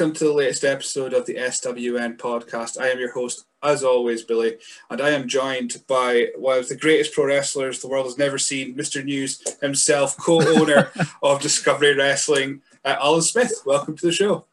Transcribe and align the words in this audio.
Welcome 0.00 0.16
to 0.16 0.24
the 0.24 0.32
latest 0.32 0.64
episode 0.64 1.12
of 1.12 1.26
the 1.26 1.34
SWN 1.34 2.16
podcast. 2.16 2.80
I 2.80 2.88
am 2.88 2.98
your 2.98 3.12
host, 3.12 3.44
as 3.62 3.84
always, 3.84 4.22
Billy, 4.22 4.56
and 4.88 4.98
I 4.98 5.10
am 5.10 5.28
joined 5.28 5.76
by 5.86 6.28
one 6.36 6.56
of 6.56 6.70
the 6.70 6.76
greatest 6.76 7.12
pro 7.12 7.26
wrestlers 7.26 7.80
the 7.80 7.88
world 7.88 8.06
has 8.06 8.16
never 8.16 8.38
seen, 8.38 8.74
Mr. 8.74 9.04
News 9.04 9.44
himself, 9.60 10.16
co 10.16 10.40
owner 10.40 10.90
of 11.22 11.42
Discovery 11.42 11.94
Wrestling, 11.94 12.62
uh, 12.82 12.96
Alan 12.98 13.20
Smith. 13.20 13.52
Welcome 13.66 13.94
to 13.98 14.06
the 14.06 14.12
show. 14.12 14.46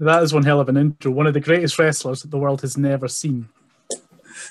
That 0.00 0.22
is 0.22 0.32
one 0.32 0.44
hell 0.44 0.60
of 0.60 0.70
an 0.70 0.78
intro. 0.78 1.12
One 1.12 1.26
of 1.26 1.34
the 1.34 1.40
greatest 1.40 1.78
wrestlers 1.78 2.22
that 2.22 2.30
the 2.30 2.38
world 2.38 2.62
has 2.62 2.78
never 2.78 3.06
seen. 3.06 3.50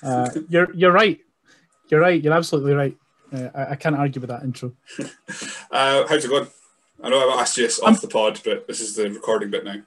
Uh, 0.03 0.30
you're 0.48 0.72
you're 0.75 0.91
right. 0.91 1.22
You're 1.89 2.02
right. 2.02 2.23
You're 2.23 2.34
absolutely 2.34 2.73
right. 2.73 2.95
Uh, 3.34 3.50
I, 3.55 3.72
I, 3.72 3.75
can't 3.77 3.95
argue 3.95 4.22
with 4.22 4.30
that 4.30 4.44
intro. 4.44 4.73
Uh, 5.72 6.05
how's 6.08 6.23
it 6.23 6.27
going? 6.27 6.48
I 7.02 7.09
know 7.09 7.31
I've 7.31 7.39
asked 7.39 7.58
you 7.58 7.64
this 7.64 7.80
off 7.80 7.88
I'm, 7.88 7.95
the 7.95 8.08
pod, 8.08 8.39
but 8.45 8.67
this 8.67 8.80
is 8.80 8.95
the 8.95 9.09
recording 9.09 9.50
bit 9.50 9.66
now. 9.66 9.81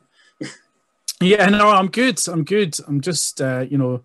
Yeah, 1.21 1.49
no, 1.49 1.71
I'm 1.71 1.89
good. 1.89 2.21
I'm 2.29 2.45
good. 2.45 2.77
I'm 2.87 3.01
just, 3.01 3.41
uh, 3.41 3.65
you 3.69 3.79
know, 3.79 4.03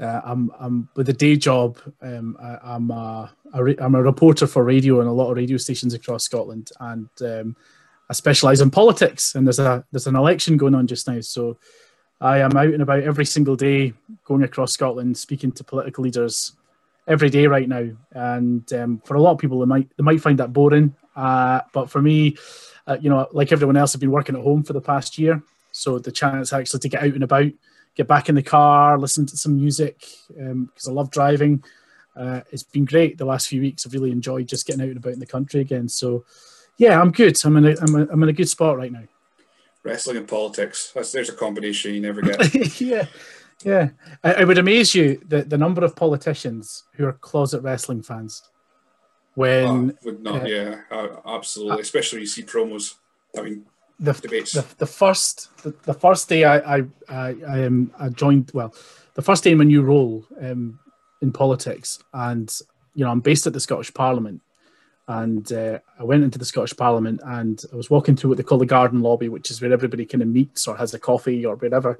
uh, 0.00 0.20
I'm 0.24 0.50
I'm 0.58 0.88
with 0.94 1.08
a 1.08 1.12
day 1.12 1.36
job. 1.36 1.78
Um, 2.02 2.36
I, 2.40 2.74
am 2.74 2.90
a, 2.90 3.32
a 3.54 3.82
am 3.82 3.94
a 3.94 4.02
reporter 4.02 4.46
for 4.46 4.62
radio 4.62 5.00
and 5.00 5.08
a 5.08 5.12
lot 5.12 5.30
of 5.30 5.36
radio 5.36 5.56
stations 5.56 5.94
across 5.94 6.24
Scotland, 6.24 6.70
and 6.80 7.08
um, 7.22 7.56
I 8.10 8.12
specialise 8.12 8.60
in 8.60 8.70
politics. 8.70 9.34
And 9.34 9.46
there's 9.46 9.58
a 9.58 9.84
there's 9.90 10.06
an 10.06 10.16
election 10.16 10.56
going 10.56 10.74
on 10.74 10.86
just 10.86 11.08
now, 11.08 11.20
so 11.20 11.56
I 12.20 12.38
am 12.38 12.56
out 12.56 12.68
and 12.68 12.82
about 12.82 13.02
every 13.02 13.24
single 13.24 13.56
day, 13.56 13.94
going 14.24 14.42
across 14.42 14.72
Scotland, 14.72 15.16
speaking 15.16 15.52
to 15.52 15.64
political 15.64 16.04
leaders 16.04 16.52
every 17.08 17.30
day 17.30 17.46
right 17.46 17.68
now. 17.68 17.88
And 18.12 18.70
um, 18.72 19.02
for 19.04 19.14
a 19.14 19.20
lot 19.20 19.32
of 19.32 19.38
people, 19.38 19.60
they 19.60 19.66
might 19.66 19.88
they 19.96 20.02
might 20.02 20.20
find 20.20 20.38
that 20.38 20.52
boring. 20.52 20.94
Uh, 21.14 21.62
but 21.72 21.90
for 21.90 22.02
me, 22.02 22.36
uh, 22.86 22.98
you 23.00 23.08
know, 23.08 23.26
like 23.32 23.52
everyone 23.52 23.76
else, 23.76 23.94
I've 23.94 24.00
been 24.00 24.10
working 24.10 24.36
at 24.36 24.42
home 24.42 24.62
for 24.62 24.74
the 24.74 24.80
past 24.80 25.18
year, 25.18 25.42
so 25.76 25.98
the 25.98 26.10
chance 26.10 26.54
actually 26.54 26.80
to 26.80 26.88
get 26.88 27.02
out 27.02 27.12
and 27.12 27.22
about, 27.22 27.52
get 27.94 28.08
back 28.08 28.30
in 28.30 28.34
the 28.34 28.42
car, 28.42 28.98
listen 28.98 29.26
to 29.26 29.36
some 29.36 29.56
music 29.56 30.06
because 30.28 30.50
um, 30.50 30.70
I 30.88 30.90
love 30.90 31.10
driving. 31.10 31.62
Uh, 32.16 32.40
it's 32.50 32.62
been 32.62 32.86
great 32.86 33.18
the 33.18 33.26
last 33.26 33.48
few 33.48 33.60
weeks. 33.60 33.84
I've 33.84 33.92
really 33.92 34.10
enjoyed 34.10 34.48
just 34.48 34.66
getting 34.66 34.80
out 34.80 34.88
and 34.88 34.96
about 34.96 35.12
in 35.12 35.20
the 35.20 35.26
country 35.26 35.60
again. 35.60 35.86
So, 35.86 36.24
yeah, 36.78 36.98
I'm 36.98 37.10
good. 37.10 37.36
I'm 37.44 37.58
in 37.58 37.66
a, 37.66 37.76
I'm, 37.78 37.94
a, 37.94 38.08
I'm 38.10 38.22
in 38.22 38.30
a 38.30 38.32
good 38.32 38.48
spot 38.48 38.78
right 38.78 38.90
now. 38.90 39.02
Wrestling 39.82 40.16
and 40.16 40.26
politics. 40.26 40.92
That's, 40.94 41.12
there's 41.12 41.28
a 41.28 41.34
combination 41.34 41.92
you 41.92 42.00
never 42.00 42.22
get. 42.22 42.80
yeah. 42.80 43.04
Yeah, 43.64 43.88
I, 44.22 44.44
would 44.44 44.58
amaze 44.58 44.94
you 44.94 45.18
the, 45.26 45.42
the 45.42 45.56
number 45.56 45.82
of 45.82 45.96
politicians 45.96 46.84
who 46.92 47.06
are 47.06 47.14
closet 47.14 47.62
wrestling 47.62 48.02
fans. 48.02 48.42
When 49.34 49.90
oh, 49.90 49.98
would 50.04 50.22
not, 50.22 50.42
uh, 50.42 50.44
yeah, 50.44 50.80
absolutely. 51.26 51.78
Uh, 51.78 51.80
Especially 51.80 52.20
you 52.20 52.26
see 52.26 52.42
promos. 52.42 52.94
I 53.36 53.40
mean, 53.40 53.64
the 53.98 54.12
debates. 54.12 54.52
The, 54.52 54.64
the 54.78 54.86
first 54.86 55.56
the, 55.62 55.74
the, 55.84 55.94
first 55.94 56.28
day 56.28 56.44
I 56.44 56.76
I 56.76 56.82
I, 57.08 57.34
I, 57.48 57.64
um, 57.64 57.92
I 57.98 58.08
joined 58.08 58.50
well, 58.52 58.74
the 59.14 59.22
first 59.22 59.44
day 59.44 59.52
in 59.52 59.58
my 59.58 59.64
new 59.64 59.82
role 59.82 60.24
um, 60.40 60.78
in 61.22 61.32
politics, 61.32 61.98
and 62.12 62.52
you 62.94 63.04
know 63.04 63.10
I'm 63.10 63.20
based 63.20 63.46
at 63.46 63.52
the 63.52 63.60
Scottish 63.60 63.92
Parliament, 63.94 64.42
and 65.08 65.50
uh, 65.52 65.78
I 65.98 66.04
went 66.04 66.24
into 66.24 66.38
the 66.38 66.44
Scottish 66.44 66.76
Parliament 66.76 67.20
and 67.24 67.62
I 67.72 67.76
was 67.76 67.90
walking 67.90 68.16
through 68.16 68.30
what 68.30 68.36
they 68.38 68.44
call 68.44 68.58
the 68.58 68.66
garden 68.66 69.00
lobby, 69.00 69.28
which 69.28 69.50
is 69.50 69.60
where 69.60 69.72
everybody 69.72 70.04
kind 70.04 70.22
of 70.22 70.28
meets 70.28 70.66
or 70.66 70.76
has 70.76 70.94
a 70.94 70.98
coffee 70.98 71.46
or 71.46 71.56
whatever, 71.56 71.98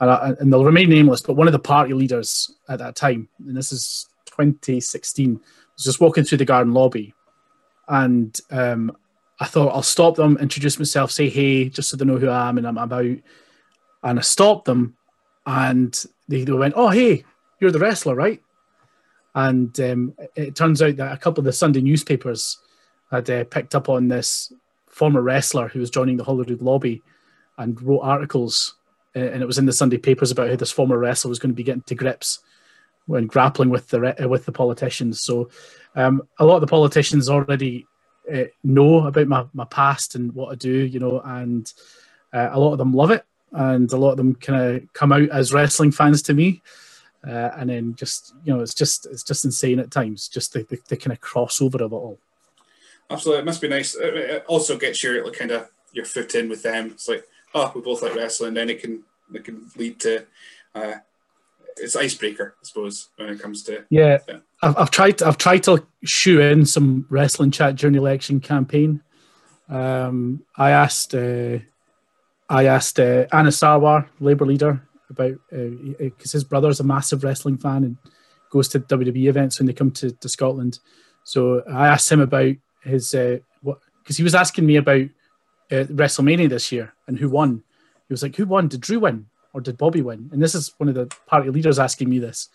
and, 0.00 0.10
I, 0.10 0.34
and 0.38 0.52
they'll 0.52 0.64
remain 0.64 0.90
nameless. 0.90 1.22
But 1.22 1.34
one 1.34 1.48
of 1.48 1.52
the 1.52 1.58
party 1.58 1.94
leaders 1.94 2.54
at 2.68 2.78
that 2.78 2.94
time, 2.94 3.28
and 3.46 3.56
this 3.56 3.72
is 3.72 4.08
2016 4.26 5.40
was 5.74 5.84
just 5.84 6.00
walking 6.00 6.24
through 6.24 6.38
the 6.38 6.44
garden 6.44 6.72
lobby, 6.72 7.14
and 7.88 8.38
um, 8.50 8.96
I 9.40 9.46
thought 9.46 9.74
I'll 9.74 9.82
stop 9.82 10.16
them, 10.16 10.38
introduce 10.38 10.78
myself, 10.78 11.10
say 11.10 11.28
hey, 11.28 11.68
just 11.68 11.88
so 11.88 11.96
they 11.96 12.04
know 12.04 12.18
who 12.18 12.28
I 12.28 12.48
am 12.48 12.58
and 12.58 12.66
I'm 12.66 12.78
about. 12.78 13.04
And 13.04 14.18
I 14.18 14.22
stopped 14.22 14.66
them, 14.66 14.96
and 15.46 16.04
they, 16.28 16.44
they 16.44 16.52
went, 16.52 16.74
"Oh, 16.76 16.88
hey, 16.88 17.24
you're 17.60 17.70
the 17.70 17.78
wrestler, 17.78 18.14
right?" 18.14 18.40
And 19.34 19.78
um, 19.80 20.14
it 20.36 20.54
turns 20.54 20.82
out 20.82 20.96
that 20.96 21.12
a 21.12 21.16
couple 21.16 21.40
of 21.40 21.46
the 21.46 21.52
Sunday 21.52 21.80
newspapers 21.80 22.58
had 23.10 23.28
uh, 23.30 23.44
picked 23.44 23.74
up 23.74 23.88
on 23.88 24.08
this 24.08 24.52
former 24.88 25.22
wrestler 25.22 25.68
who 25.68 25.80
was 25.80 25.90
joining 25.90 26.16
the 26.16 26.24
Holyrood 26.24 26.60
lobby 26.60 27.02
and 27.58 27.80
wrote 27.82 28.00
articles, 28.00 28.74
uh, 29.16 29.20
and 29.20 29.42
it 29.42 29.46
was 29.46 29.58
in 29.58 29.66
the 29.66 29.72
Sunday 29.72 29.98
papers 29.98 30.30
about 30.30 30.50
how 30.50 30.56
this 30.56 30.72
former 30.72 30.98
wrestler 30.98 31.28
was 31.28 31.38
going 31.38 31.50
to 31.50 31.56
be 31.56 31.62
getting 31.62 31.82
to 31.82 31.94
grips 31.94 32.40
when 33.06 33.26
grappling 33.26 33.70
with 33.70 33.88
the 33.88 34.26
with 34.28 34.44
the 34.44 34.52
politicians. 34.52 35.22
So 35.22 35.50
um, 35.94 36.22
a 36.38 36.44
lot 36.44 36.56
of 36.56 36.60
the 36.60 36.66
politicians 36.66 37.28
already 37.28 37.86
uh, 38.32 38.44
know 38.62 39.06
about 39.06 39.28
my, 39.28 39.44
my 39.54 39.64
past 39.64 40.14
and 40.14 40.34
what 40.34 40.52
I 40.52 40.54
do, 40.54 40.70
you 40.70 41.00
know, 41.00 41.20
and 41.24 41.72
uh, 42.32 42.50
a 42.52 42.60
lot 42.60 42.72
of 42.72 42.78
them 42.78 42.92
love 42.92 43.10
it, 43.10 43.24
and 43.52 43.90
a 43.92 43.96
lot 43.96 44.12
of 44.12 44.16
them 44.16 44.34
kind 44.34 44.76
of 44.76 44.92
come 44.92 45.12
out 45.12 45.28
as 45.30 45.52
wrestling 45.52 45.92
fans 45.92 46.22
to 46.22 46.34
me. 46.34 46.62
Uh, 47.26 47.50
and 47.56 47.70
then 47.70 47.94
just 47.94 48.34
you 48.44 48.52
know, 48.52 48.60
it's 48.60 48.74
just 48.74 49.06
it's 49.06 49.22
just 49.22 49.44
insane 49.44 49.78
at 49.78 49.92
times, 49.92 50.26
just 50.28 50.52
the, 50.52 50.64
the, 50.64 50.78
the 50.88 50.96
kind 50.96 51.12
of 51.12 51.20
crossover 51.20 51.80
of 51.80 51.92
it 51.92 51.96
all. 51.96 52.18
Absolutely, 53.10 53.42
it 53.42 53.46
must 53.46 53.60
be 53.60 53.68
nice. 53.68 53.94
It 53.94 54.44
also 54.48 54.76
gets 54.76 55.02
your 55.02 55.30
kind 55.30 55.52
of 55.52 55.68
your 55.92 56.04
foot 56.04 56.34
in 56.34 56.48
with 56.48 56.62
them. 56.62 56.86
It's 56.86 57.08
like, 57.08 57.24
oh, 57.54 57.70
we 57.74 57.80
both 57.80 58.02
like 58.02 58.16
wrestling. 58.16 58.54
Then 58.54 58.70
it 58.70 58.80
can 58.80 59.04
it 59.32 59.44
can 59.44 59.70
lead 59.76 60.00
to 60.00 60.26
uh, 60.74 60.94
it's 61.76 61.96
icebreaker, 61.96 62.54
I 62.60 62.64
suppose, 62.64 63.08
when 63.16 63.30
it 63.30 63.40
comes 63.40 63.62
to 63.64 63.84
yeah. 63.90 64.18
yeah. 64.28 64.38
I've, 64.62 64.76
I've 64.76 64.90
tried 64.90 65.22
I've 65.22 65.38
tried 65.38 65.62
to 65.64 65.86
shoe 66.04 66.40
in 66.40 66.66
some 66.66 67.06
wrestling 67.10 67.50
chat 67.50 67.76
during 67.76 67.94
the 67.94 68.00
election 68.00 68.40
campaign. 68.40 69.02
Um, 69.68 70.44
I 70.56 70.70
asked 70.70 71.14
uh, 71.14 71.58
I 72.48 72.66
asked 72.66 73.00
uh, 73.00 73.26
Anas 73.32 73.58
Sarwar, 73.58 74.08
Labour 74.20 74.46
leader, 74.46 74.86
about 75.10 75.38
because 75.50 76.34
uh, 76.34 76.36
his 76.36 76.44
brother's 76.44 76.80
a 76.80 76.84
massive 76.84 77.24
wrestling 77.24 77.58
fan 77.58 77.84
and 77.84 77.96
goes 78.50 78.68
to 78.68 78.80
WWE 78.80 79.28
events 79.28 79.58
when 79.58 79.66
they 79.66 79.72
come 79.72 79.90
to, 79.92 80.10
to 80.10 80.28
Scotland. 80.28 80.78
So 81.24 81.62
I 81.72 81.88
asked 81.88 82.10
him 82.10 82.20
about 82.20 82.54
his 82.82 83.14
uh, 83.14 83.38
what 83.62 83.78
because 84.02 84.16
he 84.16 84.24
was 84.24 84.34
asking 84.34 84.66
me 84.66 84.76
about 84.76 85.08
uh, 85.70 85.84
WrestleMania 85.84 86.48
this 86.48 86.72
year 86.72 86.92
and 87.06 87.18
who 87.18 87.30
won. 87.30 87.62
He 88.08 88.12
was 88.12 88.22
like, 88.22 88.36
"Who 88.36 88.46
won? 88.46 88.68
Did 88.68 88.80
Drew 88.80 89.00
win?" 89.00 89.26
Or 89.52 89.60
did 89.60 89.78
Bobby 89.78 90.02
win? 90.02 90.30
And 90.32 90.42
this 90.42 90.54
is 90.54 90.74
one 90.78 90.88
of 90.88 90.94
the 90.94 91.06
party 91.26 91.50
leaders 91.50 91.78
asking 91.78 92.08
me 92.08 92.18
this. 92.18 92.48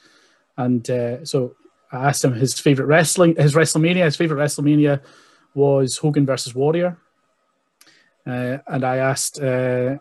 And 0.57 0.89
uh, 0.89 1.23
so 1.25 1.55
I 1.91 2.07
asked 2.07 2.23
him 2.23 2.33
his 2.33 2.59
favorite 2.59 2.87
wrestling, 2.87 3.35
his 3.35 3.55
WrestleMania. 3.55 4.05
His 4.05 4.15
favorite 4.15 4.43
WrestleMania 4.43 5.01
was 5.53 5.97
Hogan 5.97 6.25
versus 6.25 6.55
Warrior. 6.55 6.97
Uh, 8.25 8.57
and 8.67 8.83
I 8.83 8.97
asked, 8.97 9.39
uh, 9.41 9.97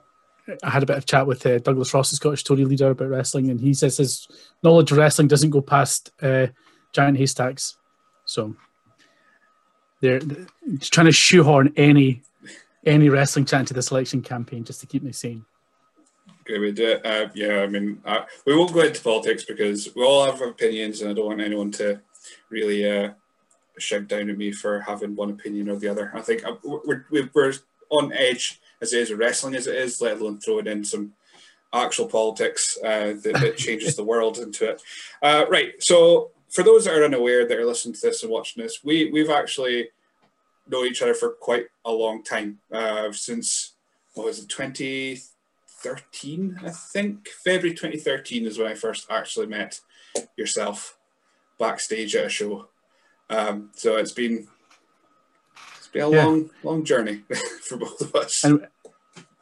I 0.62 0.70
had 0.70 0.82
a 0.82 0.86
bit 0.86 0.96
of 0.96 1.06
chat 1.06 1.26
with 1.26 1.44
uh, 1.46 1.58
Douglas 1.58 1.92
Ross, 1.94 2.10
the 2.10 2.16
Scottish 2.16 2.44
Tory 2.44 2.64
leader, 2.64 2.90
about 2.90 3.08
wrestling, 3.08 3.50
and 3.50 3.60
he 3.60 3.74
says 3.74 3.96
his 3.96 4.28
knowledge 4.62 4.90
of 4.90 4.98
wrestling 4.98 5.28
doesn't 5.28 5.50
go 5.50 5.60
past 5.60 6.10
uh, 6.22 6.48
giant 6.92 7.18
haystacks. 7.18 7.76
So 8.24 8.56
they're, 10.00 10.20
they're 10.20 10.46
trying 10.80 11.06
to 11.06 11.12
shoehorn 11.12 11.72
any 11.76 12.22
any 12.84 13.08
wrestling 13.08 13.44
chat 13.44 13.60
into 13.60 13.74
the 13.74 13.82
selection 13.82 14.22
campaign 14.22 14.62
just 14.62 14.80
to 14.80 14.86
keep 14.86 15.02
me 15.02 15.10
sane. 15.10 15.44
Okay, 16.48 16.60
we 16.60 16.70
do. 16.70 17.00
Uh, 17.04 17.28
yeah, 17.34 17.62
I 17.62 17.66
mean, 17.66 18.00
uh, 18.04 18.20
we 18.46 18.56
won't 18.56 18.72
go 18.72 18.80
into 18.80 19.02
politics 19.02 19.42
because 19.42 19.92
we 19.96 20.04
all 20.04 20.24
have 20.26 20.40
opinions, 20.40 21.00
and 21.00 21.10
I 21.10 21.12
don't 21.12 21.26
want 21.26 21.40
anyone 21.40 21.72
to 21.72 22.00
really 22.50 22.88
uh, 22.88 23.14
shout 23.78 24.06
down 24.06 24.30
at 24.30 24.38
me 24.38 24.52
for 24.52 24.78
having 24.80 25.16
one 25.16 25.30
opinion 25.30 25.68
or 25.68 25.74
the 25.74 25.88
other. 25.88 26.12
I 26.14 26.20
think 26.20 26.44
uh, 26.46 26.54
we're, 26.62 27.04
we're 27.10 27.52
on 27.90 28.12
edge 28.12 28.60
as 28.80 28.92
it 28.92 29.00
is 29.00 29.12
wrestling 29.12 29.56
as 29.56 29.66
it 29.66 29.74
is, 29.74 30.00
let 30.00 30.20
alone 30.20 30.38
throwing 30.38 30.68
in 30.68 30.84
some 30.84 31.14
actual 31.72 32.06
politics 32.06 32.78
uh, 32.84 33.14
that, 33.24 33.38
that, 33.40 33.56
changes 33.56 33.96
the 33.96 34.04
world 34.04 34.38
into 34.38 34.70
it. 34.70 34.82
Uh, 35.20 35.46
right. 35.50 35.82
So, 35.82 36.30
for 36.48 36.62
those 36.62 36.84
that 36.84 36.94
are 36.94 37.04
unaware 37.04 37.48
that 37.48 37.58
are 37.58 37.66
listening 37.66 37.94
to 37.94 38.00
this 38.02 38.22
and 38.22 38.30
watching 38.30 38.62
this, 38.62 38.84
we 38.84 39.10
we've 39.10 39.30
actually 39.30 39.88
known 40.68 40.86
each 40.86 41.02
other 41.02 41.14
for 41.14 41.30
quite 41.30 41.66
a 41.84 41.90
long 41.90 42.22
time 42.22 42.60
uh, 42.70 43.10
since 43.10 43.72
what 44.14 44.26
was 44.26 44.38
it, 44.38 44.48
twenty 44.48 45.18
2013, 45.94 46.60
I 46.64 46.70
think. 46.70 47.28
February 47.28 47.74
2013 47.74 48.46
is 48.46 48.58
when 48.58 48.68
I 48.68 48.74
first 48.74 49.06
actually 49.10 49.46
met 49.46 49.80
yourself 50.36 50.98
backstage 51.58 52.14
at 52.16 52.26
a 52.26 52.28
show. 52.28 52.68
Um, 53.30 53.70
so 53.74 53.96
it's 53.96 54.12
been 54.12 54.48
it's 55.78 55.88
been 55.88 56.02
a 56.02 56.10
yeah. 56.10 56.24
long, 56.24 56.50
long 56.62 56.84
journey 56.84 57.22
for 57.62 57.76
both 57.76 58.00
of 58.00 58.14
us. 58.14 58.44
And 58.44 58.66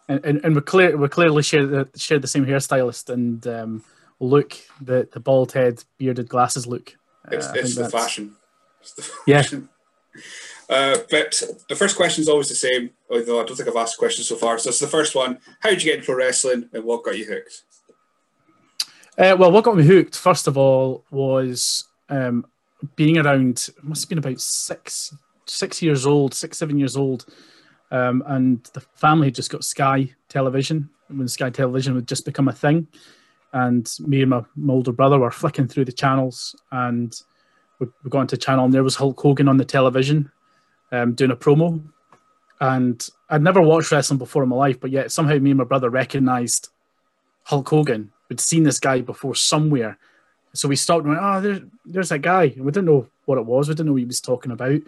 and, 0.09 0.45
and 0.45 0.55
we 0.55 0.61
clear 0.61 0.97
we 0.97 1.09
clearly 1.09 1.43
share 1.43 1.67
the 1.67 1.89
share 1.97 2.19
the 2.19 2.27
same 2.27 2.45
hairstylist, 2.45 3.09
and 3.09 3.47
um, 3.47 3.85
look, 4.21 4.55
the 4.81 5.09
the 5.11 5.21
bald 5.21 5.53
head, 5.53 5.83
bearded 5.99 6.29
glasses 6.29 6.67
look. 6.67 6.97
It's, 7.31 7.47
Uh, 7.47 7.53
it's 7.57 7.75
the 7.75 7.89
fashion. 7.89 8.37
It's 8.83 8.93
the 8.93 9.11
Yeah. 9.27 9.43
Uh, 10.69 10.99
but 11.11 11.43
the 11.69 11.77
first 11.77 11.97
question 11.97 12.23
is 12.23 12.29
always 12.29 12.49
the 12.49 12.55
same, 12.55 12.91
although 13.11 13.41
I 13.41 13.45
don't 13.45 13.57
think 13.57 13.69
I've 13.69 13.77
asked 13.77 13.99
questions 13.99 14.29
so 14.29 14.37
far. 14.37 14.59
So 14.59 14.71
it's 14.71 14.81
the 14.81 14.87
first 14.87 15.15
one. 15.15 15.39
How 15.61 15.71
did 15.71 15.83
you 15.83 15.91
get 15.91 15.97
into 15.97 16.07
pro 16.07 16.17
wrestling 16.17 16.69
and 16.73 16.85
what 16.85 17.05
got 17.05 17.19
you 17.19 17.27
hooked? 17.27 17.63
Uh, 19.19 19.37
well, 19.39 19.53
what 19.53 19.65
got 19.65 19.77
me 19.77 19.85
hooked, 19.85 20.17
first 20.17 20.49
of 20.49 20.59
all, 20.59 21.05
was 21.11 21.85
um, 22.09 22.47
being 22.97 23.19
around, 23.19 23.69
must 23.83 24.03
have 24.03 24.09
been 24.09 24.19
about 24.19 24.41
six, 24.41 25.15
six 25.47 25.83
years 25.83 26.07
old, 26.07 26.35
six, 26.35 26.59
seven 26.59 26.79
years 26.79 26.97
old. 26.97 27.27
Um, 27.91 28.25
and 28.27 28.65
the 28.73 28.81
family 28.81 29.29
had 29.29 29.35
just 29.35 29.51
got 29.51 29.65
Sky 29.65 30.13
Television 30.29 30.89
when 31.09 31.29
Sky 31.29 31.51
Television 31.51 31.95
had 31.95 32.09
just 32.09 32.25
become 32.25 32.49
a 32.49 32.53
thing. 32.53 32.89
And 33.53 33.89
me 34.01 34.23
and 34.23 34.31
my, 34.31 34.43
my 34.57 34.73
older 34.73 34.93
brother 34.93 35.19
were 35.19 35.31
flicking 35.31 35.69
through 35.69 35.85
the 35.85 35.93
channels 35.93 36.57
and 36.73 37.15
we, 37.79 37.87
we 38.03 38.11
got 38.11 38.23
into 38.23 38.35
a 38.35 38.39
channel 38.39 38.65
and 38.65 38.75
there 38.75 38.83
was 38.83 38.97
Hulk 38.97 39.21
Hogan 39.21 39.49
on 39.49 39.59
the 39.59 39.65
television 39.65 40.31
um, 40.95 41.15
doing 41.15 41.31
a 41.31 41.37
promo. 41.37 41.83
And 42.61 43.07
I'd 43.29 43.43
never 43.43 43.61
watched 43.61 43.91
wrestling 43.91 44.19
before 44.19 44.43
in 44.43 44.49
my 44.49 44.57
life, 44.57 44.81
but 44.81 44.91
yet 44.91 45.13
somehow 45.13 45.39
me 45.39 45.51
and 45.51 45.59
my 45.59 45.65
brother 45.65 45.91
recognized 45.91 46.69
Hulk 47.43 47.69
Hogan. 47.69 48.13
We'd 48.29 48.41
seen 48.41 48.63
this 48.63 48.79
guy 48.79 49.01
before 49.01 49.35
somewhere. 49.35 49.99
So 50.55 50.69
we 50.69 50.77
stopped 50.77 51.05
and 51.05 51.11
went, 51.11 51.23
oh, 51.23 51.41
there, 51.41 51.61
there's 51.85 52.09
that 52.11 52.21
guy. 52.21 52.45
And 52.45 52.65
we 52.65 52.71
didn't 52.71 52.87
know 52.87 53.09
what 53.25 53.39
it 53.39 53.45
was. 53.45 53.69
We 53.69 53.75
didn't 53.75 53.87
know 53.87 53.93
what 53.93 53.99
he 53.99 54.07
was 54.07 54.21
talking 54.21 54.53
about. 54.53 54.81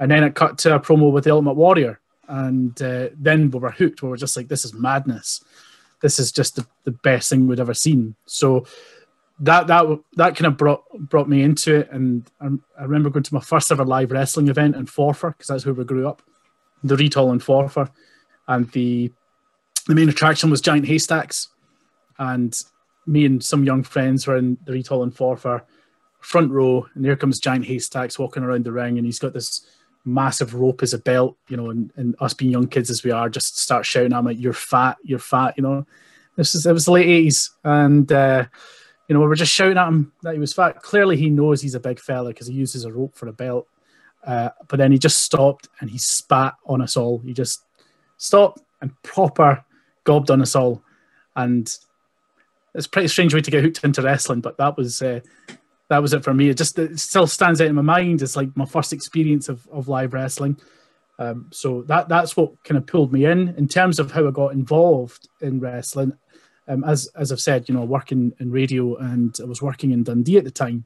And 0.00 0.10
then 0.10 0.24
it 0.24 0.34
cut 0.34 0.58
to 0.58 0.74
a 0.74 0.80
promo 0.80 1.12
with 1.12 1.24
the 1.24 1.32
Ultimate 1.32 1.54
Warrior. 1.54 2.00
And 2.28 2.80
uh, 2.80 3.10
then 3.16 3.50
we 3.50 3.58
were 3.58 3.70
hooked. 3.70 4.02
We 4.02 4.08
were 4.08 4.16
just 4.16 4.36
like, 4.36 4.48
this 4.48 4.64
is 4.64 4.74
madness. 4.74 5.44
This 6.00 6.18
is 6.18 6.32
just 6.32 6.56
the, 6.56 6.66
the 6.84 6.92
best 6.92 7.28
thing 7.28 7.46
we'd 7.46 7.60
ever 7.60 7.74
seen. 7.74 8.16
So 8.26 8.66
that 9.42 9.66
that 9.66 9.84
that 10.14 10.36
kind 10.36 10.46
of 10.46 10.56
brought 10.56 10.84
brought 11.08 11.28
me 11.28 11.42
into 11.42 11.80
it. 11.80 11.90
And 11.90 12.30
I, 12.40 12.46
I 12.80 12.84
remember 12.84 13.10
going 13.10 13.24
to 13.24 13.34
my 13.34 13.40
first 13.40 13.70
ever 13.70 13.84
live 13.84 14.12
wrestling 14.12 14.48
event 14.48 14.76
in 14.76 14.86
Forfar 14.86 15.30
because 15.32 15.48
that's 15.48 15.66
where 15.66 15.74
we 15.74 15.84
grew 15.84 16.08
up, 16.08 16.22
the 16.82 16.96
Reid 16.96 17.14
Hall 17.14 17.32
in 17.32 17.40
Forfar, 17.40 17.90
and 18.48 18.70
the 18.70 19.12
the 19.88 19.94
main 19.94 20.08
attraction 20.08 20.48
was 20.48 20.60
giant 20.60 20.86
haystacks, 20.86 21.48
and 22.18 22.56
me 23.06 23.26
and 23.26 23.42
some 23.42 23.64
young 23.64 23.82
friends 23.82 24.26
were 24.26 24.36
in 24.36 24.56
the 24.64 24.72
Reid 24.72 24.86
Hall 24.86 25.02
in 25.02 25.10
Forfar, 25.10 25.62
front 26.20 26.52
row, 26.52 26.86
and 26.94 27.04
there 27.04 27.16
comes 27.16 27.40
giant 27.40 27.64
haystacks 27.64 28.20
walking 28.20 28.44
around 28.44 28.64
the 28.64 28.72
ring, 28.72 28.96
and 28.96 29.04
he's 29.04 29.18
got 29.18 29.32
this 29.32 29.66
massive 30.04 30.54
rope 30.54 30.84
as 30.84 30.94
a 30.94 30.98
belt, 30.98 31.36
you 31.48 31.56
know, 31.56 31.70
and, 31.70 31.92
and 31.96 32.14
us 32.20 32.34
being 32.34 32.50
young 32.50 32.68
kids 32.68 32.90
as 32.90 33.02
we 33.02 33.10
are, 33.10 33.28
just 33.28 33.58
start 33.58 33.84
shouting 33.84 34.12
at 34.12 34.20
him 34.20 34.26
like, 34.26 34.38
"You're 34.38 34.52
fat, 34.52 34.98
you're 35.02 35.18
fat," 35.18 35.54
you 35.56 35.64
know. 35.64 35.84
This 36.36 36.54
is 36.54 36.64
it 36.64 36.72
was 36.72 36.84
the 36.84 36.92
late 36.92 37.08
eighties, 37.08 37.50
and 37.64 38.10
uh, 38.12 38.44
you 39.08 39.14
know 39.14 39.20
we 39.20 39.26
were 39.26 39.34
just 39.34 39.52
shouting 39.52 39.78
at 39.78 39.88
him 39.88 40.12
that 40.22 40.34
he 40.34 40.40
was 40.40 40.52
fat. 40.52 40.82
Clearly, 40.82 41.16
he 41.16 41.30
knows 41.30 41.60
he's 41.60 41.74
a 41.74 41.80
big 41.80 42.00
fella 42.00 42.30
because 42.30 42.46
he 42.46 42.54
uses 42.54 42.84
a 42.84 42.92
rope 42.92 43.14
for 43.14 43.28
a 43.28 43.32
belt. 43.32 43.66
Uh, 44.24 44.50
but 44.68 44.78
then 44.78 44.92
he 44.92 44.98
just 44.98 45.22
stopped 45.22 45.68
and 45.80 45.90
he 45.90 45.98
spat 45.98 46.54
on 46.66 46.80
us 46.80 46.96
all. 46.96 47.18
He 47.18 47.32
just 47.32 47.64
stopped 48.18 48.62
and 48.80 48.90
proper 49.02 49.64
gobbed 50.04 50.30
on 50.30 50.42
us 50.42 50.54
all, 50.54 50.82
and 51.36 51.72
it's 52.74 52.86
pretty 52.86 53.08
strange 53.08 53.34
way 53.34 53.40
to 53.40 53.50
get 53.50 53.64
hooked 53.64 53.84
into 53.84 54.02
wrestling. 54.02 54.40
But 54.40 54.56
that 54.58 54.76
was 54.76 55.02
uh, 55.02 55.20
that 55.88 56.00
was 56.00 56.12
it 56.12 56.24
for 56.24 56.32
me. 56.32 56.48
It 56.48 56.56
just 56.56 56.78
it 56.78 56.98
still 56.98 57.26
stands 57.26 57.60
out 57.60 57.68
in 57.68 57.74
my 57.74 57.82
mind. 57.82 58.22
It's 58.22 58.36
like 58.36 58.56
my 58.56 58.64
first 58.64 58.92
experience 58.92 59.48
of, 59.48 59.66
of 59.70 59.88
live 59.88 60.14
wrestling. 60.14 60.58
Um, 61.18 61.48
so 61.52 61.82
that 61.82 62.08
that's 62.08 62.36
what 62.36 62.52
kind 62.64 62.78
of 62.78 62.86
pulled 62.86 63.12
me 63.12 63.26
in. 63.26 63.50
In 63.56 63.68
terms 63.68 63.98
of 63.98 64.10
how 64.10 64.26
I 64.26 64.30
got 64.30 64.54
involved 64.54 65.28
in 65.40 65.60
wrestling, 65.60 66.14
um, 66.68 66.84
as 66.84 67.08
as 67.16 67.32
I've 67.32 67.40
said, 67.40 67.68
you 67.68 67.74
know, 67.74 67.84
working 67.84 68.32
in 68.38 68.50
radio 68.50 68.96
and 68.96 69.36
I 69.40 69.44
was 69.44 69.62
working 69.62 69.90
in 69.90 70.04
Dundee 70.04 70.38
at 70.38 70.44
the 70.44 70.50
time, 70.50 70.84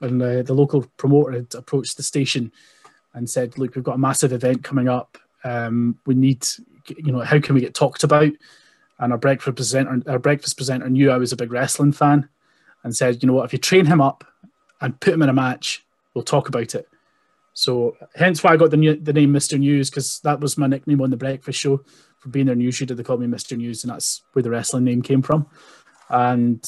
and 0.00 0.22
uh, 0.22 0.42
the 0.42 0.54
local 0.54 0.86
promoter 0.96 1.32
had 1.32 1.54
approached 1.54 1.96
the 1.96 2.02
station 2.02 2.52
and 3.14 3.28
said, 3.28 3.58
"Look, 3.58 3.74
we've 3.74 3.84
got 3.84 3.96
a 3.96 3.98
massive 3.98 4.32
event 4.32 4.64
coming 4.64 4.88
up. 4.88 5.18
Um, 5.44 5.98
we 6.06 6.14
need, 6.14 6.46
you 6.96 7.12
know, 7.12 7.20
how 7.20 7.40
can 7.40 7.54
we 7.54 7.60
get 7.60 7.74
talked 7.74 8.04
about?" 8.04 8.32
And 8.98 9.12
our 9.12 9.18
breakfast 9.18 9.56
presenter, 9.56 10.02
our 10.06 10.18
breakfast 10.18 10.56
presenter 10.56 10.88
knew 10.88 11.10
I 11.10 11.18
was 11.18 11.32
a 11.32 11.36
big 11.36 11.52
wrestling 11.52 11.92
fan, 11.92 12.28
and 12.82 12.96
said, 12.96 13.22
"You 13.22 13.26
know 13.26 13.34
what? 13.34 13.44
If 13.44 13.52
you 13.52 13.58
train 13.58 13.86
him 13.86 14.00
up 14.00 14.24
and 14.80 14.98
put 14.98 15.14
him 15.14 15.22
in 15.22 15.28
a 15.28 15.34
match, 15.34 15.84
we'll 16.14 16.24
talk 16.24 16.48
about 16.48 16.74
it." 16.74 16.88
So, 17.54 17.98
hence 18.14 18.42
why 18.42 18.52
I 18.52 18.56
got 18.56 18.70
the 18.70 18.78
new, 18.78 18.96
the 18.96 19.12
name 19.12 19.30
Mr. 19.30 19.58
News 19.58 19.90
because 19.90 20.20
that 20.20 20.40
was 20.40 20.56
my 20.56 20.66
nickname 20.66 21.02
on 21.02 21.10
the 21.10 21.18
breakfast 21.18 21.60
show 21.60 21.84
for 22.22 22.28
being 22.28 22.46
their 22.46 22.54
news 22.54 22.80
reader. 22.80 22.94
They 22.94 23.02
called 23.02 23.20
me 23.20 23.26
Mr. 23.26 23.56
News, 23.56 23.82
and 23.82 23.92
that's 23.92 24.22
where 24.32 24.42
the 24.42 24.50
wrestling 24.50 24.84
name 24.84 25.02
came 25.02 25.22
from. 25.22 25.46
And 26.08 26.64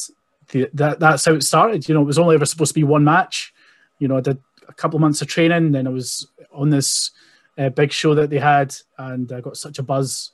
the, 0.50 0.68
that 0.74 0.98
that's 0.98 1.24
how 1.24 1.34
it 1.34 1.44
started. 1.44 1.88
You 1.88 1.94
know, 1.94 2.02
it 2.02 2.06
was 2.06 2.18
only 2.18 2.34
ever 2.34 2.44
supposed 2.44 2.70
to 2.70 2.80
be 2.80 2.84
one 2.84 3.04
match. 3.04 3.54
You 4.00 4.08
know, 4.08 4.16
I 4.16 4.20
did 4.20 4.38
a 4.68 4.72
couple 4.72 4.96
of 4.96 5.00
months 5.00 5.22
of 5.22 5.28
training, 5.28 5.72
then 5.72 5.86
I 5.86 5.90
was 5.90 6.26
on 6.52 6.70
this 6.70 7.12
uh, 7.56 7.68
big 7.68 7.92
show 7.92 8.14
that 8.14 8.30
they 8.30 8.38
had, 8.38 8.74
and 8.98 9.30
I 9.30 9.40
got 9.40 9.56
such 9.56 9.78
a 9.78 9.82
buzz 9.82 10.32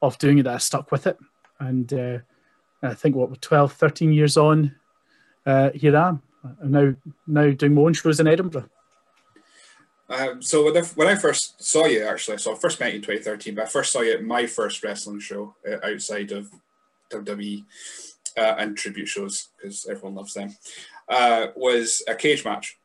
off 0.00 0.18
doing 0.18 0.38
it 0.38 0.44
that 0.44 0.54
I 0.54 0.58
stuck 0.58 0.90
with 0.90 1.06
it. 1.06 1.18
And 1.60 1.92
uh, 1.92 2.18
I 2.82 2.94
think 2.94 3.14
what 3.14 3.40
12, 3.40 3.72
13 3.74 4.12
years 4.12 4.36
on, 4.36 4.74
uh, 5.44 5.70
here 5.74 5.96
I 5.96 6.08
am. 6.08 6.22
I'm 6.62 6.70
now 6.70 6.94
now 7.26 7.50
doing 7.50 7.74
my 7.74 7.82
own 7.82 7.92
shows 7.92 8.20
in 8.20 8.26
Edinburgh. 8.26 8.68
Um, 10.08 10.42
so 10.42 10.64
when 10.64 10.76
I, 10.76 10.82
when 10.94 11.08
I 11.08 11.14
first 11.14 11.62
saw 11.62 11.86
you, 11.86 12.04
actually, 12.06 12.38
so 12.38 12.52
I 12.52 12.58
first 12.58 12.80
met 12.80 12.90
you 12.90 12.96
in 12.96 13.02
2013, 13.02 13.54
but 13.54 13.64
I 13.64 13.68
first 13.68 13.92
saw 13.92 14.00
you 14.00 14.12
at 14.12 14.22
my 14.24 14.46
first 14.46 14.82
wrestling 14.82 15.20
show 15.20 15.54
uh, 15.66 15.76
outside 15.86 16.32
of 16.32 16.50
WWE 17.10 17.64
uh, 18.36 18.54
and 18.58 18.76
tribute 18.76 19.08
shows 19.08 19.48
because 19.56 19.86
everyone 19.88 20.14
loves 20.14 20.34
them. 20.34 20.54
Uh, 21.08 21.46
was 21.56 22.02
a 22.08 22.14
cage 22.14 22.44
match, 22.44 22.78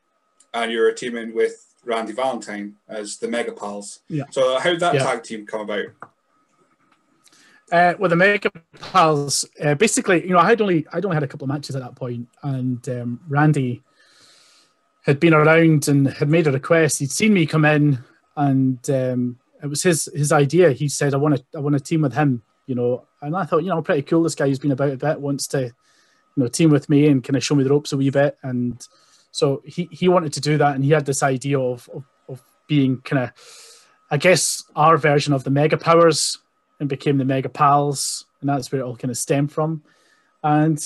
and 0.54 0.72
you 0.72 0.80
were 0.80 0.92
teaming 0.92 1.34
with 1.34 1.64
Randy 1.84 2.12
Valentine 2.12 2.76
as 2.88 3.18
the 3.18 3.28
Mega 3.28 3.52
Pals. 3.52 4.00
Yeah. 4.08 4.24
So 4.30 4.58
how 4.58 4.70
did 4.70 4.80
that 4.80 4.94
Yeah. 4.94 5.04
tag 5.04 5.22
team 5.22 5.46
come 5.46 5.60
about? 5.62 5.86
Uh, 7.70 7.94
well, 7.98 8.08
the 8.08 8.16
Mega 8.16 8.50
Pals, 8.80 9.44
uh, 9.62 9.74
basically, 9.74 10.22
you 10.22 10.30
know, 10.30 10.38
I 10.38 10.48
had 10.48 10.60
only 10.62 10.86
I'd 10.92 11.04
only 11.04 11.14
had 11.16 11.22
a 11.22 11.28
couple 11.28 11.44
of 11.44 11.48
matches 11.50 11.76
at 11.76 11.82
that 11.82 11.94
point, 11.96 12.26
and 12.42 12.86
um, 12.88 13.20
Randy 13.28 13.82
had 15.08 15.18
been 15.18 15.32
around 15.32 15.88
and 15.88 16.06
had 16.06 16.28
made 16.28 16.46
a 16.46 16.52
request. 16.52 16.98
He'd 16.98 17.10
seen 17.10 17.32
me 17.32 17.46
come 17.46 17.64
in, 17.64 17.98
and 18.36 18.78
um, 18.90 19.38
it 19.62 19.66
was 19.66 19.82
his 19.82 20.08
his 20.14 20.32
idea. 20.32 20.72
He 20.72 20.86
said, 20.86 21.14
"I 21.14 21.16
want 21.16 21.36
to 21.36 21.44
I 21.56 21.60
want 21.60 21.72
to 21.76 21.80
team 21.80 22.02
with 22.02 22.12
him," 22.12 22.42
you 22.66 22.74
know, 22.74 23.06
and 23.22 23.34
I 23.34 23.44
thought, 23.44 23.64
you 23.64 23.70
know, 23.70 23.80
pretty 23.80 24.02
cool. 24.02 24.22
This 24.22 24.34
guy 24.34 24.48
who's 24.48 24.58
been 24.58 24.72
about 24.72 24.92
a 24.92 24.96
bit 24.98 25.18
wants 25.18 25.46
to, 25.48 25.62
you 25.62 25.72
know, 26.36 26.46
team 26.46 26.68
with 26.68 26.90
me 26.90 27.08
and 27.08 27.24
kind 27.24 27.36
of 27.36 27.42
show 27.42 27.54
me 27.54 27.64
the 27.64 27.70
ropes 27.70 27.92
a 27.94 27.96
wee 27.96 28.10
bit, 28.10 28.36
and 28.42 28.86
so 29.32 29.62
he 29.64 29.88
he 29.90 30.08
wanted 30.08 30.34
to 30.34 30.42
do 30.42 30.58
that, 30.58 30.74
and 30.74 30.84
he 30.84 30.90
had 30.90 31.06
this 31.06 31.22
idea 31.22 31.58
of 31.58 31.88
of, 31.94 32.04
of 32.28 32.42
being 32.66 33.00
kind 33.00 33.24
of, 33.24 33.32
I 34.10 34.18
guess, 34.18 34.62
our 34.76 34.98
version 34.98 35.32
of 35.32 35.42
the 35.42 35.50
Mega 35.50 35.78
Powers 35.78 36.36
and 36.80 36.88
became 36.88 37.16
the 37.16 37.24
Mega 37.24 37.48
Pals, 37.48 38.26
and 38.42 38.48
that's 38.50 38.70
where 38.70 38.82
it 38.82 38.84
all 38.84 38.96
kind 38.96 39.10
of 39.10 39.16
stemmed 39.16 39.52
from. 39.52 39.82
And 40.44 40.78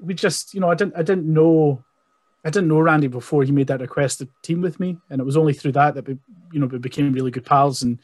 we 0.00 0.12
just, 0.12 0.54
you 0.54 0.60
know, 0.60 0.70
I 0.70 0.74
didn't, 0.74 0.96
I 0.96 1.02
didn't 1.02 1.32
know, 1.32 1.84
I 2.44 2.50
didn't 2.50 2.68
know 2.68 2.80
Randy 2.80 3.06
before 3.06 3.44
he 3.44 3.52
made 3.52 3.68
that 3.68 3.80
request 3.80 4.18
to 4.18 4.28
team 4.42 4.60
with 4.62 4.80
me, 4.80 4.98
and 5.10 5.20
it 5.20 5.24
was 5.24 5.36
only 5.36 5.52
through 5.52 5.72
that 5.72 5.94
that 5.94 6.08
we, 6.08 6.18
you 6.52 6.60
know, 6.60 6.66
we 6.66 6.78
became 6.78 7.12
really 7.12 7.30
good 7.30 7.44
pals 7.44 7.82
and, 7.82 7.98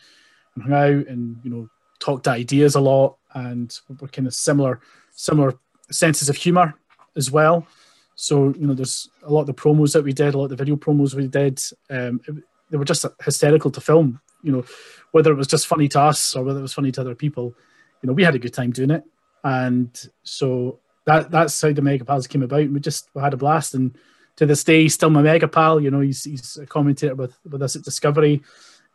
and 0.54 0.62
hung 0.64 0.72
out 0.72 1.06
and 1.08 1.36
you 1.42 1.50
know 1.50 1.68
talked 1.98 2.28
ideas 2.28 2.74
a 2.76 2.80
lot, 2.80 3.16
and 3.34 3.78
we're 4.00 4.08
kind 4.08 4.28
of 4.28 4.34
similar, 4.34 4.80
similar 5.12 5.54
senses 5.90 6.28
of 6.28 6.36
humor 6.36 6.74
as 7.16 7.30
well. 7.30 7.66
So 8.14 8.54
you 8.58 8.66
know, 8.66 8.74
there's 8.74 9.08
a 9.24 9.32
lot 9.32 9.40
of 9.42 9.46
the 9.46 9.54
promos 9.54 9.92
that 9.92 10.04
we 10.04 10.12
did, 10.12 10.34
a 10.34 10.38
lot 10.38 10.44
of 10.44 10.50
the 10.50 10.56
video 10.56 10.76
promos 10.76 11.14
we 11.14 11.26
did. 11.28 11.60
Um, 11.90 12.20
it- 12.28 12.44
they 12.70 12.76
were 12.76 12.84
just 12.84 13.06
hysterical 13.24 13.70
to 13.70 13.80
film. 13.80 14.20
You 14.42 14.52
know, 14.52 14.64
whether 15.12 15.32
it 15.32 15.36
was 15.36 15.46
just 15.46 15.66
funny 15.66 15.88
to 15.88 16.00
us 16.02 16.36
or 16.36 16.44
whether 16.44 16.58
it 16.58 16.62
was 16.62 16.74
funny 16.74 16.92
to 16.92 17.00
other 17.00 17.14
people, 17.14 17.54
you 18.02 18.06
know, 18.06 18.12
we 18.12 18.22
had 18.22 18.34
a 18.34 18.38
good 18.38 18.52
time 18.52 18.72
doing 18.72 18.90
it. 18.90 19.04
And 19.42 19.90
so 20.22 20.78
that 21.06 21.30
that's 21.30 21.58
how 21.62 21.72
the 21.72 21.80
Mega 21.80 22.04
Pals 22.04 22.26
came 22.26 22.42
about. 22.42 22.68
We 22.68 22.78
just 22.78 23.08
we 23.14 23.22
had 23.22 23.32
a 23.32 23.38
blast. 23.38 23.74
And 23.74 23.96
to 24.38 24.46
this 24.46 24.62
day, 24.62 24.82
he's 24.82 24.94
still 24.94 25.10
my 25.10 25.20
Mega 25.20 25.48
Pal. 25.48 25.80
You 25.80 25.90
know, 25.90 25.98
he's, 25.98 26.22
he's 26.22 26.56
a 26.56 26.66
commentator 26.66 27.16
with, 27.16 27.36
with 27.50 27.60
us 27.60 27.74
at 27.74 27.82
Discovery. 27.82 28.40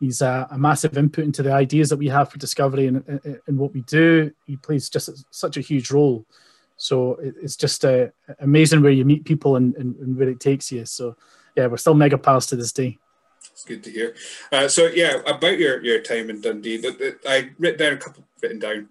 He's 0.00 0.22
a, 0.22 0.48
a 0.50 0.56
massive 0.56 0.96
input 0.96 1.26
into 1.26 1.42
the 1.42 1.52
ideas 1.52 1.90
that 1.90 1.98
we 1.98 2.08
have 2.08 2.30
for 2.30 2.38
Discovery 2.38 2.86
and, 2.86 3.04
and, 3.06 3.40
and 3.46 3.58
what 3.58 3.74
we 3.74 3.82
do. 3.82 4.32
He 4.46 4.56
plays 4.56 4.88
just 4.88 5.10
such 5.30 5.58
a 5.58 5.60
huge 5.60 5.90
role. 5.90 6.24
So 6.78 7.16
it, 7.16 7.34
it's 7.42 7.56
just 7.56 7.84
uh, 7.84 8.06
amazing 8.40 8.80
where 8.80 8.90
you 8.90 9.04
meet 9.04 9.26
people 9.26 9.56
and, 9.56 9.76
and, 9.76 9.94
and 9.96 10.16
where 10.16 10.30
it 10.30 10.40
takes 10.40 10.72
you. 10.72 10.86
So 10.86 11.14
yeah, 11.54 11.66
we're 11.66 11.76
still 11.76 11.94
Mega 11.94 12.16
Pals 12.16 12.46
to 12.46 12.56
this 12.56 12.72
day. 12.72 12.98
It's 13.52 13.64
good 13.64 13.84
to 13.84 13.90
hear. 13.90 14.14
Uh, 14.50 14.66
so 14.68 14.86
yeah, 14.86 15.20
about 15.26 15.58
your, 15.58 15.84
your 15.84 16.00
time 16.00 16.30
in 16.30 16.40
Dundee, 16.40 16.78
the, 16.78 16.90
the, 16.90 17.18
I 17.28 17.50
written 17.58 17.78
down 17.78 17.92
a 17.92 17.98
couple 17.98 18.24
written 18.42 18.58
down. 18.58 18.88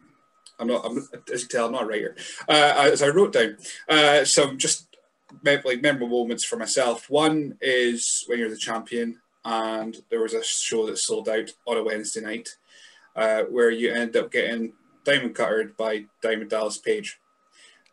I'm 0.60 0.68
not. 0.68 0.86
I'm 0.86 1.10
as 1.34 1.42
you 1.42 1.48
tell, 1.48 1.66
I'm 1.66 1.72
not 1.72 1.84
a 1.84 1.88
writer. 1.88 2.16
Uh, 2.48 2.90
as 2.92 3.02
I 3.02 3.08
wrote 3.08 3.34
down 3.34 3.58
uh, 3.90 4.24
some 4.24 4.60
just 4.60 4.93
like 5.44 5.82
memorable 5.82 6.10
moments 6.10 6.46
for 6.46 6.58
myself. 6.58 7.10
One 7.10 7.58
is 7.62 8.24
when 8.28 8.40
you're 8.40 8.50
the 8.50 8.58
champion, 8.58 9.20
and 9.46 9.96
there 10.10 10.22
was 10.22 10.34
a 10.34 10.44
show 10.44 10.86
that 10.88 10.98
sold 10.98 11.30
out 11.30 11.50
on 11.66 11.78
a 11.78 11.84
Wednesday 11.84 12.22
night, 12.22 12.50
uh, 13.16 13.44
where 13.44 13.70
you 13.70 13.94
end 13.94 14.16
up 14.16 14.32
getting 14.32 14.74
diamond 15.04 15.36
cuttered 15.36 15.76
by 15.78 16.06
Diamond 16.22 16.50
Dallas 16.50 16.78
Page. 16.78 17.20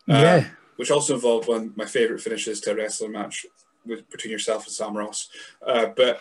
Uh, 0.08 0.14
yeah. 0.14 0.44
which 0.76 0.90
also 0.90 1.14
involved 1.14 1.46
one 1.46 1.66
of 1.66 1.76
my 1.76 1.84
favorite 1.84 2.20
finishes 2.20 2.60
to 2.60 2.72
a 2.72 2.74
wrestling 2.74 3.12
match 3.12 3.46
with 3.86 4.08
between 4.10 4.32
yourself 4.32 4.64
and 4.64 4.72
Sam 4.72 4.96
Ross. 4.96 5.28
Uh, 5.64 5.86
but 5.96 6.20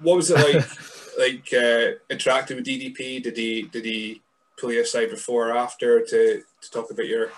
what 0.00 0.16
was 0.16 0.30
it 0.30 0.36
like? 0.36 0.66
like 1.18 1.48
uh, 1.52 1.98
interacting 2.10 2.56
with 2.56 2.66
DDP? 2.66 3.22
Did 3.22 3.36
he 3.36 3.62
did 3.62 3.84
he 3.84 4.22
pull 4.58 4.72
you 4.72 4.82
aside 4.82 5.10
before 5.10 5.48
or 5.50 5.56
after 5.56 6.00
to 6.00 6.42
to 6.60 6.70
talk 6.70 6.90
about 6.90 7.06
your 7.06 7.30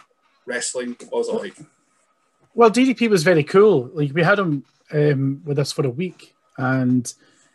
wrestling? 0.46 0.96
What 1.08 1.18
was 1.18 1.28
it 1.28 1.34
like? 1.34 1.56
Well, 2.58 2.72
DDP 2.72 3.08
was 3.08 3.22
very 3.22 3.44
cool. 3.44 3.88
Like 3.94 4.12
we 4.12 4.24
had 4.24 4.40
him 4.40 4.64
um, 4.92 5.42
with 5.44 5.60
us 5.60 5.70
for 5.70 5.86
a 5.86 5.90
week, 5.90 6.34
and 6.56 7.14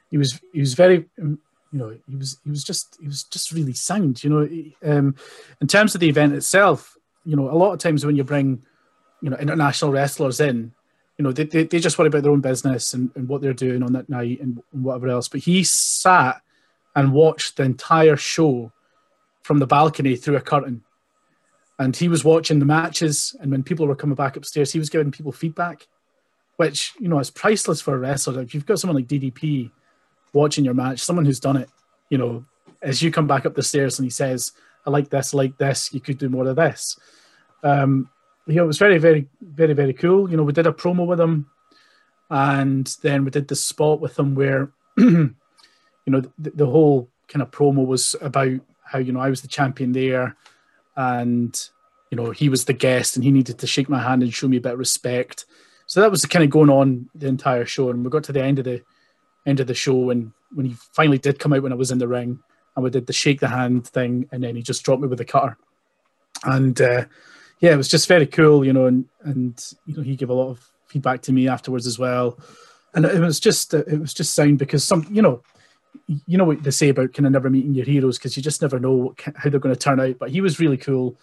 he 0.10 0.18
was 0.18 0.40
he 0.54 0.62
was 0.62 0.76
very 0.76 1.04
um, 1.22 1.40
you 1.74 1.80
know 1.80 1.98
he 2.10 2.16
was 2.16 2.38
he 2.46 2.50
was 2.50 2.64
just 2.64 2.98
he 3.02 3.08
was 3.08 3.24
just 3.24 3.52
really 3.52 3.74
sound. 3.74 4.24
You 4.24 4.30
know, 4.30 4.90
um, 4.90 5.16
in 5.60 5.68
terms 5.68 5.94
of 5.94 6.00
the 6.00 6.08
event 6.08 6.34
itself, 6.34 6.96
you 7.26 7.36
know, 7.36 7.52
a 7.52 7.60
lot 7.60 7.74
of 7.74 7.80
times 7.80 8.06
when 8.06 8.16
you 8.16 8.24
bring 8.24 8.64
you 9.22 9.30
know 9.30 9.36
international 9.36 9.92
wrestlers 9.92 10.40
in, 10.40 10.72
you 11.18 11.24
know, 11.24 11.34
they, 11.34 11.44
they, 11.44 11.66
they 11.66 11.80
just 11.80 12.00
worry 12.00 12.08
about 12.08 12.24
their 12.24 12.32
own 12.32 12.40
business 12.40 12.94
and, 12.94 13.12
and 13.16 13.28
what 13.28 13.42
they're 13.42 13.52
doing 13.52 13.84
on 13.84 13.92
that 13.92 14.08
night 14.08 14.40
and, 14.40 14.64
and 14.72 14.84
whatever 14.86 15.10
else. 15.10 15.28
But 15.28 15.42
he 15.42 15.66
sat 15.66 16.42
and 16.96 17.12
watched 17.12 17.58
the 17.58 17.64
entire 17.64 18.16
show 18.16 18.72
from 19.42 19.60
the 19.60 19.68
balcony 19.68 20.16
through 20.16 20.38
a 20.38 20.42
curtain. 20.42 20.82
And 21.84 21.96
he 21.96 22.08
was 22.08 22.24
watching 22.24 22.60
the 22.60 22.66
matches, 22.66 23.36
and 23.42 23.52
when 23.52 23.62
people 23.62 23.86
were 23.86 23.96
coming 23.96 24.16
back 24.16 24.38
upstairs, 24.38 24.72
he 24.72 24.80
was 24.80 24.90
giving 24.90 25.12
people 25.12 25.32
feedback, 25.32 25.88
which 26.56 26.94
you 27.00 27.10
know 27.10 27.20
is 27.20 27.30
priceless 27.30 27.82
for 27.82 27.96
a 27.96 27.98
wrestler. 27.98 28.42
If 28.42 28.54
you've 28.54 28.66
got 28.66 28.80
someone 28.80 28.96
like 28.96 29.08
DDP 29.08 29.70
watching 30.32 30.64
your 30.64 30.74
match, 30.74 31.00
someone 31.00 31.26
who's 31.26 31.40
done 31.42 31.58
it, 31.58 31.70
you 32.10 32.18
know, 32.18 32.46
as 32.82 33.02
you 33.02 33.12
come 33.12 33.28
back 33.28 33.46
up 33.46 33.56
the 33.56 33.64
stairs 33.64 34.00
and 34.00 34.06
he 34.06 34.10
says, 34.10 34.54
"I 34.86 34.92
like 34.92 35.10
this, 35.10 35.34
I 35.34 35.38
like 35.38 35.58
this. 35.58 35.94
You 35.94 36.00
could 36.00 36.18
do 36.18 36.30
more 36.30 36.48
of 36.48 36.56
this." 36.56 36.98
Um, 37.64 38.10
you 38.48 38.56
know, 38.56 38.64
it 38.64 38.68
was 38.68 38.78
very, 38.78 38.98
very, 38.98 39.28
very, 39.42 39.74
very 39.74 39.94
cool. 39.94 40.30
You 40.30 40.38
know, 40.38 40.44
we 40.44 40.54
did 40.54 40.68
a 40.68 40.72
promo 40.72 41.06
with 41.06 41.20
him, 41.20 41.50
and 42.30 42.88
then 43.02 43.26
we 43.26 43.32
did 43.32 43.50
the 43.50 43.56
spot 43.56 44.00
with 44.00 44.18
him 44.18 44.36
where, 44.36 44.72
you 44.98 45.36
know, 46.08 46.22
the, 46.38 46.52
the 46.52 46.66
whole 46.66 47.10
kind 47.28 47.42
of 47.42 47.52
promo 47.52 47.86
was 47.86 48.16
about 48.22 48.60
how 48.86 49.00
you 49.00 49.12
know 49.12 49.20
I 49.20 49.30
was 49.30 49.42
the 49.42 49.48
champion 49.48 49.92
there, 49.92 50.36
and 50.96 51.70
you 52.10 52.18
know 52.18 52.32
he 52.32 52.50
was 52.50 52.66
the 52.66 52.74
guest, 52.74 53.16
and 53.16 53.24
he 53.24 53.32
needed 53.32 53.60
to 53.60 53.68
shake 53.68 53.90
my 53.90 54.00
hand 54.00 54.24
and 54.24 54.34
show 54.34 54.48
me 54.48 54.58
a 54.58 54.62
bit 54.62 54.74
of 54.74 54.80
respect. 54.80 55.46
So 55.86 56.02
that 56.02 56.12
was 56.12 56.26
kind 56.26 56.44
of 56.44 56.50
going 56.50 56.70
on 56.70 57.10
the 57.16 57.28
entire 57.28 57.66
show, 57.66 57.90
and 57.90 58.04
we 58.04 58.10
got 58.10 58.24
to 58.26 58.32
the 58.32 58.44
end 58.44 58.60
of 58.60 58.66
the 58.66 58.82
end 59.46 59.60
of 59.60 59.68
the 59.68 59.74
show, 59.74 60.10
and 60.10 60.32
when 60.54 60.66
he 60.66 60.76
finally 60.94 61.18
did 61.18 61.40
come 61.40 61.54
out 61.54 61.64
when 61.64 61.74
I 61.74 61.76
was 61.76 61.92
in 61.92 61.98
the 61.98 62.08
ring, 62.08 62.40
and 62.76 62.84
we 62.84 62.90
did 62.90 63.08
the 63.08 63.14
shake 63.14 63.40
the 63.40 63.48
hand 63.48 63.88
thing, 63.88 64.28
and 64.32 64.44
then 64.44 64.56
he 64.56 64.62
just 64.62 64.84
dropped 64.84 65.02
me 65.02 65.08
with 65.08 65.22
a 65.22 65.26
cutter, 65.26 65.58
and. 66.44 66.80
Uh, 66.82 67.06
yeah, 67.64 67.72
it 67.72 67.78
was 67.78 67.88
just 67.88 68.10
very 68.10 68.28
cool, 68.28 68.66
you 68.66 68.74
know, 68.74 68.88
and 68.88 69.06
and 69.22 69.74
you 69.86 69.96
know 69.96 70.04
he 70.04 70.18
gave 70.18 70.30
a 70.30 70.34
lot 70.34 70.50
of 70.50 70.70
feedback 70.88 71.22
to 71.22 71.32
me 71.32 71.48
afterwards 71.48 71.88
as 71.88 71.98
well, 71.98 72.38
and 72.94 73.06
it 73.06 73.22
was 73.22 73.40
just 73.40 73.74
it 73.74 74.02
was 74.02 74.14
just 74.14 74.36
sound 74.36 74.60
because 74.60 74.84
some 74.84 75.08
you 75.10 75.22
know 75.22 75.42
you 76.08 76.38
know 76.38 76.46
what 76.46 76.64
they 76.64 76.72
say 76.72 76.90
about 76.90 77.14
kind 77.14 77.26
of 77.26 77.32
never 77.32 77.50
meeting 77.50 77.74
your 77.74 77.86
heroes 77.86 78.18
because 78.18 78.36
you 78.36 78.44
just 78.44 78.62
never 78.62 78.80
know 78.80 78.94
what, 78.94 79.22
how 79.36 79.50
they're 79.50 79.60
going 79.60 79.74
to 79.74 79.80
turn 79.80 80.00
out. 80.00 80.18
But 80.20 80.32
he 80.32 80.42
was 80.42 80.60
really 80.60 80.78
cool. 80.78 81.18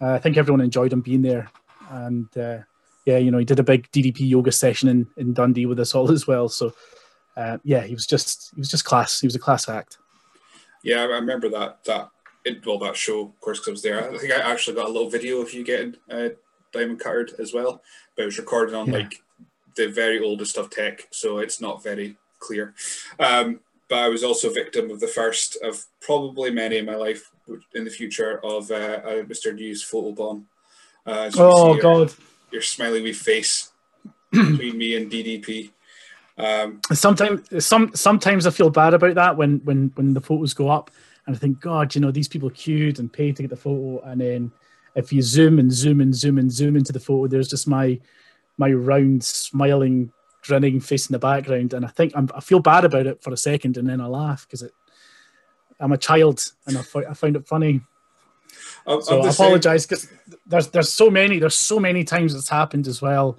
Uh, 0.00 0.12
I 0.12 0.18
think 0.18 0.36
everyone 0.36 0.60
enjoyed 0.60 0.92
him 0.92 1.00
being 1.00 1.22
there, 1.22 1.50
and 1.90 2.28
uh, 2.36 2.58
yeah, 3.04 3.18
you 3.18 3.30
know 3.30 3.38
he 3.38 3.44
did 3.44 3.58
a 3.58 3.64
big 3.64 3.90
DDP 3.92 4.28
yoga 4.28 4.52
session 4.52 4.88
in, 4.88 5.06
in 5.16 5.32
Dundee 5.32 5.66
with 5.66 5.80
us 5.80 5.94
all 5.94 6.10
as 6.10 6.26
well. 6.26 6.48
So 6.48 6.74
uh, 7.36 7.58
yeah, 7.64 7.82
he 7.82 7.94
was 7.94 8.06
just 8.06 8.50
he 8.54 8.60
was 8.60 8.70
just 8.70 8.84
class. 8.84 9.20
He 9.20 9.26
was 9.26 9.36
a 9.36 9.40
class 9.40 9.68
act. 9.68 9.98
Yeah, 10.82 11.00
I 11.00 11.04
remember 11.04 11.48
that 11.50 11.84
that 11.84 12.10
well, 12.64 12.78
that 12.78 12.96
show, 12.96 13.20
of 13.20 13.40
course, 13.40 13.58
because 13.58 13.68
I 13.68 13.72
was 13.72 13.82
there. 13.82 14.14
I 14.14 14.18
think 14.18 14.32
I 14.32 14.50
actually 14.50 14.76
got 14.76 14.86
a 14.86 14.92
little 14.92 15.10
video 15.10 15.40
of 15.40 15.52
you 15.52 15.64
getting 15.64 15.96
uh, 16.10 16.28
diamond 16.72 17.00
cuttered 17.00 17.32
as 17.38 17.52
well, 17.52 17.82
but 18.14 18.22
it 18.22 18.26
was 18.26 18.38
recorded 18.38 18.74
on 18.74 18.88
yeah. 18.88 18.98
like 18.98 19.22
the 19.76 19.88
very 19.88 20.20
oldest 20.20 20.56
of 20.56 20.70
tech, 20.70 21.08
so 21.10 21.38
it's 21.38 21.60
not 21.60 21.82
very 21.82 22.16
clear. 22.38 22.74
Um, 23.18 23.60
but 23.88 23.98
I 23.98 24.08
was 24.08 24.24
also 24.24 24.50
victim 24.50 24.90
of 24.90 25.00
the 25.00 25.06
first 25.06 25.56
of 25.62 25.84
probably 26.00 26.50
many 26.50 26.78
in 26.78 26.86
my 26.86 26.96
life 26.96 27.30
in 27.74 27.84
the 27.84 27.90
future 27.90 28.40
of 28.44 28.70
uh, 28.70 29.00
Mr. 29.24 29.54
News 29.54 29.82
photo 29.82 30.12
bomb. 30.12 30.46
Uh, 31.06 31.30
oh 31.36 31.74
your, 31.74 31.82
God! 31.82 32.14
Your 32.50 32.62
smiley 32.62 33.00
wee 33.00 33.12
face 33.12 33.70
between 34.32 34.76
me 34.76 34.96
and 34.96 35.10
DDP. 35.10 35.70
Um, 36.38 36.80
sometimes, 36.92 37.64
some 37.64 37.92
sometimes 37.94 38.46
I 38.46 38.50
feel 38.50 38.70
bad 38.70 38.94
about 38.94 39.14
that 39.14 39.36
when 39.36 39.60
when 39.64 39.92
when 39.94 40.14
the 40.14 40.20
photos 40.20 40.52
go 40.52 40.68
up 40.68 40.90
and 41.26 41.34
I 41.34 41.38
think, 41.38 41.60
God, 41.60 41.94
you 41.94 42.00
know, 42.00 42.10
these 42.10 42.28
people 42.28 42.50
queued 42.50 42.98
and 42.98 43.12
paid 43.12 43.36
to 43.36 43.42
get 43.42 43.50
the 43.50 43.56
photo, 43.56 44.00
and 44.04 44.20
then 44.20 44.52
if 44.94 45.12
you 45.12 45.22
zoom 45.22 45.58
and 45.58 45.72
zoom 45.72 46.00
and 46.00 46.14
zoom 46.14 46.38
and 46.38 46.50
zoom 46.50 46.76
into 46.76 46.92
the 46.92 47.00
photo, 47.00 47.26
there's 47.26 47.48
just 47.48 47.68
my 47.68 47.98
my 48.58 48.72
round, 48.72 49.22
smiling, 49.22 50.12
grinning 50.46 50.80
face 50.80 51.08
in 51.08 51.12
the 51.12 51.18
background, 51.18 51.72
and 51.72 51.84
I 51.84 51.88
think 51.88 52.12
I'm, 52.14 52.28
i 52.34 52.40
feel 52.40 52.60
bad 52.60 52.84
about 52.84 53.06
it 53.06 53.22
for 53.22 53.32
a 53.32 53.36
second, 53.36 53.76
and 53.76 53.88
then 53.88 54.00
I 54.00 54.06
laugh 54.06 54.46
because 54.46 54.62
it—I'm 54.62 55.92
a 55.92 55.98
child 55.98 56.42
and 56.66 56.78
I, 56.78 56.82
I 57.10 57.14
find 57.14 57.36
it 57.36 57.46
funny. 57.46 57.80
I'm, 58.86 59.02
so 59.02 59.20
I'm 59.20 59.26
i 59.26 59.30
apologize 59.30 59.86
because 59.86 60.08
there's 60.46 60.68
there's 60.68 60.92
so 60.92 61.10
many 61.10 61.38
there's 61.38 61.54
so 61.54 61.80
many 61.80 62.04
times 62.04 62.34
it's 62.34 62.48
happened 62.48 62.86
as 62.86 63.02
well. 63.02 63.38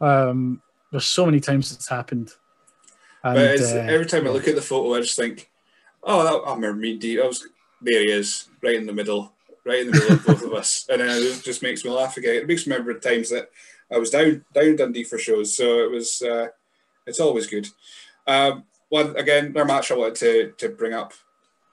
Um, 0.00 0.62
there's 0.90 1.06
so 1.06 1.26
many 1.26 1.40
times 1.40 1.72
it's 1.72 1.88
happened. 1.88 2.32
And, 3.24 3.34
but 3.34 3.60
uh, 3.60 3.92
every 3.92 4.06
time 4.06 4.26
I 4.26 4.30
look 4.30 4.46
at 4.46 4.54
the 4.54 4.62
photo, 4.62 4.94
I 4.94 5.00
just 5.00 5.16
think 5.16 5.50
oh, 6.06 6.22
that, 6.24 6.48
I 6.48 6.54
remember 6.54 6.80
me. 6.80 6.96
D. 6.96 7.20
I 7.20 7.26
was 7.26 7.46
there. 7.82 8.00
He 8.00 8.10
is, 8.10 8.48
right 8.62 8.76
in 8.76 8.86
the 8.86 8.92
middle, 8.92 9.32
right 9.64 9.80
in 9.80 9.90
the 9.90 9.92
middle 9.92 10.12
of 10.16 10.26
both 10.26 10.42
of 10.42 10.54
us, 10.54 10.86
and 10.88 11.00
then 11.00 11.08
it 11.10 11.42
just 11.42 11.62
makes 11.62 11.84
me 11.84 11.90
laugh 11.90 12.16
again. 12.16 12.36
It 12.36 12.46
makes 12.46 12.66
me 12.66 12.72
remember 12.72 12.94
the 12.94 13.00
times 13.00 13.30
that 13.30 13.50
I 13.92 13.98
was 13.98 14.10
down 14.10 14.44
down 14.52 14.76
Dundee 14.76 15.04
for 15.04 15.18
shows, 15.18 15.56
so 15.56 15.80
it 15.80 15.90
was. 15.90 16.22
Uh, 16.22 16.48
it's 17.06 17.20
always 17.20 17.46
good. 17.46 17.68
Um, 18.26 18.64
one 18.88 19.16
again, 19.16 19.56
our 19.56 19.64
match 19.64 19.90
I 19.90 19.96
wanted 19.96 20.16
to 20.16 20.52
to 20.58 20.74
bring 20.74 20.92
up, 20.92 21.12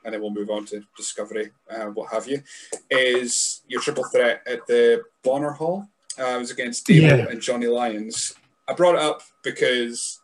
and 0.03 0.13
then 0.13 0.22
we'll 0.22 0.32
move 0.32 0.50
on 0.50 0.65
to 0.65 0.84
Discovery, 0.96 1.51
uh, 1.70 1.86
what 1.86 2.12
have 2.12 2.27
you, 2.27 2.41
is 2.89 3.62
your 3.67 3.82
triple 3.82 4.03
threat 4.05 4.41
at 4.46 4.65
the 4.67 5.03
Bonar 5.24 5.53
Hall. 5.53 5.88
Uh, 6.20 6.36
it 6.36 6.39
was 6.39 6.51
against 6.51 6.86
Dave 6.86 7.03
yeah. 7.03 7.27
and 7.29 7.41
Johnny 7.41 7.67
Lyons. 7.67 8.36
I 8.67 8.74
brought 8.74 8.96
it 8.96 9.01
up 9.01 9.22
because 9.43 10.20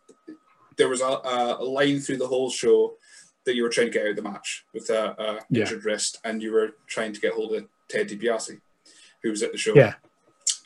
there 0.77 0.89
was 0.89 1.01
a, 1.01 1.05
a 1.05 1.63
line 1.63 2.00
through 2.00 2.17
the 2.17 2.27
whole 2.27 2.50
show 2.50 2.93
that 3.46 3.55
you 3.55 3.63
were 3.63 3.69
trying 3.69 3.88
to 3.88 3.93
get 3.93 4.03
out 4.03 4.12
of 4.12 4.15
the 4.15 4.22
match 4.22 4.65
with 4.74 4.89
a, 4.91 5.15
a 5.19 5.39
yeah. 5.50 5.62
injured 5.62 5.86
wrist, 5.86 6.19
and 6.24 6.41
you 6.41 6.51
were 6.51 6.75
trying 6.88 7.13
to 7.13 7.19
get 7.19 7.34
hold 7.34 7.53
of 7.53 7.67
Ted 7.89 8.08
DiBiase, 8.08 8.60
who 9.24 9.31
was 9.31 9.41
at 9.41 9.51
the 9.51 9.58
show. 9.58 9.74
Yeah. 9.75 9.96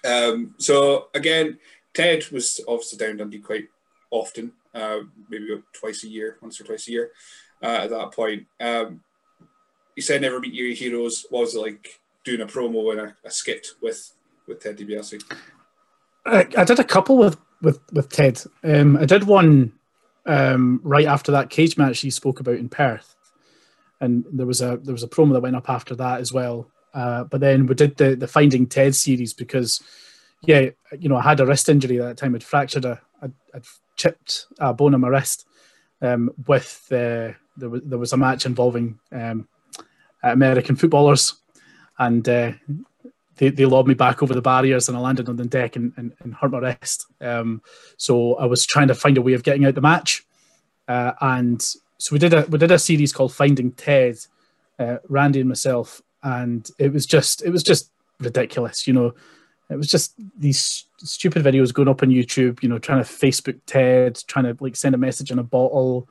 Um, 0.05 0.55
so 0.57 1.07
again, 1.13 1.59
Ted 1.93 2.29
was 2.31 2.59
obviously 2.67 2.97
down 2.97 3.17
Dundee 3.17 3.39
quite 3.39 3.67
often, 4.11 4.53
uh, 4.73 4.99
maybe 5.29 5.47
twice 5.73 6.03
a 6.03 6.09
year, 6.09 6.37
once 6.41 6.59
or 6.59 6.65
twice 6.65 6.87
a 6.87 6.91
year. 6.91 7.11
Uh, 7.61 7.79
at 7.83 7.89
that 7.89 8.11
point, 8.11 8.45
um, 8.59 9.01
you 9.95 10.03
said 10.03 10.21
never 10.21 10.39
meet 10.39 10.53
your 10.53 10.73
heroes. 10.73 11.25
What 11.29 11.41
was 11.41 11.55
it 11.55 11.59
like 11.59 12.01
doing 12.23 12.41
a 12.41 12.45
promo 12.45 12.91
and 12.91 13.01
a, 13.01 13.15
a 13.25 13.31
skit 13.31 13.67
with 13.81 14.11
with 14.47 14.59
Ted 14.59 14.77
DiBiase? 14.77 15.23
I, 16.25 16.47
I 16.57 16.63
did 16.63 16.79
a 16.79 16.83
couple 16.83 17.17
with 17.17 17.37
with 17.61 17.79
with 17.91 18.09
Ted. 18.09 18.41
Um, 18.63 18.97
I 18.97 19.05
did 19.05 19.23
one 19.23 19.73
um, 20.25 20.81
right 20.83 21.05
after 21.05 21.31
that 21.33 21.49
cage 21.49 21.77
match 21.77 21.99
he 21.99 22.09
spoke 22.09 22.39
about 22.39 22.57
in 22.57 22.69
Perth, 22.69 23.15
and 24.01 24.25
there 24.31 24.47
was 24.47 24.61
a 24.61 24.77
there 24.81 24.93
was 24.93 25.03
a 25.03 25.07
promo 25.07 25.33
that 25.33 25.41
went 25.41 25.55
up 25.55 25.69
after 25.69 25.95
that 25.95 26.19
as 26.19 26.33
well. 26.33 26.69
Uh, 26.93 27.23
but 27.23 27.41
then 27.41 27.65
we 27.65 27.75
did 27.75 27.97
the 27.97 28.15
the 28.15 28.27
Finding 28.27 28.67
Ted 28.67 28.95
series 28.95 29.33
because, 29.33 29.81
yeah, 30.41 30.69
you 30.99 31.09
know, 31.09 31.17
I 31.17 31.23
had 31.23 31.39
a 31.39 31.45
wrist 31.45 31.69
injury 31.69 31.99
at 31.99 32.05
that 32.05 32.17
time. 32.17 32.35
I'd 32.35 32.43
fractured 32.43 32.85
a, 32.85 33.01
I'd, 33.21 33.33
I'd 33.53 33.65
chipped 33.95 34.45
a 34.59 34.73
bone 34.73 34.93
in 34.93 35.01
my 35.01 35.07
wrist. 35.07 35.47
Um, 36.01 36.31
with 36.47 36.85
uh, 36.91 37.31
there 37.57 37.69
was 37.69 37.81
there 37.83 37.97
was 37.97 38.13
a 38.13 38.17
match 38.17 38.45
involving 38.45 38.99
um, 39.11 39.47
American 40.21 40.75
footballers, 40.75 41.35
and 41.97 42.27
uh, 42.27 42.51
they, 43.37 43.49
they 43.49 43.65
lobbed 43.65 43.87
me 43.87 43.93
back 43.93 44.21
over 44.21 44.33
the 44.33 44.41
barriers 44.41 44.87
and 44.87 44.97
I 44.97 45.01
landed 45.01 45.29
on 45.29 45.37
the 45.37 45.45
deck 45.45 45.75
and, 45.75 45.93
and, 45.97 46.13
and 46.19 46.35
hurt 46.35 46.51
my 46.51 46.59
wrist. 46.59 47.07
Um, 47.19 47.61
so 47.97 48.35
I 48.35 48.45
was 48.45 48.65
trying 48.65 48.87
to 48.89 48.95
find 48.95 49.17
a 49.17 49.21
way 49.21 49.33
of 49.33 49.43
getting 49.43 49.65
out 49.65 49.75
the 49.75 49.81
match. 49.81 50.23
Uh, 50.87 51.13
and 51.21 51.61
so 51.61 52.11
we 52.11 52.19
did 52.19 52.33
a 52.33 52.45
we 52.49 52.57
did 52.57 52.71
a 52.71 52.79
series 52.79 53.13
called 53.13 53.33
Finding 53.33 53.71
Ted, 53.71 54.17
uh, 54.77 54.97
Randy 55.07 55.39
and 55.39 55.49
myself, 55.49 56.01
and 56.23 56.69
it 56.79 56.91
was 56.91 57.05
just 57.05 57.43
it 57.43 57.51
was 57.51 57.63
just 57.63 57.91
ridiculous, 58.19 58.87
you 58.87 58.93
know. 58.93 59.13
It 59.69 59.77
was 59.77 59.87
just 59.87 60.13
these 60.37 60.85
stupid 60.97 61.43
videos 61.43 61.73
going 61.73 61.87
up 61.87 62.03
on 62.03 62.09
YouTube, 62.09 62.61
you 62.61 62.69
know, 62.69 62.79
trying 62.79 63.03
to 63.03 63.09
Facebook 63.09 63.59
Ted, 63.65 64.21
trying 64.27 64.45
to 64.45 64.55
like 64.61 64.75
send 64.75 64.93
a 64.93 64.97
message 64.97 65.31
in 65.31 65.39
a 65.39 65.43
bottle, 65.43 66.07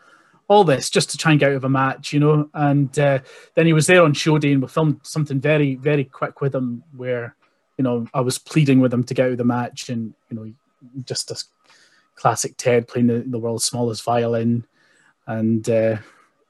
all 0.49 0.65
this 0.65 0.91
just 0.91 1.11
to 1.11 1.19
try 1.19 1.33
and 1.33 1.41
get 1.41 1.51
out 1.51 1.57
of 1.57 1.65
a 1.65 1.69
match, 1.69 2.13
you 2.13 2.21
know. 2.21 2.49
And 2.55 2.97
uh, 2.99 3.21
then 3.55 3.67
he 3.67 3.73
was 3.73 3.87
there 3.87 4.03
on 4.03 4.15
show 4.15 4.39
day, 4.39 4.53
and 4.53 4.63
we 4.63 4.69
filmed 4.69 5.01
something 5.03 5.41
very, 5.41 5.77
very 5.77 6.05
quick 6.05 6.41
with 6.41 6.55
him, 6.55 6.83
where 6.97 7.35
you 7.79 7.85
know 7.85 8.07
I 8.13 8.21
was 8.21 8.39
pleading 8.39 8.81
with 8.81 8.93
him 8.93 9.05
to 9.05 9.15
get 9.15 9.27
out 9.27 9.33
of 9.33 9.39
the 9.39 9.45
match, 9.45 9.89
and 9.89 10.15
you 10.31 10.37
know, 10.37 10.53
just 11.05 11.29
this 11.29 11.47
classic 12.15 12.57
Ted 12.57 12.89
playing 12.89 13.07
the, 13.09 13.21
the 13.21 13.39
world's 13.39 13.65
smallest 13.65 14.05
violin, 14.05 14.67
and 15.27 15.69
uh, 15.69 15.97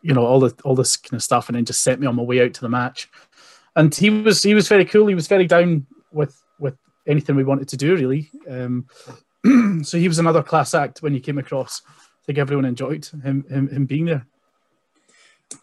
you 0.02 0.14
know 0.14 0.25
all 0.25 0.40
the 0.40 0.54
all 0.64 0.75
this 0.75 0.97
kind 0.97 1.14
of 1.14 1.23
stuff, 1.23 1.49
and 1.49 1.57
then 1.57 1.64
just 1.64 1.83
sent 1.83 2.00
me 2.00 2.07
on 2.07 2.16
my 2.16 2.23
way 2.23 2.42
out 2.42 2.54
to 2.54 2.61
the 2.61 2.69
match. 2.69 3.09
And 3.76 3.94
he 3.94 4.10
was 4.10 4.42
he 4.42 4.54
was 4.54 4.68
very 4.68 4.84
cool. 4.84 5.06
He 5.06 5.14
was 5.14 5.28
very 5.28 5.46
down 5.46 5.86
with 6.12 6.40
with 6.58 6.76
anything 7.06 7.36
we 7.36 7.44
wanted 7.44 7.68
to 7.68 7.76
do 7.76 7.94
really. 7.94 8.30
Um, 8.48 8.86
so 9.82 9.98
he 9.98 10.08
was 10.08 10.18
another 10.18 10.42
class 10.42 10.74
act 10.74 11.02
when 11.02 11.12
he 11.12 11.20
came 11.20 11.38
across. 11.38 11.82
I 11.86 12.24
think 12.26 12.38
everyone 12.38 12.64
enjoyed 12.64 13.06
him 13.06 13.44
him, 13.48 13.68
him 13.68 13.86
being 13.86 14.06
there. 14.06 14.26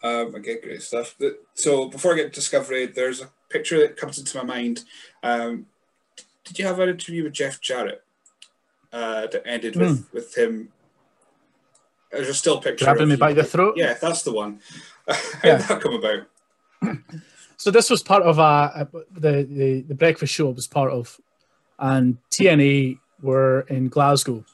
Um, 0.02 0.34
okay, 0.36 0.60
great 0.60 0.82
stuff. 0.82 1.16
So 1.54 1.88
before 1.88 2.12
I 2.12 2.16
get 2.16 2.24
to 2.24 2.30
Discovery, 2.30 2.86
there's 2.86 3.20
a 3.20 3.30
picture 3.48 3.78
that 3.80 3.96
comes 3.96 4.18
into 4.18 4.38
my 4.38 4.44
mind. 4.44 4.84
Um, 5.22 5.66
did 6.44 6.58
you 6.58 6.66
have 6.66 6.78
an 6.78 6.88
interview 6.88 7.24
with 7.24 7.32
Jeff 7.32 7.60
Jarrett 7.60 8.02
uh, 8.92 9.26
that 9.26 9.42
ended 9.46 9.76
with, 9.76 10.00
mm. 10.00 10.12
with 10.12 10.36
him? 10.36 10.72
There's 12.10 12.28
a 12.28 12.34
still 12.34 12.60
picture. 12.60 12.84
Grabbing 12.84 13.08
me 13.08 13.16
by 13.16 13.32
the 13.32 13.44
throat? 13.44 13.74
Yeah, 13.76 13.94
that's 13.94 14.22
the 14.22 14.32
one. 14.32 14.60
How 15.08 15.16
yeah. 15.44 15.58
did 15.58 15.66
that 15.68 15.80
come 15.80 15.94
about? 15.94 16.26
So 17.60 17.70
this 17.70 17.90
was 17.90 18.02
part 18.02 18.22
of 18.22 18.38
uh, 18.38 18.86
the, 19.12 19.46
the, 19.46 19.82
the 19.82 19.94
breakfast 19.94 20.32
show 20.32 20.48
was 20.48 20.66
part 20.66 20.90
of, 20.90 21.20
and 21.78 22.16
TNA 22.30 22.98
were 23.20 23.66
in 23.68 23.90
Glasgow. 23.90 24.46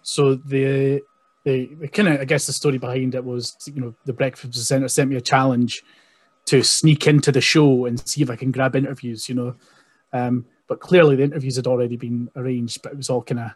So 0.00 0.36
the 0.36 1.02
the, 1.44 1.66
the 1.78 1.88
kind 1.88 2.08
of 2.08 2.22
I 2.22 2.24
guess 2.24 2.46
the 2.46 2.54
story 2.54 2.78
behind 2.78 3.14
it 3.14 3.22
was 3.22 3.54
you 3.66 3.82
know 3.82 3.94
the 4.06 4.14
breakfast 4.14 4.54
presenter 4.54 4.88
sent 4.88 5.10
me 5.10 5.16
a 5.16 5.20
challenge 5.20 5.84
to 6.46 6.62
sneak 6.62 7.06
into 7.06 7.30
the 7.30 7.42
show 7.42 7.84
and 7.84 8.00
see 8.08 8.22
if 8.22 8.30
I 8.30 8.36
can 8.36 8.50
grab 8.50 8.74
interviews. 8.74 9.28
You 9.28 9.34
know, 9.34 9.56
um, 10.14 10.46
but 10.68 10.80
clearly 10.80 11.16
the 11.16 11.24
interviews 11.24 11.56
had 11.56 11.66
already 11.66 11.98
been 11.98 12.30
arranged, 12.34 12.80
but 12.82 12.92
it 12.92 12.96
was 12.96 13.10
all 13.10 13.22
kind 13.22 13.40
of 13.40 13.50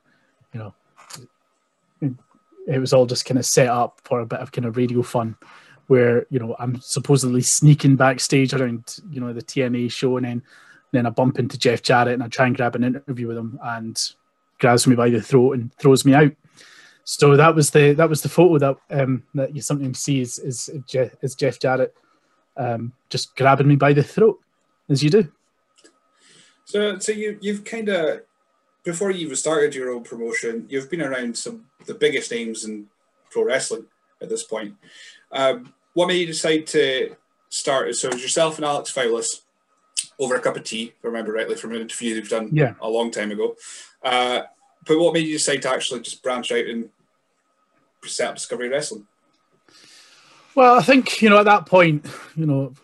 you 0.52 0.61
know 0.61 0.75
it 2.68 2.78
was 2.78 2.92
all 2.92 3.06
just 3.06 3.25
kind 3.25 3.38
of 3.38 3.46
set 3.46 3.68
up 3.68 4.02
for 4.04 4.20
a 4.20 4.26
bit 4.26 4.40
of 4.40 4.52
kind 4.52 4.66
of 4.66 4.76
radio 4.76 5.00
fun 5.00 5.34
where 5.92 6.26
you 6.30 6.38
know 6.38 6.56
I'm 6.58 6.80
supposedly 6.80 7.42
sneaking 7.42 7.96
backstage 7.96 8.54
around 8.54 8.96
you 9.11 9.20
know 9.20 9.34
the 9.34 9.42
TNA 9.42 9.92
show 9.92 10.16
and 10.16 10.25
then 10.25 10.42
then 10.90 11.04
I 11.04 11.11
bump 11.11 11.38
into 11.38 11.58
Jeff 11.58 11.82
Jarrett 11.82 12.14
and 12.14 12.22
I 12.22 12.28
try 12.28 12.46
and 12.46 12.56
grab 12.56 12.75
an 12.75 12.84
interview 12.84 13.28
with 13.28 13.37
him 13.37 13.58
and 13.62 14.00
grabs 14.58 14.87
me 14.87 14.96
by 14.96 15.11
the 15.11 15.20
throat 15.20 15.52
and 15.52 15.70
throws 15.75 16.06
me 16.06 16.14
out. 16.14 16.32
So 17.04 17.37
that 17.37 17.54
was 17.54 17.70
the 17.72 17.92
that 17.92 18.08
was 18.08 18.22
the 18.22 18.30
photo 18.30 18.56
that 18.56 19.02
um, 19.02 19.25
that 19.34 19.54
you 19.54 19.61
sometimes 19.61 19.99
see 19.99 20.22
is 20.22 20.38
is, 20.38 20.70
is 21.20 21.34
Jeff 21.34 21.58
Jarrett 21.58 21.94
um, 22.56 22.94
just 23.11 23.37
grabbing 23.37 23.68
me 23.68 23.76
by 23.76 23.92
the 23.92 24.02
throat 24.02 24.40
as 24.88 25.02
you 25.02 25.11
do. 25.11 25.30
So 26.64 26.99
so 27.00 27.12
you 27.12 27.37
you've 27.42 27.64
kind 27.64 27.90
of 27.90 28.22
before 28.82 29.11
you 29.11 29.26
even 29.26 29.37
started 29.37 29.75
your 29.75 29.90
own 29.90 30.04
promotion, 30.04 30.64
you've 30.70 30.90
been 30.90 31.02
around 31.02 31.37
some 31.37 31.66
the 31.84 31.94
biggest 31.94 32.30
names 32.30 32.64
in 32.64 32.87
pro 33.30 33.44
wrestling 33.44 33.84
at 34.22 34.30
this 34.30 34.44
point. 34.44 34.75
Um, 35.32 35.75
what 35.94 36.08
made 36.08 36.20
you 36.20 36.26
decide 36.26 36.66
to 36.68 37.16
start? 37.49 37.94
So 37.94 38.08
it 38.08 38.14
was 38.14 38.22
yourself 38.22 38.56
and 38.56 38.64
Alex 38.64 38.92
Fowlis 38.92 39.42
over 40.18 40.34
a 40.34 40.40
cup 40.40 40.56
of 40.56 40.64
tea, 40.64 40.92
if 40.96 41.04
I 41.04 41.08
remember 41.08 41.32
rightly, 41.32 41.56
from 41.56 41.72
an 41.72 41.80
interview 41.80 42.14
you've 42.14 42.28
done 42.28 42.50
yeah. 42.52 42.75
a 42.80 42.88
long 42.88 43.11
time 43.11 43.30
ago. 43.30 43.56
Uh, 44.02 44.42
but 44.87 44.99
what 44.99 45.14
made 45.14 45.26
you 45.26 45.34
decide 45.34 45.62
to 45.62 45.70
actually 45.70 46.00
just 46.00 46.22
branch 46.22 46.52
out 46.52 46.66
and 46.66 46.88
set 48.04 48.28
up 48.28 48.34
Discovery 48.37 48.68
Wrestling? 48.68 49.06
Well, 50.54 50.76
I 50.76 50.82
think 50.82 51.22
you 51.22 51.30
know 51.30 51.38
at 51.38 51.46
that 51.46 51.66
point, 51.66 52.06
you 52.37 52.46
know, 52.46 52.75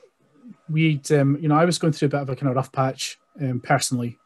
we'd 0.70 1.10
um, 1.12 1.38
you 1.40 1.48
know 1.48 1.56
I 1.56 1.64
was 1.64 1.78
going 1.78 1.92
through 1.92 2.06
a 2.06 2.10
bit 2.10 2.20
of 2.20 2.30
a 2.30 2.36
kind 2.36 2.48
of 2.48 2.56
rough 2.56 2.72
patch 2.72 3.18
um, 3.40 3.60
personally, 3.60 4.18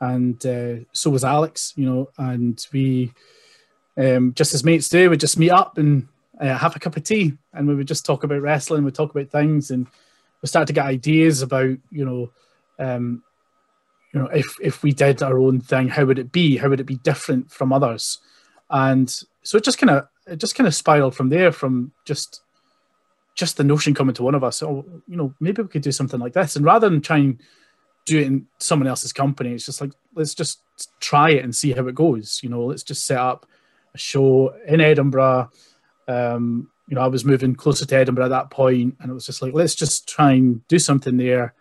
and 0.00 0.44
uh, 0.44 0.74
so 0.92 1.10
was 1.10 1.24
Alex. 1.24 1.72
You 1.76 1.86
know, 1.86 2.10
and 2.18 2.64
we 2.72 3.12
um, 3.96 4.34
just 4.34 4.52
as 4.52 4.64
mates 4.64 4.88
do, 4.88 5.08
we 5.10 5.16
just 5.16 5.38
meet 5.38 5.50
up 5.50 5.78
and 5.78 6.08
uh, 6.42 6.58
have 6.58 6.74
a 6.74 6.80
cup 6.80 6.96
of 6.96 7.04
tea, 7.04 7.34
and 7.52 7.68
we 7.68 7.74
would 7.74 7.86
just 7.86 8.04
talk 8.04 8.24
about 8.24 8.42
wrestling. 8.42 8.84
We 8.84 8.90
talk 8.90 9.14
about 9.14 9.30
things, 9.30 9.70
and 9.70 9.86
we 10.42 10.48
start 10.48 10.66
to 10.66 10.72
get 10.72 10.86
ideas 10.86 11.40
about 11.40 11.78
you 11.90 12.04
know, 12.04 12.30
um, 12.78 13.22
you 14.12 14.20
know, 14.20 14.26
if 14.26 14.56
if 14.60 14.82
we 14.82 14.92
did 14.92 15.22
our 15.22 15.38
own 15.38 15.60
thing, 15.60 15.88
how 15.88 16.04
would 16.04 16.18
it 16.18 16.32
be? 16.32 16.56
How 16.56 16.68
would 16.68 16.80
it 16.80 16.84
be 16.84 16.96
different 16.96 17.50
from 17.50 17.72
others? 17.72 18.18
And 18.70 19.08
so 19.44 19.56
it 19.56 19.64
just 19.64 19.78
kind 19.78 19.90
of 19.90 20.08
it 20.26 20.36
just 20.36 20.56
kind 20.56 20.66
of 20.66 20.74
spiraled 20.74 21.14
from 21.14 21.28
there, 21.28 21.52
from 21.52 21.92
just 22.04 22.42
just 23.36 23.56
the 23.56 23.64
notion 23.64 23.94
coming 23.94 24.14
to 24.14 24.24
one 24.24 24.34
of 24.34 24.42
us. 24.42 24.62
Oh, 24.64 24.84
you 25.06 25.16
know, 25.16 25.32
maybe 25.38 25.62
we 25.62 25.68
could 25.68 25.82
do 25.82 25.92
something 25.92 26.18
like 26.18 26.32
this, 26.32 26.56
and 26.56 26.64
rather 26.64 26.88
than 26.88 27.00
trying 27.00 27.38
do 28.04 28.18
it 28.18 28.26
in 28.26 28.46
someone 28.58 28.88
else's 28.88 29.12
company, 29.12 29.52
it's 29.52 29.66
just 29.66 29.80
like 29.80 29.92
let's 30.16 30.34
just 30.34 30.60
try 30.98 31.30
it 31.30 31.44
and 31.44 31.54
see 31.54 31.70
how 31.70 31.86
it 31.86 31.94
goes. 31.94 32.40
You 32.42 32.48
know, 32.48 32.64
let's 32.64 32.82
just 32.82 33.06
set 33.06 33.18
up 33.18 33.46
a 33.94 33.98
show 33.98 34.52
in 34.66 34.80
Edinburgh 34.80 35.50
um, 36.08 36.70
you 36.88 36.94
know, 36.94 37.02
I 37.02 37.08
was 37.08 37.24
moving 37.24 37.54
closer 37.54 37.86
to 37.86 37.96
Edinburgh 37.96 38.26
at 38.26 38.28
that 38.28 38.50
point, 38.50 38.96
and 39.00 39.10
it 39.10 39.14
was 39.14 39.26
just 39.26 39.42
like, 39.42 39.54
let's 39.54 39.74
just 39.74 40.08
try 40.08 40.32
and 40.32 40.66
do 40.68 40.78
something 40.78 41.16
there, 41.16 41.54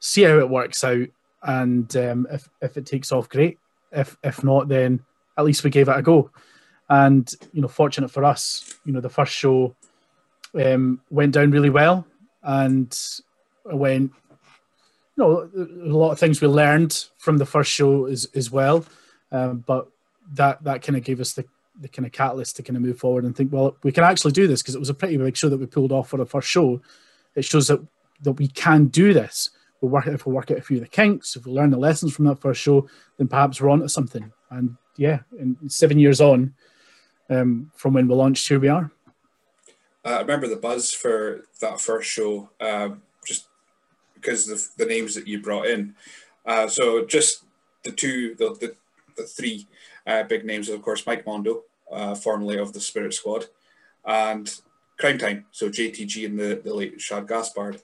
see 0.00 0.22
how 0.22 0.38
it 0.38 0.50
works 0.50 0.84
out, 0.84 1.08
and 1.42 1.96
um, 1.96 2.26
if 2.30 2.48
if 2.60 2.76
it 2.76 2.86
takes 2.86 3.12
off, 3.12 3.28
great. 3.28 3.58
If 3.92 4.16
if 4.22 4.42
not, 4.42 4.68
then 4.68 5.04
at 5.38 5.44
least 5.44 5.64
we 5.64 5.70
gave 5.70 5.88
it 5.88 5.96
a 5.96 6.02
go. 6.02 6.30
And 6.88 7.32
you 7.52 7.62
know, 7.62 7.68
fortunate 7.68 8.10
for 8.10 8.24
us, 8.24 8.74
you 8.84 8.92
know, 8.92 9.00
the 9.00 9.08
first 9.08 9.32
show 9.32 9.74
um, 10.54 11.00
went 11.10 11.32
down 11.32 11.50
really 11.50 11.70
well, 11.70 12.06
and 12.42 12.96
went. 13.64 14.12
You 15.18 15.24
know, 15.24 15.50
a 15.56 15.96
lot 15.96 16.10
of 16.10 16.18
things 16.18 16.42
we 16.42 16.48
learned 16.48 17.06
from 17.16 17.38
the 17.38 17.46
first 17.46 17.72
show 17.72 18.04
as 18.04 18.28
as 18.34 18.50
well, 18.50 18.84
um, 19.32 19.64
but 19.66 19.88
that 20.34 20.62
that 20.64 20.82
kind 20.82 20.96
of 20.96 21.04
gave 21.04 21.20
us 21.20 21.32
the 21.32 21.46
the 21.80 21.88
kind 21.88 22.06
of 22.06 22.12
catalyst 22.12 22.56
to 22.56 22.62
kind 22.62 22.76
of 22.76 22.82
move 22.82 22.98
forward 22.98 23.24
and 23.24 23.36
think, 23.36 23.52
well, 23.52 23.76
we 23.82 23.92
can 23.92 24.04
actually 24.04 24.32
do 24.32 24.46
this 24.46 24.62
because 24.62 24.74
it 24.74 24.78
was 24.78 24.88
a 24.88 24.94
pretty 24.94 25.16
big 25.16 25.36
show 25.36 25.48
that 25.48 25.58
we 25.58 25.66
pulled 25.66 25.92
off 25.92 26.08
for 26.08 26.16
the 26.16 26.26
first 26.26 26.48
show. 26.48 26.80
It 27.34 27.44
shows 27.44 27.68
that 27.68 27.80
that 28.22 28.32
we 28.32 28.48
can 28.48 28.86
do 28.86 29.12
this. 29.12 29.50
We'll 29.80 29.90
work 29.90 30.06
if 30.06 30.26
we 30.26 30.32
work 30.32 30.50
out 30.50 30.58
a 30.58 30.62
few 30.62 30.78
of 30.78 30.82
the 30.82 30.88
kinks, 30.88 31.36
if 31.36 31.44
we 31.44 31.52
learn 31.52 31.70
the 31.70 31.76
lessons 31.76 32.14
from 32.14 32.24
that 32.26 32.40
first 32.40 32.60
show, 32.60 32.88
then 33.18 33.28
perhaps 33.28 33.60
we're 33.60 33.68
on 33.68 33.80
to 33.80 33.88
something. 33.88 34.32
And 34.50 34.76
yeah, 34.96 35.20
in 35.38 35.56
seven 35.68 35.98
years 35.98 36.20
on 36.20 36.54
um, 37.28 37.70
from 37.74 37.92
when 37.92 38.08
we 38.08 38.14
launched, 38.14 38.48
here 38.48 38.58
we 38.58 38.68
are. 38.68 38.90
Uh, 40.04 40.10
I 40.10 40.20
remember 40.20 40.48
the 40.48 40.56
buzz 40.56 40.92
for 40.92 41.42
that 41.60 41.80
first 41.80 42.08
show, 42.08 42.48
uh, 42.60 42.90
just 43.26 43.48
because 44.14 44.48
of 44.48 44.62
the 44.78 44.86
names 44.86 45.14
that 45.14 45.26
you 45.26 45.42
brought 45.42 45.66
in. 45.66 45.94
Uh, 46.46 46.68
so 46.68 47.04
just 47.04 47.44
the 47.82 47.90
two, 47.90 48.34
the, 48.36 48.56
the, 48.60 48.76
the 49.16 49.24
three 49.24 49.66
uh, 50.06 50.22
big 50.24 50.44
names, 50.44 50.68
of 50.68 50.80
course, 50.82 51.06
Mike 51.06 51.26
Mondo, 51.26 51.62
uh, 51.90 52.14
formerly 52.14 52.58
of 52.58 52.72
the 52.72 52.80
Spirit 52.80 53.14
Squad, 53.14 53.46
and 54.04 54.54
Crime 54.98 55.18
Time, 55.18 55.46
so 55.50 55.68
JTG 55.68 56.26
and 56.26 56.38
the, 56.38 56.60
the 56.62 56.74
late 56.74 57.00
Shad 57.00 57.26
Gaspard. 57.26 57.80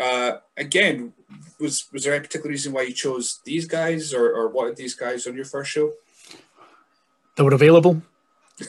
Uh, 0.00 0.38
again, 0.56 1.12
was 1.58 1.88
was 1.92 2.04
there 2.04 2.14
any 2.14 2.22
particular 2.22 2.50
reason 2.50 2.72
why 2.72 2.82
you 2.82 2.92
chose 2.92 3.40
these 3.44 3.66
guys 3.66 4.14
or, 4.14 4.32
or 4.32 4.48
wanted 4.48 4.76
these 4.76 4.94
guys 4.94 5.26
on 5.26 5.34
your 5.34 5.44
first 5.44 5.70
show? 5.70 5.92
They 7.36 7.42
were 7.42 7.54
available. 7.54 8.00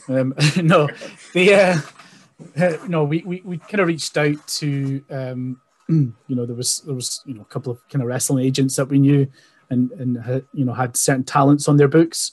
um, 0.07 0.33
no, 0.57 0.89
the 1.33 1.53
uh, 1.53 2.77
no, 2.87 3.03
we, 3.03 3.21
we, 3.25 3.41
we 3.41 3.57
kind 3.57 3.79
of 3.79 3.87
reached 3.87 4.17
out 4.17 4.45
to 4.47 5.03
um, 5.11 5.61
you 5.87 6.35
know 6.35 6.45
there 6.45 6.55
was 6.55 6.79
there 6.81 6.95
was 6.95 7.21
you 7.25 7.35
know 7.35 7.41
a 7.41 7.45
couple 7.45 7.71
of 7.71 7.87
kind 7.89 8.01
of 8.01 8.07
wrestling 8.07 8.43
agents 8.43 8.75
that 8.75 8.89
we 8.89 8.99
knew 8.99 9.27
and 9.69 9.91
and 9.91 10.43
you 10.53 10.65
know 10.65 10.73
had 10.73 10.97
certain 10.97 11.23
talents 11.23 11.67
on 11.67 11.77
their 11.77 11.87
books 11.87 12.31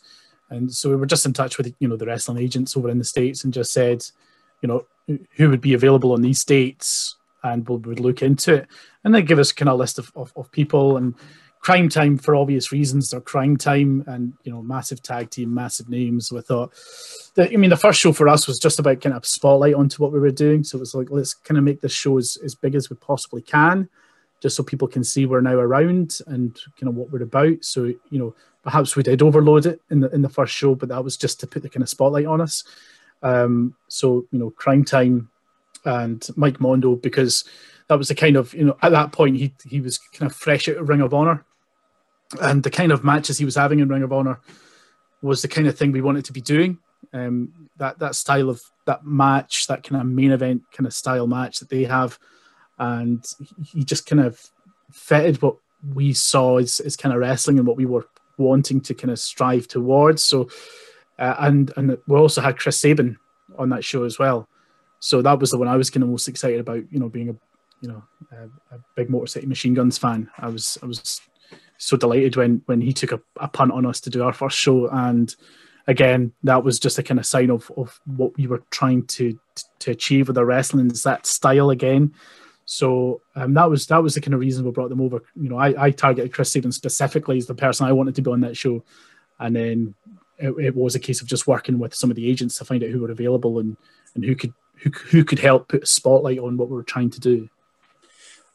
and 0.50 0.72
so 0.72 0.90
we 0.90 0.96
were 0.96 1.06
just 1.06 1.26
in 1.26 1.32
touch 1.32 1.58
with 1.58 1.74
you 1.80 1.88
know 1.88 1.96
the 1.96 2.06
wrestling 2.06 2.38
agents 2.38 2.76
over 2.76 2.88
in 2.88 2.98
the 2.98 3.04
states 3.04 3.44
and 3.44 3.52
just 3.52 3.72
said, 3.72 4.04
you 4.62 4.68
know, 4.68 4.86
who 5.36 5.50
would 5.50 5.60
be 5.60 5.74
available 5.74 6.12
on 6.12 6.22
these 6.22 6.44
dates, 6.44 7.16
and 7.42 7.68
we 7.68 7.76
would 7.76 8.00
look 8.00 8.22
into 8.22 8.54
it. 8.54 8.68
And 9.04 9.14
they 9.14 9.22
give 9.22 9.38
us 9.38 9.52
kind 9.52 9.68
of 9.68 9.74
a 9.74 9.78
list 9.78 9.98
of, 9.98 10.10
of, 10.16 10.32
of 10.36 10.50
people 10.50 10.96
and 10.96 11.14
crime 11.60 11.88
time 11.88 12.16
for 12.16 12.36
obvious 12.36 12.70
reasons. 12.70 13.10
They're 13.10 13.20
crime 13.20 13.56
time 13.56 14.04
and 14.06 14.32
you 14.44 14.52
know 14.52 14.62
massive 14.62 15.02
tag 15.02 15.30
team, 15.30 15.52
massive 15.52 15.88
names. 15.88 16.30
We 16.30 16.40
thought 16.40 16.72
that 17.34 17.52
I 17.52 17.56
mean 17.56 17.70
the 17.70 17.76
first 17.76 18.00
show 18.00 18.12
for 18.12 18.28
us 18.28 18.46
was 18.46 18.58
just 18.58 18.78
about 18.78 19.00
kind 19.00 19.16
of 19.16 19.26
spotlight 19.26 19.74
onto 19.74 20.02
what 20.02 20.12
we 20.12 20.20
were 20.20 20.30
doing. 20.30 20.62
So 20.62 20.78
it 20.78 20.80
was 20.80 20.94
like 20.94 21.10
let's 21.10 21.34
kind 21.34 21.58
of 21.58 21.64
make 21.64 21.80
this 21.80 21.92
show 21.92 22.18
as, 22.18 22.38
as 22.44 22.54
big 22.54 22.74
as 22.74 22.88
we 22.88 22.96
possibly 22.96 23.42
can 23.42 23.88
just 24.40 24.56
so 24.56 24.62
people 24.62 24.86
can 24.86 25.02
see 25.02 25.24
we're 25.26 25.40
now 25.40 25.54
around 25.54 26.18
and 26.26 26.56
kind 26.78 26.88
of 26.88 26.94
what 26.94 27.10
we're 27.10 27.22
about. 27.22 27.64
So 27.64 27.84
you 27.84 28.18
know, 28.18 28.34
perhaps 28.66 28.96
we 28.96 29.04
did 29.04 29.22
overload 29.22 29.64
it 29.64 29.80
in 29.90 30.00
the 30.00 30.10
in 30.10 30.22
the 30.22 30.28
first 30.28 30.52
show, 30.52 30.74
but 30.74 30.88
that 30.88 31.04
was 31.04 31.16
just 31.16 31.38
to 31.40 31.46
put 31.46 31.62
the 31.62 31.70
kind 31.70 31.82
of 31.82 31.88
spotlight 31.88 32.26
on 32.26 32.40
us. 32.40 32.64
Um, 33.22 33.76
so 33.86 34.26
you 34.32 34.38
know, 34.38 34.50
Crime 34.50 34.84
Time 34.84 35.30
and 35.84 36.28
Mike 36.34 36.60
Mondo 36.60 36.96
because 36.96 37.44
that 37.88 37.96
was 37.96 38.08
the 38.08 38.14
kind 38.14 38.36
of 38.36 38.52
you 38.52 38.64
know 38.64 38.76
at 38.82 38.90
that 38.90 39.12
point 39.12 39.36
he 39.36 39.54
he 39.64 39.80
was 39.80 39.98
kind 39.98 40.28
of 40.28 40.36
fresh 40.36 40.66
of 40.66 40.88
Ring 40.88 41.00
of 41.00 41.14
Honor, 41.14 41.46
and 42.42 42.62
the 42.64 42.70
kind 42.70 42.90
of 42.90 43.04
matches 43.04 43.38
he 43.38 43.44
was 43.44 43.54
having 43.54 43.78
in 43.78 43.88
Ring 43.88 44.02
of 44.02 44.12
Honor 44.12 44.40
was 45.22 45.42
the 45.42 45.48
kind 45.48 45.68
of 45.68 45.78
thing 45.78 45.92
we 45.92 46.02
wanted 46.02 46.24
to 46.24 46.32
be 46.32 46.40
doing. 46.40 46.78
Um, 47.12 47.68
that 47.76 48.00
that 48.00 48.16
style 48.16 48.50
of 48.50 48.60
that 48.86 49.06
match, 49.06 49.68
that 49.68 49.84
kind 49.84 50.00
of 50.00 50.08
main 50.08 50.32
event 50.32 50.62
kind 50.72 50.86
of 50.86 50.92
style 50.92 51.28
match 51.28 51.60
that 51.60 51.70
they 51.70 51.84
have 51.84 52.18
and 52.78 53.24
he 53.64 53.84
just 53.84 54.06
kind 54.06 54.20
of 54.20 54.50
fitted 54.90 55.40
what 55.42 55.56
we 55.94 56.12
saw 56.12 56.58
as, 56.58 56.80
as 56.80 56.96
kind 56.96 57.14
of 57.14 57.20
wrestling 57.20 57.58
and 57.58 57.66
what 57.66 57.76
we 57.76 57.86
were 57.86 58.06
wanting 58.38 58.80
to 58.82 58.94
kind 58.94 59.10
of 59.10 59.18
strive 59.18 59.68
towards. 59.68 60.22
So, 60.24 60.48
uh, 61.18 61.34
and 61.38 61.72
and 61.76 61.98
we 62.06 62.16
also 62.16 62.40
had 62.40 62.58
Chris 62.58 62.80
Sabin 62.80 63.18
on 63.58 63.70
that 63.70 63.84
show 63.84 64.04
as 64.04 64.18
well. 64.18 64.48
So 65.00 65.22
that 65.22 65.38
was 65.38 65.50
the 65.50 65.58
one 65.58 65.68
I 65.68 65.76
was 65.76 65.90
kind 65.90 66.02
of 66.02 66.10
most 66.10 66.28
excited 66.28 66.60
about. 66.60 66.84
You 66.90 67.00
know, 67.00 67.08
being 67.08 67.30
a 67.30 67.36
you 67.80 67.88
know 67.88 68.02
a, 68.32 68.74
a 68.74 68.78
big 68.94 69.10
Motor 69.10 69.26
City 69.26 69.46
Machine 69.46 69.74
Guns 69.74 69.98
fan. 69.98 70.30
I 70.38 70.48
was 70.48 70.78
I 70.82 70.86
was 70.86 71.20
so 71.78 71.96
delighted 71.96 72.36
when 72.36 72.62
when 72.66 72.80
he 72.80 72.92
took 72.92 73.12
a, 73.12 73.20
a 73.38 73.48
punt 73.48 73.72
on 73.72 73.86
us 73.86 74.00
to 74.00 74.10
do 74.10 74.22
our 74.22 74.32
first 74.32 74.58
show 74.58 74.88
and 74.88 75.34
again, 75.86 76.32
that 76.42 76.64
was 76.64 76.78
just 76.78 76.98
a 76.98 77.02
kind 77.02 77.20
of 77.20 77.26
sign 77.26 77.50
of, 77.50 77.70
of 77.76 78.00
what 78.04 78.36
we 78.36 78.46
were 78.46 78.62
trying 78.70 79.06
to 79.06 79.38
to 79.78 79.90
achieve 79.90 80.28
with 80.28 80.38
our 80.38 80.44
wrestling 80.44 80.90
is 80.90 81.02
that 81.04 81.26
style 81.26 81.70
again. 81.70 82.12
So 82.66 83.22
um, 83.36 83.54
that 83.54 83.70
was 83.70 83.86
that 83.86 84.02
was 84.02 84.14
the 84.14 84.20
kind 84.20 84.34
of 84.34 84.40
reason 84.40 84.64
we 84.64 84.72
brought 84.72 84.90
them 84.90 85.00
over. 85.00 85.22
You 85.36 85.48
know, 85.48 85.56
I, 85.56 85.86
I 85.86 85.90
targeted 85.92 86.32
Chris 86.32 86.52
Sabin 86.52 86.72
specifically 86.72 87.38
as 87.38 87.46
the 87.46 87.54
person 87.54 87.86
I 87.86 87.92
wanted 87.92 88.16
to 88.16 88.22
be 88.22 88.30
on 88.30 88.40
that 88.40 88.56
show, 88.56 88.84
and 89.38 89.54
then 89.54 89.94
it, 90.38 90.50
it, 90.58 90.76
was 90.76 90.96
a 90.96 91.00
case 91.00 91.22
of 91.22 91.28
just 91.28 91.46
working 91.46 91.78
with 91.78 91.94
some 91.94 92.10
of 92.10 92.16
the 92.16 92.28
agents 92.28 92.58
to 92.58 92.64
find 92.64 92.82
out 92.82 92.90
who 92.90 93.00
were 93.00 93.12
available 93.12 93.60
and 93.60 93.76
and 94.16 94.24
who 94.24 94.34
could 94.34 94.52
who, 94.82 94.90
who 94.90 95.24
could 95.24 95.38
help 95.38 95.68
put 95.68 95.84
a 95.84 95.86
spotlight 95.86 96.40
on 96.40 96.56
what 96.56 96.68
we 96.68 96.74
were 96.74 96.82
trying 96.82 97.10
to 97.10 97.20
do. 97.20 97.48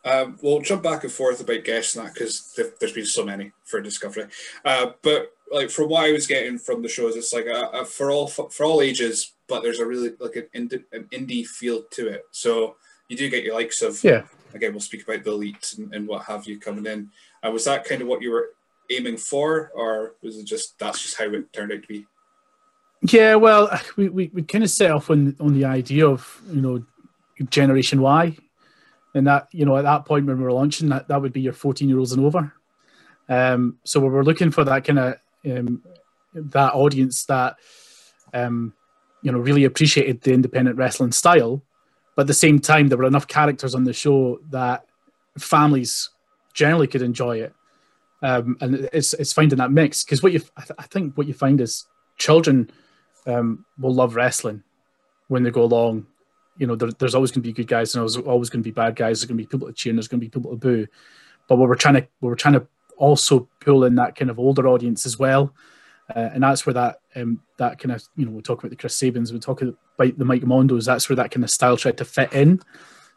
Um, 0.04 0.38
we'll 0.42 0.62
jump 0.62 0.84
back 0.84 1.04
and 1.04 1.12
forth 1.12 1.40
about 1.42 1.64
guests 1.64 1.96
and 1.96 2.06
that 2.06 2.14
because 2.14 2.54
there's 2.80 2.92
been 2.92 3.06
so 3.06 3.24
many 3.24 3.52
for 3.64 3.82
Discovery. 3.82 4.26
Uh, 4.66 4.92
but 5.04 5.32
like 5.52 5.70
from 5.70 5.90
what 5.90 6.06
I 6.06 6.12
was 6.12 6.28
getting 6.28 6.58
from 6.58 6.82
the 6.82 6.90
shows, 6.90 7.16
it's 7.16 7.34
like 7.34 7.46
a, 7.46 7.70
a 7.74 7.86
for 7.86 8.12
all 8.12 8.28
for 8.28 8.66
all 8.66 8.82
ages, 8.82 9.34
but 9.48 9.64
there's 9.64 9.80
a 9.80 9.86
really 9.86 10.12
like 10.20 10.36
an 10.36 10.48
indie, 10.56 10.84
an 10.92 11.08
indie 11.14 11.46
feel 11.46 11.84
to 11.92 12.08
it. 12.10 12.24
So 12.32 12.76
you 13.12 13.18
do 13.18 13.30
get 13.30 13.44
your 13.44 13.56
likes 13.56 13.82
of 13.82 14.02
yeah. 14.04 14.24
Again, 14.54 14.72
we'll 14.72 14.82
speak 14.82 15.04
about 15.04 15.24
the 15.24 15.32
elites 15.32 15.78
and, 15.78 15.94
and 15.94 16.08
what 16.08 16.26
have 16.26 16.46
you 16.46 16.60
coming 16.60 16.86
in. 16.86 17.10
Uh, 17.46 17.52
was 17.52 17.66
that 17.66 17.86
kind 17.86 18.02
of 18.02 18.08
what 18.08 18.22
you 18.22 18.32
were 18.32 18.50
aiming 18.90 19.18
for, 19.18 19.72
or 19.74 20.16
was 20.22 20.38
it 20.38 20.46
just 20.46 20.80
that's 20.80 21.02
just 21.02 21.18
how 21.18 21.26
it 21.26 21.52
turned 21.54 21.72
out 21.72 21.82
to 21.82 21.88
be? 21.88 22.06
Yeah, 23.02 23.36
well, 23.36 23.70
we, 23.98 24.10
we, 24.10 24.32
we 24.34 24.44
kind 24.44 24.64
of 24.64 24.70
set 24.70 24.92
off 24.92 25.10
on 25.10 25.36
on 25.40 25.54
the 25.54 25.66
idea 25.66 26.08
of 26.08 26.42
you 26.50 26.62
know 26.62 26.84
Generation 27.50 28.02
Y, 28.02 28.38
and 29.14 29.28
that 29.28 29.50
you 29.52 29.66
know 29.66 29.76
at 29.76 29.84
that 29.84 30.06
point 30.06 30.26
when 30.26 30.38
we 30.38 30.44
were 30.44 30.54
launching 30.54 30.90
that 30.90 31.10
that 31.10 31.22
would 31.22 31.34
be 31.34 31.42
your 31.42 31.54
14 31.54 31.90
year 31.90 32.00
olds 32.00 32.14
and 32.14 32.26
over. 32.26 32.54
Um, 33.28 33.78
so 33.84 34.00
we 34.00 34.10
were 34.10 34.24
looking 34.24 34.52
for 34.52 34.64
that 34.64 34.86
kind 34.86 35.00
of 35.00 35.16
um, 35.46 35.84
that 36.34 36.74
audience 36.74 37.26
that 37.26 37.58
um, 38.34 38.74
you 39.22 39.32
know 39.34 39.40
really 39.40 39.66
appreciated 39.66 40.22
the 40.22 40.34
independent 40.34 40.78
wrestling 40.78 41.12
style, 41.12 41.62
but 42.16 42.24
at 42.24 42.28
the 42.28 42.34
same 42.34 42.60
time 42.60 42.88
there 42.88 42.98
were 42.98 43.06
enough 43.06 43.28
characters 43.28 43.76
on 43.76 43.84
the 43.84 43.94
show 43.94 44.40
that 44.50 44.86
families 45.38 46.10
generally 46.54 46.88
could 46.88 47.02
enjoy 47.02 47.40
it. 47.40 47.54
Um, 48.24 48.58
and 48.62 48.90
it's 48.94 49.14
it's 49.14 49.34
finding 49.34 49.58
that 49.58 49.72
mix 49.72 50.04
because 50.04 50.22
what 50.22 50.32
you 50.32 50.42
I, 50.56 50.62
th- 50.62 50.78
I, 50.78 50.84
think 50.84 51.18
what 51.18 51.26
you 51.26 51.34
find 51.34 51.60
is 51.60 51.88
children 52.18 52.70
um, 53.26 53.66
will 53.80 53.94
love 53.94 54.16
wrestling 54.16 54.64
when 55.28 55.42
they 55.42 55.50
go 55.50 55.64
along. 55.64 56.06
You 56.58 56.68
know, 56.68 56.76
there, 56.76 56.92
there's 56.92 57.16
always 57.16 57.32
going 57.32 57.42
to 57.42 57.50
be 57.50 57.54
good 57.54 57.68
guys 57.68 57.96
and 57.96 58.02
there's 58.02 58.18
always 58.18 58.52
going 58.52 58.62
to 58.62 58.68
be 58.68 58.74
bad 58.74 58.96
guys. 58.96 59.20
There's 59.20 59.28
going 59.28 59.38
to 59.40 59.44
be 59.44 59.48
people 59.48 59.68
to 59.68 59.74
cheer 59.74 59.90
and 59.90 59.98
there's 59.98 60.08
going 60.08 60.20
to 60.20 60.26
be 60.26 60.30
people 60.30 60.52
to 60.52 60.58
boo. 60.58 60.86
But 61.48 61.56
what 61.56 61.68
we're 61.68 61.76
trying 61.76 61.96
to 61.96 62.08
what 62.20 62.30
we're 62.30 62.36
trying 62.36 62.54
to 62.54 62.68
also 62.98 63.50
pull 63.60 63.86
in 63.86 63.96
that 63.96 64.16
kind 64.16 64.30
of 64.30 64.38
older 64.38 64.68
audience 64.68 65.08
as 65.08 65.18
well. 65.18 65.56
Uh, 66.16 66.30
and 66.34 66.44
that's 66.44 66.66
where 66.66 66.74
that 66.74 67.00
um, 67.16 67.42
that 67.58 67.80
kind 67.80 67.92
of 67.92 68.04
you 68.16 68.26
know 68.26 68.32
we 68.32 68.42
talk 68.42 68.60
about 68.60 68.70
the 68.70 68.76
Chris 68.76 68.96
Sabins, 68.96 69.32
we 69.32 69.40
talk 69.40 69.62
about 69.62 70.18
the 70.18 70.26
Mike 70.26 70.44
Mondos. 70.44 70.86
That's 70.86 71.10
where 71.10 71.16
that 71.18 71.32
kind 71.32 71.44
of 71.44 71.50
style 71.50 71.78
tried 71.78 71.98
to 71.98 72.06
fit 72.06 72.34
in. 72.34 72.60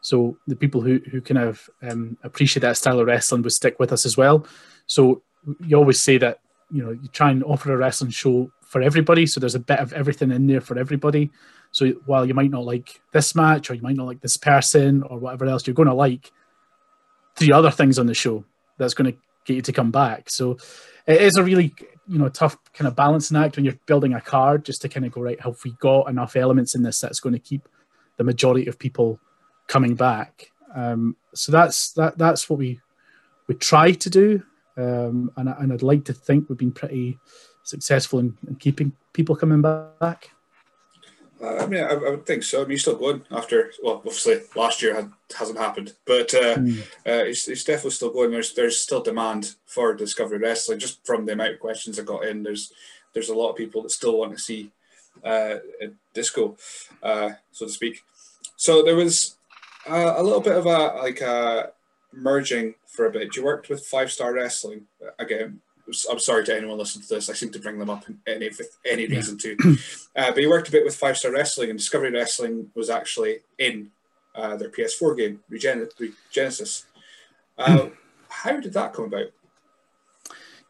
So 0.01 0.37
the 0.47 0.57
people 0.57 0.81
who 0.81 1.01
who 1.11 1.21
kind 1.21 1.39
of 1.39 1.69
um, 1.83 2.17
appreciate 2.23 2.63
that 2.63 2.77
style 2.77 3.01
of 3.01 3.07
wrestling 3.07 3.43
would 3.43 3.53
stick 3.53 3.79
with 3.79 3.93
us 3.93 4.07
as 4.07 4.17
well. 4.17 4.47
So 4.87 5.23
you 5.61 5.77
always 5.77 6.01
say 6.01 6.19
that 6.19 6.41
you 6.71 6.83
know 6.83 6.91
you 6.91 7.09
try 7.09 7.31
and 7.31 7.43
offer 7.45 7.73
a 7.73 7.77
wrestling 7.77 8.11
show 8.11 8.51
for 8.63 8.83
everybody. 8.83 9.27
So 9.27 9.41
there's 9.41 9.55
a 9.55 9.61
bit 9.61 9.79
of 9.79 9.93
everything 9.93 10.31
in 10.31 10.47
there 10.47 10.61
for 10.61 10.79
everybody. 10.79 11.31
So 11.71 11.89
while 12.07 12.27
you 12.27 12.35
might 12.35 12.51
not 12.51 12.65
like 12.65 13.01
this 13.13 13.35
match 13.35 13.71
or 13.71 13.75
you 13.75 13.83
might 13.83 13.97
not 13.97 14.07
like 14.07 14.21
this 14.21 14.37
person 14.37 15.03
or 15.03 15.19
whatever 15.19 15.47
else, 15.47 15.67
you're 15.67 15.75
going 15.75 15.89
to 15.89 15.95
like 15.95 16.31
three 17.37 17.53
other 17.53 17.71
things 17.71 17.99
on 17.99 18.07
the 18.07 18.15
show 18.15 18.45
that's 18.79 18.95
going 18.95 19.13
to 19.13 19.19
get 19.45 19.55
you 19.55 19.63
to 19.63 19.73
come 19.73 19.91
back. 19.91 20.31
So 20.31 20.57
it 21.07 21.21
is 21.21 21.37
a 21.37 21.43
really 21.43 21.75
you 22.07 22.19
know 22.19 22.29
tough 22.29 22.57
kind 22.73 22.89
of 22.89 22.97
balancing 22.97 23.37
act 23.37 23.57
when 23.57 23.65
you're 23.65 23.79
building 23.87 24.15
a 24.15 24.21
card 24.21 24.65
just 24.65 24.83
to 24.83 24.89
kind 24.89 25.07
of 25.07 25.13
go 25.13 25.23
right. 25.23 25.41
Have 25.41 25.59
we 25.65 25.73
got 25.73 26.09
enough 26.09 26.37
elements 26.37 26.75
in 26.75 26.83
this 26.83 27.01
that's 27.01 27.21
going 27.21 27.33
to 27.33 27.39
keep 27.39 27.69
the 28.17 28.25
majority 28.25 28.67
of 28.67 28.79
people 28.79 29.19
coming 29.67 29.95
back? 29.95 30.51
Um, 30.75 31.17
so 31.35 31.53
that's 31.53 31.93
that 31.93 32.19
that's 32.19 32.51
what 32.51 32.59
we 32.59 32.81
we 33.49 33.55
try 33.55 33.93
to 33.93 34.11
do, 34.11 34.43
um, 34.77 35.31
and 35.37 35.49
and 35.49 35.73
I'd 35.73 35.83
like 35.83 36.05
to 36.07 36.13
think 36.13 36.49
we've 36.49 36.59
been 36.59 36.73
pretty 36.73 37.19
successful 37.63 38.19
in, 38.19 38.37
in 38.47 38.57
keeping 38.57 38.93
people 39.13 39.37
coming 39.37 39.63
back. 39.63 40.31
Uh, 41.45 41.63
I 41.63 41.67
mean, 41.67 41.83
I, 41.83 41.91
I, 41.91 42.11
would 42.11 42.25
think 42.25 42.43
so. 42.43 42.59
I 42.59 42.63
mean, 42.63 42.71
you're 42.71 42.79
still 42.79 42.97
going 42.97 43.23
after. 43.31 43.71
Well, 43.83 43.97
obviously, 43.97 44.41
last 44.57 44.81
year 44.81 44.95
had, 44.95 45.13
hasn't 45.37 45.59
happened, 45.59 45.93
but 46.07 46.33
uh, 46.33 46.57
mm. 46.57 46.81
uh, 46.81 47.25
it's, 47.29 47.49
it's, 47.49 47.65
definitely 47.65 47.91
still 47.91 48.13
going. 48.13 48.31
There's 48.31 48.55
there's 48.55 48.81
still 48.81 49.03
demand 49.03 49.55
for 49.67 49.95
Discovery 49.95 50.39
Wrestling, 50.39 50.79
just 50.79 51.05
from 51.05 51.27
the 51.27 51.33
amount 51.33 51.53
of 51.53 51.61
questions 51.61 51.99
I 51.99 52.03
got 52.03 52.25
in. 52.25 52.43
There's 52.43 52.73
there's 53.13 53.29
a 53.29 53.35
lot 53.35 53.51
of 53.51 53.57
people 53.57 53.83
that 53.83 53.91
still 53.91 54.19
want 54.19 54.33
to 54.33 54.39
see 54.39 54.71
uh, 55.23 55.57
disco, 56.15 56.57
uh, 57.03 57.31
so 57.53 57.67
to 57.67 57.73
speak. 57.73 58.03
So 58.57 58.83
there 58.83 58.97
was 58.97 59.37
uh, 59.87 60.15
a 60.17 60.23
little 60.23 60.41
bit 60.41 60.57
of 60.57 60.65
a 60.65 60.99
like 61.03 61.21
a 61.21 61.73
merging 62.13 62.75
for 62.87 63.07
a 63.07 63.11
bit. 63.11 63.37
You 63.37 63.45
worked 63.45 63.69
with 63.69 63.85
Five 63.85 64.11
Star 64.11 64.33
Wrestling 64.33 64.87
again. 65.19 65.61
I'm 66.11 66.19
sorry 66.19 66.45
to 66.45 66.57
anyone 66.57 66.79
listening 66.79 67.07
to 67.07 67.15
this. 67.15 67.29
I 67.29 67.35
seem 67.35 67.51
to 67.53 67.59
bring 67.59 67.79
them 67.79 67.91
up 67.91 68.09
in 68.09 68.19
any 68.27 68.51
any 68.87 69.07
reason 69.07 69.39
to. 69.39 69.57
Uh, 70.17 70.31
but 70.31 70.39
he 70.39 70.47
worked 70.47 70.69
a 70.69 70.73
bit 70.73 70.85
with 70.85 70.97
Five 70.97 71.19
Star 71.19 71.33
Wrestling, 71.33 71.71
and 71.71 71.79
Discovery 71.79 72.13
Wrestling 72.13 72.71
was 72.75 72.89
actually 72.89 73.39
in 73.59 73.91
uh, 74.35 74.57
their 74.57 74.71
PS4 74.71 75.17
game, 75.17 75.41
Regen- 75.49 75.89
Regenesis. 76.01 76.85
Uh, 77.59 77.89
how 78.29 78.61
did 78.61 78.73
that 78.73 78.93
come 78.93 79.07
about? 79.07 79.27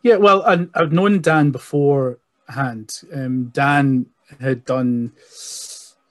Yeah, 0.03 0.17
well, 0.17 0.43
I, 0.43 0.67
I've 0.75 0.93
known 0.93 1.21
Dan 1.21 1.51
beforehand. 1.51 3.01
Um, 3.13 3.47
Dan 3.49 4.07
had 4.41 4.65
done. 4.65 5.13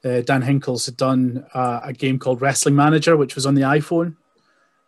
Uh, 0.05 0.21
Dan 0.21 0.41
Hinkles 0.41 0.85
had 0.85 0.97
done 0.97 1.45
uh, 1.53 1.79
a 1.83 1.93
game 1.93 2.19
called 2.19 2.41
Wrestling 2.41 2.75
Manager, 2.75 3.15
which 3.15 3.35
was 3.35 3.45
on 3.45 3.55
the 3.55 3.61
iPhone, 3.61 4.17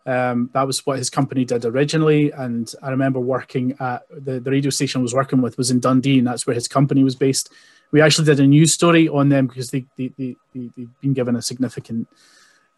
um, 0.06 0.52
that 0.54 0.68
was 0.68 0.86
what 0.86 1.00
his 1.00 1.10
company 1.10 1.46
did 1.46 1.66
originally, 1.66 2.32
and 2.32 2.72
I 2.84 2.92
remember 2.92 3.20
working 3.20 3.76
at 3.80 4.04
the, 4.10 4.40
the 4.40 4.52
radio 4.52 4.70
station 4.70 5.00
I 5.00 5.02
was 5.02 5.16
working 5.16 5.42
with 5.42 5.58
was 5.58 5.72
in 5.72 5.80
Dundee, 5.80 6.20
and 6.20 6.28
that's 6.28 6.46
where 6.46 6.54
his 6.54 6.68
company 6.68 7.04
was 7.04 7.16
based. 7.16 7.52
We 7.92 8.02
actually 8.02 8.26
did 8.26 8.40
a 8.40 8.46
news 8.46 8.72
story 8.72 9.08
on 9.08 9.30
them 9.30 9.48
because 9.48 9.72
they, 9.72 9.86
they, 9.98 10.12
they, 10.18 10.36
they, 10.54 10.70
have 10.78 11.02
been 11.02 11.14
given 11.14 11.36
a 11.36 11.42
significant 11.42 12.08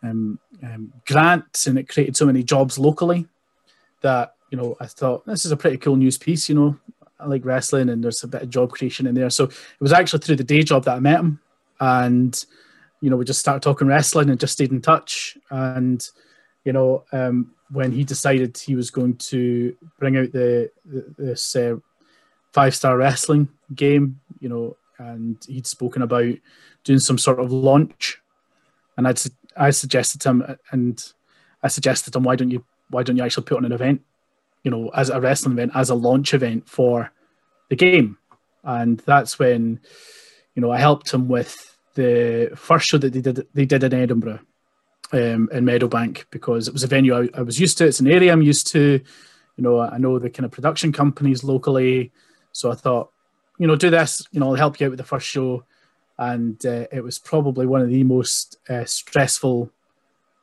um, 0.04 0.40
um, 0.64 0.94
grant, 1.06 1.66
and 1.68 1.78
it 1.78 1.90
created 1.90 2.16
so 2.16 2.26
many 2.26 2.44
jobs 2.44 2.80
locally 2.80 3.28
that 4.02 4.36
you 4.50 4.58
know 4.58 4.78
I 4.80 4.86
thought 4.86 5.26
this 5.26 5.46
is 5.46 5.52
a 5.52 5.58
pretty 5.58 5.78
cool 5.78 5.98
news 5.98 6.18
piece. 6.18 6.48
You 6.48 6.56
know, 6.56 6.78
I 7.20 7.26
like 7.26 7.44
wrestling, 7.44 7.90
and 7.90 8.02
there's 8.02 8.24
a 8.24 8.28
bit 8.28 8.44
of 8.44 8.50
job 8.50 8.72
creation 8.72 9.06
in 9.06 9.16
there. 9.16 9.30
So 9.30 9.46
it 9.46 9.82
was 9.82 9.92
actually 9.92 10.20
through 10.20 10.38
the 10.38 10.46
day 10.46 10.64
job 10.64 10.86
that 10.86 10.96
I 10.96 11.00
met 11.02 11.20
him, 11.20 11.42
and 11.82 12.42
you 13.02 13.10
know 13.10 13.18
we 13.18 13.26
just 13.26 13.42
started 13.42 13.64
talking 13.64 13.88
wrestling 13.88 14.30
and 14.30 14.40
just 14.40 14.54
stayed 14.54 14.72
in 14.72 14.82
touch 14.82 15.38
and 15.50 16.08
you 16.68 16.74
know, 16.74 17.06
um, 17.14 17.54
when 17.72 17.94
he 17.94 18.04
decided 18.04 18.58
he 18.58 18.76
was 18.76 18.92
going 18.92 19.16
to 19.16 19.74
bring 20.00 20.18
out 20.18 20.34
the, 20.34 20.70
the 20.84 21.16
this 21.18 21.56
uh, 21.56 21.78
five 22.52 22.76
star 22.76 22.98
wrestling 22.98 23.48
game, 23.74 24.20
you 24.42 24.50
know, 24.50 24.76
and 25.00 25.38
he'd 25.48 25.66
spoken 25.66 26.02
about 26.02 26.36
doing 26.84 27.00
some 27.00 27.18
sort 27.18 27.40
of 27.40 27.54
launch, 27.54 28.18
and 28.98 29.08
I'd 29.08 29.18
I 29.56 29.70
suggested 29.70 30.20
to 30.22 30.30
him, 30.30 30.58
and 30.74 31.02
I 31.64 31.70
suggested 31.70 32.12
to 32.12 32.20
him, 32.20 32.26
why 32.26 32.36
don't 32.36 32.52
you 32.52 32.66
why 32.90 33.02
don't 33.02 33.16
you 33.16 33.24
actually 33.24 33.46
put 33.46 33.60
on 33.60 33.66
an 33.66 33.72
event, 33.72 34.02
you 34.66 34.72
know, 34.72 34.90
as 34.90 35.10
a 35.10 35.22
wrestling 35.22 35.54
event, 35.54 35.72
as 35.74 35.90
a 35.90 35.96
launch 35.96 36.34
event 36.34 36.68
for 36.68 37.14
the 37.70 37.78
game, 37.78 38.18
and 38.66 39.00
that's 39.06 39.40
when, 39.40 39.80
you 40.54 40.62
know, 40.62 40.72
I 40.72 40.80
helped 40.80 41.14
him 41.14 41.30
with 41.30 41.78
the 41.94 42.52
first 42.58 42.88
show 42.90 42.98
that 42.98 43.14
they 43.14 43.22
did 43.22 43.48
they 43.54 43.66
did 43.66 43.86
in 43.86 43.94
Edinburgh 43.94 44.42
um, 45.14 45.50
in 45.52 45.66
Meadowbank 45.66 46.26
because 46.32 46.68
it 46.68 46.74
was 46.74 46.84
a 46.84 46.88
venue 46.88 47.16
I, 47.16 47.30
I, 47.34 47.42
was 47.42 47.60
used 47.60 47.78
to. 47.78 47.88
It's 47.88 48.00
an 48.00 48.08
area 48.08 48.32
I'm 48.32 48.42
used 48.42 48.68
to. 48.68 49.00
You 49.56 49.64
know, 49.64 49.80
I 49.80 49.98
know 49.98 50.20
the 50.20 50.30
kind 50.30 50.46
of 50.46 50.52
production 50.52 50.92
companies 50.92 51.44
locally, 51.44 52.12
so 52.52 52.72
I 52.72 52.76
thought, 52.76 53.12
you 53.58 53.68
know, 53.68 53.76
do 53.76 53.90
this. 53.90 54.22
You 54.32 54.40
know, 54.40 54.50
I'll 54.50 54.56
help 54.56 54.80
you 54.80 54.88
out 54.88 54.92
with 54.92 55.00
the 55.00 55.04
first 55.04 55.28
show, 55.28 55.64
and 56.18 56.64
uh, 56.66 56.86
it 56.92 57.04
was 57.04 57.20
probably 57.20 57.66
one 57.66 57.82
of 57.82 57.90
the 57.90 58.04
most 58.04 58.58
uh, 58.70 58.86
stressful 58.86 59.72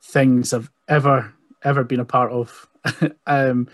things 0.03 0.53
I've 0.53 0.69
ever 0.87 1.33
ever 1.63 1.83
been 1.83 1.99
a 1.99 2.05
part 2.05 2.31
of, 2.31 2.67
um, 3.27 3.69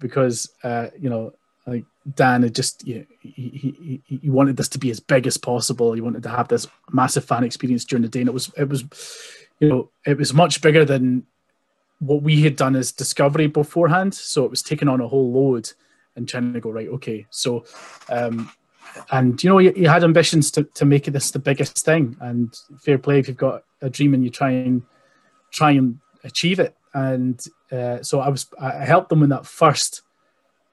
because 0.00 0.50
uh, 0.62 0.88
you 0.98 1.10
know, 1.10 1.32
like 1.66 1.84
Dan 2.14 2.44
had 2.44 2.54
just 2.54 2.86
you 2.86 3.00
know, 3.00 3.04
he, 3.20 4.00
he 4.08 4.18
he 4.22 4.30
wanted 4.30 4.56
this 4.56 4.68
to 4.70 4.78
be 4.78 4.90
as 4.90 5.00
big 5.00 5.26
as 5.26 5.36
possible. 5.36 5.92
He 5.92 6.00
wanted 6.00 6.22
to 6.22 6.30
have 6.30 6.48
this 6.48 6.66
massive 6.90 7.24
fan 7.24 7.44
experience 7.44 7.84
during 7.84 8.02
the 8.02 8.08
day, 8.08 8.20
and 8.20 8.28
it 8.28 8.34
was 8.34 8.50
it 8.56 8.68
was 8.68 8.84
you 9.60 9.68
know, 9.68 9.90
it 10.06 10.18
was 10.18 10.32
much 10.32 10.60
bigger 10.60 10.84
than 10.84 11.24
what 12.00 12.22
we 12.22 12.42
had 12.42 12.56
done 12.56 12.76
as 12.76 12.92
Discovery 12.92 13.46
beforehand. 13.48 14.14
So 14.14 14.44
it 14.44 14.50
was 14.50 14.62
taking 14.62 14.88
on 14.88 15.00
a 15.00 15.08
whole 15.08 15.32
load 15.32 15.70
and 16.16 16.28
trying 16.28 16.52
to 16.52 16.60
go, 16.60 16.70
right, 16.70 16.88
okay. 16.88 17.26
So, 17.30 17.64
um, 18.08 18.50
and 19.10 19.42
you 19.42 19.50
know, 19.50 19.58
you, 19.58 19.72
you 19.76 19.88
had 19.88 20.04
ambitions 20.04 20.50
to, 20.52 20.64
to 20.64 20.84
make 20.84 21.04
this 21.04 21.30
the 21.30 21.38
biggest 21.38 21.84
thing. 21.84 22.16
And 22.20 22.54
fair 22.80 22.98
play 22.98 23.18
if 23.18 23.28
you've 23.28 23.36
got 23.36 23.64
a 23.82 23.90
dream 23.90 24.14
and 24.14 24.24
you 24.24 24.30
try 24.30 24.50
and 24.50 24.82
try 25.50 25.72
and 25.72 25.98
achieve 26.24 26.60
it. 26.60 26.76
And 26.94 27.44
uh, 27.70 28.02
so 28.02 28.20
I 28.20 28.28
was, 28.28 28.46
I 28.60 28.84
helped 28.84 29.10
them 29.10 29.22
in 29.22 29.30
that 29.30 29.46
first 29.46 30.02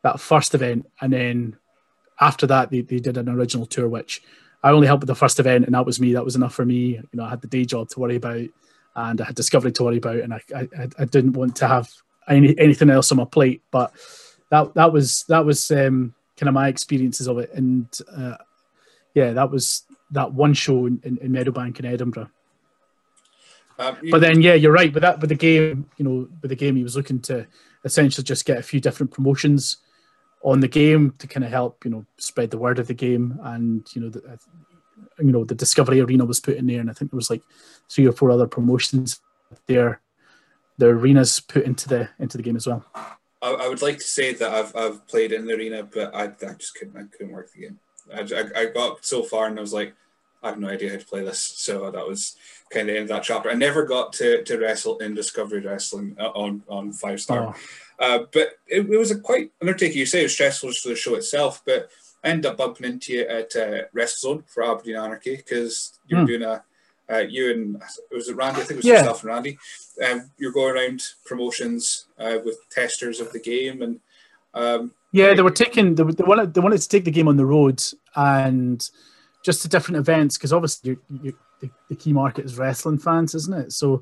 that 0.06 0.20
first 0.20 0.54
event, 0.54 0.86
and 1.02 1.12
then 1.12 1.58
after 2.22 2.46
that 2.46 2.70
they, 2.70 2.82
they 2.82 3.00
did 3.00 3.18
an 3.18 3.28
original 3.28 3.66
tour, 3.66 3.90
which 3.90 4.22
I 4.62 4.70
only 4.70 4.86
helped 4.86 5.02
with 5.02 5.08
the 5.08 5.16
first 5.16 5.40
event, 5.40 5.66
and 5.66 5.74
that 5.74 5.86
was 5.86 6.00
me. 6.00 6.14
That 6.14 6.24
was 6.24 6.36
enough 6.36 6.54
for 6.54 6.64
me. 6.64 6.98
You 6.98 7.04
know, 7.14 7.24
I 7.24 7.30
had 7.30 7.42
the 7.42 7.48
day 7.48 7.66
job 7.66 7.90
to 7.90 8.00
worry 8.00 8.18
about, 8.18 8.48
and 8.96 9.22
I 9.22 9.26
had 9.26 9.36
discovery 9.36 9.72
to 9.74 9.84
worry 9.84 9.98
about, 9.98 10.18
and 10.18 10.34
I 10.34 10.42
I, 10.56 10.68
I 11.00 11.06
didn't 11.06 11.34
want 11.34 11.56
to 11.58 11.68
have 11.68 11.90
any, 12.28 12.58
anything 12.60 12.90
else 12.90 13.12
on 13.12 13.18
my 13.18 13.26
plate. 13.26 13.62
But 13.72 13.94
that 14.52 14.74
that 14.76 14.92
was 14.92 15.26
that 15.30 15.46
was 15.46 15.70
um, 15.72 16.14
kind 16.38 16.48
of 16.48 16.54
my 16.54 16.68
experiences 16.68 17.28
of 17.28 17.40
it, 17.40 17.52
and 17.54 17.88
uh, 18.16 18.38
yeah, 19.14 19.34
that 19.34 19.52
was 19.52 19.84
that 20.12 20.34
one 20.34 20.54
show 20.54 20.86
in, 20.86 21.02
in, 21.04 21.18
in 21.18 21.32
Meadowbank 21.32 21.80
in 21.80 21.86
Edinburgh. 21.86 22.30
Um, 23.78 23.98
but 24.10 24.22
then, 24.22 24.42
yeah, 24.42 24.54
you're 24.54 24.72
right. 24.72 24.94
With 24.94 25.02
that, 25.02 25.20
with 25.20 25.30
the 25.30 25.36
game, 25.36 25.90
you 25.98 26.06
know, 26.06 26.30
with 26.42 26.50
the 26.50 26.56
game, 26.56 26.76
he 26.76 26.84
was 26.84 26.96
looking 26.96 27.20
to 27.22 27.46
essentially 27.84 28.24
just 28.24 28.46
get 28.46 28.58
a 28.58 28.64
few 28.64 28.80
different 28.80 29.12
promotions 29.12 29.78
on 30.44 30.60
the 30.60 30.68
game 30.68 31.14
to 31.18 31.28
kind 31.28 31.44
of 31.44 31.50
help, 31.50 31.84
you 31.84 31.92
know, 31.92 32.06
spread 32.18 32.52
the 32.52 32.58
word 32.58 32.80
of 32.80 32.88
the 32.88 32.94
game. 32.94 33.38
And 33.44 33.86
you 33.94 34.02
know, 34.02 34.10
the, 34.10 34.40
you 35.20 35.32
know, 35.32 35.44
the 35.44 35.56
Discovery 35.56 36.02
Arena 36.02 36.26
was 36.26 36.40
put 36.40 36.58
in 36.58 36.68
there, 36.68 36.80
and 36.80 36.90
I 36.90 36.94
think 36.94 37.12
there 37.12 37.18
was 37.18 37.30
like 37.30 37.44
three 37.90 38.08
or 38.08 38.12
four 38.12 38.32
other 38.32 38.48
promotions 38.48 39.20
there. 39.68 40.02
The 40.78 40.88
arenas 40.88 41.40
put 41.40 41.64
into 41.64 41.88
the 41.88 42.10
into 42.20 42.38
the 42.38 42.44
game 42.44 42.58
as 42.58 42.68
well. 42.68 42.86
I, 43.42 43.52
I 43.52 43.68
would 43.70 43.82
like 43.82 43.98
to 43.98 44.04
say 44.04 44.34
that 44.34 44.54
I've 44.54 44.76
I've 44.76 45.08
played 45.08 45.32
in 45.32 45.46
the 45.46 45.54
arena, 45.54 45.84
but 45.84 46.14
I, 46.14 46.26
I 46.26 46.54
just 46.58 46.76
couldn't 46.76 46.98
I 46.98 47.04
couldn't 47.16 47.32
work 47.32 47.52
the 47.54 47.62
game. 47.62 47.80
I, 48.14 48.20
I, 48.22 48.62
I 48.62 48.66
got 48.66 49.06
so 49.06 49.24
far 49.24 49.48
and 49.48 49.58
I 49.58 49.62
was 49.62 49.74
like, 49.74 49.96
I 50.44 50.50
have 50.50 50.60
no 50.60 50.70
idea 50.70 50.92
how 50.92 50.98
to 50.98 51.06
play 51.06 51.24
this. 51.24 51.40
So 51.40 51.90
that 51.90 52.08
was 52.08 52.36
kind 52.70 52.88
of 52.90 52.94
the 52.94 53.00
end 53.00 53.10
of 53.10 53.16
that 53.16 53.24
chapter. 53.24 53.50
I 53.50 53.56
never 53.56 53.84
got 53.84 54.14
to, 54.14 54.44
to 54.44 54.58
wrestle 54.60 55.00
in 55.00 55.16
Discovery 55.16 55.62
Wrestling 55.62 56.16
uh, 56.20 56.30
on, 56.30 56.64
on 56.68 56.94
five 56.94 57.20
star. 57.20 57.48
Oh. 57.48 58.06
Uh, 58.06 58.26
but 58.32 58.50
it, 58.68 58.88
it, 58.90 58.98
was 58.98 59.12
a 59.12 59.20
quite 59.20 59.52
undertaking. 59.62 59.98
You 59.98 60.06
say 60.06 60.20
it 60.20 60.24
was 60.24 60.34
stressful 60.34 60.72
for 60.74 60.90
the 60.90 60.96
show 60.96 61.16
itself, 61.16 61.64
but 61.66 61.90
I 62.26 62.30
ended 62.30 62.48
up 62.48 62.58
bumping 62.58 62.92
into 62.92 63.14
you 63.14 63.22
at 63.28 63.56
uh, 63.56 63.84
WrestleZone 63.96 64.50
for 64.50 64.64
Aberdeen 64.64 64.96
Anarchy 64.96 65.38
because 65.38 66.00
you 66.08 66.18
were 66.18 66.24
mm. 66.24 66.28
doing 66.28 66.42
a, 66.42 66.64
uh, 67.08 67.20
you 67.20 67.52
and 67.52 67.76
it 68.12 68.16
was 68.16 68.30
it 68.30 68.36
Randy? 68.36 68.62
I 68.62 68.64
think 68.64 68.72
it 68.72 68.78
was 68.78 68.86
yeah. 68.86 68.98
yourself 68.98 69.22
and 69.22 69.30
Randy. 69.30 69.60
Um, 70.04 70.32
you're 70.40 70.52
going 70.52 70.76
around 70.76 71.04
promotions 71.24 72.08
uh, 72.18 72.38
with 72.44 72.58
testers 72.72 73.20
of 73.20 73.32
the 73.32 73.40
game 73.40 73.84
and 73.84 74.00
um, 74.56 74.92
yeah, 75.12 75.34
they 75.34 75.42
were 75.44 75.52
taking 75.52 75.96
they, 75.96 76.04
they 76.04 76.24
wanted 76.24 76.54
they 76.54 76.62
wanted 76.62 76.82
to 76.82 76.90
take 76.90 77.06
the 77.06 77.12
game 77.12 77.28
on 77.28 77.38
the 77.38 77.46
road 77.46 77.82
and 78.16 78.90
just 79.44 79.62
to 79.62 79.68
different 79.68 79.98
events 79.98 80.38
because 80.38 80.52
obviously 80.52 80.92
you, 80.92 81.02
you, 81.22 81.38
the, 81.62 81.70
the, 81.90 81.96
key 81.96 82.12
market 82.12 82.46
is 82.46 82.58
wrestling 82.58 82.98
fans, 82.98 83.36
isn't 83.36 83.54
it? 83.54 83.72
So 83.72 84.02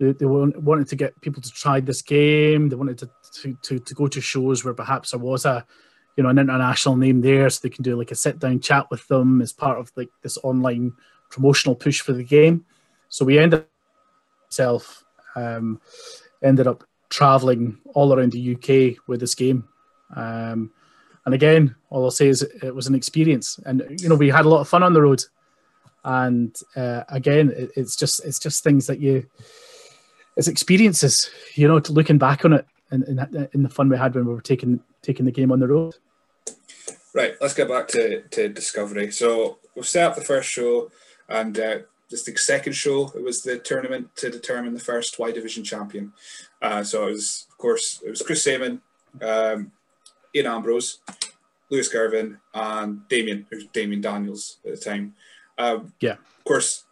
they, 0.00 0.12
they 0.12 0.24
wanted 0.24 0.88
to 0.88 0.96
get 0.96 1.20
people 1.20 1.42
to 1.42 1.50
try 1.50 1.80
this 1.80 2.00
game. 2.00 2.70
They 2.70 2.76
wanted 2.76 2.98
to, 2.98 3.10
to, 3.42 3.54
to, 3.62 3.78
to 3.78 3.94
go 3.94 4.08
to 4.08 4.20
shows 4.20 4.64
where 4.64 4.74
perhaps 4.74 5.10
there 5.10 5.20
was 5.20 5.44
a 5.44 5.66
you 6.18 6.22
know 6.22 6.28
an 6.28 6.38
international 6.38 6.96
name 6.96 7.22
there, 7.22 7.48
so 7.48 7.60
they 7.62 7.70
can 7.70 7.82
do 7.82 7.96
like 7.96 8.10
a 8.10 8.14
sit 8.14 8.38
down 8.38 8.60
chat 8.60 8.90
with 8.90 9.08
them 9.08 9.40
as 9.40 9.54
part 9.54 9.78
of 9.78 9.90
like 9.96 10.10
this 10.22 10.36
online 10.42 10.92
promotional 11.30 11.74
push 11.74 12.02
for 12.02 12.12
the 12.12 12.24
game. 12.24 12.66
So 13.08 13.24
we 13.24 13.38
ended 13.38 13.60
up 13.60 13.68
self 14.50 15.02
um, 15.34 15.80
ended 16.42 16.66
up 16.66 16.84
traveling 17.08 17.78
all 17.94 18.12
around 18.12 18.32
the 18.32 18.54
UK 18.54 18.98
with 19.06 19.20
this 19.20 19.34
game 19.34 19.66
um, 20.14 20.70
and 21.24 21.34
again, 21.34 21.74
all 21.90 22.04
I'll 22.04 22.10
say 22.10 22.28
is 22.28 22.42
it 22.42 22.74
was 22.74 22.86
an 22.86 22.94
experience, 22.94 23.60
and 23.66 23.84
you 24.00 24.08
know 24.08 24.14
we 24.14 24.30
had 24.30 24.46
a 24.46 24.48
lot 24.48 24.60
of 24.60 24.68
fun 24.68 24.82
on 24.82 24.92
the 24.92 25.02
road. 25.02 25.22
And 26.04 26.56
uh, 26.74 27.02
again, 27.08 27.52
it, 27.54 27.70
it's 27.76 27.96
just 27.96 28.24
it's 28.24 28.38
just 28.38 28.64
things 28.64 28.86
that 28.86 29.00
you, 29.00 29.26
it's 30.36 30.48
experiences, 30.48 31.30
you 31.54 31.68
know, 31.68 31.80
to 31.80 31.92
looking 31.92 32.18
back 32.18 32.44
on 32.44 32.54
it 32.54 32.66
and 32.90 33.04
in, 33.04 33.48
in 33.52 33.62
the 33.62 33.68
fun 33.68 33.90
we 33.90 33.98
had 33.98 34.14
when 34.14 34.24
we 34.24 34.32
were 34.32 34.40
taking 34.40 34.80
taking 35.02 35.26
the 35.26 35.32
game 35.32 35.52
on 35.52 35.60
the 35.60 35.68
road. 35.68 35.96
Right, 37.18 37.34
let's 37.40 37.52
get 37.52 37.66
back 37.66 37.88
to, 37.88 38.22
to 38.22 38.48
Discovery. 38.48 39.10
So 39.10 39.58
we've 39.74 39.84
set 39.84 40.08
up 40.08 40.14
the 40.14 40.22
first 40.22 40.48
show, 40.48 40.92
and 41.28 41.58
uh, 41.58 41.78
this 42.08 42.22
the 42.22 42.36
second 42.36 42.74
show. 42.74 43.10
It 43.12 43.24
was 43.24 43.42
the 43.42 43.58
tournament 43.58 44.14
to 44.18 44.30
determine 44.30 44.72
the 44.72 44.78
first 44.78 45.18
Y 45.18 45.32
Division 45.32 45.64
champion. 45.64 46.12
Uh, 46.62 46.84
so 46.84 47.08
it 47.08 47.10
was, 47.10 47.48
of 47.50 47.58
course, 47.58 48.00
it 48.06 48.10
was 48.10 48.22
Chris 48.22 48.44
Sabin, 48.44 48.82
um, 49.20 49.72
Ian 50.32 50.46
Ambrose, 50.46 51.00
Lewis 51.70 51.88
Girvan, 51.88 52.38
and 52.54 53.08
Damien, 53.08 53.48
who's 53.50 53.66
Damien 53.72 54.00
Daniels 54.00 54.58
at 54.64 54.76
the 54.76 54.80
time. 54.80 55.16
Um, 55.58 55.94
yeah. 55.98 56.18
Of 56.38 56.44
course, 56.44 56.84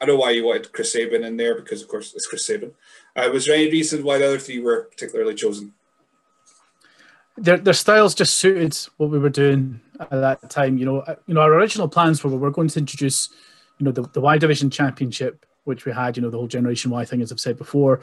I 0.00 0.06
know 0.06 0.16
why 0.16 0.30
you 0.30 0.46
wanted 0.46 0.72
Chris 0.72 0.94
Sabin 0.94 1.22
in 1.22 1.36
there 1.36 1.54
because, 1.54 1.82
of 1.82 1.88
course, 1.88 2.14
it's 2.14 2.26
Chris 2.26 2.46
Sabin. 2.46 2.72
Uh, 3.14 3.28
was 3.30 3.44
there 3.44 3.56
any 3.56 3.70
reason 3.70 4.04
why 4.04 4.16
the 4.16 4.26
other 4.26 4.38
three 4.38 4.58
were 4.58 4.84
particularly 4.84 5.34
chosen? 5.34 5.74
Their, 7.38 7.58
their 7.58 7.74
styles 7.74 8.14
just 8.14 8.36
suited 8.36 8.76
what 8.96 9.10
we 9.10 9.18
were 9.18 9.28
doing 9.30 9.80
at 10.00 10.10
that 10.10 10.48
time. 10.48 10.78
You 10.78 10.86
know, 10.86 11.00
uh, 11.00 11.16
you 11.26 11.34
know, 11.34 11.42
our 11.42 11.52
original 11.52 11.88
plans 11.88 12.24
were 12.24 12.30
we 12.30 12.38
were 12.38 12.50
going 12.50 12.68
to 12.68 12.78
introduce, 12.78 13.28
you 13.78 13.84
know, 13.84 13.92
the, 13.92 14.02
the 14.02 14.20
Y 14.20 14.38
Division 14.38 14.70
Championship, 14.70 15.44
which 15.64 15.84
we 15.84 15.92
had, 15.92 16.16
you 16.16 16.22
know, 16.22 16.30
the 16.30 16.38
whole 16.38 16.46
Generation 16.46 16.90
Y 16.90 17.04
thing, 17.04 17.20
as 17.20 17.30
I've 17.30 17.40
said 17.40 17.58
before, 17.58 18.00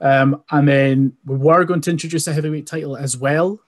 um, 0.00 0.42
and 0.50 0.68
then 0.68 1.16
we 1.24 1.36
were 1.36 1.64
going 1.64 1.80
to 1.82 1.90
introduce 1.90 2.26
a 2.26 2.34
heavyweight 2.34 2.66
title 2.66 2.96
as 2.96 3.16
well. 3.16 3.58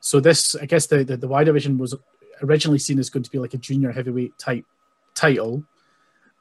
So 0.00 0.18
this, 0.18 0.56
I 0.56 0.66
guess, 0.66 0.86
the, 0.86 1.04
the, 1.04 1.16
the 1.16 1.28
Y 1.28 1.44
division 1.44 1.78
was 1.78 1.94
originally 2.42 2.78
seen 2.78 2.98
as 2.98 3.10
going 3.10 3.22
to 3.22 3.30
be 3.30 3.38
like 3.38 3.54
a 3.54 3.58
junior 3.58 3.92
heavyweight 3.92 4.38
type 4.38 4.64
title, 5.14 5.64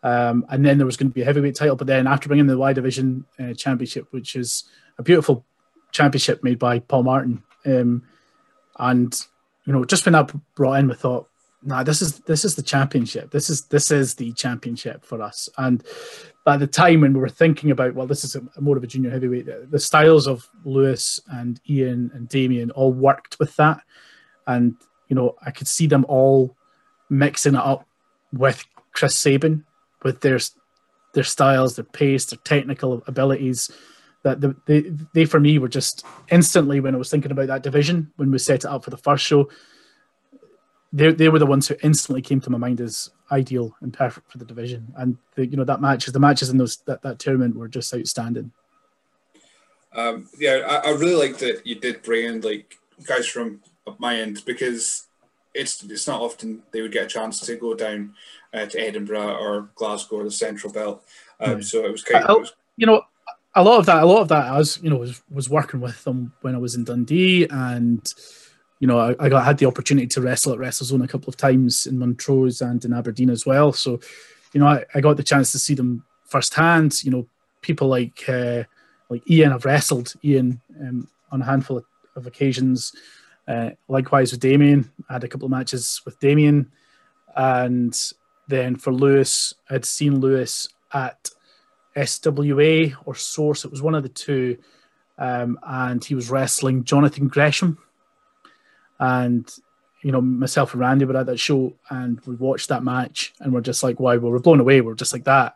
um, 0.02 0.46
and 0.50 0.66
then 0.66 0.78
there 0.78 0.86
was 0.86 0.98
going 0.98 1.10
to 1.10 1.14
be 1.14 1.22
a 1.22 1.26
heavyweight 1.26 1.56
title. 1.56 1.76
But 1.76 1.88
then 1.88 2.08
after 2.08 2.28
bringing 2.28 2.48
the 2.48 2.58
Y 2.58 2.74
division 2.74 3.26
uh, 3.40 3.54
championship, 3.54 4.08
which 4.12 4.36
is 4.36 4.64
a 4.98 5.04
beautiful 5.04 5.46
championship 5.92 6.44
made 6.44 6.58
by 6.58 6.80
Paul 6.80 7.04
Martin, 7.04 7.44
um, 7.66 8.04
and 8.78 9.18
you 9.66 9.74
know, 9.74 9.84
just 9.84 10.06
when 10.06 10.16
I 10.16 10.28
brought 10.56 10.80
in, 10.80 10.88
we 10.88 10.94
thought, 10.94 11.28
nah, 11.64 11.84
this 11.84 12.02
is 12.02 12.20
this 12.22 12.46
is 12.46 12.56
the 12.56 12.62
championship. 12.62 13.32
This 13.32 13.50
is 13.50 13.66
this 13.66 13.92
is 13.92 14.16
the 14.16 14.32
championship 14.34 15.04
for 15.04 15.22
us. 15.22 15.50
And 15.58 15.84
by 16.46 16.58
the 16.58 16.68
time 16.68 17.02
when 17.02 17.14
we 17.14 17.20
were 17.20 17.30
thinking 17.30 17.72
about, 17.72 17.96
well, 17.96 18.06
this 18.08 18.24
is 18.24 18.36
a, 18.36 18.62
more 18.62 18.78
of 18.78 18.84
a 18.84 18.88
junior 18.88 19.10
heavyweight, 19.10 19.72
the, 19.72 19.80
styles 19.80 20.28
of 20.28 20.48
Lewis 20.64 21.20
and 21.30 21.60
Ian 21.68 22.12
and 22.14 22.30
Damien 22.30 22.70
all 22.72 22.94
worked 22.94 23.40
with 23.40 23.56
that. 23.56 23.82
And 24.46 24.76
you 25.10 25.16
know, 25.16 25.36
I 25.44 25.52
could 25.52 25.68
see 25.68 25.88
them 25.88 26.06
all 26.08 26.56
mixing 27.10 27.56
it 27.56 27.62
up 27.62 27.88
with 28.32 28.64
Chris 28.92 29.18
Sabin, 29.18 29.66
with 30.04 30.22
their 30.22 30.40
their 31.14 31.24
styles, 31.24 31.76
their 31.76 31.86
pace, 31.86 32.26
their 32.26 32.40
technical 32.44 33.04
abilities. 33.08 33.72
That 34.26 34.42
the, 34.42 34.56
they, 34.66 34.92
they 35.14 35.26
for 35.26 35.40
me 35.40 35.58
were 35.58 35.70
just 35.70 36.06
instantly 36.30 36.82
when 36.82 36.94
I 36.94 36.98
was 36.98 37.10
thinking 37.10 37.32
about 37.32 37.48
that 37.48 37.64
division 37.64 38.12
when 38.18 38.30
we 38.30 38.38
set 38.38 38.66
it 38.66 38.66
up 38.66 38.84
for 38.84 38.90
the 38.90 38.98
first 38.98 39.24
show 39.24 39.50
they, 40.96 41.12
they 41.12 41.28
were 41.28 41.40
the 41.40 41.46
ones 41.46 41.68
who 41.68 41.76
instantly 41.84 42.22
came 42.22 42.40
to 42.40 42.50
my 42.50 42.58
mind 42.58 42.80
as 42.80 43.12
ideal 43.30 43.76
and 43.82 43.94
perfect 43.94 44.32
for 44.32 44.38
the 44.38 44.46
division. 44.46 44.94
And 44.96 45.18
the, 45.36 45.46
you 45.46 45.58
know 45.58 45.66
that 45.66 45.82
matches, 45.82 46.14
the 46.14 46.20
matches 46.22 46.50
in 46.50 46.58
those 46.58 46.78
that, 46.86 47.02
that 47.02 47.20
tournament 47.20 47.58
were 47.58 47.68
just 47.68 47.94
outstanding. 47.94 48.54
Um, 49.94 50.30
yeah, 50.40 50.66
I, 50.68 50.90
I 50.90 50.92
really 50.92 51.16
like 51.16 51.38
that 51.40 51.68
you 51.68 51.76
did 51.76 52.02
bring 52.02 52.26
in 52.26 52.42
like 52.42 52.78
guys 53.06 53.28
from 53.28 53.62
my 53.98 54.16
end 54.16 54.44
because 54.46 55.08
it's 55.54 55.84
it's 55.84 56.08
not 56.08 56.22
often 56.22 56.64
they 56.72 56.82
would 56.82 56.94
get 56.94 57.06
a 57.06 57.08
chance 57.08 57.42
to 57.42 57.58
go 57.58 57.74
down 57.74 58.14
uh, 58.54 58.66
to 58.66 58.80
Edinburgh 58.80 59.36
or 59.36 59.70
Glasgow 59.76 60.18
or 60.18 60.24
the 60.24 60.32
Central 60.32 60.72
Belt. 60.72 61.04
Um, 61.42 61.62
So 61.62 61.86
it 61.86 61.92
was 61.92 62.04
kind 62.04 62.24
of, 62.24 62.52
you 62.78 62.86
know, 62.86 63.02
a 63.56 63.64
lot 63.64 63.80
of 63.80 63.86
that, 63.86 64.04
a 64.04 64.06
lot 64.06 64.22
of 64.22 64.28
that, 64.30 64.46
I 64.46 64.58
was 64.58 64.80
you 64.82 64.90
know 64.90 64.98
was 64.98 65.22
was 65.32 65.50
working 65.50 65.82
with 65.82 66.04
them 66.04 66.34
when 66.42 66.56
I 66.56 66.60
was 66.60 66.76
in 66.76 66.84
Dundee 66.84 67.48
and 67.50 68.08
you 68.80 68.88
know, 68.88 69.00
I, 69.00 69.16
I 69.20 69.30
got 69.30 69.46
had 69.46 69.58
the 69.58 69.66
opportunity 69.66 70.08
to 70.08 70.22
wrestle 70.22 70.54
at 70.54 70.60
WrestleZone 70.60 71.04
a 71.04 71.08
couple 71.08 71.30
of 71.30 71.38
times 71.38 71.88
in 71.88 71.98
Montrose 71.98 72.62
and 72.62 72.84
in 72.84 72.94
Aberdeen 72.94 73.30
as 73.30 73.46
well. 73.46 73.72
So, 73.72 74.00
you 74.54 74.60
know, 74.60 74.68
I, 74.68 74.84
I 74.94 75.02
got 75.02 75.18
the 75.18 75.24
chance 75.24 75.52
to 75.54 75.60
see 75.60 75.76
them 75.76 76.06
firsthand. 76.26 77.04
You 77.04 77.12
know, 77.12 77.28
people 77.62 77.88
like 77.88 78.28
uh, 78.28 78.64
like 79.10 79.30
Ian 79.30 79.54
I've 79.54 79.66
wrestled 79.66 80.14
Ian 80.24 80.62
um, 80.80 81.08
on 81.32 81.42
a 81.42 81.46
handful 81.46 81.78
of, 81.78 81.86
of 82.16 82.28
occasions. 82.28 82.94
Uh, 83.48 83.72
likewise 83.88 84.32
with 84.32 84.42
Damien, 84.42 84.92
I 85.10 85.14
had 85.14 85.24
a 85.24 85.28
couple 85.28 85.46
of 85.46 85.52
matches 85.52 86.02
with 86.04 86.20
Damien, 86.20 86.72
and 87.36 87.98
then 88.48 88.76
for 88.76 88.92
Lewis, 88.92 89.54
I'd 89.70 89.86
seen 89.86 90.20
Lewis 90.20 90.68
at 90.94 91.30
SWA 91.96 92.96
or 93.06 93.16
Source. 93.16 93.66
It 93.66 93.72
was 93.72 93.82
one 93.82 93.96
of 93.96 94.04
the 94.04 94.10
two, 94.10 94.58
um, 95.18 95.60
and 95.66 96.04
he 96.04 96.16
was 96.16 96.30
wrestling 96.30 96.84
Jonathan 96.84 97.28
Gresham 97.28 97.78
and 99.00 99.50
you 100.02 100.12
know 100.12 100.22
myself 100.22 100.74
and 100.74 100.82
Randy 100.82 101.06
were 101.06 101.18
at 101.18 101.26
that 101.26 101.40
show 101.40 101.74
and 101.90 102.20
we 102.26 102.36
watched 102.36 102.70
that 102.70 102.84
match 102.84 103.34
and 103.40 103.52
we're 103.52 103.62
just 103.62 103.84
like 103.84 104.00
wow 104.00 104.16
we 104.16 104.30
were 104.30 104.40
blown 104.40 104.60
away. 104.60 104.82
We're 104.82 104.94
just 104.94 105.14
like 105.14 105.26
that. 105.26 105.56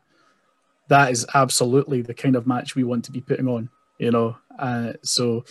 That 0.88 1.12
is 1.12 1.25
absolutely 1.34 2.02
the 2.02 2.13
kind 2.13 2.36
of 2.36 2.47
match 2.47 2.75
we 2.75 2.84
want 2.84 3.06
to 3.06 3.12
be 3.12 3.21
putting 3.21 3.47
on 3.47 3.69
you 3.99 4.12
know? 4.12 4.38
Uh, 4.58 4.93
so 5.04 5.45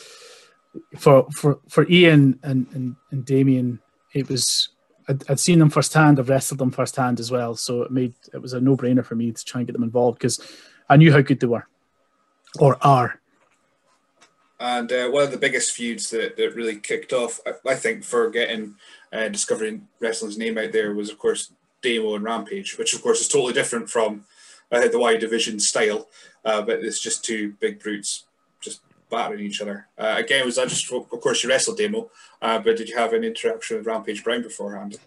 for 0.98 1.26
for 1.30 1.60
for 1.68 1.88
Ian 1.88 2.38
and 2.42 2.66
and, 2.72 2.96
and 3.10 3.24
Damien 3.24 3.80
it 4.14 4.28
was 4.28 4.70
I'd, 5.08 5.30
I'd, 5.30 5.40
seen 5.40 5.58
them 5.58 5.70
firsthand. 5.70 6.18
I've 6.18 6.28
wrestled 6.28 6.58
them 6.58 6.70
firsthand 6.70 7.20
as 7.20 7.30
well. 7.30 7.54
So 7.56 7.82
it 7.82 7.90
made 7.90 8.14
it 8.34 8.42
was 8.42 8.52
a 8.52 8.60
no-brainer 8.60 9.04
for 9.04 9.14
me 9.14 9.32
to 9.32 9.44
try 9.44 9.60
and 9.60 9.66
get 9.66 9.72
them 9.72 9.82
involved 9.82 10.18
because 10.18 10.40
I 10.88 10.96
knew 10.96 11.12
how 11.12 11.20
good 11.20 11.40
they 11.40 11.46
were 11.46 11.66
or 12.58 12.78
are 12.84 13.20
And 14.60 14.90
uh, 14.90 15.08
one 15.10 15.22
of 15.22 15.30
the 15.30 15.38
biggest 15.38 15.72
feuds 15.72 16.10
that, 16.10 16.36
that 16.36 16.54
really 16.54 16.76
kicked 16.76 17.12
off, 17.12 17.40
I, 17.46 17.52
I 17.70 17.74
think, 17.74 18.04
for 18.04 18.30
getting 18.30 18.74
uh, 19.12 19.28
Discovery 19.28 19.80
wrestling's 20.00 20.38
name 20.38 20.58
out 20.58 20.72
there 20.72 20.94
was, 20.94 21.10
of 21.10 21.18
course, 21.18 21.52
Demo 21.82 22.14
and 22.14 22.24
Rampage, 22.24 22.76
which, 22.76 22.94
of 22.94 23.02
course, 23.02 23.20
is 23.20 23.28
totally 23.28 23.52
different 23.52 23.88
from 23.88 24.24
uh, 24.72 24.88
the 24.88 24.98
Y 24.98 25.16
Division 25.16 25.60
style, 25.60 26.08
uh, 26.44 26.62
but 26.62 26.84
it's 26.84 27.00
just 27.00 27.24
two 27.24 27.54
big 27.60 27.80
brutes 27.80 28.24
just 28.60 28.80
battering 29.10 29.44
each 29.44 29.62
other. 29.62 29.86
Uh, 29.96 30.16
again, 30.18 30.44
was 30.44 30.56
that 30.56 30.68
just, 30.68 30.90
of 30.92 31.08
course, 31.08 31.42
you 31.42 31.48
wrestled 31.48 31.78
Demo, 31.78 32.10
uh, 32.42 32.58
but 32.58 32.76
did 32.76 32.88
you 32.88 32.96
have 32.96 33.12
an 33.12 33.24
interaction 33.24 33.76
with 33.76 33.86
Rampage 33.86 34.24
Brown 34.24 34.42
beforehand? 34.42 34.98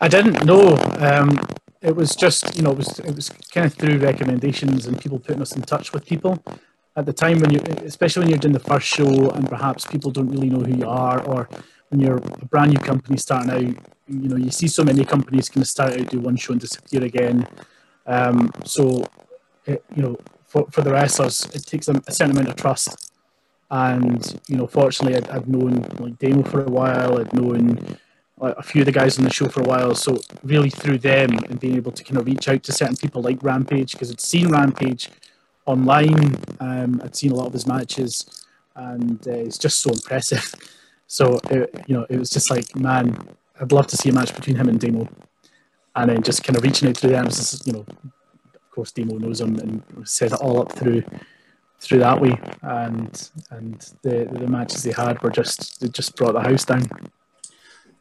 I 0.00 0.08
didn't 0.08 0.44
know. 0.44 0.76
Um, 0.98 1.38
it 1.86 1.94
was 1.94 2.16
just, 2.16 2.56
you 2.56 2.62
know, 2.62 2.72
it 2.72 2.78
was 2.78 2.98
it 2.98 3.14
was 3.14 3.28
kind 3.54 3.64
of 3.64 3.72
through 3.74 3.98
recommendations 3.98 4.86
and 4.86 5.00
people 5.00 5.20
putting 5.20 5.40
us 5.40 5.54
in 5.54 5.62
touch 5.62 5.92
with 5.92 6.04
people. 6.04 6.42
At 6.96 7.06
the 7.06 7.12
time 7.12 7.38
when 7.38 7.52
you, 7.52 7.60
especially 7.84 8.22
when 8.22 8.30
you're 8.30 8.38
doing 8.38 8.54
the 8.54 8.68
first 8.72 8.88
show 8.88 9.30
and 9.30 9.48
perhaps 9.48 9.86
people 9.86 10.10
don't 10.10 10.28
really 10.28 10.50
know 10.50 10.64
who 10.66 10.76
you 10.76 10.88
are, 10.88 11.22
or 11.24 11.48
when 11.90 12.00
you're 12.00 12.16
a 12.16 12.46
brand 12.46 12.72
new 12.72 12.80
company 12.80 13.16
starting 13.18 13.50
out, 13.52 13.76
you 14.08 14.28
know, 14.28 14.36
you 14.36 14.50
see 14.50 14.66
so 14.66 14.82
many 14.82 15.04
companies 15.04 15.48
kind 15.48 15.62
of 15.62 15.68
start 15.68 15.92
out 15.92 16.08
do 16.08 16.18
one 16.18 16.36
show 16.36 16.52
and 16.52 16.60
disappear 16.60 17.04
again. 17.04 17.46
Um, 18.06 18.50
so, 18.64 19.04
it, 19.66 19.84
you 19.94 20.02
know, 20.02 20.16
for, 20.44 20.66
for 20.72 20.82
the 20.82 20.90
wrestlers, 20.90 21.46
it 21.54 21.66
takes 21.66 21.86
a, 21.86 22.02
a 22.08 22.12
certain 22.12 22.32
amount 22.32 22.48
of 22.48 22.56
trust. 22.56 23.12
And 23.70 24.40
you 24.48 24.56
know, 24.56 24.66
fortunately, 24.66 25.16
I'd 25.16 25.48
known 25.48 25.86
like 26.00 26.18
Damo 26.18 26.42
for 26.42 26.62
a 26.62 26.70
while. 26.70 27.20
I'd 27.20 27.32
known 27.32 27.98
a 28.40 28.62
few 28.62 28.82
of 28.82 28.86
the 28.86 28.92
guys 28.92 29.18
on 29.18 29.24
the 29.24 29.32
show 29.32 29.48
for 29.48 29.62
a 29.62 29.64
while. 29.64 29.94
So 29.94 30.18
really 30.42 30.70
through 30.70 30.98
them 30.98 31.38
and 31.48 31.58
being 31.58 31.76
able 31.76 31.92
to 31.92 32.04
kind 32.04 32.18
of 32.18 32.26
reach 32.26 32.48
out 32.48 32.62
to 32.64 32.72
certain 32.72 32.96
people 32.96 33.22
like 33.22 33.42
Rampage 33.42 33.92
because 33.92 34.10
I'd 34.10 34.20
seen 34.20 34.50
Rampage 34.50 35.08
online. 35.64 36.36
Um, 36.60 37.00
I'd 37.02 37.16
seen 37.16 37.32
a 37.32 37.34
lot 37.34 37.46
of 37.46 37.52
his 37.52 37.66
matches, 37.66 38.44
and 38.74 39.26
uh, 39.26 39.32
it's 39.32 39.58
just 39.58 39.80
so 39.80 39.90
impressive. 39.90 40.54
So 41.08 41.38
it, 41.50 41.84
you 41.86 41.96
know, 41.96 42.04
it 42.10 42.18
was 42.18 42.30
just 42.30 42.50
like, 42.50 42.74
man, 42.74 43.16
I'd 43.60 43.70
love 43.70 43.86
to 43.86 43.96
see 43.96 44.08
a 44.08 44.12
match 44.12 44.34
between 44.34 44.56
him 44.56 44.68
and 44.68 44.80
Damo. 44.80 45.08
And 45.94 46.10
then 46.10 46.20
just 46.22 46.42
kind 46.42 46.56
of 46.56 46.64
reaching 46.64 46.88
out 46.88 46.96
through 46.96 47.10
them, 47.10 47.26
just, 47.26 47.64
you 47.64 47.74
know, 47.74 47.86
of 47.88 48.70
course, 48.72 48.90
Damo 48.90 49.16
knows 49.16 49.40
him 49.40 49.56
and 49.56 49.82
set 50.04 50.32
it 50.32 50.40
all 50.40 50.60
up 50.60 50.72
through 50.72 51.04
through 51.78 52.00
that 52.00 52.20
way. 52.20 52.36
And 52.62 53.30
and 53.50 53.88
the 54.02 54.28
the 54.30 54.48
matches 54.48 54.82
they 54.82 54.90
had 54.90 55.22
were 55.22 55.30
just 55.30 55.80
they 55.80 55.86
just 55.86 56.16
brought 56.16 56.32
the 56.32 56.40
house 56.40 56.64
down. 56.64 56.88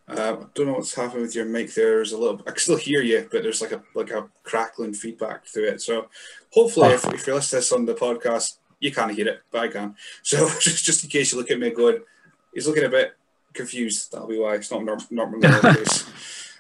Uh, 0.08 0.38
I 0.40 0.46
don't 0.54 0.68
know 0.68 0.74
what's 0.74 0.94
happening 0.94 1.24
with 1.24 1.36
your 1.36 1.46
mic 1.46 1.74
there. 1.74 1.96
There's 1.96 2.12
a 2.12 2.18
little. 2.18 2.40
I 2.42 2.52
can 2.52 2.60
still 2.60 2.78
hear 2.78 3.02
you, 3.02 3.28
but 3.32 3.42
there's 3.42 3.62
like 3.62 3.72
a 3.72 3.82
like 3.96 4.12
a 4.12 4.30
crackling 4.44 4.94
feedback 4.94 5.46
through 5.46 5.70
it. 5.70 5.82
So 5.82 6.10
hopefully, 6.52 6.90
if, 6.90 7.06
if 7.06 7.26
you're 7.26 7.36
listening 7.36 7.62
to 7.62 7.66
this 7.66 7.72
on 7.72 7.86
the 7.86 7.96
podcast, 7.96 8.58
you 8.80 8.92
can't 8.92 9.12
hear 9.12 9.28
it, 9.28 9.42
but 9.52 9.62
I 9.62 9.68
can. 9.68 9.96
So 10.24 10.48
just 10.60 10.86
just 10.86 11.04
in 11.04 11.10
case 11.10 11.32
you 11.32 11.40
look 11.40 11.50
at 11.50 11.60
me 11.60 11.72
going, 11.72 12.02
he's 12.54 12.68
looking 12.68 12.84
a 12.84 12.90
bit 12.90 13.16
confused. 13.54 14.12
That'll 14.12 14.28
be 14.28 14.38
why 14.38 14.56
it's 14.56 14.72
not 14.72 14.86
case. 15.76 16.12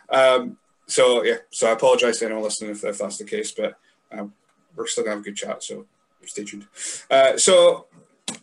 Um, 0.09 0.57
so 0.87 1.23
yeah, 1.23 1.37
so 1.51 1.69
I 1.69 1.73
apologise 1.73 2.19
to 2.19 2.25
anyone 2.25 2.43
listening 2.43 2.71
if, 2.71 2.83
if 2.83 2.97
that's 2.97 3.17
the 3.17 3.25
case, 3.25 3.51
but 3.51 3.77
um, 4.11 4.33
we're 4.75 4.87
still 4.87 5.03
gonna 5.03 5.17
have 5.17 5.21
a 5.21 5.25
good 5.25 5.35
chat. 5.35 5.63
So 5.63 5.85
stay 6.25 6.43
tuned. 6.43 6.67
Uh, 7.11 7.37
so 7.37 7.87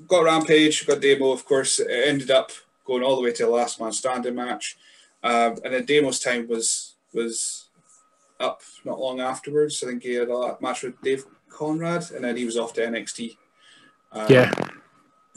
got 0.07 0.25
Rampage, 0.25 0.87
got 0.87 1.01
Damo, 1.01 1.33
of 1.33 1.45
course. 1.45 1.81
It 1.81 1.91
ended 1.91 2.31
up 2.31 2.53
going 2.85 3.03
all 3.03 3.17
the 3.17 3.23
way 3.23 3.33
to 3.33 3.45
the 3.45 3.51
last 3.51 3.81
man 3.81 3.93
standing 3.93 4.35
match. 4.35 4.77
Um, 5.23 5.57
and 5.65 5.73
then 5.75 5.85
Damo's 5.85 6.21
time 6.21 6.49
was 6.49 6.97
was 7.13 7.69
up 8.41 8.63
not 8.85 8.99
long 8.99 9.21
afterwards. 9.21 9.83
I 9.83 9.87
think 9.87 10.03
he 10.03 10.15
had 10.15 10.29
a 10.29 10.57
match 10.61 10.83
with 10.83 11.01
Dave 11.03 11.25
Conrad, 11.49 12.11
and 12.11 12.25
then 12.25 12.37
he 12.37 12.45
was 12.45 12.57
off 12.57 12.73
to 12.75 12.81
NXT. 12.81 13.37
Um, 14.13 14.27
yeah. 14.29 14.51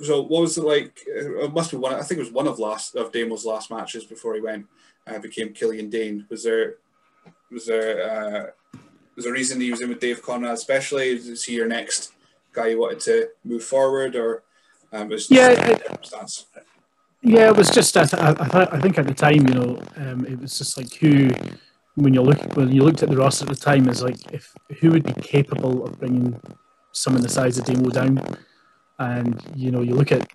So 0.01 0.21
what 0.21 0.41
was 0.41 0.57
it 0.57 0.63
like? 0.63 0.99
It 1.07 1.53
must 1.53 1.71
be 1.71 1.77
one. 1.77 1.93
I 1.93 2.01
think 2.01 2.19
it 2.19 2.23
was 2.23 2.31
one 2.31 2.47
of 2.47 2.59
last 2.59 2.95
of 2.95 3.11
Damo's 3.11 3.45
last 3.45 3.71
matches 3.71 4.03
before 4.03 4.35
he 4.35 4.41
went 4.41 4.65
uh, 5.07 5.19
became 5.19 5.53
Killian 5.53 5.89
Dain. 5.89 6.25
Was 6.29 6.43
there 6.43 6.75
was 7.51 7.65
there 7.65 8.03
uh, 8.03 8.79
was 9.15 9.25
there 9.25 9.33
a 9.33 9.37
reason 9.37 9.61
he 9.61 9.71
was 9.71 9.81
in 9.81 9.89
with 9.89 9.99
Dave 9.99 10.21
Conrad, 10.21 10.53
especially? 10.53 11.09
Is 11.09 11.43
he 11.43 11.55
your 11.55 11.67
next 11.67 12.13
guy 12.51 12.67
you 12.67 12.79
wanted 12.79 12.99
to 13.01 13.29
move 13.43 13.63
forward, 13.63 14.15
or 14.15 14.43
um, 14.91 15.09
was 15.09 15.29
yeah? 15.31 15.51
It, 15.51 15.83
yeah, 17.25 17.47
it 17.49 17.57
was 17.57 17.71
just. 17.71 17.97
I, 17.97 18.03
I, 18.03 18.67
I 18.71 18.79
think 18.79 18.99
at 18.99 19.07
the 19.07 19.13
time, 19.13 19.47
you 19.47 19.55
know, 19.55 19.81
um, 19.97 20.25
it 20.27 20.39
was 20.39 20.59
just 20.59 20.77
like 20.77 20.93
who, 20.93 21.29
when 21.95 22.13
you 22.13 22.21
look 22.21 22.55
when 22.55 22.71
you 22.71 22.83
looked 22.83 23.01
at 23.01 23.09
the 23.09 23.17
roster 23.17 23.45
at 23.45 23.49
the 23.49 23.55
time, 23.55 23.89
is 23.89 24.03
like 24.03 24.31
if 24.31 24.53
who 24.79 24.91
would 24.91 25.03
be 25.03 25.21
capable 25.21 25.83
of 25.83 25.99
bringing 25.99 26.39
someone 26.91 27.23
the 27.23 27.29
size 27.29 27.57
of 27.57 27.65
Damo 27.65 27.89
down, 27.89 28.21
and 28.99 29.41
you 29.55 29.71
know, 29.71 29.81
you 29.81 29.95
look 29.95 30.11
at 30.11 30.31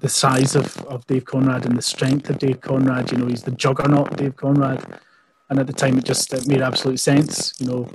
the 0.00 0.08
size 0.08 0.56
of, 0.56 0.76
of 0.86 1.06
Dave 1.06 1.24
Conrad 1.24 1.66
and 1.66 1.76
the 1.76 1.82
strength 1.82 2.28
of 2.28 2.40
Dave 2.40 2.60
Conrad. 2.60 3.12
You 3.12 3.18
know, 3.18 3.28
he's 3.28 3.44
the 3.44 3.52
juggernaut, 3.52 4.16
Dave 4.16 4.34
Conrad, 4.34 5.00
and 5.50 5.60
at 5.60 5.68
the 5.68 5.72
time, 5.72 5.96
it 5.98 6.04
just 6.04 6.34
it 6.34 6.48
made 6.48 6.62
absolute 6.62 6.98
sense. 6.98 7.54
You 7.60 7.68
know, 7.68 7.88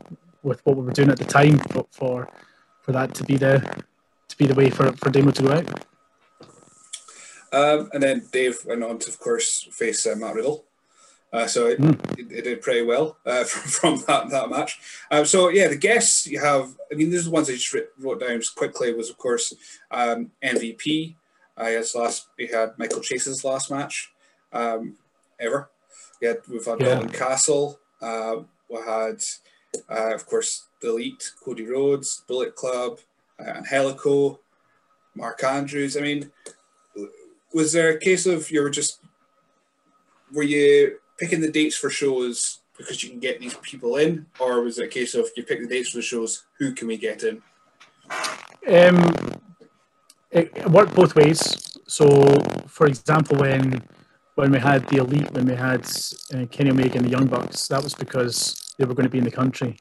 with 0.44 0.66
what 0.66 0.78
we 0.78 0.84
were 0.84 0.94
doing 0.94 1.10
at 1.10 1.20
the 1.20 1.26
time, 1.26 1.60
for 1.60 1.86
for, 1.92 2.30
for 2.84 2.94
that 2.94 3.14
to 3.16 3.26
be 3.26 3.36
the 3.36 3.84
to 4.30 4.38
be 4.38 4.46
the 4.46 4.56
way 4.56 4.70
for 4.70 4.94
for 4.94 5.10
Damo 5.10 5.32
to 5.32 5.44
go 5.44 5.52
out. 5.52 5.86
Um, 7.52 7.90
and 7.94 8.04
then 8.04 8.28
Dave 8.32 8.60
went 8.66 8.84
on 8.84 9.00
to, 9.00 9.10
of 9.10 9.20
course, 9.20 9.68
face 9.72 10.06
uh, 10.06 10.16
Matt 10.16 10.36
Riddle. 10.36 10.66
Uh, 11.32 11.46
so 11.46 11.68
it, 11.68 11.80
mm. 11.80 12.20
it, 12.20 12.32
it, 12.32 12.42
did 12.44 12.62
pretty 12.62 12.82
well 12.82 13.18
uh, 13.26 13.44
from, 13.46 13.98
from 13.98 14.04
that, 14.08 14.30
that 14.30 14.50
match. 14.50 14.80
Um, 15.12 15.26
so 15.26 15.50
yeah, 15.50 15.68
the 15.68 15.76
guests 15.76 16.26
you 16.26 16.40
have, 16.40 16.76
I 16.92 16.96
mean, 16.96 17.10
these 17.12 17.22
are 17.22 17.26
the 17.26 17.32
ones 17.32 17.50
I 17.50 17.54
just 17.54 17.76
wrote 18.00 18.20
down 18.20 18.40
just 18.40 18.56
quickly. 18.56 18.94
Was 18.94 19.10
of 19.10 19.18
course 19.18 19.54
um, 19.92 20.32
MVP. 20.44 21.16
Uh, 21.56 21.66
his 21.66 21.94
last, 21.94 22.28
he 22.38 22.48
had 22.48 22.72
Michael 22.78 23.02
Chase's 23.02 23.44
last 23.44 23.70
match 23.70 24.12
um, 24.54 24.96
ever. 25.40 25.70
Yeah, 26.22 26.34
we've 26.50 26.66
had 26.66 26.80
yeah. 26.80 26.86
Dalton 26.86 27.10
Castle. 27.10 27.80
Uh, 28.02 28.38
we 28.70 28.78
had, 28.78 29.22
uh, 29.90 30.16
of 30.16 30.26
course, 30.26 30.68
the 30.82 30.90
Elite, 30.90 31.32
Cody 31.44 31.66
Rhodes, 31.66 32.24
Bullet 32.28 32.56
Club, 32.56 33.00
uh, 33.40 33.62
Helico, 33.70 34.40
Mark 35.16 35.44
Andrews. 35.44 35.98
I 35.98 36.02
mean, 36.02 36.32
was 37.54 37.74
there 37.74 37.90
a 37.90 38.00
case 38.00 38.26
of 38.26 38.52
you 38.52 38.62
were 38.62 38.70
just 38.70 39.00
were 40.32 40.44
you 40.44 41.00
picking 41.18 41.42
the 41.42 41.52
dates 41.52 41.76
for 41.76 41.90
shows 41.90 42.60
because 42.78 43.04
you 43.04 43.10
can 43.10 43.20
get 43.20 43.40
these 43.40 43.56
people 43.56 43.98
in, 43.98 44.26
or 44.40 44.62
was 44.62 44.80
it 44.80 44.86
a 44.86 44.88
case 44.88 45.14
of 45.14 45.28
you 45.36 45.44
pick 45.44 45.60
the 45.60 45.68
dates 45.68 45.90
for 45.90 45.98
the 45.98 46.02
shows, 46.02 46.46
who 46.58 46.74
can 46.74 46.88
we 46.88 46.98
get 46.98 47.24
in? 47.24 47.42
Um, 48.68 49.40
it 50.32 50.70
worked 50.70 50.96
both 50.96 51.14
ways. 51.16 51.78
So, 51.88 52.06
for 52.68 52.88
example, 52.88 53.38
when 53.38 53.84
when 54.36 54.52
we 54.52 54.60
had 54.60 54.88
the 54.88 54.98
elite, 54.98 55.30
when 55.32 55.46
we 55.46 55.56
had 55.56 55.86
uh, 56.34 56.46
Kenny 56.50 56.72
Omega 56.72 56.98
and 56.98 57.06
the 57.06 57.10
Young 57.10 57.28
Bucks, 57.28 57.68
that 57.68 57.84
was 57.84 57.94
because 57.94 58.74
they 58.78 58.86
were 58.86 58.94
going 58.94 59.08
to 59.08 59.12
be 59.12 59.18
in 59.18 59.26
the 59.26 59.32
country, 59.32 59.78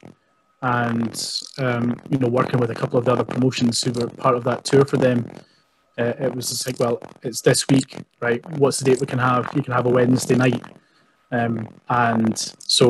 and 0.61 1.15
um, 1.59 1.95
you 2.09 2.17
know, 2.17 2.27
working 2.27 2.59
with 2.59 2.69
a 2.69 2.75
couple 2.75 2.99
of 2.99 3.05
the 3.05 3.13
other 3.13 3.23
promotions 3.23 3.81
who 3.81 3.91
were 3.93 4.07
part 4.07 4.35
of 4.35 4.43
that 4.43 4.65
tour 4.65 4.83
for 4.83 4.97
them 4.97 5.25
uh, 5.99 6.13
it 6.19 6.33
was 6.33 6.49
just 6.49 6.65
like, 6.65 6.79
well, 6.79 7.01
it's 7.23 7.41
this 7.41 7.67
week, 7.67 7.97
right? 8.21 8.43
What's 8.57 8.79
the 8.79 8.85
date 8.85 9.01
we 9.01 9.05
can 9.05 9.19
have? 9.19 9.49
You 9.53 9.61
can 9.61 9.73
have 9.73 9.85
a 9.85 9.89
Wednesday 9.89 10.35
night. 10.35 10.63
Um, 11.31 11.67
and 11.89 12.37
so 12.59 12.89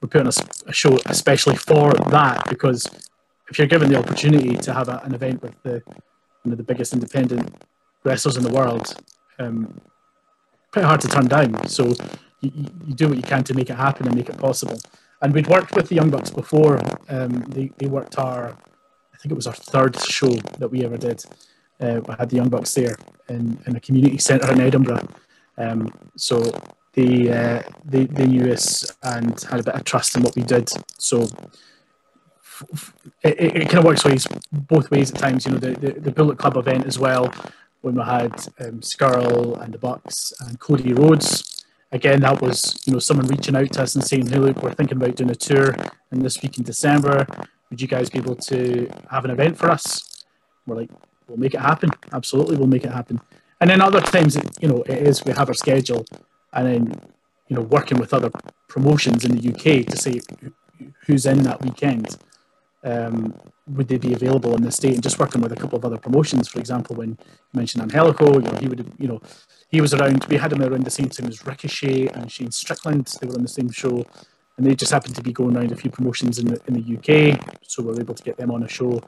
we're 0.00 0.08
putting 0.08 0.26
a, 0.26 0.68
a, 0.68 0.72
show 0.72 0.98
especially 1.06 1.56
for 1.56 1.94
that 2.10 2.44
because 2.50 2.86
if 3.48 3.58
you're 3.58 3.66
given 3.66 3.90
the 3.90 3.98
opportunity 3.98 4.56
to 4.56 4.74
have 4.74 4.88
a, 4.88 5.00
an 5.04 5.14
event 5.14 5.40
with 5.40 5.54
the 5.62 5.82
you 6.44 6.50
know, 6.50 6.56
the 6.56 6.62
biggest 6.62 6.92
independent 6.92 7.64
wrestlers 8.04 8.36
in 8.36 8.42
the 8.42 8.52
world, 8.52 8.94
um, 9.38 9.80
pretty 10.70 10.86
hard 10.86 11.00
to 11.00 11.08
turn 11.08 11.28
down. 11.28 11.66
So 11.66 11.94
you, 12.40 12.50
you, 12.86 12.94
do 12.94 13.08
what 13.08 13.16
you 13.16 13.22
can 13.22 13.42
to 13.44 13.54
make 13.54 13.70
it 13.70 13.76
happen 13.76 14.06
and 14.06 14.14
make 14.14 14.28
it 14.28 14.36
possible. 14.36 14.78
And 15.22 15.32
we'd 15.32 15.46
worked 15.46 15.74
with 15.74 15.88
the 15.88 15.94
Young 15.94 16.10
Bucks 16.10 16.30
before. 16.30 16.78
Um, 17.08 17.40
they, 17.48 17.70
they 17.78 17.86
worked 17.86 18.18
our, 18.18 18.50
I 18.50 19.16
think 19.16 19.32
it 19.32 19.34
was 19.34 19.46
our 19.46 19.54
third 19.54 19.98
show 20.02 20.34
that 20.58 20.68
we 20.68 20.84
ever 20.84 20.98
did 20.98 21.24
uh, 21.80 22.00
we 22.06 22.14
had 22.18 22.30
the 22.30 22.36
Young 22.36 22.48
Bucks 22.48 22.74
there 22.74 22.96
in, 23.28 23.58
in 23.66 23.76
a 23.76 23.80
community 23.80 24.18
centre 24.18 24.50
in 24.52 24.60
Edinburgh. 24.60 25.08
Um, 25.56 25.92
so 26.16 26.40
they, 26.94 27.30
uh, 27.30 27.62
they, 27.84 28.06
they 28.06 28.26
knew 28.26 28.52
us 28.52 28.84
and 29.02 29.40
had 29.42 29.60
a 29.60 29.62
bit 29.62 29.74
of 29.74 29.84
trust 29.84 30.16
in 30.16 30.22
what 30.22 30.36
we 30.36 30.42
did. 30.42 30.70
So 30.98 31.28
it, 33.22 33.40
it, 33.40 33.56
it 33.56 33.64
kind 33.66 33.78
of 33.78 33.84
works 33.84 34.04
ways 34.04 34.26
both 34.52 34.90
ways 34.90 35.12
at 35.12 35.18
times. 35.18 35.46
You 35.46 35.52
know, 35.52 35.58
the, 35.58 35.72
the, 35.72 36.00
the 36.00 36.10
Bullet 36.12 36.38
Club 36.38 36.56
event 36.56 36.86
as 36.86 36.98
well, 36.98 37.32
when 37.82 37.94
we 37.94 38.02
had 38.02 38.32
um, 38.60 38.80
Scurll 38.80 39.60
and 39.62 39.72
the 39.72 39.78
Bucks 39.78 40.32
and 40.40 40.58
Cody 40.58 40.92
Rhodes. 40.92 41.64
Again, 41.90 42.20
that 42.20 42.42
was 42.42 42.82
you 42.84 42.92
know 42.92 42.98
someone 42.98 43.26
reaching 43.26 43.56
out 43.56 43.72
to 43.72 43.82
us 43.82 43.94
and 43.94 44.04
saying, 44.04 44.26
"Hey, 44.26 44.38
look, 44.38 44.62
we're 44.62 44.74
thinking 44.74 44.98
about 44.98 45.14
doing 45.14 45.30
a 45.30 45.34
tour 45.34 45.74
in 46.12 46.20
this 46.20 46.42
week 46.42 46.58
in 46.58 46.64
December. 46.64 47.26
Would 47.70 47.80
you 47.80 47.88
guys 47.88 48.10
be 48.10 48.18
able 48.18 48.36
to 48.36 48.90
have 49.10 49.24
an 49.24 49.30
event 49.30 49.56
for 49.56 49.70
us?" 49.70 50.24
We're 50.66 50.76
like, 50.76 50.90
we'll 51.28 51.38
make 51.38 51.54
it 51.54 51.60
happen. 51.60 51.90
Absolutely, 52.12 52.56
we'll 52.56 52.68
make 52.68 52.84
it 52.84 52.92
happen. 52.92 53.20
And 53.60 53.70
then 53.70 53.80
other 53.82 54.00
times, 54.00 54.38
you 54.60 54.68
know, 54.68 54.82
it 54.82 55.06
is 55.06 55.24
we 55.24 55.32
have 55.32 55.48
our 55.48 55.54
schedule, 55.54 56.04
and 56.52 56.66
then 56.66 57.00
you 57.48 57.56
know, 57.56 57.62
working 57.62 57.98
with 57.98 58.14
other 58.14 58.30
promotions 58.68 59.24
in 59.24 59.36
the 59.36 59.50
UK 59.50 59.86
to 59.86 59.96
say 59.96 60.20
who's 61.06 61.26
in 61.26 61.42
that 61.44 61.62
weekend. 61.62 62.16
um, 62.84 63.34
would 63.66 63.88
they 63.88 63.98
be 63.98 64.14
available 64.14 64.54
in 64.56 64.62
the 64.62 64.70
state? 64.70 64.94
And 64.94 65.02
just 65.02 65.18
working 65.18 65.42
with 65.42 65.52
a 65.52 65.56
couple 65.56 65.78
of 65.78 65.84
other 65.84 65.98
promotions, 65.98 66.48
for 66.48 66.58
example, 66.58 66.96
when 66.96 67.10
you 67.10 67.16
mentioned 67.54 67.82
Angelico, 67.82 68.34
you 68.34 68.40
know, 68.40 68.58
he 68.60 68.68
would, 68.68 68.92
you 68.98 69.08
know, 69.08 69.20
he 69.70 69.80
was 69.80 69.94
around. 69.94 70.24
We 70.26 70.36
had 70.36 70.52
him 70.52 70.62
around 70.62 70.84
the 70.84 70.90
same 70.90 71.08
time 71.10 71.28
as 71.28 71.44
Ricochet 71.44 72.08
and 72.08 72.30
Shane 72.30 72.50
Strickland. 72.50 73.14
They 73.20 73.26
were 73.26 73.34
on 73.34 73.42
the 73.42 73.48
same 73.48 73.70
show, 73.70 74.06
and 74.56 74.66
they 74.66 74.74
just 74.74 74.92
happened 74.92 75.16
to 75.16 75.22
be 75.22 75.32
going 75.32 75.56
around 75.56 75.72
a 75.72 75.76
few 75.76 75.90
promotions 75.90 76.38
in 76.38 76.48
the 76.48 76.60
in 76.66 76.74
the 76.74 76.96
UK, 76.96 77.40
so 77.62 77.82
we 77.82 77.92
were 77.92 78.00
able 78.00 78.14
to 78.14 78.22
get 78.22 78.38
them 78.38 78.50
on 78.50 78.62
a 78.62 78.68
show. 78.68 79.02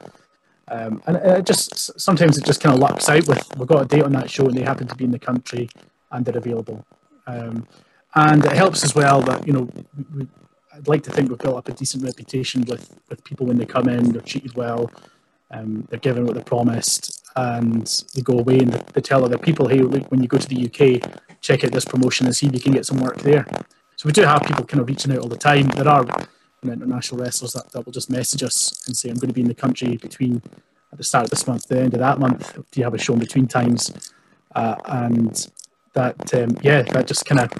Um, 0.71 1.03
and 1.05 1.17
it 1.17 1.45
just 1.45 1.99
sometimes 1.99 2.37
it 2.37 2.45
just 2.45 2.61
kind 2.61 2.73
of 2.73 2.79
lucks 2.79 3.09
out 3.09 3.27
with 3.27 3.45
we've 3.57 3.67
got 3.67 3.83
a 3.83 3.85
date 3.85 4.03
on 4.03 4.13
that 4.13 4.29
show 4.29 4.45
and 4.45 4.55
they 4.55 4.61
happen 4.61 4.87
to 4.87 4.95
be 4.95 5.03
in 5.03 5.11
the 5.11 5.19
country 5.19 5.69
and 6.11 6.23
they're 6.25 6.37
available. 6.37 6.85
Um, 7.27 7.67
and 8.15 8.45
it 8.45 8.53
helps 8.53 8.83
as 8.85 8.95
well 8.95 9.21
that 9.23 9.45
you 9.45 9.51
know 9.51 9.69
we, 10.15 10.27
I'd 10.73 10.87
like 10.87 11.03
to 11.03 11.11
think 11.11 11.29
we've 11.29 11.37
built 11.37 11.57
up 11.57 11.67
a 11.67 11.73
decent 11.73 12.05
reputation 12.05 12.63
with 12.69 12.89
with 13.09 13.21
people 13.25 13.45
when 13.47 13.57
they 13.57 13.65
come 13.65 13.89
in, 13.89 14.13
they're 14.13 14.21
treated 14.21 14.55
well, 14.55 14.89
um, 15.51 15.85
they're 15.89 15.99
given 15.99 16.25
what 16.25 16.35
they're 16.35 16.43
promised, 16.43 17.21
and 17.35 18.03
they 18.15 18.21
go 18.21 18.39
away 18.39 18.59
and 18.59 18.71
they, 18.71 18.81
they 18.93 19.01
tell 19.01 19.25
other 19.25 19.37
people, 19.37 19.67
hey, 19.67 19.81
look, 19.81 20.09
when 20.09 20.21
you 20.21 20.29
go 20.29 20.37
to 20.37 20.47
the 20.47 20.65
UK, 20.67 21.19
check 21.41 21.65
out 21.65 21.73
this 21.73 21.85
promotion 21.85 22.25
and 22.27 22.35
see 22.35 22.47
if 22.47 22.53
you 22.53 22.61
can 22.61 22.71
get 22.71 22.85
some 22.85 22.99
work 22.99 23.17
there. 23.17 23.45
So 23.97 24.07
we 24.07 24.13
do 24.13 24.23
have 24.23 24.43
people 24.43 24.65
kind 24.65 24.79
of 24.81 24.87
reaching 24.87 25.11
out 25.11 25.19
all 25.19 25.27
the 25.27 25.37
time. 25.37 25.67
There 25.67 25.87
are 25.87 26.05
know, 26.69 26.73
international 26.73 27.21
wrestlers 27.21 27.53
that, 27.53 27.71
that 27.71 27.85
will 27.85 27.91
just 27.91 28.09
message 28.09 28.43
us 28.43 28.87
and 28.87 28.95
say, 28.95 29.09
I'm 29.09 29.15
going 29.15 29.29
to 29.29 29.33
be 29.33 29.41
in 29.41 29.47
the 29.47 29.53
country 29.53 29.97
between 29.97 30.41
at 30.91 30.97
the 30.97 31.03
start 31.03 31.25
of 31.25 31.29
this 31.29 31.47
month, 31.47 31.67
the 31.67 31.79
end 31.79 31.93
of 31.93 31.99
that 31.99 32.19
month. 32.19 32.53
Do 32.53 32.79
you 32.79 32.83
have 32.83 32.93
a 32.93 32.97
show 32.97 33.13
in 33.13 33.19
between 33.19 33.47
times? 33.47 34.11
Uh, 34.53 34.75
and 34.85 35.47
that, 35.93 36.33
um, 36.33 36.57
yeah, 36.61 36.81
that 36.81 37.07
just 37.07 37.25
kind 37.25 37.41
of 37.41 37.51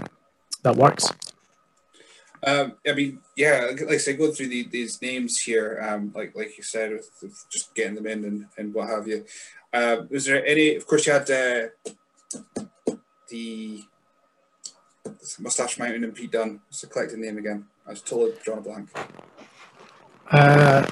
that 0.64 0.76
works. 0.76 1.10
Um, 2.43 2.74
I 2.88 2.93
mean, 2.93 3.20
yeah, 3.36 3.70
like 3.72 3.84
I 3.84 3.97
say, 3.97 4.14
going 4.14 4.32
through 4.32 4.47
the, 4.47 4.64
these 4.64 5.02
names 5.02 5.39
here, 5.39 5.80
um, 5.88 6.12
like 6.16 6.36
like 6.36 6.58
you 6.58 6.64
said, 6.64 6.91
with, 6.91 7.10
with, 7.22 7.45
just 7.52 7.76
getting 7.76 7.95
them 7.95 8.08
in 8.08 8.26
and, 8.26 8.47
and 8.58 8.74
what 8.74 8.89
have 8.89 9.08
you. 9.08 9.26
Uh, 9.72 9.97
was 10.10 10.26
there 10.26 10.45
any? 10.45 10.76
Of 10.76 10.88
course, 10.88 11.06
you 11.06 11.14
had 11.14 11.30
uh, 11.30 11.68
the 13.30 13.84
Moustache 15.39 15.78
Mountain 15.78 16.04
and 16.04 16.16
Pete 16.16 16.32
Dunne. 16.32 16.62
What's 16.68 16.82
the 16.82 16.88
collective 16.88 17.20
name 17.20 17.38
again? 17.38 17.68
I 17.86 17.92
was 17.92 18.02
totally 18.02 18.34
drawn 18.44 18.60
a 18.60 18.62
blank. 18.62 18.90
Uh, 20.30 20.86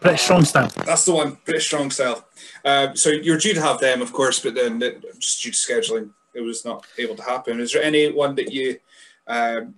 British 0.00 0.22
Strong 0.22 0.44
Style. 0.44 0.72
That's 0.86 1.04
the 1.04 1.12
one, 1.12 1.38
British 1.44 1.66
Strong 1.66 1.90
Style. 1.90 2.26
Um, 2.64 2.96
so 2.96 3.10
you're 3.10 3.38
due 3.38 3.54
to 3.54 3.60
have 3.60 3.80
them, 3.80 4.00
of 4.00 4.12
course, 4.12 4.40
but 4.40 4.54
then 4.54 4.80
just 5.18 5.42
due 5.42 5.50
to 5.50 5.56
scheduling, 5.56 6.10
it 6.34 6.40
was 6.40 6.64
not 6.64 6.86
able 6.98 7.16
to 7.16 7.22
happen. 7.22 7.60
Is 7.60 7.72
there 7.72 7.82
any 7.82 8.10
one 8.10 8.34
that 8.36 8.52
you 8.52 8.78
um, 9.26 9.74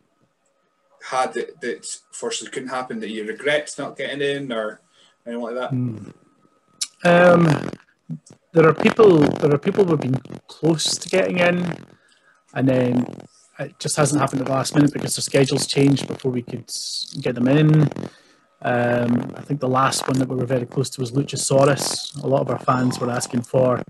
had 1.10 1.34
that, 1.34 1.60
that 1.60 1.86
fortunately 2.12 2.52
couldn't 2.52 2.68
happen 2.68 3.00
that 3.00 3.10
you 3.10 3.26
regret 3.26 3.74
not 3.78 3.96
getting 3.96 4.20
in 4.20 4.52
or 4.52 4.80
anything 5.26 5.42
like 5.42 5.54
that? 5.54 5.70
Mm. 5.72 6.12
Um, 7.04 7.70
there 8.52 8.68
are 8.68 8.74
people. 8.74 9.18
There 9.18 9.52
are 9.52 9.58
people 9.58 9.84
who've 9.84 10.00
been 10.00 10.20
close 10.46 10.96
to 10.98 11.08
getting 11.08 11.38
in, 11.38 11.76
and 12.54 12.68
then 12.68 13.06
it 13.62 13.78
just 13.78 13.96
hasn't 13.96 14.20
happened 14.20 14.40
at 14.40 14.46
the 14.46 14.52
last 14.52 14.74
minute 14.74 14.92
because 14.92 15.16
the 15.16 15.22
schedules 15.22 15.66
changed 15.66 16.06
before 16.08 16.30
we 16.30 16.42
could 16.42 16.70
get 17.20 17.34
them 17.34 17.48
in. 17.48 17.82
Um, 18.64 19.32
I 19.36 19.40
think 19.40 19.60
the 19.60 19.68
last 19.68 20.06
one 20.06 20.18
that 20.18 20.28
we 20.28 20.36
were 20.36 20.46
very 20.46 20.66
close 20.66 20.88
to 20.90 21.00
was 21.00 21.12
Luchasaurus. 21.12 22.22
A 22.22 22.26
lot 22.26 22.42
of 22.42 22.50
our 22.50 22.58
fans 22.58 23.00
were 23.00 23.10
asking 23.10 23.42
for. 23.42 23.82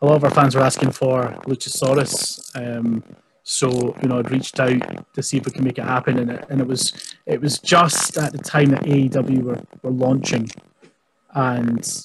A 0.00 0.06
lot 0.06 0.16
of 0.16 0.24
our 0.24 0.30
fans 0.30 0.54
were 0.54 0.62
asking 0.62 0.92
for 0.92 1.36
Luchasaurus. 1.46 2.40
Um, 2.56 3.02
so 3.42 3.96
you 4.02 4.08
know, 4.08 4.18
I'd 4.18 4.30
reached 4.30 4.60
out 4.60 5.14
to 5.14 5.22
see 5.22 5.38
if 5.38 5.46
we 5.46 5.52
can 5.52 5.64
make 5.64 5.78
it 5.78 5.84
happen, 5.84 6.18
and 6.18 6.30
it, 6.30 6.44
and 6.50 6.60
it 6.60 6.66
was 6.66 7.14
it 7.26 7.40
was 7.40 7.58
just 7.58 8.18
at 8.18 8.32
the 8.32 8.38
time 8.38 8.70
that 8.70 8.82
AEW 8.82 9.42
were, 9.42 9.62
were 9.82 9.90
launching, 9.90 10.50
and 11.34 12.04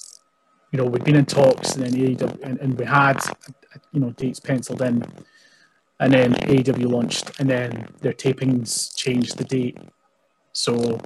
you 0.72 0.78
know 0.78 0.86
we'd 0.86 1.04
been 1.04 1.16
in 1.16 1.26
talks, 1.26 1.74
and 1.74 1.84
then 1.84 1.92
AEW, 1.92 2.42
and, 2.42 2.58
and 2.60 2.78
we 2.78 2.86
had 2.86 3.20
you 3.92 4.00
know 4.00 4.10
dates 4.12 4.40
penciled 4.40 4.80
in, 4.80 5.04
and 6.00 6.12
then 6.12 6.34
AEW 6.34 6.90
launched, 6.90 7.38
and 7.38 7.48
then 7.48 7.88
their 8.00 8.12
tapings 8.12 8.94
changed 8.96 9.38
the 9.38 9.44
date, 9.44 9.78
so 10.52 10.98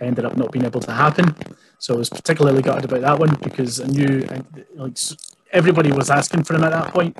ended 0.00 0.24
up 0.24 0.36
not 0.36 0.52
being 0.52 0.64
able 0.64 0.80
to 0.80 0.92
happen. 0.92 1.34
So 1.78 1.94
I 1.94 1.98
was 1.98 2.10
particularly 2.10 2.62
gutted 2.62 2.84
about 2.84 3.00
that 3.02 3.18
one 3.18 3.36
because 3.42 3.80
I 3.80 3.86
knew 3.86 4.26
like 4.74 4.98
everybody 5.52 5.92
was 5.92 6.10
asking 6.10 6.44
for 6.44 6.54
him 6.54 6.64
at 6.64 6.72
that 6.72 6.92
point. 6.92 7.16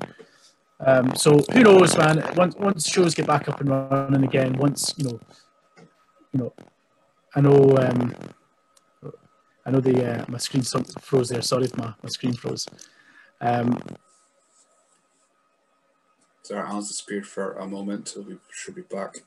Um, 0.79 1.15
so 1.15 1.39
who 1.53 1.63
knows, 1.63 1.97
man? 1.97 2.23
Once 2.35 2.55
once 2.55 2.87
shows 2.87 3.13
get 3.13 3.27
back 3.27 3.47
up 3.47 3.59
and 3.61 3.69
running 3.69 4.23
again, 4.23 4.53
once 4.57 4.93
you 4.97 5.05
know, 5.05 5.19
you 6.33 6.39
know, 6.39 6.53
I 7.35 7.41
know, 7.41 7.77
um, 7.77 8.13
I 9.65 9.71
know 9.71 9.79
the 9.79 10.21
uh, 10.21 10.25
my 10.27 10.37
screen 10.37 10.63
froze 10.63 11.29
there. 11.29 11.41
Sorry 11.41 11.65
if 11.65 11.77
my, 11.77 11.93
my 12.01 12.09
screen 12.09 12.33
froze. 12.33 12.67
Um, 13.39 13.79
so 16.51 16.57
our 16.57 16.65
hands 16.65 16.89
disappeared 16.89 17.25
for 17.25 17.53
a 17.53 17.65
moment, 17.65 18.09
so 18.09 18.19
we 18.19 18.35
should 18.51 18.75
be 18.75 18.81
back 18.81 19.19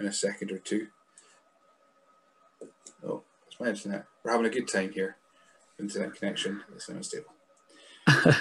in 0.00 0.06
a 0.06 0.12
second 0.12 0.50
or 0.50 0.58
two. 0.58 0.88
Oh, 3.06 3.22
it's 3.46 3.60
my 3.60 3.68
internet. 3.68 4.04
We're 4.24 4.32
having 4.32 4.46
a 4.46 4.50
good 4.50 4.66
time 4.66 4.90
here. 4.90 5.16
Internet 5.78 6.16
connection 6.16 6.64
is 6.76 6.88
unstable. 6.88 7.32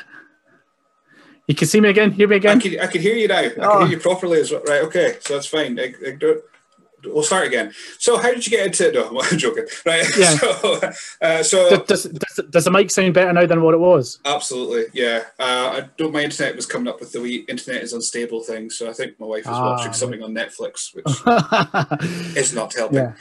You 1.48 1.54
can 1.54 1.68
see 1.68 1.80
me 1.80 1.90
again, 1.90 2.12
hear 2.12 2.28
me 2.28 2.38
again. 2.38 2.58
I 2.58 2.60
can, 2.60 2.80
I 2.80 2.88
can 2.88 3.02
hear 3.02 3.14
you 3.14 3.28
now. 3.28 3.38
I 3.38 3.50
can 3.50 3.64
oh. 3.64 3.86
hear 3.86 3.98
you 3.98 4.02
properly 4.02 4.40
as 4.40 4.50
well. 4.50 4.64
Right, 4.64 4.82
okay, 4.86 5.18
so 5.20 5.36
that's 5.36 5.46
fine. 5.46 5.80
I, 5.80 5.94
I 6.04 6.10
we'll 7.08 7.24
start 7.24 7.48
again. 7.48 7.74
So, 8.00 8.18
how 8.18 8.34
did 8.34 8.46
you 8.46 8.52
get 8.52 8.66
into 8.66 8.88
it? 8.88 8.94
No, 8.94 9.22
I'm 9.32 9.38
joking. 9.38 9.66
Right. 9.86 10.06
Yeah. 10.18 10.36
So, 10.36 10.80
uh, 11.22 11.44
so 11.44 11.84
does, 11.84 12.04
does, 12.04 12.40
does, 12.50 12.66
the 12.66 12.72
mic 12.72 12.90
sound 12.90 13.14
better 13.14 13.34
now 13.34 13.46
than 13.46 13.62
what 13.62 13.74
it 13.74 13.80
was? 13.80 14.20
Absolutely. 14.24 14.86
Yeah. 14.94 15.24
Uh, 15.40 15.44
I 15.82 15.90
don't. 15.98 16.14
My 16.14 16.22
internet 16.22 16.56
was 16.56 16.66
coming 16.66 16.88
up 16.88 17.00
with 17.00 17.12
the 17.12 17.22
wee 17.22 17.46
internet 17.48 17.84
is 17.84 17.94
unstable 17.94 18.42
thing. 18.44 18.70
So 18.70 18.90
I 18.90 18.94
think 18.94 19.20
my 19.20 19.26
wife 19.26 19.46
was 19.46 19.56
ah, 19.56 19.72
watching 19.72 19.94
something 19.94 20.24
on 20.24 20.34
Netflix, 20.34 20.96
which 20.96 21.06
is 22.38 22.54
not 22.54 22.74
helping. 22.74 22.98
Yeah. 22.98 23.14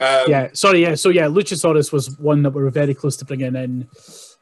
Um, 0.00 0.30
yeah. 0.30 0.48
Sorry. 0.52 0.82
Yeah. 0.82 0.94
So 0.94 1.08
yeah, 1.08 1.26
Luchasaurus 1.26 1.92
was 1.92 2.18
one 2.18 2.42
that 2.42 2.50
we 2.50 2.62
were 2.62 2.70
very 2.70 2.94
close 2.94 3.16
to 3.18 3.24
bringing 3.24 3.56
in. 3.56 3.88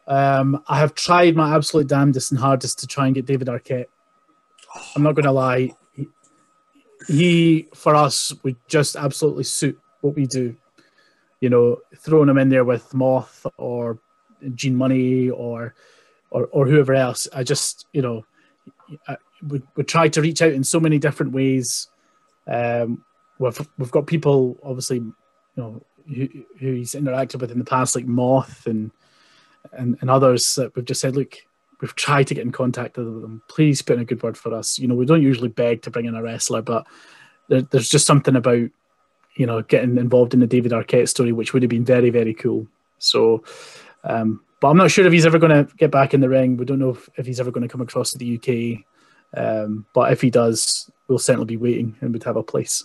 Um, 0.06 0.62
I 0.66 0.78
have 0.78 0.94
tried 0.94 1.36
my 1.36 1.54
absolute 1.54 1.86
damnedest 1.86 2.32
and 2.32 2.40
hardest 2.40 2.80
to 2.80 2.86
try 2.86 3.06
and 3.06 3.14
get 3.14 3.26
David 3.26 3.46
Arquette. 3.46 3.86
I'm 4.96 5.02
not 5.02 5.14
going 5.14 5.24
to 5.24 5.32
lie. 5.32 5.72
He, 7.06 7.68
for 7.74 7.94
us, 7.94 8.32
would 8.42 8.56
just 8.68 8.96
absolutely 8.96 9.44
suit 9.44 9.78
what 10.00 10.14
we 10.16 10.26
do. 10.26 10.56
You 11.40 11.50
know, 11.50 11.78
throwing 11.96 12.28
him 12.28 12.38
in 12.38 12.50
there 12.50 12.64
with 12.64 12.92
Moth 12.92 13.46
or 13.56 13.98
Gene 14.54 14.76
Money 14.76 15.30
or, 15.30 15.74
or, 16.30 16.46
or 16.52 16.66
whoever 16.66 16.94
else. 16.94 17.26
I 17.32 17.42
just, 17.42 17.86
you 17.92 18.02
know, 18.02 18.24
I 19.08 19.16
would, 19.42 19.62
would 19.76 19.88
try 19.88 20.08
to 20.08 20.20
reach 20.20 20.42
out 20.42 20.52
in 20.52 20.64
so 20.64 20.78
many 20.80 20.98
different 20.98 21.32
ways. 21.32 21.88
Um, 22.46 23.04
we've, 23.38 23.68
we've 23.78 23.90
got 23.90 24.06
people, 24.06 24.58
obviously, 24.62 24.98
you 24.98 25.14
know, 25.56 25.82
who, 26.06 26.28
who 26.58 26.72
he's 26.74 26.94
interacted 26.94 27.40
with 27.40 27.50
in 27.50 27.58
the 27.58 27.64
past, 27.64 27.94
like 27.94 28.06
Moth 28.06 28.66
and 28.66 28.90
and, 29.72 29.98
and 30.00 30.10
others 30.10 30.54
that 30.54 30.74
we've 30.74 30.84
just 30.84 31.00
said, 31.00 31.16
look, 31.16 31.34
we've 31.80 31.94
tried 31.96 32.26
to 32.28 32.34
get 32.34 32.44
in 32.44 32.52
contact 32.52 32.96
with 32.96 33.06
them. 33.06 33.42
Please 33.48 33.82
put 33.82 33.96
in 33.96 34.02
a 34.02 34.04
good 34.04 34.22
word 34.22 34.36
for 34.36 34.54
us. 34.54 34.78
You 34.78 34.88
know, 34.88 34.94
we 34.94 35.06
don't 35.06 35.22
usually 35.22 35.48
beg 35.48 35.82
to 35.82 35.90
bring 35.90 36.06
in 36.06 36.14
a 36.14 36.22
wrestler, 36.22 36.62
but 36.62 36.86
there, 37.48 37.62
there's 37.62 37.88
just 37.88 38.06
something 38.06 38.36
about, 38.36 38.68
you 39.36 39.46
know, 39.46 39.62
getting 39.62 39.96
involved 39.96 40.34
in 40.34 40.40
the 40.40 40.46
David 40.46 40.72
Arquette 40.72 41.08
story, 41.08 41.32
which 41.32 41.52
would 41.52 41.62
have 41.62 41.70
been 41.70 41.84
very, 41.84 42.10
very 42.10 42.34
cool. 42.34 42.66
So, 42.98 43.44
um, 44.04 44.42
but 44.60 44.68
I'm 44.68 44.76
not 44.76 44.90
sure 44.90 45.06
if 45.06 45.12
he's 45.12 45.26
ever 45.26 45.38
going 45.38 45.66
to 45.66 45.74
get 45.76 45.90
back 45.90 46.12
in 46.12 46.20
the 46.20 46.28
ring. 46.28 46.56
We 46.56 46.66
don't 46.66 46.78
know 46.78 46.90
if, 46.90 47.08
if 47.16 47.26
he's 47.26 47.40
ever 47.40 47.50
going 47.50 47.66
to 47.66 47.72
come 47.72 47.80
across 47.80 48.10
to 48.12 48.18
the 48.18 48.36
UK. 48.36 48.84
Um, 49.32 49.86
but 49.94 50.12
if 50.12 50.20
he 50.20 50.28
does, 50.30 50.90
we'll 51.08 51.18
certainly 51.18 51.46
be 51.46 51.56
waiting 51.56 51.96
and 52.00 52.12
would 52.12 52.24
have 52.24 52.36
a 52.36 52.42
place. 52.42 52.84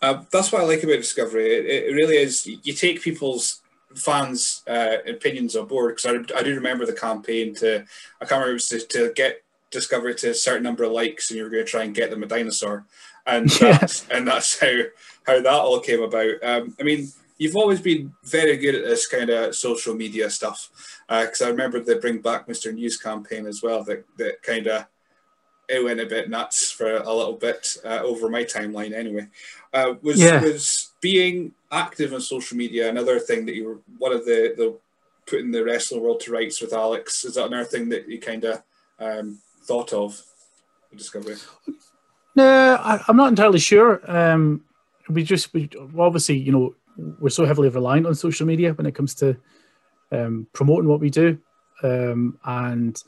Uh, 0.00 0.22
that's 0.30 0.52
what 0.52 0.62
I 0.62 0.64
like 0.64 0.82
about 0.82 0.96
Discovery. 0.96 1.46
It, 1.46 1.66
it 1.66 1.94
really 1.94 2.16
is. 2.16 2.46
You 2.46 2.72
take 2.72 3.02
people's 3.02 3.60
fans' 3.98 4.62
uh, 4.66 4.98
opinions 5.06 5.56
on 5.56 5.66
board 5.66 5.96
because 5.96 6.30
I, 6.32 6.38
I 6.38 6.42
do 6.42 6.54
remember 6.54 6.86
the 6.86 6.92
campaign 6.92 7.54
to 7.56 7.84
I 8.20 8.24
can't 8.24 8.40
remember 8.40 8.60
to, 8.60 8.80
to 8.80 9.12
get 9.14 9.42
Discovery 9.70 10.14
to 10.14 10.30
a 10.30 10.34
certain 10.34 10.62
number 10.62 10.84
of 10.84 10.92
likes, 10.92 11.28
and 11.28 11.36
you 11.36 11.44
were 11.44 11.50
going 11.50 11.64
to 11.64 11.70
try 11.70 11.84
and 11.84 11.94
get 11.94 12.08
them 12.08 12.22
a 12.22 12.26
dinosaur, 12.26 12.86
and 13.26 13.50
that's, 13.60 14.08
and 14.08 14.26
that's 14.26 14.58
how 14.58 14.80
how 15.26 15.42
that 15.42 15.52
all 15.52 15.80
came 15.80 16.02
about. 16.02 16.42
Um, 16.42 16.74
I 16.80 16.84
mean, 16.84 17.08
you've 17.36 17.56
always 17.56 17.80
been 17.82 18.14
very 18.24 18.56
good 18.56 18.74
at 18.74 18.84
this 18.84 19.06
kind 19.06 19.28
of 19.28 19.54
social 19.54 19.94
media 19.94 20.30
stuff 20.30 20.70
because 21.06 21.42
uh, 21.42 21.46
I 21.46 21.48
remember 21.48 21.80
the 21.80 21.96
Bring 21.96 22.22
Back 22.22 22.48
Mr. 22.48 22.72
News 22.72 22.96
campaign 22.96 23.46
as 23.46 23.62
well. 23.62 23.84
That 23.84 24.06
that 24.16 24.42
kind 24.42 24.68
of 24.68 24.86
it 25.68 25.84
went 25.84 26.00
a 26.00 26.06
bit 26.06 26.30
nuts 26.30 26.70
for 26.70 26.96
a 26.96 27.12
little 27.12 27.36
bit 27.36 27.76
uh, 27.84 28.00
over 28.02 28.30
my 28.30 28.44
timeline 28.44 28.92
anyway. 28.92 29.28
Uh, 29.72 29.94
was 30.00 30.18
yeah. 30.18 30.40
was 30.40 30.92
being 31.02 31.52
active 31.70 32.14
on 32.14 32.20
social 32.20 32.56
media 32.56 32.88
another 32.88 33.18
thing 33.18 33.44
that 33.44 33.54
you 33.54 33.66
were 33.66 33.78
one 33.98 34.12
of 34.12 34.24
the 34.24 34.54
the 34.56 34.78
putting 35.28 35.50
the 35.50 35.64
wrestling 35.64 36.02
world 36.02 36.20
to 36.20 36.32
rights 36.32 36.60
with 36.60 36.72
Alex? 36.72 37.24
Is 37.24 37.34
that 37.34 37.46
another 37.46 37.64
thing 37.64 37.88
that 37.90 38.08
you 38.08 38.18
kind 38.18 38.44
of 38.44 38.62
um, 38.98 39.38
thought 39.62 39.92
of 39.92 40.20
Discovery? 40.96 41.36
No, 42.34 42.76
I, 42.76 43.04
am 43.08 43.16
not 43.16 43.28
entirely 43.28 43.58
sure. 43.58 44.00
Um, 44.10 44.64
we 45.08 45.22
just 45.22 45.52
we 45.52 45.68
obviously 45.98 46.38
you 46.38 46.52
know 46.52 46.74
we're 47.20 47.28
so 47.30 47.44
heavily 47.44 47.68
reliant 47.68 48.06
on 48.06 48.14
social 48.14 48.46
media 48.46 48.72
when 48.72 48.86
it 48.86 48.94
comes 48.94 49.14
to 49.16 49.36
um, 50.12 50.46
promoting 50.52 50.88
what 50.88 51.00
we 51.00 51.10
do, 51.10 51.38
um, 51.82 52.38
and 52.44 53.02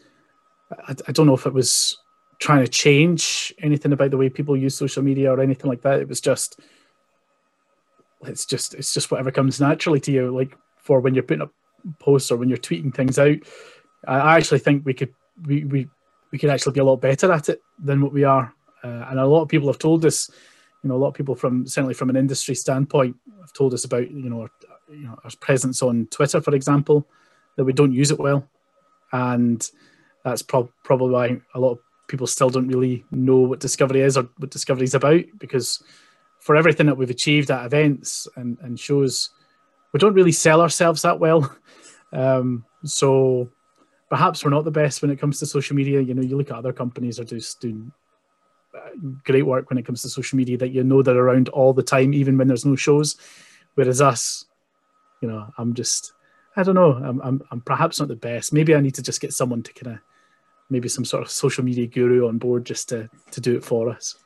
I, 0.86 0.94
I, 1.08 1.12
don't 1.12 1.26
know 1.26 1.34
if 1.34 1.46
it 1.46 1.54
was 1.54 1.98
trying 2.38 2.62
to 2.62 2.70
change 2.70 3.54
anything 3.60 3.92
about 3.92 4.10
the 4.10 4.16
way 4.18 4.28
people 4.28 4.56
use 4.56 4.74
social 4.74 5.02
media 5.02 5.32
or 5.32 5.40
anything 5.40 5.68
like 5.68 5.82
that. 5.82 6.00
It 6.00 6.08
was 6.08 6.20
just 6.20 6.60
it's 8.24 8.44
just 8.44 8.74
it's 8.74 8.92
just 8.92 9.10
whatever 9.10 9.30
comes 9.30 9.60
naturally 9.60 10.00
to 10.00 10.12
you. 10.12 10.30
Like 10.30 10.56
for 10.76 11.00
when 11.00 11.14
you're 11.14 11.22
putting 11.22 11.42
up 11.42 11.52
posts 11.98 12.30
or 12.30 12.36
when 12.36 12.48
you're 12.48 12.58
tweeting 12.58 12.94
things 12.94 13.18
out, 13.18 13.38
I 14.06 14.36
actually 14.36 14.58
think 14.60 14.84
we 14.84 14.94
could 14.94 15.14
we 15.46 15.64
we, 15.64 15.88
we 16.30 16.38
could 16.38 16.50
actually 16.50 16.72
be 16.72 16.80
a 16.80 16.84
lot 16.84 17.00
better 17.00 17.32
at 17.32 17.48
it 17.48 17.60
than 17.78 18.00
what 18.00 18.12
we 18.12 18.24
are. 18.24 18.52
Uh, 18.82 19.06
and 19.10 19.18
a 19.18 19.26
lot 19.26 19.42
of 19.42 19.48
people 19.48 19.68
have 19.68 19.78
told 19.78 20.04
us, 20.06 20.30
you 20.82 20.88
know, 20.88 20.96
a 20.96 20.98
lot 20.98 21.08
of 21.08 21.14
people 21.14 21.34
from 21.34 21.66
certainly 21.66 21.94
from 21.94 22.10
an 22.10 22.16
industry 22.16 22.54
standpoint 22.54 23.16
have 23.40 23.52
told 23.52 23.74
us 23.74 23.84
about 23.84 24.10
you 24.10 24.30
know 24.30 24.42
our, 24.42 24.50
you 24.90 25.04
know 25.04 25.18
our 25.24 25.30
presence 25.40 25.82
on 25.82 26.06
Twitter, 26.06 26.40
for 26.40 26.54
example, 26.54 27.06
that 27.56 27.64
we 27.64 27.72
don't 27.72 27.92
use 27.92 28.10
it 28.10 28.18
well, 28.18 28.48
and 29.12 29.70
that's 30.24 30.42
pro- 30.42 30.70
probably 30.84 31.10
why 31.10 31.40
a 31.54 31.60
lot 31.60 31.72
of 31.72 31.78
people 32.08 32.26
still 32.26 32.50
don't 32.50 32.68
really 32.68 33.04
know 33.10 33.36
what 33.36 33.60
discovery 33.60 34.02
is 34.02 34.16
or 34.16 34.28
what 34.38 34.50
discovery 34.50 34.84
is 34.84 34.94
about 34.94 35.22
because 35.38 35.82
for 36.40 36.56
everything 36.56 36.86
that 36.86 36.96
we've 36.96 37.10
achieved 37.10 37.50
at 37.50 37.66
events 37.66 38.26
and, 38.36 38.58
and 38.62 38.80
shows, 38.80 39.30
we 39.92 39.98
don't 39.98 40.14
really 40.14 40.32
sell 40.32 40.60
ourselves 40.60 41.02
that 41.02 41.20
well. 41.20 41.54
Um, 42.12 42.64
so 42.84 43.48
perhaps 44.08 44.44
we're 44.44 44.50
not 44.50 44.64
the 44.64 44.72
best 44.72 45.00
when 45.00 45.12
it 45.12 45.20
comes 45.20 45.38
to 45.38 45.46
social 45.46 45.76
media. 45.76 46.00
You 46.00 46.12
know, 46.12 46.22
you 46.22 46.36
look 46.36 46.50
at 46.50 46.56
other 46.56 46.72
companies 46.72 47.20
are 47.20 47.24
just 47.24 47.60
doing 47.60 47.92
uh, 48.76 48.90
great 49.24 49.46
work 49.46 49.70
when 49.70 49.78
it 49.78 49.86
comes 49.86 50.02
to 50.02 50.08
social 50.08 50.36
media 50.36 50.58
that 50.58 50.70
you 50.70 50.82
know 50.82 51.02
they're 51.02 51.16
around 51.16 51.48
all 51.50 51.72
the 51.72 51.84
time, 51.84 52.12
even 52.14 52.36
when 52.36 52.48
there's 52.48 52.66
no 52.66 52.74
shows. 52.74 53.16
Whereas 53.76 54.00
us, 54.00 54.44
you 55.22 55.28
know, 55.28 55.46
I'm 55.56 55.74
just, 55.74 56.12
I 56.56 56.64
don't 56.64 56.74
know, 56.74 56.94
I'm, 56.94 57.20
I'm, 57.22 57.42
I'm 57.52 57.60
perhaps 57.60 58.00
not 58.00 58.08
the 58.08 58.16
best. 58.16 58.52
Maybe 58.52 58.74
I 58.74 58.80
need 58.80 58.96
to 58.96 59.02
just 59.02 59.20
get 59.20 59.32
someone 59.32 59.62
to 59.62 59.72
kind 59.72 59.94
of 59.94 60.02
maybe 60.68 60.88
some 60.88 61.04
sort 61.04 61.22
of 61.22 61.30
social 61.30 61.64
media 61.64 61.86
guru 61.86 62.28
on 62.28 62.38
board 62.38 62.64
just 62.64 62.88
to 62.88 63.08
to 63.30 63.40
do 63.40 63.56
it 63.56 63.64
for 63.64 63.88
us. 63.90 64.16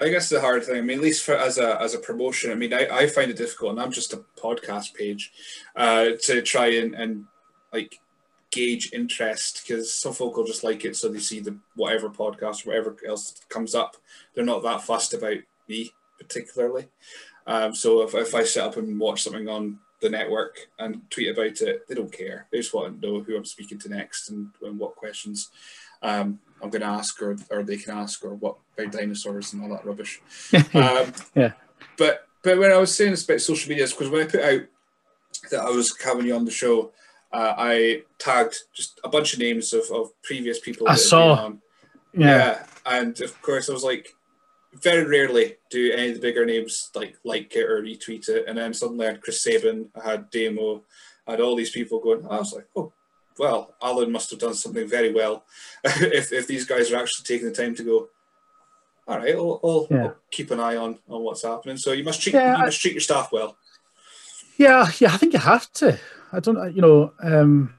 I 0.00 0.08
guess 0.08 0.28
the 0.28 0.40
hard 0.40 0.64
thing. 0.64 0.76
I 0.76 0.80
mean, 0.80 0.98
at 0.98 1.04
least 1.04 1.24
for 1.24 1.34
as 1.34 1.58
a 1.58 1.80
as 1.80 1.94
a 1.94 1.98
promotion. 1.98 2.50
I 2.50 2.54
mean, 2.54 2.72
I, 2.72 2.88
I 2.90 3.06
find 3.06 3.30
it 3.30 3.36
difficult, 3.36 3.72
and 3.72 3.80
I'm 3.80 3.92
just 3.92 4.12
a 4.12 4.24
podcast 4.36 4.94
page, 4.94 5.32
uh, 5.76 6.10
to 6.22 6.42
try 6.42 6.66
and 6.66 6.94
and 6.94 7.26
like 7.72 8.00
gauge 8.50 8.92
interest 8.92 9.62
because 9.66 9.92
some 9.92 10.12
folk 10.12 10.36
will 10.36 10.44
just 10.44 10.64
like 10.64 10.84
it, 10.84 10.96
so 10.96 11.08
they 11.08 11.18
see 11.18 11.40
the 11.40 11.56
whatever 11.74 12.08
podcast, 12.08 12.66
whatever 12.66 12.96
else 13.06 13.40
comes 13.48 13.74
up. 13.74 13.96
They're 14.34 14.44
not 14.44 14.62
that 14.62 14.82
fussed 14.82 15.14
about 15.14 15.38
me 15.68 15.92
particularly. 16.18 16.86
Um, 17.46 17.74
so 17.74 18.02
if, 18.02 18.14
if 18.14 18.34
I 18.34 18.44
set 18.44 18.64
up 18.64 18.76
and 18.76 18.98
watch 18.98 19.22
something 19.22 19.48
on 19.48 19.78
the 20.04 20.10
network 20.10 20.68
and 20.78 21.00
tweet 21.10 21.30
about 21.30 21.60
it. 21.62 21.88
They 21.88 21.94
don't 21.94 22.12
care. 22.12 22.46
They 22.52 22.58
just 22.58 22.74
want 22.74 23.00
to 23.00 23.06
know 23.06 23.22
who 23.22 23.36
I'm 23.36 23.44
speaking 23.44 23.78
to 23.80 23.88
next 23.88 24.28
and, 24.28 24.50
and 24.62 24.78
what 24.78 24.96
questions 24.96 25.50
um, 26.02 26.38
I'm 26.64 26.70
going 26.70 26.80
to 26.80 26.88
ask 26.88 27.20
or, 27.20 27.36
or 27.50 27.62
they 27.62 27.76
can 27.76 27.98
ask 27.98 28.24
or 28.24 28.34
what 28.34 28.56
about 28.78 28.92
dinosaurs 28.92 29.52
and 29.52 29.62
all 29.62 29.68
that 29.68 29.84
rubbish. 29.84 30.22
um, 30.74 31.12
yeah. 31.34 31.52
But 31.98 32.26
but 32.42 32.58
when 32.58 32.72
I 32.72 32.78
was 32.78 32.94
saying 32.94 33.10
this 33.10 33.24
about 33.24 33.42
social 33.42 33.68
media, 33.68 33.86
because 33.86 34.08
when 34.08 34.22
I 34.22 34.30
put 34.30 34.42
out 34.42 34.62
that 35.50 35.60
I 35.60 35.70
was 35.70 35.94
having 36.02 36.26
you 36.26 36.34
on 36.34 36.46
the 36.46 36.50
show, 36.50 36.92
uh, 37.32 37.54
I 37.58 38.02
tagged 38.18 38.56
just 38.72 38.98
a 39.04 39.10
bunch 39.10 39.34
of 39.34 39.40
names 39.40 39.74
of, 39.74 39.84
of 39.92 40.10
previous 40.22 40.58
people. 40.58 40.88
I 40.88 40.94
saw. 40.94 41.50
Yeah. 42.14 42.26
yeah. 42.26 42.66
And 42.86 43.20
of 43.20 43.40
course, 43.42 43.68
I 43.68 43.74
was 43.74 43.84
like, 43.84 44.08
very 44.74 45.04
rarely 45.04 45.56
do 45.70 45.92
any 45.92 46.08
of 46.08 46.14
the 46.14 46.20
bigger 46.20 46.44
names 46.44 46.90
like 46.94 47.16
like 47.24 47.54
it 47.54 47.68
or 47.68 47.82
retweet 47.82 48.28
it. 48.28 48.46
And 48.48 48.56
then 48.56 48.72
suddenly 48.72 49.06
I 49.06 49.10
had 49.10 49.20
Chris 49.20 49.42
Sabin, 49.42 49.90
I 49.94 50.10
had 50.10 50.30
Damo, 50.30 50.82
I 51.26 51.32
had 51.32 51.40
all 51.40 51.56
these 51.56 51.70
people 51.70 52.00
going. 52.00 52.26
I 52.26 52.38
was 52.38 52.52
like, 52.54 52.66
oh, 52.74 52.92
well, 53.38 53.74
Alan 53.82 54.12
must 54.12 54.30
have 54.30 54.38
done 54.38 54.54
something 54.54 54.88
very 54.88 55.12
well 55.12 55.44
if, 55.84 56.32
if 56.32 56.46
these 56.46 56.66
guys 56.66 56.92
are 56.92 56.96
actually 56.96 57.24
taking 57.24 57.48
the 57.48 57.54
time 57.54 57.74
to 57.74 57.82
go. 57.82 58.08
All 59.06 59.18
right, 59.18 59.34
I'll, 59.34 59.60
I'll, 59.62 59.86
yeah. 59.90 60.04
I'll 60.04 60.16
keep 60.30 60.50
an 60.50 60.60
eye 60.60 60.76
on 60.76 60.98
on 61.08 61.22
what's 61.22 61.42
happening. 61.42 61.76
So 61.76 61.92
you 61.92 62.04
must 62.04 62.22
treat 62.22 62.34
yeah, 62.34 62.56
you 62.56 62.64
must 62.64 62.80
treat 62.80 62.94
your 62.94 63.00
staff 63.00 63.30
well. 63.32 63.56
Yeah, 64.56 64.88
yeah, 64.98 65.12
I 65.12 65.16
think 65.16 65.32
you 65.32 65.40
have 65.40 65.70
to. 65.74 65.98
I 66.32 66.40
don't, 66.40 66.74
you 66.74 66.80
know, 66.80 67.12
um, 67.22 67.74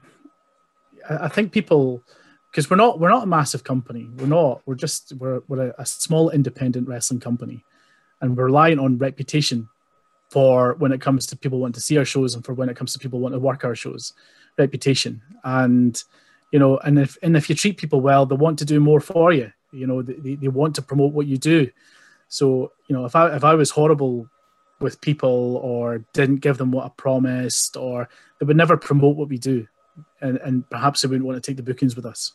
I, 1.08 1.24
I 1.24 1.28
think 1.28 1.52
people 1.52 2.02
because 2.50 2.70
we're 2.70 2.76
not 2.76 3.00
we're 3.00 3.10
not 3.10 3.24
a 3.24 3.26
massive 3.26 3.64
company. 3.64 4.08
We're 4.16 4.26
not. 4.26 4.62
We're 4.66 4.76
just 4.76 5.12
we're 5.18 5.42
we're 5.48 5.68
a, 5.68 5.74
a, 5.78 5.86
small 5.86 6.30
independent 6.30 6.88
wrestling 6.88 7.20
company, 7.20 7.64
and 8.20 8.36
we're 8.36 8.46
relying 8.46 8.78
on 8.78 8.98
reputation 8.98 9.68
for 10.30 10.74
when 10.74 10.92
it 10.92 11.00
comes 11.00 11.26
to 11.26 11.36
people 11.36 11.58
wanting 11.58 11.74
to 11.74 11.80
see 11.80 11.98
our 11.98 12.04
shows 12.04 12.34
and 12.34 12.44
for 12.44 12.54
when 12.54 12.68
it 12.68 12.76
comes 12.76 12.92
to 12.92 12.98
people 12.98 13.20
wanting 13.20 13.38
to 13.38 13.44
work 13.44 13.64
our 13.64 13.74
shows. 13.74 14.12
Reputation 14.58 15.22
and 15.44 16.02
you 16.52 16.58
know, 16.58 16.78
and 16.78 16.98
if 16.98 17.16
and 17.22 17.36
if 17.36 17.48
you 17.48 17.54
treat 17.54 17.76
people 17.76 18.00
well, 18.00 18.26
they 18.26 18.36
want 18.36 18.58
to 18.60 18.64
do 18.64 18.80
more 18.80 19.00
for 19.00 19.32
you. 19.32 19.52
You 19.72 19.86
know, 19.86 20.02
they, 20.02 20.36
they 20.36 20.48
want 20.48 20.74
to 20.76 20.82
promote 20.82 21.12
what 21.12 21.26
you 21.26 21.36
do. 21.36 21.70
So 22.28 22.72
you 22.88 22.96
know, 22.96 23.04
if 23.04 23.16
I 23.16 23.34
if 23.34 23.44
I 23.44 23.54
was 23.54 23.70
horrible 23.70 24.28
with 24.80 25.00
people 25.00 25.56
or 25.56 26.04
didn't 26.12 26.36
give 26.36 26.58
them 26.58 26.70
what 26.70 26.86
I 26.86 26.90
promised, 26.96 27.76
or 27.76 28.08
they 28.38 28.46
would 28.46 28.56
never 28.56 28.76
promote 28.76 29.16
what 29.16 29.28
we 29.28 29.38
do, 29.38 29.66
and, 30.20 30.38
and 30.38 30.68
perhaps 30.70 31.02
they 31.02 31.08
wouldn't 31.08 31.26
want 31.26 31.42
to 31.42 31.46
take 31.50 31.56
the 31.56 31.62
bookings 31.62 31.96
with 31.96 32.06
us. 32.06 32.32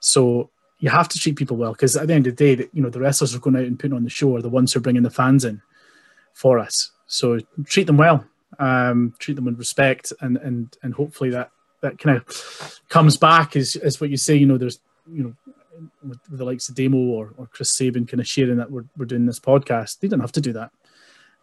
So 0.00 0.50
you 0.78 0.90
have 0.90 1.08
to 1.08 1.18
treat 1.18 1.36
people 1.36 1.56
well 1.56 1.72
because 1.72 1.94
at 1.96 2.08
the 2.08 2.14
end 2.14 2.26
of 2.26 2.36
the 2.36 2.56
day, 2.56 2.68
you 2.72 2.82
know 2.82 2.90
the 2.90 3.00
wrestlers 3.00 3.34
are 3.34 3.38
going 3.38 3.56
out 3.56 3.64
and 3.64 3.78
putting 3.78 3.96
on 3.96 4.04
the 4.04 4.10
show 4.10 4.36
are 4.36 4.42
the 4.42 4.48
ones 4.48 4.72
who 4.72 4.78
are 4.78 4.82
bringing 4.82 5.02
the 5.02 5.10
fans 5.10 5.44
in 5.44 5.60
for 6.34 6.58
us. 6.58 6.90
So 7.06 7.38
treat 7.64 7.86
them 7.86 7.98
well, 7.98 8.24
um, 8.58 9.14
treat 9.18 9.34
them 9.34 9.44
with 9.46 9.58
respect, 9.58 10.12
and 10.20 10.36
and 10.38 10.76
and 10.82 10.94
hopefully 10.94 11.30
that 11.30 11.50
that 11.80 11.98
kind 11.98 12.16
of 12.16 12.80
comes 12.88 13.16
back 13.16 13.56
is 13.56 13.76
as 13.76 14.00
what 14.00 14.10
you 14.10 14.16
say. 14.16 14.36
You 14.36 14.46
know, 14.46 14.58
there's 14.58 14.80
you 15.10 15.24
know 15.24 15.34
with, 16.02 16.18
the 16.30 16.44
likes 16.44 16.68
of 16.68 16.74
Damo 16.74 16.98
or, 16.98 17.34
or 17.36 17.46
Chris 17.46 17.72
Sabin 17.72 18.06
kind 18.06 18.20
of 18.20 18.26
sharing 18.26 18.58
that 18.58 18.70
we're, 18.70 18.84
we're 18.96 19.06
doing 19.06 19.26
this 19.26 19.40
podcast. 19.40 20.00
They 20.00 20.08
didn't 20.08 20.20
have 20.20 20.32
to 20.32 20.40
do 20.40 20.52
that, 20.52 20.70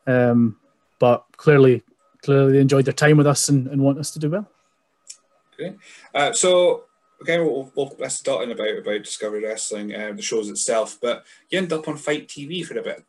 um, 0.07 0.57
but 0.99 1.25
clearly 1.37 1.83
clearly 2.21 2.53
they 2.53 2.59
enjoyed 2.59 2.85
their 2.85 2.93
time 2.93 3.17
with 3.17 3.27
us 3.27 3.49
and, 3.49 3.67
and 3.67 3.81
want 3.81 3.99
us 3.99 4.11
to 4.11 4.19
do 4.19 4.29
well. 4.29 4.49
Okay, 5.53 5.75
uh, 6.13 6.31
so 6.33 6.83
again, 7.21 7.43
we'll, 7.43 7.71
we'll 7.75 7.89
talk 7.89 8.43
in 8.43 8.51
about 8.51 8.77
about 8.77 9.03
Discovery 9.03 9.43
Wrestling 9.43 9.93
and 9.93 10.17
the 10.17 10.23
shows 10.23 10.49
itself. 10.49 10.97
But 11.01 11.25
you 11.49 11.57
end 11.57 11.73
up 11.73 11.87
on 11.87 11.97
FITE 11.97 12.27
TV 12.27 12.65
for 12.65 12.77
a 12.77 12.83
bit, 12.83 13.03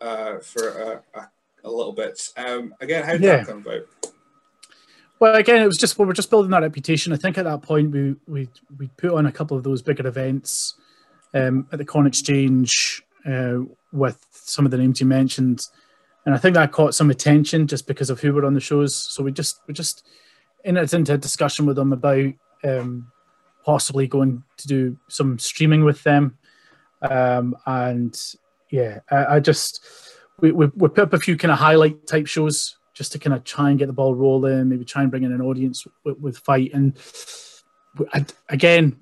uh, 0.00 0.38
for 0.38 0.68
a, 0.68 1.18
a, 1.18 1.28
a, 1.64 1.70
little 1.70 1.92
bit. 1.92 2.28
Um, 2.36 2.74
again, 2.80 3.04
how 3.04 3.12
did 3.12 3.22
yeah. 3.22 3.36
that 3.38 3.46
come 3.46 3.58
about? 3.58 3.86
Well, 5.18 5.36
again, 5.36 5.62
it 5.62 5.66
was 5.66 5.76
just 5.76 5.98
we 5.98 6.06
were 6.06 6.12
just 6.12 6.30
building 6.30 6.50
that 6.52 6.62
reputation. 6.62 7.12
I 7.12 7.16
think 7.16 7.36
at 7.38 7.44
that 7.44 7.62
point 7.62 7.90
we 7.90 8.16
we 8.26 8.48
we 8.78 8.88
put 8.96 9.12
on 9.12 9.26
a 9.26 9.32
couple 9.32 9.56
of 9.56 9.62
those 9.62 9.82
bigger 9.82 10.06
events 10.06 10.74
um, 11.34 11.68
at 11.72 11.78
the 11.78 11.84
Corn 11.84 12.06
Exchange 12.06 13.02
uh, 13.26 13.58
with 13.92 14.24
some 14.32 14.64
of 14.64 14.70
the 14.70 14.78
names 14.78 15.00
you 15.00 15.06
mentioned, 15.06 15.66
and 16.24 16.34
I 16.34 16.38
think 16.38 16.54
that 16.54 16.72
caught 16.72 16.94
some 16.94 17.10
attention 17.10 17.66
just 17.66 17.86
because 17.86 18.08
of 18.08 18.20
who 18.20 18.32
were 18.32 18.46
on 18.46 18.54
the 18.54 18.60
shows. 18.60 18.96
So 18.96 19.22
we 19.22 19.32
just 19.32 19.60
we 19.66 19.74
just 19.74 20.06
entered 20.64 20.92
into 20.94 21.14
a 21.14 21.18
discussion 21.18 21.66
with 21.66 21.76
them 21.76 21.92
about 21.92 22.32
um, 22.64 23.10
possibly 23.64 24.06
going 24.06 24.42
to 24.56 24.68
do 24.68 24.96
some 25.08 25.38
streaming 25.38 25.84
with 25.84 26.02
them. 26.02 26.38
Um, 27.02 27.56
and 27.66 28.18
yeah, 28.70 29.00
I, 29.10 29.36
I 29.36 29.40
just 29.40 29.84
we, 30.40 30.52
we, 30.52 30.66
we 30.74 30.88
put 30.88 31.00
up 31.00 31.12
a 31.12 31.18
few 31.18 31.36
kind 31.36 31.52
of 31.52 31.58
highlight 31.58 32.06
type 32.06 32.26
shows 32.26 32.76
just 32.94 33.12
to 33.12 33.18
kind 33.18 33.34
of 33.34 33.44
try 33.44 33.70
and 33.70 33.78
get 33.78 33.86
the 33.86 33.92
ball 33.92 34.14
rolling, 34.14 34.68
maybe 34.68 34.84
try 34.84 35.02
and 35.02 35.10
bring 35.10 35.22
in 35.22 35.32
an 35.32 35.40
audience 35.40 35.86
with, 36.04 36.18
with 36.18 36.38
FITE. 36.38 36.72
And 36.74 36.98
I, 38.12 38.26
again, 38.48 38.96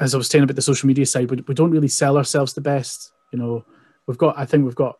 as 0.00 0.14
I 0.14 0.18
was 0.18 0.28
saying 0.28 0.44
about 0.44 0.56
the 0.56 0.62
social 0.62 0.86
media 0.86 1.06
side, 1.06 1.30
we, 1.30 1.42
we 1.46 1.54
don't 1.54 1.70
really 1.70 1.88
sell 1.88 2.16
ourselves 2.16 2.52
the 2.52 2.60
best. 2.60 3.12
You 3.32 3.38
know, 3.38 3.64
we've 4.06 4.18
got 4.18 4.38
I 4.38 4.44
think 4.44 4.64
we've 4.64 4.74
got 4.74 4.98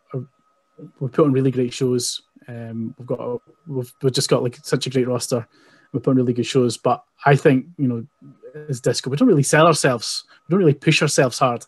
we've 1.00 1.12
put 1.12 1.26
on 1.26 1.32
really 1.32 1.50
great 1.50 1.72
shows. 1.72 2.22
Um, 2.48 2.94
we've 2.98 3.06
got 3.06 3.40
we've, 3.66 3.92
we've 4.02 4.12
just 4.12 4.30
got 4.30 4.42
like 4.42 4.56
such 4.62 4.86
a 4.86 4.90
great 4.90 5.08
roster. 5.08 5.46
We 5.92 6.00
put 6.00 6.10
on 6.10 6.16
really 6.16 6.32
good 6.32 6.46
shows, 6.46 6.76
but 6.76 7.04
I 7.24 7.36
think 7.36 7.66
you 7.78 7.88
know 7.88 8.06
as 8.68 8.80
disco. 8.80 9.10
We 9.10 9.16
don't 9.16 9.28
really 9.28 9.42
sell 9.42 9.66
ourselves. 9.66 10.24
We 10.48 10.52
don't 10.52 10.60
really 10.60 10.74
push 10.74 11.02
ourselves 11.02 11.38
hard. 11.38 11.64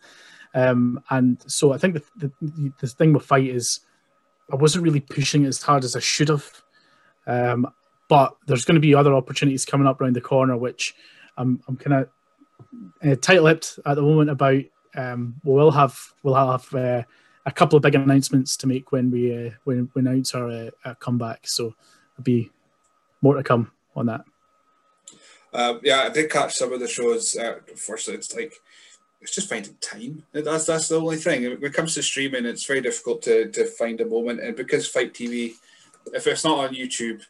Um, 0.55 1.03
and 1.11 1.43
so 1.51 1.73
I 1.73 1.79
think 1.79 1.95
the, 1.95 2.33
the, 2.41 2.73
the 2.81 2.87
thing 2.87 3.13
with 3.13 3.25
FITE 3.25 3.51
is 3.51 3.81
I 4.51 4.57
wasn't 4.57 4.85
really 4.85 5.01
pushing 5.01 5.45
as 5.45 5.63
hard 5.63 5.85
as 5.85 5.95
I 5.95 6.01
should 6.01 6.29
have. 6.29 6.63
Um, 7.27 7.73
but 8.09 8.37
there's 8.47 8.65
going 8.65 8.77
to 8.77 8.81
be 8.81 8.95
other 8.95 9.15
opportunities 9.15 9.67
coming 9.67 9.87
up 9.87 10.01
around 10.01 10.17
the 10.17 10.21
corner, 10.21 10.57
which 10.57 10.95
I'm, 11.37 11.61
I'm 11.69 11.77
kind 11.77 12.05
of 12.05 12.09
uh, 13.05 13.17
tight-lipped 13.17 13.79
at 13.85 13.95
the 13.95 14.03
moment 14.03 14.31
about. 14.31 14.63
Um, 14.97 15.35
we'll 15.45 15.71
have 15.71 15.97
we'll 16.23 16.35
have 16.35 16.75
uh, 16.75 17.03
a 17.45 17.53
couple 17.53 17.77
of 17.77 17.83
big 17.83 17.95
announcements 17.95 18.57
to 18.57 18.67
make 18.67 18.91
when 18.91 19.11
we 19.11 19.49
uh, 19.49 19.51
when 19.65 19.91
we 19.95 20.01
announce 20.01 20.35
our, 20.35 20.71
uh, 20.85 20.95
comeback. 20.95 21.47
So 21.47 21.75
there'll 22.17 22.25
be 22.25 22.51
more 23.21 23.35
to 23.35 23.43
come 23.43 23.71
on 23.95 24.07
that. 24.07 24.23
Um, 25.53 25.81
yeah, 25.83 26.03
I 26.03 26.09
did 26.09 26.31
catch 26.31 26.55
some 26.55 26.73
of 26.73 26.81
the 26.81 26.89
shows. 26.89 27.37
Uh, 27.37 27.61
unfortunately, 27.69 28.19
it's 28.19 28.35
like 28.35 28.55
it's 29.21 29.35
just 29.35 29.49
finding 29.49 29.75
time. 29.81 30.25
That's 30.33 30.67
that's 30.67 30.89
the 30.89 31.01
only 31.01 31.17
thing. 31.17 31.43
When 31.45 31.65
it 31.65 31.75
comes 31.75 31.95
to 31.95 32.03
streaming, 32.03 32.47
it's 32.47 32.67
very 32.67 32.81
difficult 32.81 33.23
to, 33.23 33.51
to 33.51 33.65
find 33.67 34.01
a 34.01 34.07
moment. 34.07 34.41
And 34.41 34.57
because 34.57 34.87
FITE 34.89 35.13
TV 35.15 35.55
if 36.15 36.27
it's 36.27 36.45
not 36.45 36.59
on 36.59 36.75
YouTube 36.75 37.23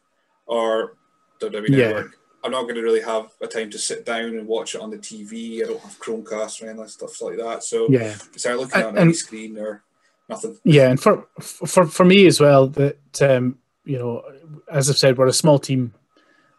or 0.46 0.94
WWE 1.40 1.68
Yeah. 1.70 1.76
Network, 1.88 2.12
I'm 2.44 2.52
not 2.52 2.62
going 2.62 2.76
to 2.76 2.82
really 2.82 3.00
have 3.00 3.32
a 3.40 3.46
time 3.46 3.70
to 3.70 3.78
sit 3.78 4.06
down 4.06 4.36
and 4.36 4.46
watch 4.46 4.74
it 4.74 4.80
on 4.80 4.90
the 4.90 4.98
TV. 4.98 5.62
I 5.62 5.66
don't 5.66 5.80
have 5.80 5.98
Chromecast 5.98 6.62
or 6.62 6.66
any 6.68 6.78
of 6.78 6.84
that 6.86 6.90
stuff 6.90 7.20
like 7.20 7.36
that. 7.38 7.64
So 7.64 7.88
Yeah, 7.90 8.14
it's 8.32 8.46
either 8.46 8.56
looking 8.56 8.80
at 8.80 8.96
on 8.98 9.08
a 9.08 9.14
screen 9.14 9.58
or 9.58 9.82
nothing. 10.28 10.56
yeah, 10.64 10.88
and 10.90 11.00
for 11.00 11.26
for 11.40 11.86
for 11.86 12.04
me 12.04 12.26
as 12.26 12.40
well, 12.40 12.68
that 12.68 13.22
um, 13.22 13.58
you 13.84 13.98
know, 13.98 14.22
as 14.70 14.88
I've 14.88 14.98
said, 14.98 15.18
we're 15.18 15.26
a 15.26 15.32
small 15.32 15.58
team. 15.58 15.94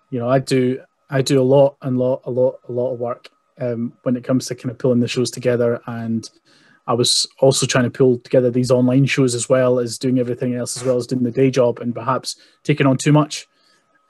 You 0.10 0.20
know, 0.20 0.30
I 0.30 0.40
do 0.40 0.82
I 1.10 1.22
do 1.22 1.42
a 1.42 1.44
lot 1.44 1.78
and 1.82 1.98
lot 1.98 2.24
a 2.26 2.32
lot 2.32 2.60
a 2.68 2.72
lot 2.72 2.94
of 2.94 3.00
work 3.00 3.30
um, 3.60 3.94
when 4.04 4.16
it 4.16 4.24
comes 4.24 4.46
to 4.48 4.56
kind 4.56 4.72
of 4.72 4.78
pulling 4.78 5.00
the 5.00 5.08
shows 5.08 5.32
together, 5.32 5.82
and 5.88 6.30
I 6.88 6.94
was 6.94 7.28
also 7.40 7.66
trying 7.66 7.84
to 7.86 7.90
pull 7.90 8.20
together 8.20 8.50
these 8.50 8.72
online 8.72 9.06
shows 9.06 9.36
as 9.36 9.48
well 9.48 9.80
as 9.80 9.98
doing 9.98 10.20
everything 10.20 10.56
else 10.56 10.76
as 10.76 10.84
well 10.84 10.98
as 10.98 11.08
doing 11.08 11.24
the 11.24 11.32
day 11.32 11.52
job, 11.52 11.80
and 11.80 11.94
perhaps 11.94 12.36
taking 12.64 12.88
on 12.88 12.98
too 12.98 13.12
much, 13.12 13.48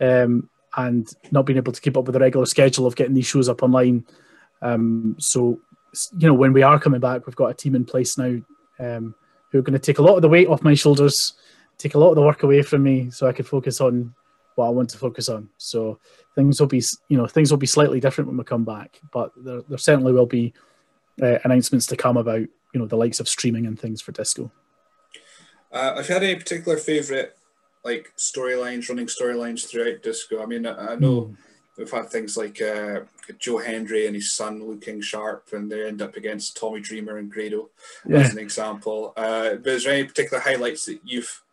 um, 0.01 0.49
and 0.77 1.07
not 1.31 1.45
being 1.45 1.57
able 1.57 1.73
to 1.73 1.81
keep 1.81 1.97
up 1.97 2.05
with 2.05 2.13
the 2.13 2.19
regular 2.19 2.45
schedule 2.45 2.85
of 2.85 2.95
getting 2.95 3.15
these 3.15 3.27
shows 3.27 3.49
up 3.49 3.63
online. 3.63 4.05
Um, 4.61 5.15
so, 5.19 5.59
you 6.17 6.27
know, 6.27 6.33
when 6.33 6.53
we 6.53 6.63
are 6.63 6.79
coming 6.79 6.99
back, 6.99 7.25
we've 7.25 7.35
got 7.35 7.51
a 7.51 7.53
team 7.53 7.75
in 7.75 7.85
place 7.85 8.17
now. 8.17 8.39
Um, 8.79 9.15
who 9.51 9.59
are 9.59 9.63
going 9.63 9.73
to 9.73 9.79
take 9.79 9.99
a 9.99 10.01
lot 10.01 10.15
of 10.15 10.21
the 10.21 10.29
weight 10.29 10.47
off 10.47 10.63
my 10.63 10.73
shoulders, 10.73 11.33
take 11.77 11.95
a 11.95 11.99
lot 11.99 12.09
of 12.09 12.15
the 12.15 12.21
work 12.21 12.43
away 12.43 12.61
from 12.61 12.83
me, 12.83 13.09
so 13.09 13.27
I 13.27 13.33
can 13.33 13.45
focus 13.45 13.81
on 13.81 14.13
what 14.59 14.67
I 14.67 14.71
want 14.71 14.89
to 14.91 14.97
focus 14.97 15.29
on. 15.29 15.49
So 15.57 15.99
things 16.35 16.59
will 16.59 16.67
be, 16.67 16.83
you 17.07 17.17
know, 17.17 17.27
things 17.27 17.49
will 17.49 17.57
be 17.57 17.65
slightly 17.65 17.99
different 17.99 18.27
when 18.27 18.37
we 18.37 18.43
come 18.43 18.65
back, 18.65 18.99
but 19.11 19.31
there, 19.37 19.61
there 19.67 19.77
certainly 19.77 20.11
will 20.11 20.25
be 20.25 20.53
uh, 21.21 21.39
announcements 21.45 21.87
to 21.87 21.95
come 21.95 22.17
about, 22.17 22.41
you 22.41 22.79
know, 22.79 22.85
the 22.85 22.97
likes 22.97 23.19
of 23.19 23.29
streaming 23.29 23.65
and 23.65 23.79
things 23.79 24.01
for 24.01 24.11
disco. 24.11 24.51
Uh, 25.71 25.95
have 25.95 26.07
you 26.07 26.13
had 26.13 26.23
any 26.23 26.35
particular 26.35 26.77
favourite 26.77 27.29
like 27.83 28.11
storylines, 28.17 28.89
running 28.89 29.07
storylines 29.07 29.67
throughout 29.67 30.03
Disco? 30.03 30.43
I 30.43 30.45
mean, 30.45 30.65
I, 30.65 30.93
I 30.93 30.95
know 30.95 31.21
Hmm. 31.21 31.33
we've 31.77 31.91
had 31.91 32.09
things 32.09 32.35
like 32.35 32.61
uh, 32.61 33.01
Joe 33.37 33.59
Hendry 33.59 34.07
and 34.07 34.15
his 34.15 34.33
son 34.33 34.61
looking 34.61 34.99
sharp, 34.99 35.49
and 35.53 35.71
they 35.71 35.87
end 35.87 36.01
up 36.01 36.17
against 36.17 36.57
Tommy 36.57 36.81
Dreamer 36.81 37.17
and 37.17 37.31
Grado 37.31 37.69
Yeah. 38.07 38.17
as 38.19 38.33
an 38.33 38.39
example. 38.39 39.13
Uh, 39.15 39.55
but 39.55 39.73
is 39.73 39.83
there 39.83 39.93
any 39.93 40.05
particular 40.05 40.41
highlights 40.41 40.85
that 40.85 40.99
you've 41.05 41.43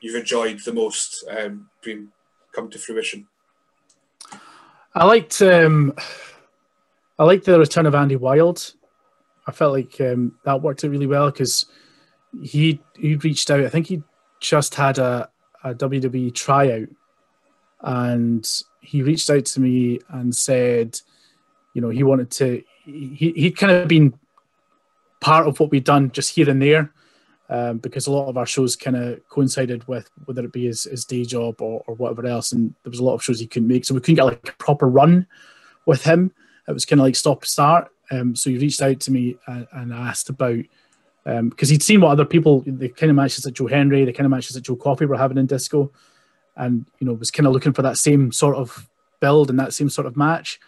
you've 0.00 0.14
enjoyed 0.14 0.60
the 0.64 0.72
most 0.72 1.24
um, 1.30 1.68
being 1.82 2.08
come 2.56 2.70
to 2.70 2.78
fruition? 2.78 3.28
I 4.94 5.04
liked, 5.04 5.42
um, 5.42 5.92
I 7.18 7.24
liked 7.24 7.44
the 7.44 7.58
return 7.58 7.86
of 7.86 7.94
Andy 7.94 8.16
Wild. 8.16 8.72
I 9.46 9.52
felt 9.52 9.74
like 9.74 10.00
um, 10.00 10.38
that 10.44 10.62
worked 10.62 10.84
out 10.84 10.90
really 10.90 11.06
well 11.06 11.30
because 11.30 11.66
he 12.42 12.80
he 12.98 13.14
reached 13.16 13.50
out. 13.50 13.64
I 13.64 13.68
think 13.68 13.86
he 13.86 14.02
just 14.40 14.74
had 14.74 14.98
a, 14.98 15.28
a 15.62 15.74
WWE 15.74 16.34
tryout, 16.34 16.88
and 17.82 18.62
he 18.80 19.02
reached 19.02 19.30
out 19.30 19.44
to 19.44 19.60
me 19.60 20.00
and 20.08 20.34
said, 20.34 20.98
you 21.74 21.80
know, 21.80 21.90
he 21.90 22.02
wanted 22.02 22.30
to. 22.32 22.62
He 22.84 23.32
he'd 23.36 23.56
kind 23.56 23.72
of 23.72 23.86
been 23.86 24.18
part 25.20 25.46
of 25.46 25.60
what 25.60 25.70
we'd 25.70 25.84
done 25.84 26.10
just 26.10 26.34
here 26.34 26.50
and 26.50 26.60
there, 26.60 26.92
um, 27.48 27.78
because 27.78 28.06
a 28.06 28.12
lot 28.12 28.28
of 28.28 28.36
our 28.36 28.46
shows 28.46 28.76
kind 28.76 28.96
of 28.96 29.26
coincided 29.28 29.86
with 29.86 30.10
whether 30.24 30.44
it 30.44 30.52
be 30.52 30.66
his, 30.66 30.84
his 30.84 31.04
day 31.04 31.24
job 31.24 31.60
or, 31.60 31.82
or 31.86 31.94
whatever 31.94 32.26
else, 32.26 32.52
and 32.52 32.74
there 32.82 32.90
was 32.90 33.00
a 33.00 33.04
lot 33.04 33.14
of 33.14 33.22
shows 33.22 33.40
he 33.40 33.46
couldn't 33.46 33.68
make, 33.68 33.84
so 33.84 33.94
we 33.94 34.00
couldn't 34.00 34.16
get 34.16 34.24
like 34.24 34.48
a 34.48 34.52
proper 34.54 34.88
run 34.88 35.26
with 35.86 36.04
him. 36.04 36.32
It 36.68 36.72
was 36.72 36.84
kind 36.84 37.00
of 37.00 37.04
like 37.04 37.16
stop 37.16 37.44
start. 37.44 37.88
Um, 38.10 38.34
so 38.34 38.50
he 38.50 38.58
reached 38.58 38.82
out 38.82 39.00
to 39.00 39.12
me 39.12 39.36
and, 39.46 39.66
and 39.72 39.92
asked 39.92 40.28
about 40.28 40.64
because 41.24 41.68
he'd 41.68 41.82
seen 41.82 42.00
what 42.00 42.12
other 42.12 42.24
people, 42.24 42.62
the 42.66 42.88
kind 42.88 43.10
of 43.10 43.16
matches 43.16 43.42
that 43.42 43.52
Joe 43.52 43.66
Hendry, 43.66 44.04
the 44.04 44.12
kind 44.12 44.26
of 44.26 44.30
matches 44.30 44.54
that 44.54 44.60
Joe 44.60 44.76
Coffey 44.76 45.06
were 45.06 45.16
having 45.16 45.38
in 45.38 45.46
disco, 45.46 45.90
and 46.56 46.86
you 47.00 47.06
know 47.06 47.14
was 47.14 47.32
kind 47.32 47.46
of 47.46 47.52
looking 47.52 47.72
for 47.72 47.82
that 47.82 47.98
same 47.98 48.30
sort 48.30 48.56
of 48.56 48.88
build 49.20 49.50
and 49.50 49.58
that 49.58 49.74
same 49.74 49.90
sort 49.90 50.06
of 50.06 50.16
match. 50.16 50.60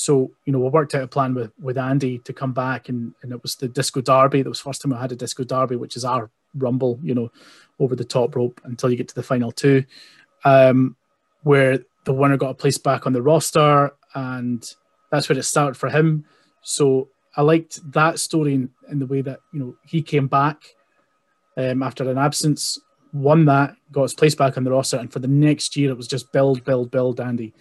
So 0.00 0.30
you 0.44 0.52
know 0.52 0.60
we 0.60 0.68
worked 0.68 0.94
out 0.94 1.02
a 1.02 1.08
plan 1.08 1.34
with 1.34 1.50
with 1.60 1.76
Andy 1.76 2.18
to 2.20 2.32
come 2.32 2.52
back, 2.52 2.88
and 2.88 3.14
and 3.20 3.32
it 3.32 3.42
was 3.42 3.56
the 3.56 3.66
disco 3.66 4.00
derby. 4.00 4.42
That 4.42 4.48
was 4.48 4.60
first 4.60 4.80
time 4.80 4.92
I 4.92 5.00
had 5.00 5.10
a 5.10 5.16
disco 5.16 5.42
derby, 5.42 5.74
which 5.74 5.96
is 5.96 6.04
our 6.04 6.30
rumble, 6.54 7.00
you 7.02 7.16
know, 7.16 7.32
over 7.80 7.96
the 7.96 8.04
top 8.04 8.36
rope 8.36 8.60
until 8.62 8.90
you 8.90 8.96
get 8.96 9.08
to 9.08 9.14
the 9.16 9.24
final 9.24 9.50
two, 9.50 9.84
um, 10.44 10.94
where 11.42 11.80
the 12.04 12.12
winner 12.12 12.36
got 12.36 12.50
a 12.50 12.54
place 12.54 12.78
back 12.78 13.08
on 13.08 13.12
the 13.12 13.20
roster, 13.20 13.90
and 14.14 14.72
that's 15.10 15.28
where 15.28 15.36
it 15.36 15.42
started 15.42 15.74
for 15.76 15.88
him. 15.88 16.24
So 16.62 17.08
I 17.36 17.42
liked 17.42 17.80
that 17.90 18.20
story 18.20 18.54
in, 18.54 18.70
in 18.88 19.00
the 19.00 19.06
way 19.06 19.20
that 19.22 19.40
you 19.52 19.58
know 19.58 19.76
he 19.84 20.00
came 20.00 20.28
back 20.28 20.62
um, 21.56 21.82
after 21.82 22.08
an 22.08 22.18
absence, 22.18 22.78
won 23.12 23.46
that, 23.46 23.74
got 23.90 24.02
his 24.02 24.14
place 24.14 24.36
back 24.36 24.56
on 24.56 24.62
the 24.62 24.70
roster, 24.70 24.98
and 24.98 25.12
for 25.12 25.18
the 25.18 25.26
next 25.26 25.76
year 25.76 25.90
it 25.90 25.96
was 25.96 26.06
just 26.06 26.30
build, 26.30 26.64
build, 26.64 26.92
build. 26.92 27.20
Andy, 27.20 27.52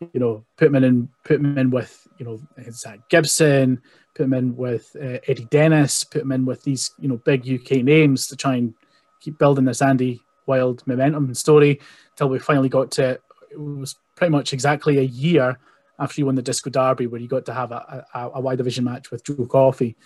you 0.00 0.20
know, 0.20 0.44
put 0.56 0.68
him 0.68 0.74
in, 0.76 1.08
put 1.24 1.36
him 1.36 1.58
in 1.58 1.70
with 1.70 2.06
you 2.18 2.26
know 2.26 2.40
Zach 2.70 3.08
Gibson, 3.08 3.80
put 4.14 4.24
him 4.24 4.34
in 4.34 4.56
with 4.56 4.94
uh, 5.00 5.18
Eddie 5.26 5.48
Dennis, 5.50 6.04
put 6.04 6.22
him 6.22 6.32
in 6.32 6.44
with 6.44 6.62
these 6.62 6.92
you 6.98 7.08
know 7.08 7.16
big 7.18 7.48
UK 7.48 7.82
names 7.82 8.26
to 8.28 8.36
try 8.36 8.56
and 8.56 8.74
keep 9.20 9.38
building 9.38 9.64
this 9.64 9.82
Andy 9.82 10.20
Wild 10.46 10.86
momentum 10.86 11.24
and 11.24 11.36
story 11.36 11.80
till 12.14 12.28
we 12.28 12.38
finally 12.38 12.68
got 12.68 12.90
to 12.92 13.18
it 13.50 13.58
was 13.58 13.96
pretty 14.14 14.30
much 14.30 14.52
exactly 14.52 14.98
a 14.98 15.02
year 15.02 15.58
after 15.98 16.20
you 16.20 16.26
won 16.26 16.34
the 16.34 16.42
Disco 16.42 16.70
Derby, 16.70 17.06
where 17.06 17.20
you 17.20 17.28
got 17.28 17.46
to 17.46 17.54
have 17.54 17.72
a, 17.72 18.04
a, 18.14 18.30
a 18.34 18.40
Y 18.40 18.54
division 18.54 18.84
match 18.84 19.10
with 19.10 19.24
Joe 19.24 19.46
Coffey, 19.46 19.96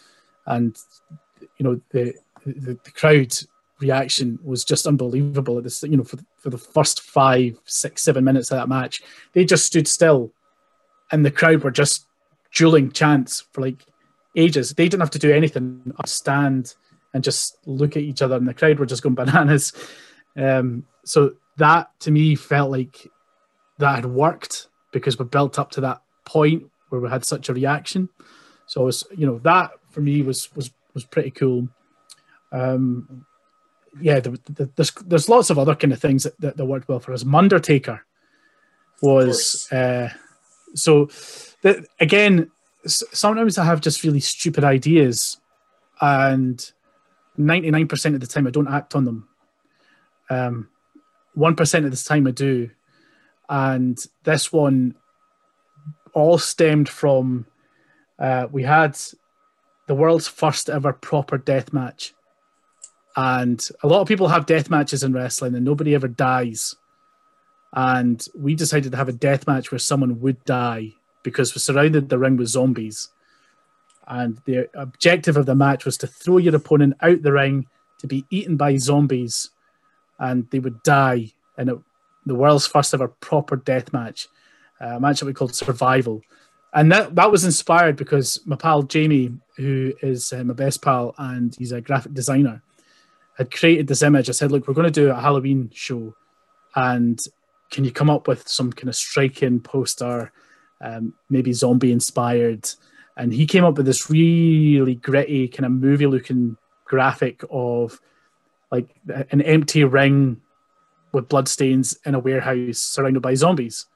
and 0.46 0.76
you 1.58 1.64
know 1.64 1.80
the, 1.90 2.14
the 2.46 2.78
the 2.84 2.90
crowd 2.92 3.36
reaction 3.80 4.38
was 4.42 4.64
just 4.64 4.86
unbelievable 4.86 5.58
at 5.58 5.64
this. 5.64 5.82
You 5.82 5.96
know, 5.96 6.04
for 6.04 6.18
for 6.38 6.50
the 6.50 6.58
first 6.58 7.02
five, 7.02 7.58
six, 7.64 8.02
seven 8.02 8.24
minutes 8.24 8.50
of 8.50 8.58
that 8.58 8.68
match, 8.68 9.02
they 9.32 9.44
just 9.44 9.66
stood 9.66 9.88
still, 9.88 10.32
and 11.12 11.24
the 11.24 11.30
crowd 11.30 11.64
were 11.64 11.70
just 11.70 12.06
dueling 12.54 12.92
chants 12.92 13.44
for 13.52 13.62
like 13.62 13.84
ages. 14.36 14.70
They 14.70 14.88
didn't 14.88 15.00
have 15.00 15.10
to 15.10 15.18
do 15.18 15.32
anything, 15.32 15.92
stand 16.06 16.74
and 17.12 17.24
just 17.24 17.58
look 17.66 17.96
at 17.96 18.02
each 18.02 18.22
other, 18.22 18.36
and 18.36 18.46
the 18.46 18.54
crowd 18.54 18.78
were 18.78 18.86
just 18.86 19.02
going 19.02 19.14
bananas. 19.16 19.72
Um, 20.36 20.84
so 21.04 21.34
that 21.56 21.90
to 22.00 22.10
me 22.10 22.34
felt 22.34 22.70
like 22.70 23.06
that 23.78 23.96
had 23.96 24.06
worked 24.06 24.68
because 24.92 25.18
we 25.18 25.24
built 25.24 25.58
up 25.58 25.70
to 25.72 25.80
that 25.80 26.02
point 26.24 26.64
where 26.90 27.00
we 27.00 27.08
had 27.08 27.24
such 27.24 27.48
a 27.48 27.54
reaction. 27.54 28.08
So 28.66 28.82
it 28.82 28.86
was, 28.86 29.04
you 29.16 29.26
know, 29.26 29.38
that 29.40 29.72
for 29.90 30.00
me 30.00 30.22
was 30.22 30.54
was 30.54 30.70
was 30.94 31.04
pretty 31.04 31.30
cool. 31.30 31.68
Um, 32.52 33.24
yeah, 34.00 34.20
the, 34.20 34.30
the, 34.44 34.70
there's 34.76 34.92
there's 35.06 35.28
lots 35.28 35.50
of 35.50 35.58
other 35.58 35.74
kind 35.74 35.92
of 35.92 35.98
things 35.98 36.22
that, 36.24 36.40
that, 36.40 36.56
that 36.56 36.66
worked 36.66 36.88
well 36.88 37.00
for 37.00 37.12
us. 37.12 37.24
Mundertaker 37.24 38.00
was 39.02 39.70
uh, 39.72 40.10
so 40.74 41.08
that 41.62 41.86
again. 41.98 42.50
Sometimes 42.86 43.58
I 43.58 43.64
have 43.66 43.82
just 43.82 44.04
really 44.04 44.20
stupid 44.20 44.64
ideas, 44.64 45.36
and 46.00 46.72
ninety 47.36 47.70
nine 47.70 47.88
percent 47.88 48.14
of 48.14 48.22
the 48.22 48.26
time 48.26 48.46
I 48.46 48.50
don't 48.50 48.72
act 48.72 48.94
on 48.94 49.04
them. 49.04 49.28
Um, 50.30 50.68
one 51.34 51.56
percent 51.56 51.84
of 51.84 51.90
the 51.90 51.96
time 51.96 52.26
I 52.26 52.30
do, 52.30 52.70
and 53.48 53.98
this 54.24 54.50
one 54.50 54.94
all 56.14 56.38
stemmed 56.38 56.88
from 56.88 57.46
uh, 58.18 58.46
we 58.50 58.62
had 58.62 58.98
the 59.86 59.94
world's 59.94 60.28
first 60.28 60.70
ever 60.70 60.92
proper 60.92 61.36
death 61.36 61.72
match. 61.72 62.14
And 63.16 63.66
a 63.82 63.88
lot 63.88 64.00
of 64.00 64.08
people 64.08 64.28
have 64.28 64.46
death 64.46 64.70
matches 64.70 65.02
in 65.02 65.12
wrestling 65.12 65.54
and 65.54 65.64
nobody 65.64 65.94
ever 65.94 66.08
dies. 66.08 66.76
And 67.72 68.24
we 68.34 68.54
decided 68.54 68.92
to 68.92 68.98
have 68.98 69.08
a 69.08 69.12
death 69.12 69.46
match 69.46 69.70
where 69.70 69.78
someone 69.78 70.20
would 70.20 70.44
die 70.44 70.92
because 71.22 71.54
we 71.54 71.60
surrounded 71.60 72.08
the 72.08 72.18
ring 72.18 72.36
with 72.36 72.48
zombies. 72.48 73.08
And 74.06 74.40
the 74.44 74.68
objective 74.74 75.36
of 75.36 75.46
the 75.46 75.54
match 75.54 75.84
was 75.84 75.96
to 75.98 76.06
throw 76.06 76.38
your 76.38 76.56
opponent 76.56 76.94
out 77.00 77.22
the 77.22 77.32
ring 77.32 77.66
to 77.98 78.06
be 78.06 78.24
eaten 78.30 78.56
by 78.56 78.76
zombies 78.76 79.50
and 80.18 80.48
they 80.50 80.58
would 80.58 80.82
die. 80.82 81.32
And 81.56 81.70
it, 81.70 81.78
the 82.26 82.34
world's 82.34 82.66
first 82.66 82.92
ever 82.94 83.08
proper 83.08 83.56
death 83.56 83.92
match, 83.92 84.28
uh, 84.80 84.96
a 84.96 85.00
match 85.00 85.20
that 85.20 85.26
we 85.26 85.32
called 85.32 85.54
Survival. 85.54 86.22
And 86.72 86.90
that, 86.92 87.14
that 87.16 87.30
was 87.30 87.44
inspired 87.44 87.96
because 87.96 88.40
my 88.46 88.56
pal 88.56 88.82
Jamie, 88.82 89.32
who 89.56 89.92
is 90.02 90.32
uh, 90.32 90.44
my 90.44 90.54
best 90.54 90.82
pal 90.82 91.14
and 91.18 91.54
he's 91.56 91.72
a 91.72 91.80
graphic 91.80 92.14
designer, 92.14 92.62
had 93.40 93.50
created 93.50 93.86
this 93.86 94.02
image. 94.02 94.28
I 94.28 94.32
said, 94.32 94.52
Look, 94.52 94.68
we're 94.68 94.74
going 94.74 94.92
to 94.92 95.00
do 95.00 95.10
a 95.10 95.18
Halloween 95.18 95.70
show. 95.72 96.14
And 96.76 97.18
can 97.70 97.84
you 97.84 97.90
come 97.90 98.10
up 98.10 98.28
with 98.28 98.46
some 98.46 98.70
kind 98.70 98.90
of 98.90 98.94
striking 98.94 99.60
poster, 99.60 100.30
um, 100.82 101.14
maybe 101.30 101.54
zombie 101.54 101.90
inspired? 101.90 102.68
And 103.16 103.32
he 103.32 103.46
came 103.46 103.64
up 103.64 103.78
with 103.78 103.86
this 103.86 104.10
really 104.10 104.96
gritty, 104.96 105.48
kind 105.48 105.64
of 105.64 105.72
movie 105.72 106.06
looking 106.06 106.58
graphic 106.84 107.42
of 107.50 107.98
like 108.70 108.94
an 109.30 109.40
empty 109.40 109.84
ring 109.84 110.42
with 111.12 111.30
bloodstains 111.30 111.96
in 112.04 112.14
a 112.14 112.18
warehouse 112.18 112.76
surrounded 112.76 113.20
by 113.20 113.34
zombies. 113.34 113.86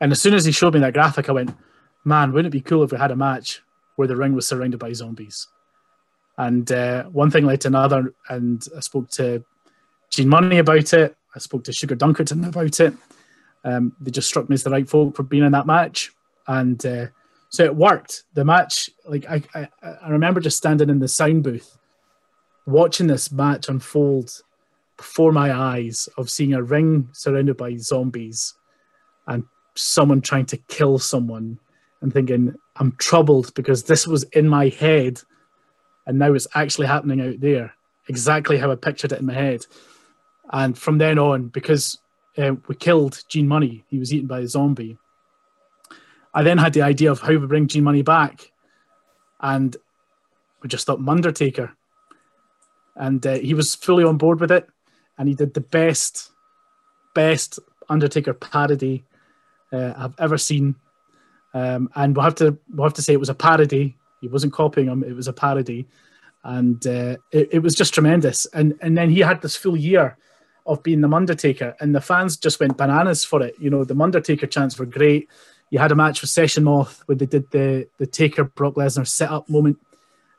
And 0.00 0.10
as 0.10 0.22
soon 0.22 0.32
as 0.32 0.46
he 0.46 0.52
showed 0.52 0.72
me 0.72 0.80
that 0.80 0.94
graphic, 0.94 1.28
I 1.28 1.32
went, 1.32 1.54
man, 2.02 2.32
wouldn't 2.32 2.52
it 2.52 2.56
be 2.56 2.62
cool 2.62 2.82
if 2.82 2.92
we 2.92 2.98
had 2.98 3.10
a 3.10 3.16
match 3.16 3.60
where 3.96 4.08
the 4.08 4.16
ring 4.16 4.34
was 4.34 4.48
surrounded 4.48 4.80
by 4.80 4.94
zombies? 4.94 5.48
And 6.36 6.70
uh, 6.72 7.04
one 7.04 7.30
thing 7.30 7.46
led 7.46 7.60
to 7.62 7.68
another, 7.68 8.12
and 8.28 8.66
I 8.76 8.80
spoke 8.80 9.10
to 9.12 9.44
Gene 10.10 10.28
Money 10.28 10.58
about 10.58 10.92
it, 10.92 11.16
I 11.34 11.38
spoke 11.38 11.64
to 11.64 11.72
Sugar 11.72 11.96
Dunkerton 11.96 12.46
about 12.46 12.78
it. 12.80 12.94
Um, 13.64 13.96
they 14.00 14.10
just 14.10 14.28
struck 14.28 14.48
me 14.48 14.54
as 14.54 14.62
the 14.62 14.70
right 14.70 14.88
folk 14.88 15.16
for 15.16 15.22
being 15.22 15.44
in 15.44 15.52
that 15.52 15.66
match, 15.66 16.12
and 16.46 16.84
uh, 16.84 17.06
so 17.48 17.64
it 17.64 17.74
worked. 17.74 18.24
The 18.34 18.44
match, 18.44 18.90
like 19.06 19.26
I, 19.28 19.42
I, 19.54 19.68
I 19.82 20.08
remember 20.10 20.40
just 20.40 20.56
standing 20.56 20.90
in 20.90 20.98
the 20.98 21.08
sound 21.08 21.44
booth, 21.44 21.78
watching 22.66 23.06
this 23.06 23.32
match 23.32 23.68
unfold 23.68 24.42
before 24.96 25.32
my 25.32 25.52
eyes, 25.52 26.08
of 26.18 26.30
seeing 26.30 26.52
a 26.52 26.62
ring 26.62 27.08
surrounded 27.12 27.56
by 27.56 27.76
zombies, 27.76 28.54
and 29.26 29.44
someone 29.74 30.20
trying 30.20 30.46
to 30.46 30.56
kill 30.56 30.98
someone, 30.98 31.58
and 32.02 32.12
thinking 32.12 32.54
I'm 32.76 32.92
troubled 32.98 33.54
because 33.54 33.84
this 33.84 34.06
was 34.06 34.24
in 34.24 34.46
my 34.46 34.68
head, 34.68 35.22
and 36.06 36.18
now 36.18 36.32
it's 36.32 36.46
actually 36.54 36.86
happening 36.86 37.20
out 37.20 37.40
there, 37.40 37.74
exactly 38.08 38.58
how 38.58 38.70
I 38.70 38.76
pictured 38.76 39.12
it 39.12 39.20
in 39.20 39.26
my 39.26 39.34
head. 39.34 39.66
And 40.52 40.76
from 40.76 40.98
then 40.98 41.18
on, 41.18 41.48
because 41.48 41.98
uh, 42.36 42.52
we 42.68 42.74
killed 42.74 43.22
Gene 43.28 43.48
Money, 43.48 43.84
he 43.88 43.98
was 43.98 44.12
eaten 44.12 44.26
by 44.26 44.40
a 44.40 44.46
zombie. 44.46 44.98
I 46.34 46.42
then 46.42 46.58
had 46.58 46.72
the 46.72 46.82
idea 46.82 47.10
of 47.10 47.20
how 47.20 47.30
we 47.30 47.46
bring 47.46 47.68
Gene 47.68 47.84
Money 47.84 48.02
back, 48.02 48.50
and 49.40 49.76
we 50.62 50.68
just 50.68 50.86
thought 50.86 51.06
Undertaker, 51.06 51.72
and 52.96 53.24
uh, 53.26 53.34
he 53.34 53.54
was 53.54 53.74
fully 53.74 54.04
on 54.04 54.16
board 54.16 54.40
with 54.40 54.50
it, 54.50 54.68
and 55.16 55.28
he 55.28 55.34
did 55.34 55.54
the 55.54 55.60
best, 55.60 56.30
best 57.14 57.58
Undertaker 57.88 58.34
parody 58.34 59.04
uh, 59.72 59.92
I've 59.96 60.14
ever 60.18 60.38
seen, 60.38 60.74
um, 61.52 61.88
and 61.94 62.16
we'll 62.16 62.24
have 62.24 62.34
to 62.36 62.58
we'll 62.72 62.86
have 62.86 62.94
to 62.94 63.02
say 63.02 63.12
it 63.12 63.20
was 63.20 63.28
a 63.28 63.34
parody. 63.34 63.96
He 64.24 64.28
wasn't 64.28 64.52
copying 64.52 64.88
him; 64.88 65.04
it 65.04 65.14
was 65.14 65.28
a 65.28 65.32
parody, 65.32 65.86
and 66.42 66.84
uh, 66.86 67.16
it, 67.30 67.48
it 67.52 67.58
was 67.62 67.74
just 67.74 67.94
tremendous. 67.94 68.46
And 68.46 68.74
and 68.80 68.96
then 68.96 69.10
he 69.10 69.20
had 69.20 69.42
this 69.42 69.56
full 69.56 69.76
year 69.76 70.16
of 70.66 70.82
being 70.82 71.00
the 71.02 71.08
Undertaker, 71.08 71.76
and 71.80 71.94
the 71.94 72.00
fans 72.00 72.36
just 72.36 72.58
went 72.58 72.78
bananas 72.78 73.24
for 73.24 73.42
it. 73.42 73.54
You 73.58 73.70
know, 73.70 73.84
the 73.84 74.00
Undertaker 74.00 74.46
chants 74.46 74.78
were 74.78 74.86
great. 74.86 75.28
You 75.70 75.78
had 75.78 75.92
a 75.92 75.94
match 75.94 76.20
with 76.20 76.30
Session 76.30 76.64
Moth 76.64 77.02
where 77.06 77.16
they 77.16 77.26
did 77.26 77.50
the 77.50 77.86
the 77.98 78.06
Taker 78.06 78.44
Brock 78.44 78.74
Lesnar 78.74 79.06
set 79.06 79.30
up 79.30 79.48
moment, 79.48 79.78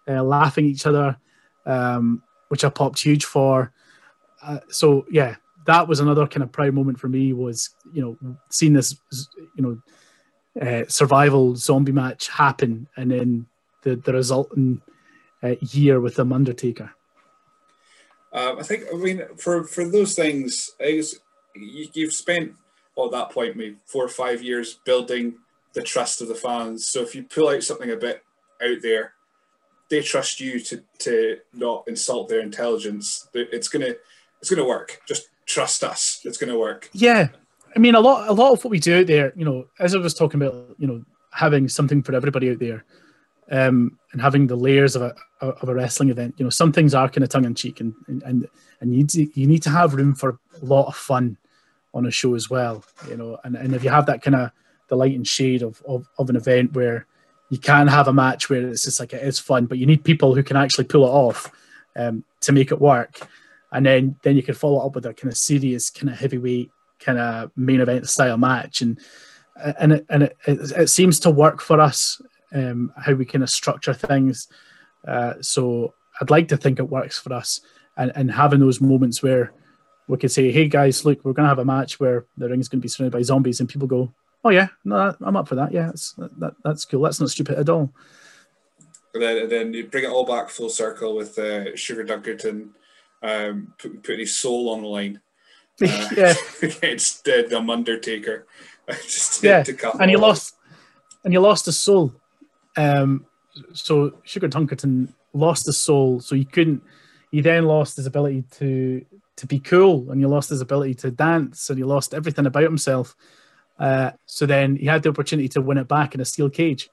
uh, 0.07 0.23
laughing 0.23 0.65
each 0.65 0.85
other, 0.85 1.17
um, 1.65 2.23
which 2.49 2.63
I 2.63 2.69
popped 2.69 3.01
huge 3.01 3.25
for. 3.25 3.71
Uh, 4.41 4.59
so 4.69 5.05
yeah, 5.11 5.35
that 5.65 5.87
was 5.87 5.99
another 5.99 6.25
kind 6.27 6.43
of 6.43 6.51
proud 6.51 6.73
moment 6.73 6.99
for 6.99 7.07
me. 7.07 7.33
Was 7.33 7.75
you 7.93 8.01
know 8.01 8.37
seeing 8.49 8.73
this 8.73 8.95
you 9.55 9.61
know 9.63 9.81
uh, 10.61 10.85
survival 10.87 11.55
zombie 11.55 11.91
match 11.91 12.29
happen, 12.29 12.87
and 12.95 13.11
then 13.11 13.47
the 13.85 13.95
the 13.95 14.11
resulting 14.11 14.81
uh, 15.41 15.55
year 15.61 16.01
with 16.01 16.15
the 16.15 16.25
Undertaker. 16.25 16.91
Um, 18.33 18.59
I 18.59 18.63
think, 18.63 18.83
I 18.93 18.97
mean, 18.97 19.23
for, 19.37 19.63
for 19.63 19.87
those 19.87 20.13
things, 20.13 20.71
you, 20.81 21.87
you've 21.93 22.13
spent, 22.13 22.53
well, 22.95 23.05
at 23.05 23.13
that 23.13 23.31
point, 23.31 23.55
maybe 23.55 23.77
four 23.85 24.03
or 24.03 24.09
five 24.09 24.43
years 24.43 24.79
building 24.83 25.35
the 25.73 25.81
trust 25.81 26.19
of 26.21 26.27
the 26.27 26.35
fans. 26.35 26.87
So 26.87 27.01
if 27.01 27.15
you 27.15 27.23
pull 27.23 27.47
out 27.47 27.63
something 27.63 27.91
a 27.91 27.95
bit 27.95 28.23
out 28.61 28.81
there, 28.81 29.13
they 29.89 30.01
trust 30.01 30.41
you 30.41 30.59
to, 30.59 30.83
to 30.99 31.37
not 31.53 31.85
insult 31.87 32.27
their 32.27 32.41
intelligence. 32.41 33.29
It's 33.33 33.67
gonna 33.67 33.93
it's 34.41 34.49
gonna 34.49 34.67
work. 34.67 34.99
Just 35.07 35.29
trust 35.45 35.83
us. 35.83 36.21
It's 36.23 36.37
gonna 36.37 36.57
work. 36.57 36.89
Yeah, 36.91 37.27
I 37.75 37.79
mean 37.79 37.93
a 37.93 37.99
lot 37.99 38.27
a 38.27 38.33
lot 38.33 38.53
of 38.53 38.63
what 38.63 38.71
we 38.71 38.79
do 38.79 39.01
out 39.01 39.07
there, 39.07 39.31
you 39.35 39.45
know, 39.45 39.67
as 39.79 39.93
I 39.93 39.99
was 39.99 40.15
talking 40.15 40.41
about, 40.41 40.75
you 40.79 40.87
know, 40.87 41.03
having 41.31 41.69
something 41.69 42.01
for 42.01 42.15
everybody 42.15 42.49
out 42.49 42.59
there 42.59 42.83
um, 43.51 43.97
and 44.11 44.21
having 44.21 44.47
the 44.47 44.55
layers 44.55 44.95
of 44.95 45.01
a 45.01 45.15
of 45.41 45.69
a 45.69 45.73
wrestling 45.73 46.09
event. 46.09 46.35
You 46.37 46.45
know, 46.45 46.49
some 46.49 46.71
things 46.71 46.93
are 46.93 47.09
kind 47.09 47.23
of 47.23 47.29
tongue 47.29 47.45
in 47.45 47.55
cheek, 47.55 47.79
and 47.79 47.93
and 48.07 48.47
and 48.81 48.91
you 48.91 48.97
need 48.97 49.09
to, 49.09 49.39
you 49.39 49.47
need 49.47 49.63
to 49.63 49.69
have 49.69 49.93
room 49.93 50.15
for 50.15 50.39
a 50.61 50.65
lot 50.65 50.87
of 50.87 50.95
fun 50.95 51.37
on 51.93 52.05
a 52.05 52.11
show 52.11 52.35
as 52.35 52.49
well. 52.49 52.83
You 53.07 53.17
know, 53.17 53.37
and, 53.43 53.55
and 53.55 53.75
if 53.75 53.83
you 53.83 53.89
have 53.89 54.05
that 54.07 54.21
kind 54.21 54.35
of 54.35 54.51
the 54.87 54.95
light 54.95 55.15
and 55.15 55.27
shade 55.27 55.61
of, 55.61 55.81
of 55.87 56.07
of 56.17 56.29
an 56.29 56.35
event 56.35 56.73
where 56.73 57.05
you 57.49 57.59
can 57.59 57.87
have 57.87 58.07
a 58.07 58.13
match 58.13 58.49
where 58.49 58.67
it's 58.67 58.83
just 58.83 58.99
like 58.99 59.13
it 59.13 59.21
is 59.21 59.39
fun, 59.39 59.65
but 59.65 59.77
you 59.77 59.85
need 59.85 60.03
people 60.03 60.33
who 60.33 60.43
can 60.43 60.57
actually 60.57 60.85
pull 60.85 61.05
it 61.05 61.09
off 61.09 61.51
um, 61.95 62.23
to 62.41 62.51
make 62.51 62.71
it 62.71 62.81
work, 62.81 63.27
and 63.71 63.85
then 63.85 64.15
then 64.23 64.35
you 64.35 64.43
can 64.43 64.55
follow 64.55 64.85
up 64.85 64.95
with 64.95 65.05
a 65.05 65.13
kind 65.13 65.31
of 65.31 65.37
serious, 65.37 65.89
kind 65.89 66.09
of 66.09 66.19
heavyweight, 66.19 66.71
kind 66.99 67.19
of 67.19 67.51
main 67.55 67.81
event 67.81 68.09
style 68.09 68.37
match, 68.37 68.81
and 68.81 68.99
and 69.79 69.93
it, 69.93 70.05
and 70.09 70.23
it, 70.23 70.37
it, 70.47 70.71
it 70.71 70.89
seems 70.89 71.19
to 71.19 71.29
work 71.29 71.61
for 71.61 71.79
us 71.79 72.21
um, 72.55 72.91
how 72.97 73.13
we 73.13 73.25
kind 73.25 73.43
of 73.43 73.49
structure 73.49 73.93
things. 73.93 74.47
Uh, 75.07 75.33
so 75.41 75.93
I'd 76.19 76.31
like 76.31 76.47
to 76.47 76.57
think 76.57 76.79
it 76.79 76.89
works 76.89 77.19
for 77.19 77.33
us, 77.33 77.61
and, 77.97 78.11
and 78.15 78.31
having 78.31 78.59
those 78.59 78.81
moments 78.81 79.21
where 79.21 79.53
we 80.07 80.17
could 80.17 80.31
say, 80.31 80.51
"Hey 80.51 80.67
guys, 80.67 81.05
look, 81.05 81.23
we're 81.23 81.33
going 81.33 81.45
to 81.45 81.49
have 81.49 81.59
a 81.59 81.65
match 81.65 81.99
where 81.99 82.25
the 82.37 82.49
ring 82.49 82.59
is 82.59 82.69
going 82.69 82.79
to 82.79 82.85
be 82.85 82.89
surrounded 82.89 83.17
by 83.17 83.21
zombies," 83.21 83.59
and 83.59 83.69
people 83.69 83.87
go, 83.87 84.13
"Oh 84.43 84.49
yeah, 84.49 84.69
no, 84.83 85.15
I'm 85.21 85.35
up 85.35 85.47
for 85.47 85.55
that. 85.55 85.71
Yeah, 85.71 85.87
that's 85.87 86.13
that, 86.39 86.55
that's 86.63 86.85
cool. 86.85 87.01
That's 87.01 87.19
not 87.19 87.29
stupid 87.29 87.59
at 87.59 87.69
all." 87.69 87.93
And 89.13 89.23
then, 89.23 89.37
and 89.37 89.51
then 89.51 89.73
you 89.73 89.87
bring 89.87 90.03
it 90.03 90.09
all 90.09 90.25
back 90.25 90.49
full 90.49 90.69
circle 90.69 91.15
with 91.15 91.37
uh, 91.39 91.75
Sugar 91.75 92.03
Dunkerton 92.03 92.69
um, 93.23 93.73
put, 93.77 94.03
putting 94.03 94.19
his 94.19 94.35
soul 94.35 94.69
on 94.69 94.81
the 94.81 94.87
line 94.87 95.21
uh, 95.81 96.09
yeah. 96.15 96.33
against 96.61 97.27
uh, 97.27 97.43
the 97.47 97.57
Undertaker. 97.57 98.45
Just 99.03 99.43
yeah, 99.43 99.63
and 99.99 100.11
he 100.11 100.17
lost, 100.17 100.55
and 101.23 101.33
he 101.33 101.37
lost 101.39 101.65
his 101.65 101.79
soul. 101.79 102.13
Um, 102.77 103.25
so 103.73 104.19
Sugar 104.23 104.49
Dunkerton 104.49 105.13
lost 105.33 105.65
his 105.65 105.77
soul, 105.77 106.19
so 106.19 106.35
he 106.35 106.45
couldn't. 106.45 106.83
He 107.31 107.41
then 107.41 107.65
lost 107.65 107.97
his 107.97 108.05
ability 108.05 108.43
to 108.51 109.05
to 109.37 109.47
be 109.47 109.59
cool, 109.59 110.11
and 110.11 110.19
he 110.19 110.25
lost 110.25 110.49
his 110.49 110.61
ability 110.61 110.95
to 110.95 111.11
dance, 111.11 111.69
and 111.69 111.77
he 111.77 111.83
lost 111.83 112.13
everything 112.13 112.45
about 112.45 112.63
himself. 112.63 113.15
Uh, 113.77 114.11
so 114.25 114.45
then 114.45 114.75
he 114.77 114.85
had 114.85 115.03
the 115.03 115.09
opportunity 115.09 115.49
to 115.49 115.61
win 115.61 115.77
it 115.77 115.87
back 115.87 116.15
in 116.15 116.21
a 116.21 116.25
steel 116.25 116.49
cage. 116.49 116.89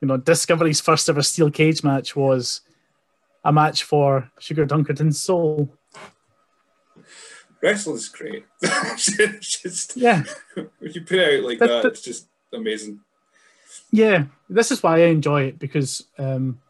You 0.00 0.08
know, 0.08 0.16
Discovery's 0.16 0.80
first 0.80 1.08
ever 1.08 1.22
steel 1.22 1.50
cage 1.50 1.84
match 1.84 2.16
was 2.16 2.60
a 3.44 3.52
match 3.52 3.84
for 3.84 4.30
Sugar 4.38 4.66
Dunkerton's 4.66 5.20
soul. 5.20 5.72
Wrestling's 7.62 8.08
great. 8.08 8.44
just, 8.96 9.96
yeah. 9.96 10.22
When 10.54 10.92
you 10.92 11.00
put 11.02 11.18
it 11.18 11.40
out 11.40 11.48
like 11.48 11.58
that, 11.58 11.82
that 11.82 11.86
it's 11.86 12.02
just 12.02 12.28
amazing 12.52 13.00
yeah, 13.90 14.24
this 14.48 14.70
is 14.70 14.82
why 14.82 14.96
I 14.96 15.06
enjoy 15.06 15.42
it 15.42 15.58
because, 15.58 16.04
um, 16.18 16.60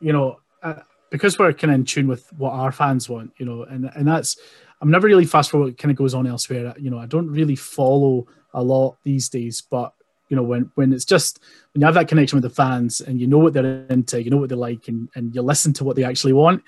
you 0.00 0.12
know, 0.12 0.40
uh, 0.62 0.80
because 1.10 1.38
we're 1.38 1.52
kind 1.52 1.70
of 1.70 1.74
in 1.76 1.84
tune 1.84 2.08
with 2.08 2.32
what 2.34 2.52
our 2.52 2.72
fans 2.72 3.08
want, 3.08 3.32
you 3.36 3.46
know, 3.46 3.64
and 3.64 3.90
and 3.94 4.06
that's 4.06 4.36
I'm 4.80 4.90
never 4.90 5.06
really 5.06 5.24
fast 5.24 5.50
for 5.50 5.58
what 5.58 5.78
kind 5.78 5.90
of 5.90 5.96
goes 5.96 6.14
on 6.14 6.26
elsewhere. 6.26 6.74
You 6.78 6.90
know, 6.90 6.98
I 6.98 7.06
don't 7.06 7.30
really 7.30 7.56
follow 7.56 8.26
a 8.54 8.62
lot 8.62 8.96
these 9.04 9.28
days, 9.28 9.60
but 9.60 9.92
you 10.28 10.36
know, 10.36 10.42
when 10.42 10.70
when 10.74 10.92
it's 10.92 11.04
just 11.04 11.40
when 11.72 11.80
you 11.80 11.86
have 11.86 11.94
that 11.94 12.08
connection 12.08 12.36
with 12.36 12.44
the 12.44 12.54
fans 12.54 13.00
and 13.00 13.20
you 13.20 13.26
know 13.26 13.38
what 13.38 13.52
they're 13.52 13.86
into, 13.90 14.22
you 14.22 14.30
know 14.30 14.38
what 14.38 14.48
they 14.48 14.54
like, 14.54 14.88
and 14.88 15.08
and 15.14 15.34
you 15.34 15.42
listen 15.42 15.72
to 15.74 15.84
what 15.84 15.96
they 15.96 16.04
actually 16.04 16.32
want, 16.32 16.62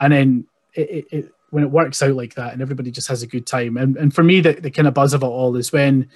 and 0.00 0.12
then 0.12 0.46
it, 0.74 0.90
it, 0.90 1.06
it 1.10 1.32
when 1.50 1.64
it 1.64 1.70
works 1.70 2.02
out 2.02 2.14
like 2.14 2.34
that 2.34 2.52
and 2.52 2.62
everybody 2.62 2.90
just 2.90 3.08
has 3.08 3.22
a 3.22 3.26
good 3.26 3.46
time. 3.46 3.76
And 3.76 3.96
and 3.96 4.14
for 4.14 4.22
me, 4.22 4.40
the, 4.40 4.52
the 4.52 4.70
kind 4.70 4.88
of 4.88 4.94
buzz 4.94 5.14
of 5.14 5.22
it 5.22 5.26
all 5.26 5.56
is 5.56 5.72
when, 5.72 6.08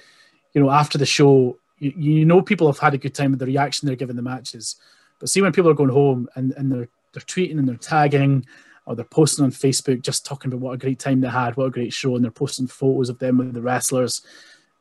you 0.53 0.61
know, 0.61 0.69
after 0.69 0.97
the 0.97 1.05
show, 1.05 1.57
you, 1.79 1.93
you 1.95 2.25
know 2.25 2.41
people 2.41 2.67
have 2.67 2.79
had 2.79 2.93
a 2.93 2.97
good 2.97 3.13
time 3.13 3.31
with 3.31 3.39
the 3.39 3.45
reaction 3.45 3.85
they're 3.85 3.95
giving 3.95 4.15
the 4.15 4.21
matches. 4.21 4.75
But 5.19 5.29
see 5.29 5.41
when 5.41 5.51
people 5.51 5.71
are 5.71 5.75
going 5.75 5.89
home 5.89 6.27
and, 6.35 6.53
and 6.57 6.71
they're 6.71 6.89
they're 7.13 7.21
tweeting 7.21 7.57
and 7.57 7.67
they're 7.67 7.77
tagging 7.77 8.45
or 8.85 8.95
they're 8.95 9.05
posting 9.05 9.45
on 9.45 9.51
Facebook 9.51 10.01
just 10.01 10.25
talking 10.25 10.51
about 10.51 10.59
what 10.59 10.73
a 10.73 10.77
great 10.77 10.99
time 10.99 11.21
they 11.21 11.29
had, 11.29 11.55
what 11.55 11.65
a 11.65 11.71
great 11.71 11.93
show, 11.93 12.15
and 12.15 12.23
they're 12.23 12.31
posting 12.31 12.67
photos 12.67 13.09
of 13.09 13.17
them 13.19 13.37
with 13.37 13.53
the 13.53 13.61
wrestlers. 13.61 14.21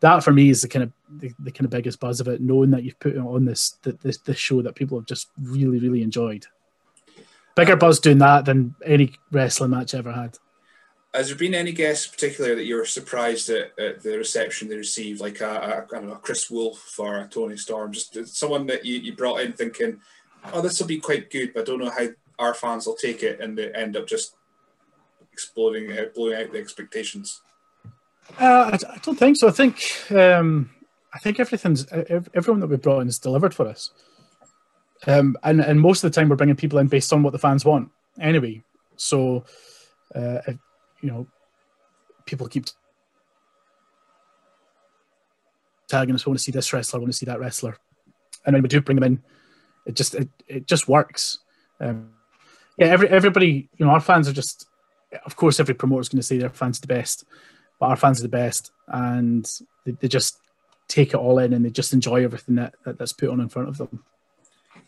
That 0.01 0.25
for 0.25 0.33
me 0.33 0.51
is 0.51 0.63
the 0.63 0.69
kind 0.69 0.83
of 0.83 0.93
the, 1.21 1.33
the 1.39 1.53
kind 1.53 1.65
of 1.65 1.71
biggest 1.71 2.01
buzz 2.01 2.21
of 2.21 2.29
it, 2.29 2.41
knowing 2.41 2.71
that 2.73 2.83
you've 2.83 2.99
put 2.99 3.17
on 3.17 3.45
this 3.45 3.79
this 3.83 4.19
this 4.19 4.39
show 4.39 4.63
that 4.63 4.75
people 4.75 4.99
have 4.99 5.07
just 5.07 5.29
really 5.41 5.79
really 5.79 6.03
enjoyed. 6.03 6.47
Bigger 7.55 7.75
uh, 7.75 7.77
buzz 7.77 8.01
doing 8.01 8.19
that 8.19 8.45
than 8.45 8.75
any 8.85 9.15
wrestling 9.31 9.71
match 9.71 9.95
ever 9.95 10.13
had 10.13 10.37
has 11.15 11.29
there 11.29 11.37
been 11.37 11.55
any 11.55 11.73
guests 11.73 12.09
particular 12.09 12.57
that 12.57 12.65
you 12.65 12.75
were 12.75 12.85
surprised 12.85 13.49
at, 13.49 13.79
at 13.79 14.03
the 14.03 14.19
reception 14.19 14.69
they 14.69 14.77
received, 14.77 15.21
like 15.21 15.41
a, 15.41 15.47
a, 15.47 15.97
I 15.97 16.01
don't 16.01 16.09
know, 16.09 16.17
Kris 16.17 16.51
Wolf 16.51 16.99
or 16.99 17.21
a 17.21 17.29
Toni 17.29 17.57
Storm, 17.57 17.93
just 17.93 18.37
someone 18.37 18.67
that 18.67 18.85
you, 18.85 18.99
you 18.99 19.15
brought 19.15 19.41
in 19.41 19.53
thinking, 19.53 20.01
oh, 20.53 20.61
this 20.61 20.81
will 20.81 20.89
be 20.89 20.99
quite 20.99 21.31
good, 21.31 21.55
but 21.55 21.61
I 21.61 21.65
don't 21.65 21.79
know 21.79 21.91
how 21.91 22.09
our 22.41 22.53
fans 22.53 22.87
will 22.87 22.97
take 22.97 23.23
it, 23.23 23.41
and 23.41 23.57
they 23.57 23.73
end 23.73 23.97
up 23.97 24.09
just 24.09 24.35
exploding, 25.33 25.93
uh, 25.93 26.07
blowing 26.15 26.35
out 26.35 26.53
the 26.53 26.59
expectations. 26.59 27.41
Uh, 28.41 28.71
I, 28.73 28.95
I, 28.95 28.99
don't 29.03 29.19
think 29.19 29.37
so. 29.37 29.49
I 29.49 29.53
think 29.53 30.11
um, 30.11 30.71
I 31.13 31.19
think 31.19 31.39
everything's 31.39 31.87
everyone 32.35 32.61
that 32.61 32.69
we 32.69 32.77
brought 32.77 33.01
in 33.01 33.09
is 33.09 33.19
delivered 33.19 33.55
for 33.55 33.69
us, 33.69 33.91
um, 35.07 35.37
and 35.43 35.61
and 35.61 35.79
most 35.81 36.03
of 36.03 36.11
the 36.11 36.19
time 36.19 36.29
we're 36.31 36.37
bringing 36.37 36.57
people 36.57 36.79
in 36.79 36.87
based 36.87 37.13
on 37.13 37.23
what 37.23 37.33
the 37.35 37.39
fans 37.39 37.65
want 37.65 37.91
anyway. 38.19 38.63
So 38.97 39.45
uh, 40.15 40.39
you 41.05 41.11
know, 41.11 41.27
people 42.25 42.49
keep 42.49 42.65
tagging 45.87 46.15
us. 46.15 46.27
I 46.27 46.31
want 46.31 46.39
to 46.39 46.43
see 46.43 46.51
this 46.51 46.73
wrestler. 46.73 46.99
I 46.99 47.03
want 47.03 47.13
to 47.13 47.19
see 47.19 47.27
that 47.27 47.39
wrestler. 47.39 47.77
And 48.47 48.55
when 48.55 48.63
we 48.63 48.69
do 48.69 48.81
bring 48.81 48.97
them 48.97 49.05
in, 49.05 49.23
it 49.85 49.95
just 49.95 50.15
it, 50.15 50.31
it 50.49 50.67
just 50.67 50.89
works. 50.89 51.41
Um, 51.79 52.13
yeah, 52.79 52.87
every 52.87 53.09
everybody, 53.11 53.69
you 53.77 53.85
know, 53.85 53.93
our 53.93 54.01
fans 54.01 54.29
are 54.29 54.33
just. 54.33 54.67
Of 55.27 55.37
course, 55.37 55.61
every 55.61 55.75
promoter 55.75 56.01
is 56.01 56.09
going 56.09 56.19
to 56.19 56.25
say 56.25 56.39
their 56.39 56.51
fans 56.51 56.81
the 56.81 56.89
best, 56.89 57.25
but 57.79 57.87
our 57.87 57.95
fans 57.95 58.19
are 58.19 58.25
the 58.25 58.29
best, 58.29 58.73
and 58.89 59.49
they, 59.85 59.93
they 59.93 60.09
just 60.09 60.41
take 60.89 61.11
it 61.11 61.17
all 61.17 61.39
in 61.39 61.53
and 61.53 61.65
they 61.65 61.71
just 61.71 61.93
enjoy 61.93 62.25
everything 62.25 62.57
that, 62.57 62.75
that 62.85 62.99
that's 62.99 63.13
put 63.13 63.29
on 63.29 63.41
in 63.41 63.49
front 63.49 63.69
of 63.69 63.79
them. 63.79 64.05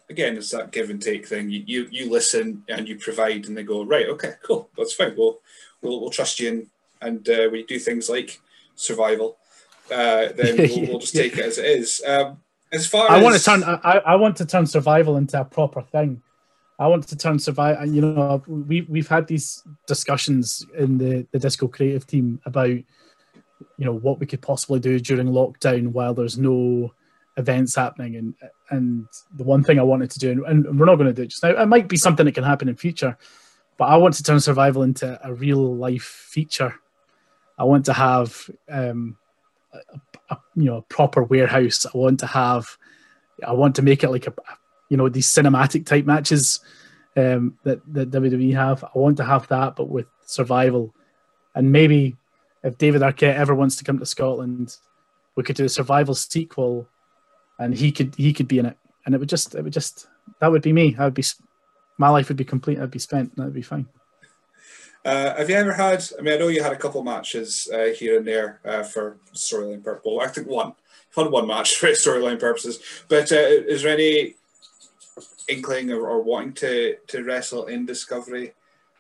Again, 0.08 0.36
it's 0.36 0.50
that 0.50 0.70
give 0.70 0.90
and 0.90 1.02
take 1.02 1.26
thing. 1.26 1.50
You, 1.50 1.64
you 1.66 1.88
you 1.90 2.10
listen 2.10 2.62
and 2.68 2.88
you 2.88 2.96
provide, 2.96 3.46
and 3.46 3.56
they 3.56 3.64
go 3.64 3.84
right. 3.84 4.08
Okay, 4.08 4.34
cool, 4.42 4.70
that's 4.76 4.94
fine. 4.94 5.14
We'll 5.16 5.40
we'll, 5.82 6.00
we'll 6.00 6.10
trust 6.10 6.38
you, 6.38 6.48
in, 6.48 6.66
and 7.00 7.28
uh, 7.28 7.48
we 7.50 7.64
do 7.64 7.78
things 7.78 8.08
like 8.08 8.40
survival. 8.76 9.36
Uh, 9.90 10.28
then 10.36 10.56
we'll, 10.58 10.86
we'll, 10.88 10.98
just 10.98 11.14
take 11.14 11.36
it 11.36 11.44
as 11.44 11.58
it 11.58 11.66
is. 11.66 12.02
Um, 12.06 12.40
as 12.72 12.86
far 12.86 13.10
I 13.10 13.18
as... 13.18 13.24
want 13.24 13.36
to 13.36 13.42
turn, 13.42 13.64
I, 13.64 14.02
I 14.06 14.14
want 14.16 14.36
to 14.36 14.46
turn 14.46 14.66
survival 14.66 15.16
into 15.16 15.40
a 15.40 15.44
proper 15.44 15.82
thing. 15.82 16.22
I 16.78 16.88
want 16.88 17.08
to 17.08 17.16
turn 17.16 17.38
survive. 17.38 17.80
And 17.80 17.94
you 17.94 18.02
know, 18.02 18.42
we 18.46 18.82
we've 18.82 19.08
had 19.08 19.26
these 19.26 19.64
discussions 19.86 20.64
in 20.78 20.98
the 20.98 21.26
the 21.32 21.38
disco 21.38 21.68
creative 21.68 22.06
team 22.06 22.40
about 22.44 22.68
you 22.68 22.84
know 23.78 23.94
what 23.94 24.20
we 24.20 24.26
could 24.26 24.42
possibly 24.42 24.80
do 24.80 24.98
during 24.98 25.28
lockdown 25.28 25.88
while 25.88 26.14
there's 26.14 26.38
no 26.38 26.92
events 27.36 27.74
happening 27.74 28.16
and 28.16 28.34
and 28.70 29.06
the 29.36 29.44
one 29.44 29.62
thing 29.62 29.78
I 29.78 29.82
wanted 29.82 30.10
to 30.10 30.18
do 30.18 30.44
and 30.44 30.78
we're 30.78 30.86
not 30.86 30.96
going 30.96 31.08
to 31.08 31.12
do 31.12 31.22
it 31.22 31.28
just 31.28 31.42
now 31.42 31.50
it 31.50 31.66
might 31.66 31.88
be 31.88 31.96
something 31.96 32.26
that 32.26 32.34
can 32.34 32.44
happen 32.44 32.68
in 32.68 32.76
future 32.76 33.16
but 33.76 33.86
I 33.86 33.96
want 33.96 34.14
to 34.14 34.22
turn 34.22 34.40
survival 34.40 34.82
into 34.82 35.18
a 35.22 35.34
real 35.34 35.76
life 35.76 36.02
feature. 36.02 36.74
I 37.58 37.64
want 37.64 37.84
to 37.86 37.92
have 37.92 38.50
um, 38.68 39.18
a, 39.72 39.78
a, 40.30 40.38
you 40.54 40.64
know 40.64 40.78
a 40.78 40.82
proper 40.82 41.22
warehouse. 41.22 41.86
I 41.86 41.96
want 41.96 42.20
to 42.20 42.26
have 42.26 42.76
I 43.46 43.52
want 43.52 43.76
to 43.76 43.82
make 43.82 44.02
it 44.02 44.10
like 44.10 44.26
a 44.26 44.34
you 44.88 44.96
know 44.96 45.08
these 45.08 45.26
cinematic 45.26 45.84
type 45.86 46.06
matches 46.06 46.60
um, 47.16 47.58
that 47.64 47.80
that 47.92 48.10
WWE 48.10 48.54
have. 48.54 48.84
I 48.84 48.98
want 48.98 49.18
to 49.18 49.24
have 49.24 49.46
that 49.48 49.76
but 49.76 49.88
with 49.88 50.06
survival. 50.24 50.94
And 51.54 51.72
maybe 51.72 52.16
if 52.62 52.78
David 52.78 53.02
Arquette 53.02 53.34
ever 53.34 53.54
wants 53.54 53.76
to 53.76 53.84
come 53.84 53.98
to 53.98 54.06
Scotland 54.06 54.76
we 55.36 55.42
could 55.42 55.56
do 55.56 55.66
a 55.66 55.68
survival 55.68 56.14
sequel 56.14 56.88
and 57.58 57.74
he 57.74 57.92
could 57.92 58.14
he 58.16 58.32
could 58.32 58.48
be 58.48 58.58
in 58.58 58.66
it, 58.66 58.76
and 59.04 59.14
it 59.14 59.18
would 59.18 59.28
just 59.28 59.54
it 59.54 59.62
would 59.62 59.72
just 59.72 60.06
that 60.40 60.50
would 60.50 60.62
be 60.62 60.72
me. 60.72 60.94
I 60.98 61.04
would 61.04 61.14
be 61.14 61.24
my 61.98 62.08
life 62.08 62.28
would 62.28 62.36
be 62.36 62.44
complete. 62.44 62.78
I'd 62.78 62.90
be 62.90 62.98
spent. 62.98 63.36
That'd 63.36 63.54
be 63.54 63.62
fine. 63.62 63.86
Uh, 65.04 65.36
have 65.36 65.48
you 65.48 65.56
ever 65.56 65.72
had? 65.72 66.04
I 66.18 66.22
mean, 66.22 66.34
I 66.34 66.36
know 66.36 66.48
you 66.48 66.62
had 66.62 66.72
a 66.72 66.76
couple 66.76 67.02
matches 67.02 67.68
uh, 67.72 67.94
here 67.96 68.18
and 68.18 68.26
there 68.26 68.60
uh, 68.64 68.82
for 68.82 69.18
storyline 69.34 69.82
purposes. 69.82 70.18
I 70.20 70.28
think 70.28 70.48
one. 70.48 70.74
Had 71.14 71.30
one 71.30 71.46
match 71.46 71.76
for 71.78 71.86
storyline 71.88 72.38
purposes, 72.38 72.78
but 73.08 73.32
uh, 73.32 73.36
is 73.36 73.82
there 73.82 73.94
any 73.94 74.34
inkling 75.48 75.90
or, 75.90 76.08
or, 76.08 76.22
wanting 76.22 76.52
to 76.54 76.96
to 77.06 77.24
wrestle 77.24 77.66
in 77.66 77.86
Discovery 77.86 78.52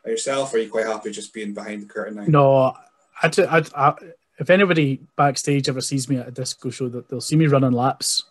yourself? 0.06 0.54
Or 0.54 0.56
are 0.56 0.60
you 0.60 0.70
quite 0.70 0.86
happy 0.86 1.10
just 1.10 1.34
being 1.34 1.52
behind 1.52 1.82
the 1.82 1.86
curtain 1.86 2.14
now? 2.14 2.24
No, 2.26 2.74
I, 3.22 3.30
I, 3.38 3.64
I 3.74 3.94
if 4.38 4.48
anybody 4.48 5.00
backstage 5.16 5.68
ever 5.68 5.82
sees 5.82 6.08
me 6.08 6.16
at 6.16 6.28
a 6.28 6.30
disco 6.30 6.70
show, 6.70 6.88
that 6.88 7.08
they'll 7.08 7.20
see 7.20 7.36
me 7.36 7.48
running 7.48 7.72
laps 7.72 8.24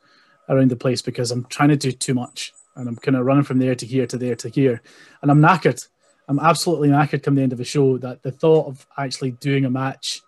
around 0.50 0.72
the 0.72 0.76
place 0.76 1.02
because 1.02 1.32
I'm 1.32 1.46
trying 1.46 1.70
to 1.70 1.76
do 1.76 1.92
too 1.92 2.14
much 2.14 2.54
and 2.76 2.88
I'm 2.88 2.96
kind 2.96 3.16
of 3.16 3.26
running 3.26 3.44
from 3.44 3.60
there 3.60 3.76
to 3.76 3.86
here 3.86 4.06
to 4.08 4.18
there 4.18 4.36
to 4.36 4.50
here, 4.50 4.82
and 5.22 5.32
I'm 5.32 5.42
knackered. 5.42 5.88
I'm 6.28 6.40
absolutely 6.40 6.90
knackered 6.90 7.24
come 7.24 7.36
the 7.36 7.44
end 7.44 7.52
of 7.52 7.58
the 7.58 7.66
show. 7.66 7.98
That 7.98 8.24
the 8.24 8.32
thought 8.32 8.68
of 8.68 8.86
actually 8.98 9.32
doing 9.32 9.66
a 9.66 9.70
match 9.70 10.22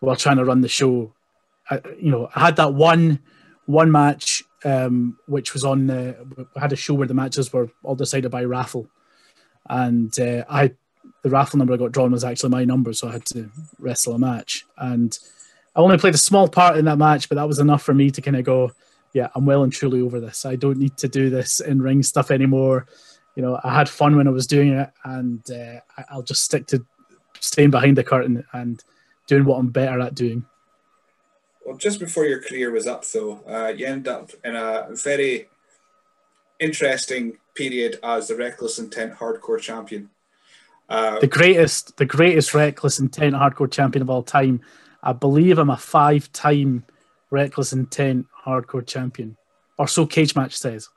while 0.00 0.16
trying 0.16 0.38
to 0.38 0.44
run 0.44 0.60
the 0.60 0.68
show, 0.68 1.14
I, 1.70 1.80
you 2.00 2.10
know, 2.10 2.28
I 2.34 2.40
had 2.40 2.56
that 2.56 2.74
one 2.74 3.20
one 3.66 3.92
match 3.92 4.42
um, 4.64 5.18
which 5.26 5.54
was 5.54 5.64
on. 5.64 5.86
the. 5.86 6.48
I 6.56 6.60
had 6.60 6.72
a 6.72 6.76
show 6.76 6.94
where 6.94 7.06
the 7.06 7.14
matches 7.14 7.52
were 7.52 7.70
all 7.82 7.94
decided 7.94 8.30
by 8.30 8.44
raffle, 8.44 8.88
and 9.68 10.18
uh, 10.18 10.44
I 10.48 10.72
the 11.22 11.30
raffle 11.30 11.58
number 11.58 11.74
I 11.74 11.78
got 11.78 11.92
drawn 11.92 12.12
was 12.12 12.24
actually 12.24 12.50
my 12.50 12.64
number, 12.64 12.92
so 12.92 13.08
I 13.08 13.12
had 13.12 13.24
to 13.26 13.50
wrestle 13.78 14.14
a 14.14 14.18
match. 14.18 14.64
And 14.76 15.16
I 15.76 15.80
only 15.80 15.98
played 15.98 16.14
a 16.14 16.18
small 16.18 16.48
part 16.48 16.76
in 16.76 16.84
that 16.86 16.98
match, 16.98 17.28
but 17.28 17.36
that 17.36 17.48
was 17.48 17.58
enough 17.58 17.82
for 17.82 17.94
me 17.94 18.10
to 18.10 18.20
kind 18.20 18.36
of 18.36 18.44
go, 18.44 18.72
yeah, 19.12 19.28
I'm 19.34 19.46
well 19.46 19.62
and 19.62 19.72
truly 19.72 20.00
over 20.00 20.20
this. 20.20 20.44
I 20.44 20.56
don't 20.56 20.78
need 20.78 20.96
to 20.98 21.08
do 21.08 21.30
this 21.30 21.60
in 21.60 21.82
ring 21.82 22.02
stuff 22.02 22.30
anymore. 22.30 22.86
You 23.36 23.42
know, 23.42 23.60
I 23.62 23.74
had 23.74 23.88
fun 23.88 24.16
when 24.16 24.26
I 24.26 24.30
was 24.30 24.46
doing 24.46 24.72
it, 24.72 24.90
and 25.04 25.48
uh, 25.50 25.80
I'll 26.10 26.22
just 26.22 26.42
stick 26.42 26.66
to 26.68 26.84
staying 27.40 27.70
behind 27.70 27.96
the 27.96 28.04
curtain 28.04 28.44
and 28.52 28.82
doing 29.26 29.44
what 29.44 29.58
I'm 29.58 29.68
better 29.68 30.00
at 30.00 30.14
doing. 30.14 30.44
Well, 31.64 31.76
just 31.76 32.00
before 32.00 32.24
your 32.24 32.42
career 32.42 32.70
was 32.70 32.86
up, 32.86 33.04
though, 33.06 33.40
uh, 33.46 33.68
you 33.68 33.86
ended 33.86 34.08
up 34.08 34.30
in 34.42 34.56
a 34.56 34.88
very 34.90 35.48
interesting 36.58 37.38
period 37.54 37.98
as 38.02 38.28
the 38.28 38.36
Reckless 38.36 38.78
Intent 38.78 39.14
Hardcore 39.14 39.60
Champion. 39.60 40.10
Uh, 40.88 41.20
the 41.20 41.26
greatest, 41.26 41.96
the 41.98 42.06
greatest 42.06 42.54
reckless 42.54 42.98
intent 42.98 43.34
hardcore 43.34 43.70
champion 43.70 44.02
of 44.02 44.08
all 44.08 44.22
time. 44.22 44.62
I 45.02 45.12
believe 45.12 45.58
I'm 45.58 45.70
a 45.70 45.76
five-time 45.76 46.84
reckless 47.30 47.72
intent 47.72 48.26
hardcore 48.46 48.86
champion, 48.86 49.36
or 49.78 49.88
so 49.88 50.06
Cagematch 50.06 50.52
says. 50.52 50.88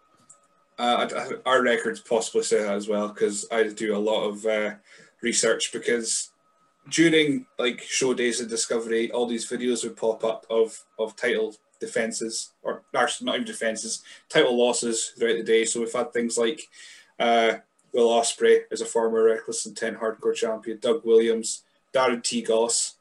Uh, 0.78 1.08
our 1.46 1.62
records 1.62 2.00
possibly 2.00 2.44
say 2.44 2.64
that 2.64 2.76
as 2.76 2.88
well 2.88 3.10
because 3.10 3.46
I 3.52 3.64
do 3.68 3.96
a 3.96 4.00
lot 4.00 4.24
of 4.24 4.46
uh, 4.46 4.72
research 5.22 5.72
because 5.72 6.32
during 6.90 7.46
like 7.60 7.82
show 7.82 8.14
days 8.14 8.42
of 8.42 8.50
Discovery, 8.50 9.12
all 9.12 9.28
these 9.28 9.50
videos 9.50 9.84
would 9.84 9.98
pop 9.98 10.24
up 10.24 10.46
of 10.50 10.84
of 10.98 11.16
title 11.16 11.56
defenses 11.80 12.54
or 12.64 12.84
actually 12.96 13.26
not 13.26 13.36
even 13.36 13.46
defenses, 13.46 14.04
title 14.30 14.58
losses 14.58 15.14
throughout 15.18 15.38
the 15.38 15.44
day. 15.44 15.66
So 15.66 15.80
we've 15.80 15.94
had 15.94 16.14
things 16.14 16.38
like 16.38 16.62
uh, 17.20 17.54
Will 17.94 18.10
Ospreay 18.10 18.62
is 18.72 18.82
a 18.82 18.86
former 18.86 19.24
Reckless 19.24 19.66
Intent 19.66 20.00
Hardcore 20.00 20.34
champion. 20.34 20.80
Doug 20.80 21.06
Williams, 21.06 21.64
Darren 21.94 22.24
T. 22.24 22.42
Goss 22.42 22.96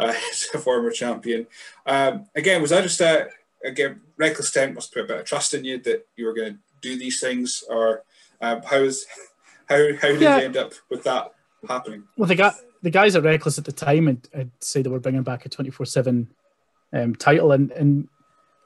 uh, 0.00 0.14
is 0.32 0.48
a 0.54 0.58
former 0.58 0.90
champion. 0.90 1.46
Um, 1.86 2.26
again, 2.34 2.60
was 2.62 2.70
that 2.70 2.82
just 2.82 3.00
a 3.00 3.28
again 3.64 4.00
Reckless 4.16 4.54
Intent 4.54 4.74
must 4.74 4.92
put 4.92 5.04
a 5.04 5.06
bit 5.06 5.20
of 5.20 5.26
trust 5.26 5.54
in 5.54 5.64
you 5.64 5.78
that 5.82 6.06
you 6.16 6.26
were 6.26 6.34
going 6.34 6.54
to 6.54 6.58
do 6.80 6.98
these 6.98 7.20
things, 7.20 7.62
or 7.68 8.04
um, 8.40 8.62
how 8.62 8.78
is 8.78 9.06
how 9.68 9.76
how 10.00 10.08
did 10.08 10.20
yeah. 10.20 10.38
you 10.38 10.44
end 10.44 10.56
up 10.56 10.72
with 10.90 11.04
that 11.04 11.32
happening? 11.68 12.04
Well, 12.16 12.28
the 12.28 12.34
guy 12.34 12.52
the 12.82 12.90
guys 12.90 13.16
at 13.16 13.22
Reckless 13.22 13.58
at 13.58 13.64
the 13.64 13.72
time 13.72 14.06
had, 14.06 14.28
had 14.34 14.50
said 14.60 14.84
they 14.84 14.90
were 14.90 15.00
bringing 15.00 15.22
back 15.22 15.46
a 15.46 15.48
twenty 15.48 15.70
four 15.70 15.86
seven 15.86 16.30
um, 16.92 17.14
title, 17.14 17.52
and 17.52 17.70
and 17.72 18.08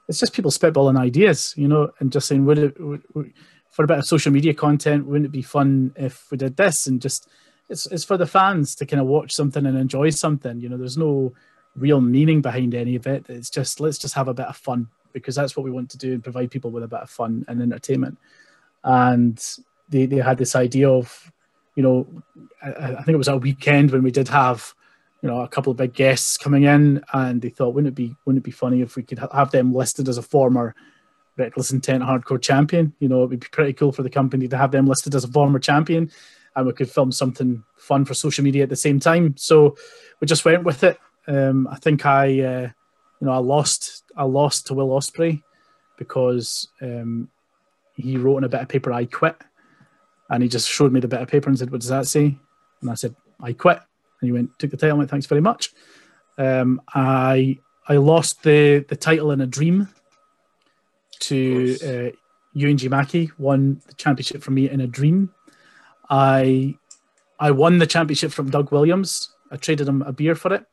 it's 0.07 0.19
just 0.19 0.33
people 0.33 0.51
spitballing 0.51 0.99
ideas, 0.99 1.53
you 1.57 1.67
know, 1.67 1.91
and 1.99 2.11
just 2.11 2.27
saying 2.27 2.45
would 2.45 2.57
it. 2.57 2.79
Would, 2.79 3.03
would, 3.13 3.33
for 3.71 3.83
a 3.83 3.87
bit 3.87 3.97
of 3.97 4.05
social 4.05 4.31
media 4.31 4.53
content, 4.53 5.05
wouldn't 5.05 5.25
it 5.25 5.33
be 5.33 5.41
fun 5.41 5.93
if 5.97 6.31
we 6.31 6.37
did 6.37 6.55
this 6.55 6.87
and 6.87 7.01
just 7.01 7.27
it's 7.69 7.85
it's 7.87 8.03
for 8.03 8.17
the 8.17 8.25
fans 8.25 8.75
to 8.75 8.85
kind 8.85 9.01
of 9.01 9.07
watch 9.07 9.31
something 9.31 9.65
and 9.65 9.77
enjoy 9.77 10.09
something. 10.09 10.59
You 10.59 10.69
know, 10.69 10.77
there's 10.77 10.97
no 10.97 11.33
real 11.75 12.01
meaning 12.01 12.41
behind 12.41 12.73
any 12.73 12.95
of 12.95 13.07
it. 13.07 13.25
It's 13.29 13.49
just 13.49 13.79
let's 13.79 13.97
just 13.97 14.15
have 14.15 14.27
a 14.27 14.33
bit 14.33 14.47
of 14.47 14.57
fun 14.57 14.87
because 15.13 15.35
that's 15.35 15.55
what 15.55 15.63
we 15.63 15.71
want 15.71 15.89
to 15.91 15.97
do 15.97 16.13
and 16.13 16.23
provide 16.23 16.51
people 16.51 16.71
with 16.71 16.83
a 16.83 16.87
bit 16.87 16.99
of 16.99 17.09
fun 17.09 17.45
and 17.47 17.61
entertainment. 17.61 18.17
And 18.83 19.41
they, 19.89 20.05
they 20.05 20.17
had 20.17 20.37
this 20.37 20.55
idea 20.55 20.89
of, 20.89 21.31
you 21.75 21.83
know, 21.83 22.07
I, 22.61 22.71
I 22.71 23.03
think 23.03 23.15
it 23.15 23.17
was 23.17 23.29
a 23.29 23.37
weekend 23.37 23.91
when 23.91 24.03
we 24.03 24.11
did 24.11 24.27
have, 24.27 24.73
you 25.21 25.29
know, 25.29 25.41
a 25.41 25.47
couple 25.47 25.71
of 25.71 25.77
big 25.77 25.93
guests 25.93 26.37
coming 26.37 26.63
in, 26.63 27.03
and 27.13 27.41
they 27.41 27.49
thought, 27.49 27.73
wouldn't 27.73 27.93
it 27.93 27.95
be 27.95 28.15
wouldn't 28.25 28.43
it 28.43 28.45
be 28.45 28.51
funny 28.51 28.81
if 28.81 28.95
we 28.95 29.03
could 29.03 29.19
have 29.19 29.51
them 29.51 29.73
listed 29.73 30.07
as 30.09 30.17
a 30.17 30.21
former 30.21 30.75
Reckless 31.37 31.71
Intent 31.71 32.03
Hardcore 32.03 32.41
Champion. 32.41 32.93
You 32.99 33.09
know, 33.09 33.23
it 33.23 33.29
would 33.29 33.39
be 33.39 33.47
pretty 33.51 33.73
cool 33.73 33.91
for 33.91 34.03
the 34.03 34.09
company 34.09 34.47
to 34.47 34.57
have 34.57 34.71
them 34.71 34.87
listed 34.87 35.15
as 35.15 35.23
a 35.23 35.27
former 35.27 35.59
champion, 35.59 36.11
and 36.55 36.65
we 36.65 36.73
could 36.73 36.89
film 36.89 37.11
something 37.11 37.63
fun 37.77 38.05
for 38.05 38.13
social 38.13 38.43
media 38.43 38.63
at 38.63 38.69
the 38.69 38.75
same 38.75 38.99
time. 38.99 39.35
So 39.37 39.75
we 40.19 40.27
just 40.27 40.45
went 40.45 40.63
with 40.63 40.83
it. 40.83 40.97
Um, 41.27 41.67
I 41.67 41.75
think 41.75 42.05
I, 42.05 42.25
uh, 42.25 42.69
you 43.19 43.27
know, 43.27 43.31
I 43.31 43.37
lost, 43.37 44.03
I 44.15 44.23
lost 44.23 44.67
to 44.67 44.73
Will 44.73 44.89
Ospreay 44.89 45.41
because 45.97 46.67
um, 46.81 47.29
he 47.95 48.17
wrote 48.17 48.37
on 48.37 48.43
a 48.43 48.49
bit 48.49 48.61
of 48.61 48.67
paper, 48.67 48.91
"I 48.91 49.05
quit," 49.05 49.35
and 50.29 50.43
he 50.43 50.49
just 50.49 50.69
showed 50.69 50.91
me 50.91 50.99
the 50.99 51.07
bit 51.07 51.21
of 51.21 51.27
paper 51.27 51.49
and 51.49 51.57
said, 51.57 51.71
"What 51.71 51.81
does 51.81 51.89
that 51.89 52.07
say?" 52.07 52.37
And 52.81 52.91
I 52.91 52.95
said, 52.95 53.15
"I 53.41 53.53
quit." 53.53 53.79
And 54.21 54.27
he 54.27 54.31
went, 54.31 54.57
took 54.59 54.71
the 54.71 54.77
title, 54.77 54.91
and 54.91 54.99
went, 54.99 55.09
"Thanks 55.09 55.25
very 55.25 55.41
much." 55.41 55.71
Um, 56.37 56.81
I 56.93 57.59
I 57.87 57.97
lost 57.97 58.43
the 58.43 58.85
the 58.87 58.95
title 58.95 59.31
in 59.31 59.41
a 59.41 59.47
dream 59.47 59.87
to 61.21 61.77
uh, 61.83 62.15
G. 62.57 62.87
Mackey, 62.87 63.31
won 63.37 63.81
the 63.87 63.93
championship 63.93 64.43
for 64.43 64.51
me 64.51 64.69
in 64.69 64.81
a 64.81 64.87
dream. 64.87 65.33
I 66.09 66.77
I 67.39 67.51
won 67.51 67.77
the 67.77 67.87
championship 67.87 68.31
from 68.31 68.49
Doug 68.49 68.71
Williams. 68.71 69.33
I 69.51 69.57
traded 69.57 69.87
him 69.87 70.01
a 70.01 70.11
beer 70.11 70.35
for 70.35 70.53
it. 70.53 70.65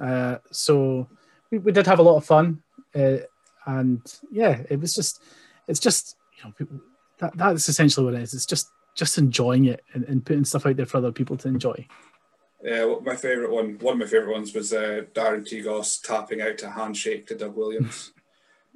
Uh, 0.00 0.36
so 0.50 1.08
we, 1.50 1.58
we 1.58 1.72
did 1.72 1.86
have 1.86 1.98
a 1.98 2.02
lot 2.02 2.16
of 2.16 2.24
fun, 2.24 2.62
uh, 2.94 3.18
and 3.66 4.00
yeah, 4.30 4.62
it 4.68 4.80
was 4.80 4.94
just 4.94 5.22
it's 5.66 5.80
just 5.80 6.16
you 6.36 6.52
know 6.60 6.80
that 7.18 7.36
that's 7.36 7.68
essentially 7.68 8.04
what 8.04 8.14
it 8.14 8.22
is. 8.22 8.34
It's 8.34 8.46
just 8.46 8.68
just 8.94 9.18
enjoying 9.18 9.66
it 9.66 9.84
and, 9.94 10.04
and 10.04 10.26
putting 10.26 10.44
stuff 10.44 10.66
out 10.66 10.76
there 10.76 10.86
for 10.86 10.98
other 10.98 11.12
people 11.12 11.36
to 11.36 11.48
enjoy. 11.48 11.86
Yeah, 12.62 12.84
well, 12.86 13.00
my 13.00 13.14
favorite 13.14 13.52
one, 13.52 13.78
one 13.78 13.94
of 13.94 14.00
my 14.00 14.06
favorite 14.06 14.32
ones 14.32 14.52
was 14.52 14.72
uh, 14.72 15.02
Darren 15.14 15.46
T. 15.46 15.60
Goss 15.60 15.98
tapping 15.98 16.40
out 16.40 16.60
a 16.62 16.70
handshake 16.70 17.28
to 17.28 17.36
Doug 17.36 17.54
Williams. 17.56 18.12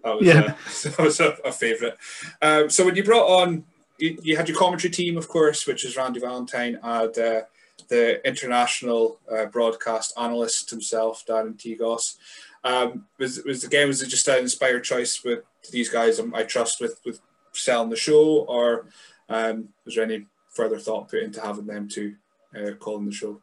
That 0.05 0.17
was, 0.17 0.27
yeah. 0.27 0.41
Uh, 0.41 0.91
that 0.91 0.99
was 0.99 1.21
a, 1.21 1.37
a 1.45 1.51
favourite. 1.51 1.95
Um, 2.41 2.71
so 2.71 2.85
when 2.85 2.95
you 2.95 3.03
brought 3.03 3.43
on, 3.43 3.65
you, 4.03 4.19
you, 4.23 4.37
had 4.37 4.49
your 4.49 4.59
commentary 4.59 4.91
team, 4.91 5.17
of 5.17 5.29
course, 5.29 5.67
which 5.67 5.85
is 5.85 5.97
Randy 5.97 6.19
Valentine, 6.19 6.79
and 6.83 7.19
uh, 7.19 7.43
the 7.89 8.27
international 8.27 9.21
uh, 9.31 9.47
broadcast 9.47 10.13
analyst 10.19 10.71
himself, 10.71 11.25
Darren 11.29 11.57
Tigos. 11.57 12.17
Um, 12.65 13.07
was 13.19 13.43
was 13.45 13.63
the 13.63 13.69
game 13.69 13.89
was 13.89 14.03
it 14.03 14.09
just 14.09 14.27
an 14.29 14.39
inspired 14.39 14.83
choice 14.83 15.23
with 15.25 15.45
these 15.71 15.89
guys? 15.89 16.19
Um, 16.19 16.35
I 16.35 16.43
trust 16.43 16.81
with 16.81 17.01
with 17.05 17.21
selling 17.53 17.91
the 17.91 17.97
show, 17.97 18.41
or 18.49 18.87
um, 19.29 19.69
was 19.85 19.95
there 19.95 20.05
any 20.05 20.27
further 20.51 20.79
thought 20.79 21.09
put 21.09 21.23
into 21.23 21.41
having 21.41 21.67
them 21.67 21.89
to 21.91 22.15
uh, 22.57 22.73
calling 22.73 23.07
the 23.07 23.13
show? 23.13 23.41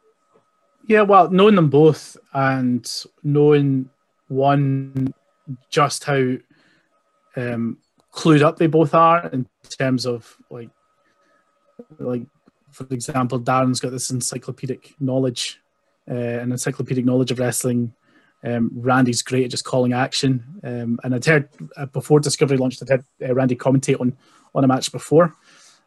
Yeah, 0.86 1.02
well, 1.02 1.30
knowing 1.30 1.54
them 1.54 1.70
both 1.70 2.16
and 2.32 2.90
knowing 3.22 3.88
one 4.28 5.14
just 5.70 6.04
how 6.04 6.36
um, 7.36 7.78
clued 8.12 8.42
up 8.42 8.58
they 8.58 8.66
both 8.66 8.94
are 8.94 9.28
in 9.28 9.46
terms 9.78 10.06
of 10.06 10.36
like 10.50 10.70
like 11.98 12.22
for 12.72 12.86
example, 12.90 13.40
Darren's 13.40 13.80
got 13.80 13.90
this 13.90 14.10
encyclopedic 14.10 14.94
knowledge, 15.00 15.60
uh, 16.10 16.14
an 16.14 16.52
encyclopedic 16.52 17.04
knowledge 17.04 17.30
of 17.30 17.38
wrestling. 17.38 17.92
Um, 18.42 18.70
Randy's 18.74 19.22
great 19.22 19.44
at 19.44 19.50
just 19.50 19.64
calling 19.64 19.92
action, 19.92 20.42
um, 20.64 20.98
and 21.04 21.14
I'd 21.14 21.24
heard 21.24 21.48
uh, 21.76 21.86
before 21.86 22.20
Discovery 22.20 22.56
launched, 22.56 22.82
I'd 22.82 22.88
heard 22.88 23.04
uh, 23.22 23.34
Randy 23.34 23.54
commentate 23.54 24.00
on 24.00 24.16
on 24.54 24.64
a 24.64 24.66
match 24.66 24.92
before, 24.92 25.34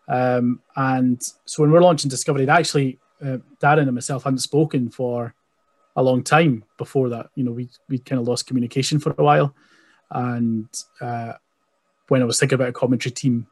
um, 0.08 0.62
and 0.76 1.20
so 1.46 1.64
when 1.64 1.72
we're 1.72 1.82
launching 1.82 2.10
Discovery, 2.10 2.48
actually 2.48 3.00
uh, 3.24 3.38
Darren 3.60 3.84
and 3.84 3.94
myself 3.94 4.24
hadn't 4.24 4.40
spoken 4.40 4.90
for 4.90 5.34
a 5.96 6.04
long 6.04 6.24
time 6.24 6.64
before 6.78 7.10
that. 7.10 7.30
You 7.34 7.44
know, 7.44 7.52
we 7.52 7.70
we 7.90 7.98
kind 7.98 8.22
of 8.22 8.28
lost 8.28 8.46
communication 8.46 9.00
for 9.00 9.16
a 9.18 9.24
while, 9.24 9.56
and 10.12 10.70
uh, 11.02 11.34
when 12.08 12.22
I 12.22 12.26
was 12.26 12.40
thinking 12.40 12.56
about 12.56 12.70
a 12.70 12.74
commentary 12.74 13.12
team, 13.12 13.48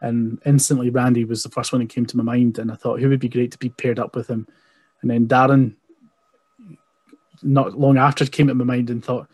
and 0.00 0.40
instantly 0.44 0.90
Randy 0.90 1.24
was 1.24 1.42
the 1.42 1.48
first 1.48 1.72
one 1.72 1.80
that 1.80 1.88
came 1.88 2.06
to 2.06 2.16
my 2.16 2.24
mind, 2.24 2.58
and 2.58 2.70
I 2.70 2.74
thought 2.74 3.00
who 3.00 3.08
would 3.08 3.20
be 3.20 3.28
great 3.28 3.52
to 3.52 3.58
be 3.58 3.70
paired 3.70 3.98
up 3.98 4.14
with 4.14 4.28
him, 4.28 4.46
and 5.02 5.10
then 5.10 5.26
Darren. 5.26 5.74
Not 7.42 7.78
long 7.78 7.98
after 7.98 8.24
came 8.24 8.46
to 8.46 8.54
my 8.54 8.64
mind 8.64 8.88
and 8.88 9.04
thought, 9.04 9.28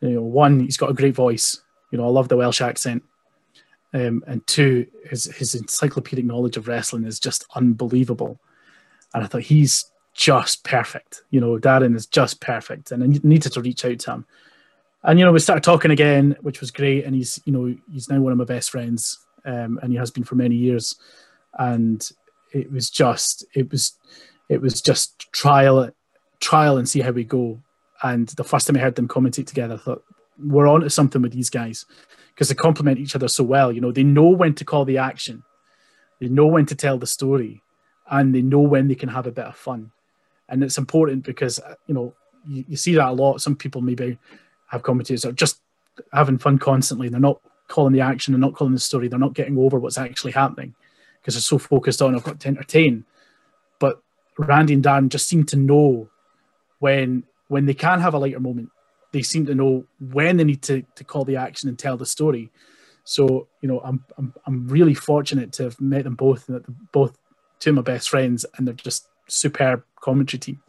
you 0.00 0.10
know, 0.10 0.22
one, 0.22 0.60
he's 0.60 0.76
got 0.76 0.90
a 0.90 0.94
great 0.94 1.16
voice. 1.16 1.60
You 1.90 1.98
know, 1.98 2.04
I 2.04 2.08
love 2.08 2.28
the 2.28 2.36
Welsh 2.36 2.60
accent. 2.60 3.02
Um, 3.92 4.22
and 4.26 4.46
two, 4.46 4.86
his 5.08 5.24
his 5.24 5.56
encyclopedic 5.56 6.24
knowledge 6.24 6.56
of 6.56 6.68
wrestling 6.68 7.04
is 7.04 7.18
just 7.18 7.44
unbelievable. 7.56 8.38
And 9.12 9.24
I 9.24 9.26
thought 9.26 9.42
he's 9.42 9.90
just 10.14 10.62
perfect. 10.62 11.22
You 11.30 11.40
know, 11.40 11.58
Darren 11.58 11.96
is 11.96 12.06
just 12.06 12.40
perfect, 12.40 12.92
and 12.92 13.02
I 13.02 13.06
needed 13.24 13.52
to 13.52 13.60
reach 13.60 13.84
out 13.84 13.98
to 14.00 14.12
him. 14.12 14.26
And 15.02 15.18
you 15.18 15.24
know, 15.24 15.32
we 15.32 15.38
started 15.38 15.64
talking 15.64 15.90
again, 15.90 16.36
which 16.40 16.60
was 16.60 16.70
great. 16.70 17.04
And 17.04 17.14
he's 17.14 17.40
you 17.44 17.52
know 17.52 17.74
he's 17.90 18.08
now 18.08 18.20
one 18.20 18.32
of 18.32 18.38
my 18.38 18.44
best 18.44 18.70
friends, 18.70 19.18
um, 19.44 19.78
and 19.82 19.92
he 19.92 19.98
has 19.98 20.10
been 20.10 20.24
for 20.24 20.34
many 20.34 20.54
years. 20.54 20.96
And 21.58 22.08
it 22.52 22.70
was 22.70 22.90
just 22.90 23.44
it 23.54 23.70
was 23.70 23.94
it 24.48 24.60
was 24.60 24.82
just 24.82 25.32
trial 25.32 25.90
trial 26.40 26.76
and 26.76 26.88
see 26.88 27.00
how 27.00 27.12
we 27.12 27.24
go. 27.24 27.60
And 28.02 28.28
the 28.28 28.44
first 28.44 28.66
time 28.66 28.76
I 28.76 28.80
heard 28.80 28.94
them 28.94 29.08
commentate 29.08 29.46
together, 29.46 29.74
I 29.74 29.78
thought 29.78 30.04
we're 30.38 30.66
on 30.66 30.80
to 30.80 30.90
something 30.90 31.22
with 31.22 31.32
these 31.32 31.50
guys 31.50 31.84
because 32.34 32.48
they 32.48 32.54
complement 32.54 32.98
each 32.98 33.14
other 33.14 33.28
so 33.28 33.44
well. 33.44 33.72
You 33.72 33.80
know, 33.80 33.92
they 33.92 34.02
know 34.02 34.28
when 34.28 34.54
to 34.54 34.64
call 34.64 34.84
the 34.84 34.98
action, 34.98 35.42
they 36.20 36.28
know 36.28 36.46
when 36.46 36.66
to 36.66 36.74
tell 36.74 36.98
the 36.98 37.06
story, 37.06 37.62
and 38.10 38.34
they 38.34 38.42
know 38.42 38.60
when 38.60 38.88
they 38.88 38.94
can 38.94 39.08
have 39.08 39.26
a 39.26 39.32
bit 39.32 39.46
of 39.46 39.56
fun. 39.56 39.92
And 40.48 40.64
it's 40.64 40.78
important 40.78 41.24
because 41.24 41.58
uh, 41.58 41.74
you 41.86 41.94
know 41.94 42.14
you, 42.46 42.64
you 42.68 42.76
see 42.76 42.94
that 42.94 43.08
a 43.08 43.12
lot. 43.12 43.40
Some 43.40 43.56
people 43.56 43.80
maybe 43.80 44.18
have 44.70 44.82
commentators 44.82 45.24
are 45.24 45.32
just 45.32 45.60
having 46.12 46.38
fun 46.38 46.58
constantly. 46.58 47.08
They're 47.08 47.20
not 47.20 47.40
calling 47.68 47.92
the 47.92 48.00
action, 48.00 48.32
they're 48.32 48.40
not 48.40 48.54
calling 48.54 48.74
the 48.74 48.80
story, 48.80 49.08
they're 49.08 49.18
not 49.18 49.34
getting 49.34 49.58
over 49.58 49.78
what's 49.78 49.98
actually 49.98 50.32
happening 50.32 50.74
because 51.20 51.34
they're 51.34 51.40
so 51.40 51.58
focused 51.58 52.02
on 52.02 52.14
I've 52.14 52.24
got 52.24 52.40
to 52.40 52.48
entertain. 52.48 53.04
But 53.78 54.02
Randy 54.38 54.74
and 54.74 54.84
Darren 54.84 55.08
just 55.08 55.28
seem 55.28 55.44
to 55.46 55.56
know 55.56 56.08
when 56.78 57.24
when 57.48 57.66
they 57.66 57.74
can 57.74 58.00
have 58.00 58.14
a 58.14 58.18
lighter 58.18 58.40
moment. 58.40 58.70
They 59.12 59.22
seem 59.22 59.46
to 59.46 59.54
know 59.54 59.86
when 59.98 60.36
they 60.36 60.44
need 60.44 60.62
to, 60.62 60.84
to 60.94 61.04
call 61.04 61.24
the 61.24 61.36
action 61.36 61.68
and 61.68 61.78
tell 61.78 61.96
the 61.96 62.06
story. 62.06 62.50
So 63.04 63.48
you 63.60 63.68
know, 63.68 63.80
I'm 63.80 64.04
I'm 64.18 64.34
I'm 64.46 64.68
really 64.68 64.94
fortunate 64.94 65.52
to 65.54 65.64
have 65.64 65.80
met 65.80 66.04
them 66.04 66.14
both, 66.14 66.48
and 66.48 66.56
that 66.56 66.92
both 66.92 67.18
two 67.58 67.70
of 67.70 67.76
my 67.76 67.82
best 67.82 68.08
friends, 68.08 68.46
and 68.56 68.66
they're 68.66 68.74
just 68.74 69.08
superb 69.26 69.84
commentary 70.00 70.38
team. 70.38 70.62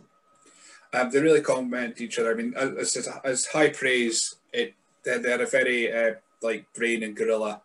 Um, 0.93 1.09
they 1.09 1.21
really 1.21 1.41
complement 1.41 2.01
each 2.01 2.19
other. 2.19 2.31
I 2.31 2.35
mean, 2.35 2.53
as, 2.55 2.97
as 3.23 3.45
high 3.45 3.69
praise, 3.69 4.35
it 4.51 4.73
they, 5.03 5.17
they 5.17 5.31
had 5.31 5.41
a 5.41 5.45
very 5.45 5.91
uh, 5.91 6.15
like 6.41 6.65
brain 6.73 7.03
and 7.03 7.15
gorilla 7.15 7.61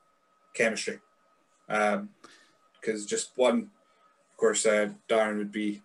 chemistry. 0.55 1.01
Because 1.67 1.99
um, 3.03 3.07
just 3.07 3.33
one, 3.37 3.71
of 4.31 4.37
course, 4.37 4.65
uh, 4.67 4.91
Darren 5.09 5.39
would 5.39 5.53
be 5.53 5.83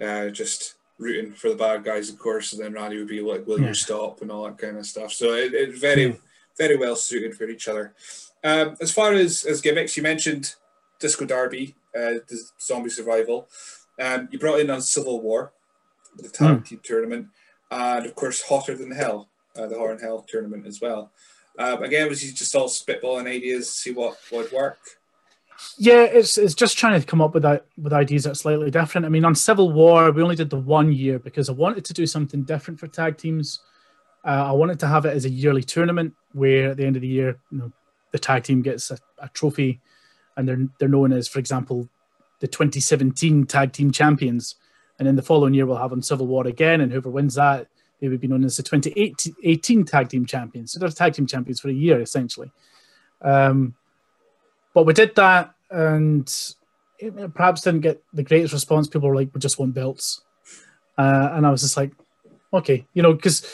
uh, 0.00 0.28
just 0.28 0.74
rooting 0.98 1.32
for 1.32 1.48
the 1.48 1.56
bad 1.56 1.82
guys, 1.82 2.10
of 2.10 2.18
course, 2.18 2.52
and 2.52 2.62
then 2.62 2.74
Randy 2.74 2.98
would 2.98 3.08
be 3.08 3.20
like, 3.20 3.46
"Will 3.46 3.60
yeah. 3.60 3.68
you 3.68 3.74
stop?" 3.74 4.22
and 4.22 4.30
all 4.30 4.44
that 4.44 4.58
kind 4.58 4.76
of 4.76 4.86
stuff. 4.86 5.12
So 5.12 5.32
it, 5.32 5.54
it 5.54 5.76
very, 5.76 6.20
very 6.56 6.76
well 6.76 6.96
suited 6.96 7.34
for 7.34 7.48
each 7.48 7.68
other. 7.68 7.94
Um, 8.44 8.76
as 8.80 8.92
far 8.92 9.12
as 9.12 9.44
as 9.44 9.60
gimmicks, 9.60 9.96
you 9.96 10.02
mentioned 10.02 10.54
Disco 10.98 11.24
Derby, 11.24 11.74
uh, 11.96 12.20
the 12.28 12.40
zombie 12.60 12.90
survival. 12.90 13.48
Um, 13.98 14.28
you 14.30 14.38
brought 14.38 14.60
in 14.60 14.70
on 14.70 14.80
Civil 14.80 15.20
War, 15.20 15.52
the 16.16 16.28
tag 16.28 16.58
mm. 16.58 16.64
team 16.66 16.80
tournament, 16.82 17.28
and 17.70 18.06
of 18.06 18.14
course 18.14 18.42
Hotter 18.42 18.76
Than 18.76 18.90
Hell, 18.90 19.28
uh, 19.56 19.66
the 19.66 19.76
Horror 19.76 19.94
in 19.94 20.00
Hell 20.00 20.24
tournament 20.28 20.66
as 20.66 20.80
well. 20.80 21.12
Um, 21.58 21.82
again, 21.82 22.08
was 22.08 22.22
he 22.22 22.32
just 22.32 22.54
all 22.54 22.68
spitballing 22.68 23.26
ideas, 23.26 23.70
see 23.70 23.92
what 23.92 24.18
would 24.32 24.50
work? 24.52 24.78
Yeah, 25.78 26.04
it's 26.04 26.38
it's 26.38 26.54
just 26.54 26.78
trying 26.78 26.98
to 27.00 27.06
come 27.06 27.20
up 27.20 27.34
with 27.34 27.42
that 27.42 27.66
with 27.76 27.92
ideas 27.92 28.24
that 28.24 28.32
are 28.32 28.34
slightly 28.34 28.70
different. 28.70 29.06
I 29.06 29.10
mean, 29.10 29.24
on 29.24 29.34
Civil 29.34 29.72
War, 29.72 30.10
we 30.10 30.22
only 30.22 30.36
did 30.36 30.50
the 30.50 30.58
one 30.58 30.92
year 30.92 31.18
because 31.18 31.48
I 31.48 31.52
wanted 31.52 31.84
to 31.86 31.92
do 31.92 32.06
something 32.06 32.44
different 32.44 32.80
for 32.80 32.88
tag 32.88 33.18
teams. 33.18 33.60
Uh, 34.24 34.44
I 34.48 34.52
wanted 34.52 34.78
to 34.80 34.86
have 34.86 35.04
it 35.06 35.14
as 35.14 35.24
a 35.24 35.30
yearly 35.30 35.62
tournament 35.62 36.14
where 36.32 36.70
at 36.70 36.76
the 36.76 36.84
end 36.84 36.96
of 36.96 37.02
the 37.02 37.08
year, 37.08 37.38
you 37.50 37.58
know, 37.58 37.72
the 38.12 38.18
tag 38.18 38.44
team 38.44 38.62
gets 38.62 38.90
a, 38.90 38.98
a 39.18 39.28
trophy, 39.30 39.80
and 40.36 40.48
they're 40.48 40.66
they're 40.78 40.88
known 40.88 41.12
as, 41.12 41.28
for 41.28 41.38
example, 41.38 41.88
the 42.40 42.48
2017 42.48 43.46
tag 43.46 43.72
team 43.72 43.90
champions. 43.90 44.56
And 45.00 45.06
then 45.06 45.16
the 45.16 45.22
following 45.22 45.54
year, 45.54 45.64
we'll 45.64 45.78
have 45.78 45.92
on 45.92 46.02
Civil 46.02 46.26
War 46.26 46.46
again, 46.46 46.82
and 46.82 46.92
whoever 46.92 47.08
wins 47.08 47.34
that, 47.36 47.68
they 48.00 48.08
would 48.08 48.20
be 48.20 48.28
known 48.28 48.44
as 48.44 48.58
the 48.58 48.62
2018 48.62 49.84
tag 49.86 50.10
team 50.10 50.26
champions. 50.26 50.72
So 50.72 50.78
they're 50.78 50.90
tag 50.90 51.14
team 51.14 51.26
champions 51.26 51.58
for 51.58 51.70
a 51.70 51.72
year, 51.72 52.02
essentially. 52.02 52.52
Um, 53.22 53.74
but 54.74 54.84
we 54.84 54.92
did 54.92 55.16
that, 55.16 55.54
and 55.70 56.30
it 56.98 57.34
perhaps 57.34 57.62
didn't 57.62 57.80
get 57.80 58.02
the 58.12 58.22
greatest 58.22 58.52
response. 58.52 58.88
People 58.88 59.08
were 59.08 59.16
like, 59.16 59.34
"We 59.34 59.40
just 59.40 59.58
want 59.58 59.72
belts," 59.72 60.20
uh, 60.98 61.30
and 61.32 61.46
I 61.46 61.50
was 61.50 61.62
just 61.62 61.78
like, 61.78 61.92
"Okay," 62.52 62.86
you 62.92 63.02
know, 63.02 63.14
because 63.14 63.46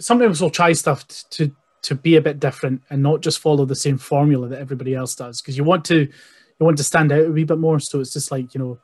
sometimes 0.00 0.40
we'll 0.40 0.50
try 0.50 0.72
stuff 0.72 1.06
to 1.30 1.54
to 1.82 1.94
be 1.94 2.16
a 2.16 2.20
bit 2.20 2.40
different 2.40 2.82
and 2.90 3.04
not 3.04 3.20
just 3.20 3.38
follow 3.38 3.64
the 3.64 3.76
same 3.76 3.98
formula 3.98 4.48
that 4.48 4.58
everybody 4.58 4.96
else 4.96 5.14
does, 5.14 5.40
because 5.40 5.56
you 5.56 5.62
want 5.62 5.84
to 5.84 6.00
you 6.00 6.64
want 6.66 6.76
to 6.78 6.84
stand 6.84 7.12
out 7.12 7.26
a 7.26 7.30
wee 7.30 7.44
bit 7.44 7.58
more. 7.58 7.78
So 7.78 8.00
it's 8.00 8.12
just 8.12 8.32
like 8.32 8.52
you 8.52 8.58
know, 8.58 8.78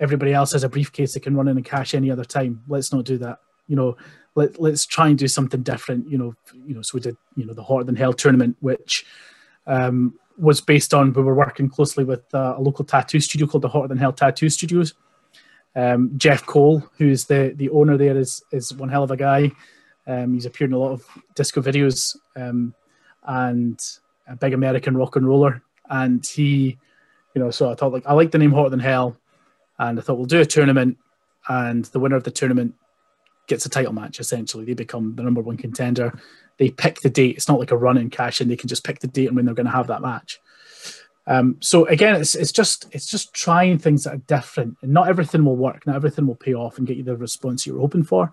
everybody 0.00 0.32
else 0.32 0.52
has 0.52 0.64
a 0.64 0.68
briefcase 0.68 1.14
that 1.14 1.20
can 1.20 1.36
run 1.36 1.48
in 1.48 1.56
and 1.56 1.66
cash 1.66 1.94
any 1.94 2.10
other 2.10 2.24
time. 2.24 2.62
Let's 2.68 2.92
not 2.92 3.04
do 3.04 3.18
that. 3.18 3.38
You 3.66 3.76
know, 3.76 3.96
let 4.34 4.60
let's 4.60 4.86
try 4.86 5.08
and 5.08 5.18
do 5.18 5.28
something 5.28 5.62
different. 5.62 6.10
You 6.10 6.18
know, 6.18 6.34
you 6.66 6.74
know. 6.74 6.82
So 6.82 6.92
we 6.94 7.00
did 7.00 7.16
you 7.36 7.44
know 7.44 7.54
the 7.54 7.62
Hotter 7.62 7.84
Than 7.84 7.96
Hell 7.96 8.12
tournament, 8.12 8.56
which 8.60 9.04
um, 9.66 10.18
was 10.38 10.60
based 10.60 10.94
on 10.94 11.12
we 11.12 11.22
were 11.22 11.34
working 11.34 11.68
closely 11.68 12.04
with 12.04 12.22
uh, 12.34 12.54
a 12.56 12.60
local 12.60 12.84
tattoo 12.84 13.20
studio 13.20 13.46
called 13.46 13.62
the 13.62 13.68
Hotter 13.68 13.88
Than 13.88 13.98
Hell 13.98 14.12
Tattoo 14.12 14.48
Studios. 14.48 14.94
Um, 15.76 16.12
Jeff 16.16 16.46
Cole, 16.46 16.82
who's 16.96 17.26
the 17.26 17.52
the 17.56 17.68
owner 17.70 17.96
there, 17.96 18.16
is 18.16 18.42
is 18.52 18.72
one 18.72 18.88
hell 18.88 19.02
of 19.02 19.10
a 19.10 19.16
guy. 19.16 19.52
Um, 20.06 20.34
he's 20.34 20.46
appeared 20.46 20.70
in 20.70 20.74
a 20.74 20.78
lot 20.78 20.92
of 20.92 21.04
disco 21.34 21.60
videos 21.60 22.16
um, 22.34 22.74
and 23.24 23.78
a 24.26 24.36
big 24.36 24.54
American 24.54 24.96
rock 24.96 25.16
and 25.16 25.28
roller. 25.28 25.62
And 25.90 26.26
he, 26.26 26.78
you 27.34 27.42
know, 27.42 27.50
so 27.50 27.70
I 27.70 27.74
thought 27.74 27.92
like 27.92 28.06
I 28.06 28.14
like 28.14 28.30
the 28.30 28.38
name 28.38 28.52
Hotter 28.52 28.70
Than 28.70 28.80
Hell, 28.80 29.16
and 29.78 29.98
I 29.98 30.02
thought 30.02 30.18
we'll 30.18 30.26
do 30.26 30.40
a 30.40 30.46
tournament, 30.46 30.98
and 31.48 31.84
the 31.86 32.00
winner 32.00 32.16
of 32.16 32.24
the 32.24 32.30
tournament 32.30 32.74
gets 33.46 33.66
a 33.66 33.70
title 33.70 33.92
match. 33.92 34.20
Essentially, 34.20 34.64
they 34.64 34.74
become 34.74 35.14
the 35.16 35.22
number 35.22 35.40
one 35.40 35.56
contender 35.56 36.12
they 36.58 36.70
pick 36.70 37.00
the 37.00 37.10
date. 37.10 37.36
It's 37.36 37.48
not 37.48 37.58
like 37.58 37.70
a 37.70 37.76
run 37.76 37.96
in 37.96 38.10
cash 38.10 38.40
and 38.40 38.50
they 38.50 38.56
can 38.56 38.68
just 38.68 38.84
pick 38.84 38.98
the 38.98 39.06
date 39.06 39.28
and 39.28 39.36
when 39.36 39.44
they're 39.44 39.54
going 39.54 39.66
to 39.66 39.72
have 39.72 39.86
that 39.86 40.02
match. 40.02 40.38
Um, 41.26 41.56
so 41.60 41.84
again, 41.86 42.18
it's 42.20 42.34
it's 42.34 42.52
just 42.52 42.86
it's 42.90 43.06
just 43.06 43.34
trying 43.34 43.78
things 43.78 44.04
that 44.04 44.14
are 44.14 44.22
different, 44.26 44.78
and 44.82 44.92
not 44.92 45.08
everything 45.08 45.44
will 45.44 45.56
work. 45.56 45.86
Not 45.86 45.96
everything 45.96 46.26
will 46.26 46.34
pay 46.34 46.54
off 46.54 46.78
and 46.78 46.86
get 46.86 46.96
you 46.96 47.02
the 47.02 47.16
response 47.16 47.66
you're 47.66 47.78
hoping 47.78 48.02
for. 48.02 48.32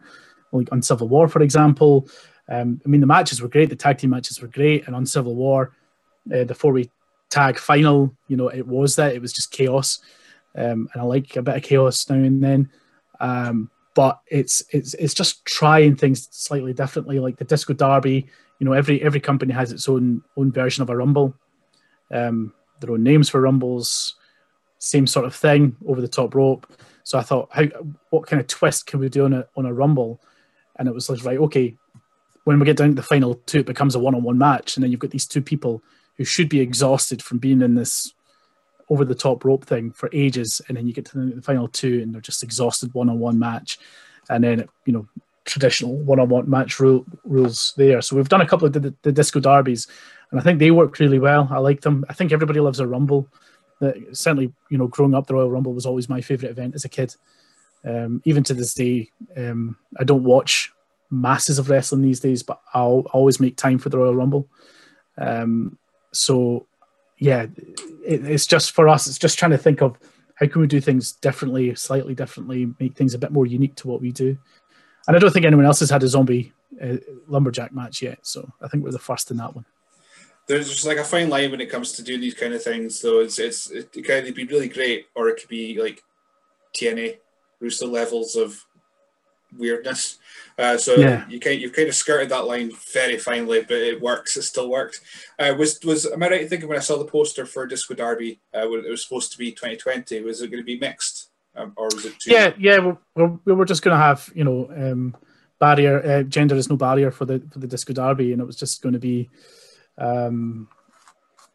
Like 0.54 0.72
on 0.72 0.82
Civil 0.82 1.10
War, 1.10 1.28
for 1.28 1.42
example, 1.42 2.08
um, 2.48 2.80
I 2.86 2.88
mean 2.88 3.02
the 3.02 3.08
matches 3.08 3.42
were 3.42 3.50
great, 3.50 3.70
the 3.70 3.76
tag 3.76 3.98
team 3.98 4.12
matches 4.12 4.42
were 4.42 4.48
great, 4.48 4.88
and 4.88 4.96
on 4.96 5.06
Civil 5.06 5.36
War, 5.36 5.74
uh, 6.34 6.46
the 6.46 6.56
four-way 6.56 6.90
tag 7.30 7.60
final, 7.60 8.16
you 8.30 8.38
know, 8.38 8.48
it 8.48 8.66
was 8.66 8.96
that 8.96 9.14
it 9.14 9.22
was 9.22 9.34
just 9.34 9.52
chaos, 9.52 10.00
um, 10.56 10.90
and 10.94 11.02
I 11.02 11.04
like 11.04 11.36
a 11.36 11.42
bit 11.42 11.58
of 11.58 11.64
chaos 11.64 12.10
now 12.10 12.16
and 12.16 12.44
then. 12.44 12.70
Um, 13.20 13.70
but 13.94 14.20
it's 14.28 14.64
it's 14.72 14.94
it's 14.96 15.14
just 15.14 15.46
trying 15.46 15.96
things 15.96 16.28
slightly 16.32 16.74
differently. 16.74 17.20
Like 17.20 17.38
the 17.38 17.46
Disco 17.46 17.74
Derby, 17.74 18.28
you 18.60 18.66
know, 18.66 18.74
every 18.74 19.02
every 19.02 19.22
company 19.22 19.54
has 19.54 19.72
its 19.72 19.88
own 19.88 20.22
own 20.36 20.52
version 20.52 20.84
of 20.84 20.90
a 20.90 20.98
rumble, 20.98 21.34
um, 22.12 22.54
their 22.82 22.92
own 22.92 23.04
names 23.04 23.30
for 23.30 23.40
rumbles. 23.40 24.16
same 24.80 25.08
sort 25.08 25.26
of 25.26 25.36
thing 25.36 25.76
over 25.88 26.02
the 26.02 26.08
top 26.08 26.36
rope. 26.36 26.68
So 27.04 27.18
I 27.18 27.22
thought, 27.22 27.50
how 27.52 27.64
what 28.10 28.28
kind 28.28 28.40
of 28.40 28.48
twist 28.48 28.88
can 28.88 29.00
we 29.00 29.10
do 29.10 29.26
on 29.26 29.34
a 29.34 29.48
on 29.56 29.66
a 29.66 29.74
rumble? 29.74 30.22
And 30.78 30.88
it 30.88 30.94
was 30.94 31.10
like, 31.10 31.24
right, 31.24 31.38
okay, 31.38 31.76
when 32.44 32.60
we 32.60 32.66
get 32.66 32.78
down 32.78 32.90
to 32.90 32.96
the 32.96 33.04
final 33.04 33.36
two, 33.46 33.60
it 33.60 33.66
becomes 33.66 33.96
a 33.96 34.00
one 34.00 34.16
on 34.16 34.24
one 34.24 34.38
match, 34.38 34.76
and 34.76 34.84
then 34.84 34.92
you've 34.92 35.00
got 35.00 35.12
these 35.12 35.28
two 35.28 35.42
people 35.42 35.82
who 36.18 36.26
should 36.26 36.50
be 36.50 36.60
exhausted 36.60 37.22
from 37.22 37.38
being 37.38 37.62
in 37.62 37.76
this 37.76 38.14
over 38.90 39.04
the 39.06 39.16
top 39.16 39.44
rope 39.44 39.66
thing 39.66 39.92
for 39.92 40.10
ages, 40.14 40.62
and 40.68 40.78
then 40.78 40.88
you 40.88 40.94
get 40.94 41.06
to 41.06 41.34
the 41.36 41.42
final 41.42 41.68
two, 41.68 42.02
and 42.02 42.14
they're 42.14 42.22
just 42.22 42.44
exhausted 42.44 42.94
one 42.94 43.10
on 43.10 43.20
one 43.20 43.40
match, 43.40 43.80
and 44.30 44.44
then 44.44 44.66
you 44.86 44.94
know 44.94 45.08
traditional 45.46 45.96
one 45.96 46.20
on 46.20 46.30
one 46.30 46.50
match 46.50 46.80
rule, 46.80 47.06
rules 47.24 47.74
there. 47.78 48.02
So 48.02 48.16
we've 48.16 48.30
done 48.30 48.42
a 48.42 48.48
couple 48.48 48.68
of 48.68 48.74
the, 48.74 48.94
the 49.02 49.12
disco 49.12 49.40
derbies, 49.40 49.88
and 50.32 50.40
I 50.40 50.44
think 50.44 50.60
they 50.60 50.72
work 50.72 51.00
really 51.00 51.20
well. 51.20 51.48
I 51.52 51.60
like 51.60 51.82
them. 51.82 52.06
I 52.10 52.14
think 52.14 52.32
everybody 52.32 52.60
loves 52.60 52.80
a 52.80 52.88
rumble. 52.88 53.28
That 53.80 53.96
certainly, 54.14 54.54
you 54.70 54.78
know, 54.78 54.88
growing 54.88 55.14
up, 55.14 55.28
the 55.28 55.34
Royal 55.34 55.52
Rumble 55.52 55.74
was 55.74 55.86
always 55.86 56.08
my 56.08 56.22
favorite 56.22 56.52
event 56.52 56.76
as 56.76 56.86
a 56.86 56.90
kid. 56.90 57.14
Um, 57.84 58.22
even 58.26 58.44
to 58.46 58.54
this 58.54 58.74
day, 58.74 59.10
um, 59.38 59.78
I 60.00 60.04
don't 60.04 60.24
watch 60.24 60.72
masses 61.12 61.60
of 61.60 61.70
wrestling 61.70 62.02
these 62.02 62.20
days, 62.20 62.42
but 62.42 62.62
I'll 62.74 63.06
always 63.12 63.40
make 63.40 63.58
time 63.58 63.78
for 63.78 63.90
the 63.90 63.98
Royal 63.98 64.16
Rumble. 64.16 64.48
Um, 65.18 65.78
so 66.14 66.68
yeah, 67.18 67.44
it, 68.06 68.26
it's 68.26 68.46
just 68.46 68.72
for 68.72 68.88
us. 68.88 69.08
It's 69.08 69.18
just 69.18 69.40
trying 69.40 69.52
to 69.52 69.58
think 69.58 69.82
of 69.82 69.98
how 70.36 70.48
can 70.48 70.62
we 70.62 70.68
do 70.68 70.82
things 70.82 71.14
differently, 71.14 71.74
slightly 71.76 72.14
differently, 72.14 72.74
make 72.80 72.96
things 72.96 73.14
a 73.14 73.20
bit 73.20 73.32
more 73.32 73.46
unique 73.46 73.76
to 73.76 73.88
what 73.88 74.02
we 74.02 74.12
do. 74.12 74.38
And 75.08 75.16
I 75.16 75.20
don't 75.20 75.32
think 75.32 75.46
anyone 75.46 75.66
else 75.66 75.80
has 75.80 75.90
had 75.90 76.04
a 76.04 76.08
zombie 76.08 76.52
uh, 76.82 76.98
lumberjack 77.28 77.74
match 77.74 78.02
yet, 78.02 78.20
so 78.24 78.52
I 78.62 78.68
think 78.68 78.84
we're 78.84 78.92
the 78.92 79.00
first 79.00 79.32
in 79.32 79.38
that 79.38 79.56
one. 79.56 79.66
There's 80.48 80.70
just 80.70 80.86
like 80.86 80.98
a 80.98 81.04
fine 81.04 81.30
line 81.30 81.52
when 81.52 81.62
it 81.62 81.72
comes 81.72 81.94
to 81.94 82.04
doing 82.04 82.22
these 82.22 82.34
kind 82.34 82.54
of 82.54 82.62
things. 82.62 83.02
Though 83.02 83.20
it's 83.20 83.40
it's 83.40 83.72
it 83.72 83.92
can 84.04 84.32
be 84.34 84.46
really 84.46 84.70
great 84.70 85.08
or 85.16 85.30
it 85.30 85.40
could 85.40 85.50
be 85.50 85.80
like 85.82 86.04
TNA, 86.78 87.18
Russo 87.60 87.88
levels 87.88 88.36
of 88.36 88.64
weirdness. 89.58 90.20
Uh, 90.58 90.78
so 90.78 90.96
yeah. 90.96 91.28
you 91.28 91.40
kind 91.40 91.60
you've 91.60 91.74
kind 91.74 91.90
of 91.90 91.96
skirted 91.96 92.30
that 92.30 92.46
line 92.46 92.72
very 92.94 93.18
finely, 93.18 93.62
but 93.62 93.78
it 93.78 94.02
works. 94.02 94.38
It 94.38 94.44
still 94.44 94.70
worked. 94.70 95.02
Uh, 95.38 95.54
was 95.58 95.80
was 95.84 96.06
am 96.06 96.24
I 96.24 96.30
right 96.30 96.42
in 96.42 96.48
thinking 96.48 96.70
when 96.70 96.78
I 96.78 96.82
saw 96.82 96.98
the 96.98 97.06
poster 97.06 97.46
for 97.46 97.68
Disco 97.68 97.94
Derby, 97.94 98.40
uh, 98.56 98.70
it 98.70 98.90
was 98.90 99.04
supposed 99.04 99.32
to 99.34 99.38
be 99.38 99.52
2020? 99.52 100.22
Was 100.22 100.42
it 100.42 100.52
going 100.52 100.62
to 100.62 100.66
be 100.66 100.80
mixed, 100.80 101.30
um, 101.56 101.74
or 101.76 101.86
was 101.94 102.06
it? 102.06 102.18
Too- 102.20 102.32
yeah, 102.32 102.54
yeah. 102.58 102.94
We're, 103.16 103.38
we 103.44 103.54
were 103.54 103.66
just 103.66 103.82
going 103.82 103.98
to 103.98 104.04
have 104.04 104.32
you 104.34 104.46
know 104.46 104.70
um, 104.76 105.18
barrier 105.60 106.04
uh, 106.06 106.24
gender 106.24 106.56
is 106.56 106.70
no 106.70 106.78
barrier 106.78 107.12
for 107.12 107.26
the 107.26 107.44
for 107.52 107.60
the 107.60 107.68
Disco 107.68 107.94
Derby, 107.94 108.32
and 108.32 108.42
it 108.42 108.46
was 108.46 108.58
just 108.58 108.82
going 108.82 108.94
to 108.94 109.00
be 109.00 109.30
um, 109.98 110.70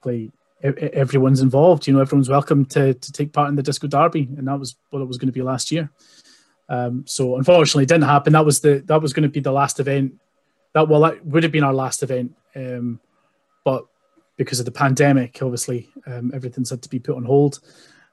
like 0.04 0.30
everyone's 0.62 1.40
involved. 1.40 1.86
You 1.86 1.94
know, 1.94 2.00
everyone's 2.00 2.28
welcome 2.28 2.64
to 2.66 2.94
to 2.94 3.12
take 3.12 3.32
part 3.32 3.48
in 3.48 3.56
the 3.56 3.62
Disco 3.62 3.86
Derby, 3.86 4.28
and 4.36 4.46
that 4.46 4.58
was 4.58 4.76
what 4.90 5.00
it 5.00 5.08
was 5.08 5.16
going 5.16 5.28
to 5.28 5.32
be 5.32 5.42
last 5.42 5.70
year. 5.70 5.90
Um, 6.70 7.04
so 7.06 7.36
unfortunately, 7.36 7.82
it 7.82 7.88
didn't 7.88 8.04
happen. 8.04 8.32
That 8.32 8.46
was 8.46 8.60
the 8.60 8.82
that 8.86 9.02
was 9.02 9.12
going 9.12 9.24
to 9.24 9.28
be 9.28 9.40
the 9.40 9.52
last 9.52 9.80
event. 9.80 10.14
That 10.72 10.88
well, 10.88 11.00
that 11.00 11.26
would 11.26 11.42
have 11.42 11.52
been 11.52 11.64
our 11.64 11.74
last 11.74 12.02
event, 12.04 12.34
um, 12.54 13.00
but 13.64 13.86
because 14.36 14.60
of 14.60 14.66
the 14.66 14.72
pandemic, 14.72 15.42
obviously 15.42 15.90
um, 16.06 16.30
everything's 16.32 16.70
had 16.70 16.80
to 16.82 16.88
be 16.88 17.00
put 17.00 17.16
on 17.16 17.24
hold 17.24 17.58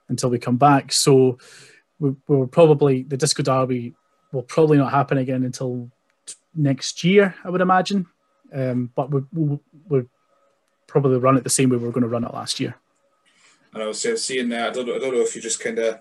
until 0.08 0.28
we 0.28 0.38
come 0.38 0.56
back. 0.56 0.92
So 0.92 1.38
we, 2.00 2.14
we 2.26 2.46
probably 2.46 3.04
the 3.04 3.16
Disco 3.16 3.44
Derby 3.44 3.94
will 4.32 4.42
probably 4.42 4.76
not 4.76 4.90
happen 4.90 5.18
again 5.18 5.44
until 5.44 5.90
next 6.54 7.04
year, 7.04 7.34
I 7.44 7.50
would 7.50 7.60
imagine. 7.60 8.06
Um, 8.52 8.90
but 8.94 9.10
we, 9.10 9.22
we, 9.32 9.58
we'll 9.88 10.06
probably 10.86 11.18
run 11.18 11.36
it 11.36 11.44
the 11.44 11.50
same 11.50 11.70
way 11.70 11.76
we 11.76 11.84
were 11.84 11.92
going 11.92 12.02
to 12.02 12.08
run 12.08 12.24
it 12.24 12.34
last 12.34 12.58
year. 12.58 12.74
And 13.72 13.82
I 13.82 13.86
was 13.86 14.00
seeing 14.22 14.48
that. 14.48 14.70
I 14.70 14.72
don't, 14.72 14.90
I 14.90 14.98
don't 14.98 15.14
know 15.14 15.20
if 15.20 15.36
you 15.36 15.42
just 15.42 15.60
kind 15.60 15.78
of 15.78 16.00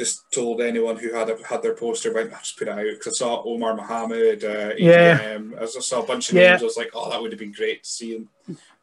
just 0.00 0.32
told 0.32 0.62
anyone 0.62 0.96
who 0.96 1.12
had 1.12 1.28
a, 1.28 1.36
had 1.46 1.62
their 1.62 1.74
poster, 1.74 2.12
went, 2.12 2.32
I 2.32 2.38
just 2.38 2.58
put 2.58 2.68
it 2.68 2.72
out 2.72 2.84
because 2.84 3.14
I 3.14 3.18
saw 3.18 3.42
Omar 3.44 3.74
Mohammed, 3.74 4.42
uh, 4.44 4.72
yeah. 4.78 5.38
I 5.60 5.66
saw 5.66 6.02
a 6.02 6.06
bunch 6.06 6.30
of 6.30 6.36
yeah. 6.36 6.50
names. 6.50 6.62
I 6.62 6.64
was 6.64 6.76
like, 6.78 6.90
oh, 6.94 7.10
that 7.10 7.20
would 7.20 7.32
have 7.32 7.38
been 7.38 7.52
great 7.52 7.84
to 7.84 7.88
see 7.88 8.14
him 8.14 8.28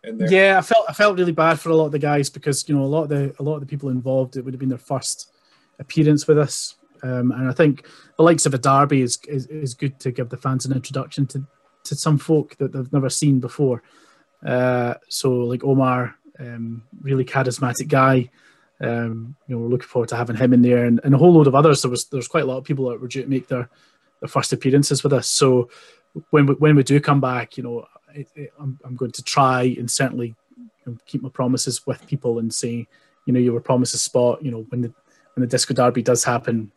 in 0.03 0.17
there. 0.19 0.31
Yeah, 0.31 0.59
I 0.59 0.61
felt 0.61 0.85
I 0.87 0.93
felt 0.93 1.17
really 1.17 1.31
bad 1.31 1.59
for 1.59 1.69
a 1.69 1.75
lot 1.75 1.87
of 1.87 1.91
the 1.91 1.99
guys 1.99 2.29
because 2.29 2.69
you 2.69 2.75
know 2.75 2.83
a 2.83 2.85
lot 2.85 3.03
of 3.03 3.09
the 3.09 3.35
a 3.39 3.43
lot 3.43 3.55
of 3.55 3.61
the 3.61 3.65
people 3.65 3.89
involved. 3.89 4.37
It 4.37 4.45
would 4.45 4.53
have 4.53 4.59
been 4.59 4.69
their 4.69 4.77
first 4.77 5.31
appearance 5.79 6.27
with 6.27 6.37
us, 6.37 6.75
um, 7.01 7.31
and 7.31 7.49
I 7.49 7.51
think 7.51 7.87
the 8.15 8.23
likes 8.23 8.45
of 8.45 8.53
a 8.53 8.59
derby 8.59 9.01
is, 9.01 9.17
is 9.27 9.47
is 9.47 9.73
good 9.73 9.99
to 10.01 10.11
give 10.11 10.29
the 10.29 10.37
fans 10.37 10.65
an 10.65 10.73
introduction 10.73 11.25
to 11.27 11.43
to 11.85 11.95
some 11.95 12.17
folk 12.17 12.55
that 12.57 12.71
they've 12.71 12.93
never 12.93 13.09
seen 13.09 13.39
before. 13.39 13.81
Uh, 14.45 14.93
so 15.09 15.31
like 15.31 15.63
Omar, 15.63 16.15
um, 16.39 16.83
really 17.01 17.25
charismatic 17.25 17.87
guy. 17.87 18.29
Um, 18.79 19.35
you 19.47 19.55
know, 19.55 19.61
we're 19.61 19.69
looking 19.69 19.87
forward 19.87 20.09
to 20.09 20.15
having 20.15 20.35
him 20.35 20.53
in 20.53 20.61
there, 20.61 20.85
and, 20.85 20.99
and 21.03 21.13
a 21.13 21.17
whole 21.17 21.33
load 21.33 21.47
of 21.47 21.55
others. 21.55 21.81
There 21.81 21.91
was 21.91 22.05
there's 22.05 22.27
quite 22.27 22.43
a 22.43 22.47
lot 22.47 22.57
of 22.57 22.63
people 22.63 22.89
that 22.89 23.01
were 23.01 23.07
due 23.07 23.23
to 23.23 23.29
make 23.29 23.47
their 23.47 23.69
their 24.21 24.27
first 24.27 24.53
appearances 24.53 25.03
with 25.03 25.13
us. 25.13 25.27
So 25.27 25.69
when 26.29 26.45
we, 26.45 26.55
when 26.55 26.75
we 26.75 26.83
do 26.83 26.99
come 26.99 27.21
back, 27.21 27.57
you 27.57 27.63
know, 27.63 27.85
I'm, 28.59 28.79
I'm 28.83 28.95
going 28.95 29.11
to 29.11 29.23
try 29.23 29.75
and 29.77 29.89
certainly 29.89 30.35
keep 31.05 31.21
my 31.21 31.29
promises 31.29 31.85
with 31.85 32.05
people 32.07 32.39
and 32.39 32.53
say, 32.53 32.87
you 33.25 33.33
know, 33.33 33.39
you 33.39 33.53
were 33.53 33.61
promised 33.61 33.93
a 33.93 33.97
spot. 33.97 34.43
You 34.43 34.51
know, 34.51 34.65
when 34.69 34.81
the 34.81 34.93
when 35.33 35.41
the 35.41 35.47
disco 35.47 35.73
derby 35.73 36.01
does 36.01 36.23
happen, 36.23 36.71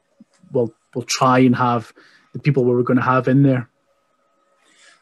we'll 0.53 0.74
we'll 0.94 1.05
try 1.05 1.38
and 1.38 1.55
have 1.57 1.92
the 2.32 2.38
people 2.38 2.64
we 2.64 2.72
we're 2.72 2.82
going 2.82 2.98
to 2.98 3.03
have 3.03 3.28
in 3.28 3.42
there. 3.42 3.68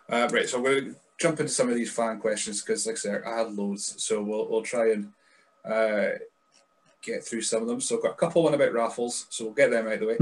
Uh, 0.09 0.29
right, 0.33 0.49
so 0.49 0.59
I'm 0.59 0.65
going 0.65 0.85
to 0.85 0.97
jump 1.19 1.41
into 1.41 1.53
some 1.53 1.69
of 1.69 1.75
these 1.75 1.93
fan 1.93 2.19
questions 2.19 2.63
because, 2.63 2.87
like 2.87 2.95
I 2.95 2.99
said, 2.99 3.23
I 3.27 3.39
had 3.39 3.53
loads, 3.53 3.95
so 4.03 4.23
we'll 4.23 4.49
we'll 4.49 4.63
try 4.63 4.93
and 4.93 5.13
uh, 5.65 6.19
get 7.09 7.25
through 7.25 7.43
some 7.43 7.63
of 7.63 7.69
them. 7.69 7.81
So 7.81 7.97
I've 7.97 8.03
got 8.03 8.13
a 8.13 8.17
couple 8.17 8.43
one 8.43 8.55
about 8.55 8.73
raffles, 8.73 9.27
so 9.31 9.45
we'll 9.45 9.55
get 9.55 9.71
them 9.71 9.87
out 9.87 9.95
of 9.95 10.01
the 10.01 10.07
way. 10.07 10.19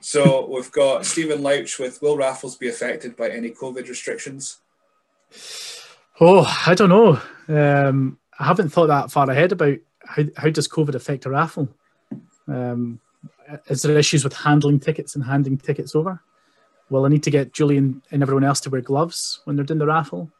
so 0.00 0.48
we've 0.50 0.72
got 0.72 1.06
Stephen 1.06 1.42
Louch 1.42 1.78
with 1.78 2.00
Will 2.02 2.16
raffles 2.16 2.56
be 2.56 2.68
affected 2.68 3.16
by 3.16 3.30
any 3.30 3.50
COVID 3.50 3.88
restrictions? 3.88 4.58
Oh, 6.20 6.44
I 6.66 6.74
don't 6.74 6.88
know. 6.88 7.20
Um, 7.48 8.18
I 8.38 8.44
haven't 8.44 8.70
thought 8.70 8.86
that 8.86 9.10
far 9.10 9.28
ahead 9.28 9.52
about 9.52 9.78
how, 10.06 10.24
how 10.36 10.50
does 10.50 10.68
COVID 10.68 10.94
affect 10.94 11.26
a 11.26 11.30
raffle. 11.30 11.68
Um, 12.46 13.00
is 13.68 13.82
there 13.82 13.96
issues 13.96 14.24
with 14.24 14.32
handling 14.32 14.80
tickets 14.80 15.14
and 15.14 15.24
handing 15.24 15.58
tickets 15.58 15.94
over? 15.94 16.20
Will 16.90 17.04
I 17.04 17.08
need 17.08 17.22
to 17.24 17.30
get 17.30 17.52
Julian 17.52 18.02
and 18.10 18.22
everyone 18.22 18.44
else 18.44 18.60
to 18.60 18.70
wear 18.70 18.80
gloves 18.80 19.40
when 19.44 19.56
they're 19.56 19.64
doing 19.64 19.78
the 19.78 19.86
raffle? 19.86 20.30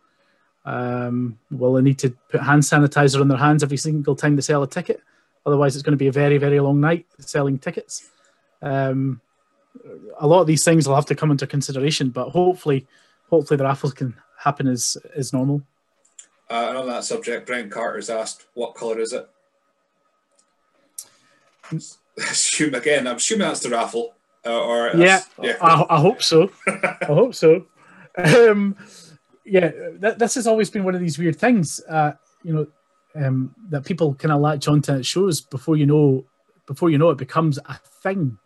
Um, 0.64 1.38
will 1.50 1.76
I 1.76 1.80
need 1.80 1.98
to 2.00 2.10
put 2.30 2.40
hand 2.40 2.62
sanitizer 2.62 3.20
on 3.20 3.28
their 3.28 3.38
hands 3.38 3.62
every 3.62 3.76
single 3.76 4.16
time 4.16 4.36
they 4.36 4.42
sell 4.42 4.62
a 4.62 4.68
ticket? 4.68 5.02
Otherwise, 5.46 5.76
it's 5.76 5.82
going 5.82 5.92
to 5.92 5.98
be 5.98 6.06
a 6.06 6.12
very, 6.12 6.38
very 6.38 6.60
long 6.60 6.80
night 6.80 7.06
selling 7.18 7.58
tickets. 7.58 8.10
Um, 8.62 9.20
a 10.18 10.26
lot 10.26 10.40
of 10.40 10.46
these 10.46 10.64
things 10.64 10.88
will 10.88 10.94
have 10.94 11.06
to 11.06 11.14
come 11.14 11.30
into 11.30 11.46
consideration, 11.46 12.10
but 12.10 12.30
hopefully, 12.30 12.86
hopefully 13.28 13.56
the 13.56 13.64
raffles 13.64 13.92
can 13.92 14.14
happen 14.38 14.66
as 14.66 14.96
as 15.14 15.32
normal. 15.32 15.62
Uh, 16.50 16.66
and 16.68 16.78
on 16.78 16.86
that 16.86 17.04
subject, 17.04 17.46
Brent 17.46 17.70
Carter's 17.70 18.10
asked, 18.10 18.46
"What 18.54 18.74
color 18.74 19.00
is 19.00 19.12
it?" 19.12 19.28
Assume 22.18 22.74
again. 22.74 23.06
I'm 23.06 23.16
assuming 23.16 23.48
that's 23.48 23.60
the 23.60 23.70
raffle. 23.70 24.14
Uh, 24.46 24.60
or 24.60 24.90
yeah, 24.96 25.22
yeah. 25.42 25.56
I, 25.60 25.86
I, 25.88 26.00
hope 26.00 26.22
so. 26.22 26.50
I 26.66 27.06
hope 27.06 27.34
so. 27.34 27.66
Um, 28.16 28.76
yeah, 29.44 29.70
th- 30.00 30.18
this 30.18 30.34
has 30.34 30.46
always 30.46 30.68
been 30.68 30.84
one 30.84 30.94
of 30.94 31.00
these 31.00 31.18
weird 31.18 31.36
things. 31.36 31.80
Uh, 31.88 32.12
you 32.42 32.52
know, 32.52 32.66
um, 33.14 33.54
that 33.70 33.84
people 33.84 34.14
kind 34.14 34.32
of 34.32 34.40
latch 34.40 34.68
onto 34.68 34.92
it 34.92 35.06
shows 35.06 35.40
before 35.40 35.76
you 35.76 35.86
know 35.86 36.24
before 36.66 36.90
you 36.90 36.98
know 36.98 37.10
it 37.10 37.18
becomes 37.18 37.58
a 37.58 37.74
thing. 38.02 38.38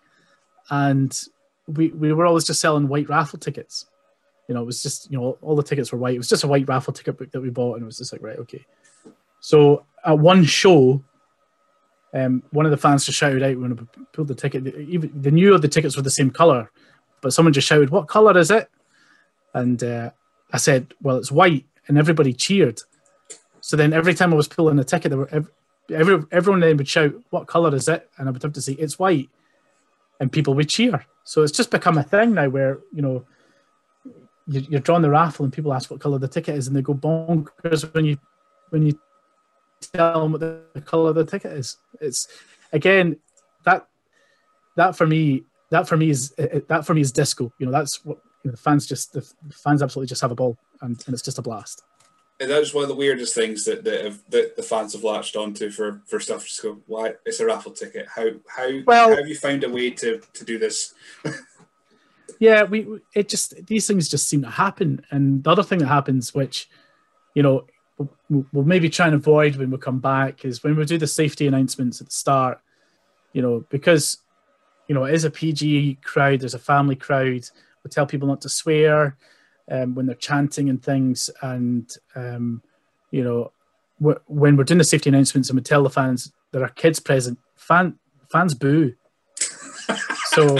And 0.70 1.18
we, 1.66 1.88
we 1.88 2.12
were 2.12 2.26
always 2.26 2.44
just 2.44 2.60
selling 2.60 2.88
white 2.88 3.08
raffle 3.08 3.38
tickets. 3.38 3.86
You 4.48 4.54
know 4.54 4.62
it 4.62 4.66
was 4.66 4.82
just 4.82 5.10
you 5.10 5.18
know 5.18 5.38
all 5.42 5.56
the 5.56 5.62
tickets 5.62 5.92
were 5.92 5.98
white. 5.98 6.14
It 6.14 6.18
was 6.18 6.28
just 6.28 6.44
a 6.44 6.48
white 6.48 6.68
raffle 6.68 6.92
ticket 6.92 7.18
book 7.18 7.30
that 7.32 7.40
we 7.40 7.50
bought 7.50 7.74
and 7.74 7.82
it 7.82 7.86
was 7.86 7.98
just 7.98 8.12
like 8.12 8.22
right 8.22 8.38
okay. 8.38 8.64
So 9.40 9.84
at 10.04 10.18
one 10.18 10.44
show 10.44 11.02
um, 12.14 12.42
one 12.52 12.64
of 12.64 12.70
the 12.70 12.78
fans 12.78 13.04
just 13.04 13.18
shouted 13.18 13.42
out 13.42 13.58
when 13.58 13.72
I 13.72 14.00
pulled 14.14 14.28
the 14.28 14.34
ticket. 14.34 14.66
Even 14.66 15.12
they 15.14 15.30
knew 15.30 15.56
the 15.58 15.68
tickets 15.68 15.96
were 15.96 16.02
the 16.02 16.10
same 16.10 16.30
color 16.30 16.70
but 17.20 17.32
someone 17.32 17.52
just 17.52 17.66
shouted 17.66 17.90
what 17.90 18.08
color 18.08 18.36
is 18.38 18.50
it? 18.50 18.70
And 19.54 19.82
uh, 19.82 20.10
I 20.52 20.56
said 20.56 20.94
well 21.02 21.16
it's 21.16 21.32
white. 21.32 21.66
And 21.86 21.96
everybody 21.96 22.34
cheered 22.34 22.82
so 23.68 23.76
then 23.76 23.92
every 23.92 24.14
time 24.14 24.32
I 24.32 24.36
was 24.36 24.48
pulling 24.48 24.78
a 24.78 24.84
ticket, 24.84 25.10
there 25.10 25.18
were 25.18 25.28
every, 25.30 25.52
every 25.90 26.24
everyone 26.32 26.60
then 26.60 26.78
would 26.78 26.88
shout, 26.88 27.12
"What 27.28 27.46
color 27.46 27.74
is 27.74 27.86
it?" 27.86 28.08
And 28.16 28.26
I 28.26 28.32
would 28.32 28.42
have 28.42 28.54
to 28.54 28.62
say, 28.62 28.72
"It's 28.72 28.98
white," 28.98 29.28
and 30.18 30.32
people 30.32 30.54
would 30.54 30.70
cheer. 30.70 31.04
So 31.24 31.42
it's 31.42 31.52
just 31.52 31.70
become 31.70 31.98
a 31.98 32.02
thing 32.02 32.32
now 32.32 32.48
where 32.48 32.78
you 32.94 33.02
know 33.02 33.26
you're 34.46 34.80
drawing 34.80 35.02
the 35.02 35.10
raffle 35.10 35.44
and 35.44 35.52
people 35.52 35.74
ask 35.74 35.90
what 35.90 36.00
color 36.00 36.18
the 36.18 36.28
ticket 36.28 36.56
is, 36.56 36.66
and 36.66 36.74
they 36.74 36.80
go 36.80 36.94
bonkers 36.94 37.92
when 37.92 38.06
you 38.06 38.16
when 38.70 38.86
you 38.86 38.98
tell 39.82 40.22
them 40.22 40.32
what 40.32 40.40
the 40.40 40.62
color 40.86 41.10
of 41.10 41.16
the 41.16 41.26
ticket 41.26 41.52
is. 41.52 41.76
It's 42.00 42.26
again 42.72 43.18
that 43.66 43.86
that 44.76 44.96
for 44.96 45.06
me 45.06 45.42
that 45.68 45.86
for 45.86 45.98
me 45.98 46.08
is 46.08 46.30
that 46.68 46.86
for 46.86 46.94
me 46.94 47.02
is 47.02 47.12
disco. 47.12 47.52
You 47.58 47.66
know, 47.66 47.72
that's 47.72 48.02
what 48.02 48.16
you 48.44 48.48
know, 48.48 48.52
the 48.52 48.62
fans 48.62 48.86
just 48.86 49.12
the 49.12 49.20
fans 49.52 49.82
absolutely 49.82 50.08
just 50.08 50.22
have 50.22 50.30
a 50.30 50.34
ball, 50.34 50.56
and, 50.80 50.98
and 51.04 51.12
it's 51.12 51.22
just 51.22 51.38
a 51.38 51.42
blast. 51.42 51.82
That's 52.39 52.73
one 52.73 52.85
of 52.85 52.89
the 52.89 52.94
weirdest 52.94 53.35
things 53.35 53.65
that 53.65 53.85
that, 53.85 54.05
have, 54.05 54.23
that 54.31 54.56
the 54.56 54.62
fans 54.62 54.93
have 54.93 55.05
latched 55.05 55.36
onto 55.36 55.70
for 55.70 56.02
for 56.06 56.20
stuff. 56.20 56.47
Just 56.47 56.62
go, 56.62 56.78
why? 56.86 57.15
It's 57.27 57.40
a 57.40 57.47
raffle 57.47 57.73
ticket. 57.73 58.06
How 58.15 58.28
how, 58.47 58.70
Well- 58.86 59.09
how 59.10 59.16
have 59.16 59.28
you 59.28 59.36
found 59.36 59.65
a 59.65 59.69
way 59.70 59.90
to 59.90 60.20
to 60.35 60.44
do 60.44 60.59
this? 60.59 60.94
yeah 62.39 62.62
we 62.62 62.86
it 63.15 63.28
just 63.28 63.66
these 63.66 63.86
things 63.86 64.09
just 64.09 64.28
seem 64.28 64.43
to 64.43 64.51
happen 64.51 65.05
and 65.10 65.43
the 65.43 65.51
other 65.51 65.62
thing 65.62 65.78
that 65.78 65.86
happens 65.86 66.35
which 66.35 66.69
you 67.35 67.43
know 67.43 67.66
we'll, 67.97 68.47
we'll 68.52 68.65
maybe 68.65 68.89
try 68.89 69.06
and 69.06 69.15
avoid 69.15 69.56
when 69.56 69.70
we 69.70 69.78
come 69.78 69.98
back 69.98 70.44
is 70.44 70.62
when 70.62 70.77
we 70.77 70.85
do 70.85 70.98
the 70.98 71.06
safety 71.06 71.47
announcements 71.47 72.01
at 72.01 72.06
the 72.06 72.12
start 72.12 72.60
you 73.32 73.43
know 73.43 73.65
because 73.70 74.19
you 74.86 74.94
know 74.94 75.05
it 75.05 75.15
is 75.15 75.24
a 75.24 75.31
pg 75.31 75.98
crowd 76.02 76.40
there's 76.40 76.55
a 76.55 76.59
family 76.59 76.97
crowd 76.97 77.48
we 77.85 77.90
tell 77.90 78.06
people 78.06 78.28
not 78.28 78.40
to 78.40 78.48
swear 78.48 79.16
um, 79.70 79.94
when 79.94 80.06
they're 80.06 80.14
chanting 80.16 80.68
and 80.68 80.82
things 80.82 81.30
and 81.42 81.96
um, 82.14 82.62
you 83.10 83.22
know 83.22 83.52
wh- 84.02 84.30
when 84.30 84.56
we're 84.56 84.64
doing 84.64 84.78
the 84.78 84.84
safety 84.84 85.10
announcements 85.10 85.48
and 85.48 85.56
we 85.58 85.62
tell 85.62 85.82
the 85.82 85.90
fans 85.90 86.32
there 86.52 86.62
are 86.62 86.70
kids 86.70 87.00
present 87.00 87.38
fan 87.56 87.98
fans 88.30 88.54
boo. 88.54 88.94
So 90.30 90.56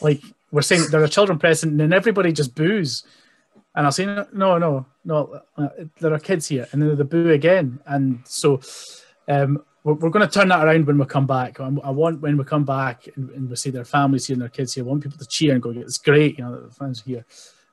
like 0.00 0.22
we're 0.50 0.62
saying 0.62 0.84
there 0.90 1.02
are 1.02 1.08
children 1.08 1.38
present 1.38 1.72
and 1.72 1.80
then 1.80 1.92
everybody 1.92 2.32
just 2.32 2.54
boos. 2.54 3.04
And 3.74 3.84
i'll 3.84 3.92
say 3.92 4.06
no 4.06 4.26
no 4.32 4.56
no 4.56 4.86
no 5.04 5.40
uh, 5.58 5.68
there 6.00 6.14
are 6.14 6.18
kids 6.18 6.48
here 6.48 6.66
and 6.72 6.80
then 6.80 6.96
they 6.96 7.04
boo 7.04 7.30
again. 7.30 7.80
And 7.84 8.20
so 8.24 8.60
um 9.28 9.64
we're, 9.86 9.94
we're 9.94 10.10
going 10.10 10.26
to 10.26 10.32
turn 10.32 10.48
that 10.48 10.66
around 10.66 10.86
when 10.86 10.98
we 10.98 11.06
come 11.06 11.26
back 11.26 11.60
i, 11.60 11.64
I 11.64 11.90
want 11.90 12.20
when 12.20 12.36
we 12.36 12.44
come 12.44 12.64
back 12.64 13.08
and, 13.14 13.30
and 13.30 13.48
we 13.48 13.56
see 13.56 13.70
their 13.70 13.84
families 13.84 14.26
here 14.26 14.34
and 14.34 14.42
their 14.42 14.48
kids 14.48 14.74
here 14.74 14.84
I 14.84 14.88
want 14.88 15.02
people 15.04 15.18
to 15.18 15.26
cheer 15.26 15.54
and 15.54 15.62
go 15.62 15.70
it's 15.70 15.98
great 15.98 16.36
you 16.38 16.44
know 16.44 16.60
the 16.66 16.74
fans 16.74 17.00
are 17.00 17.10
here 17.10 17.24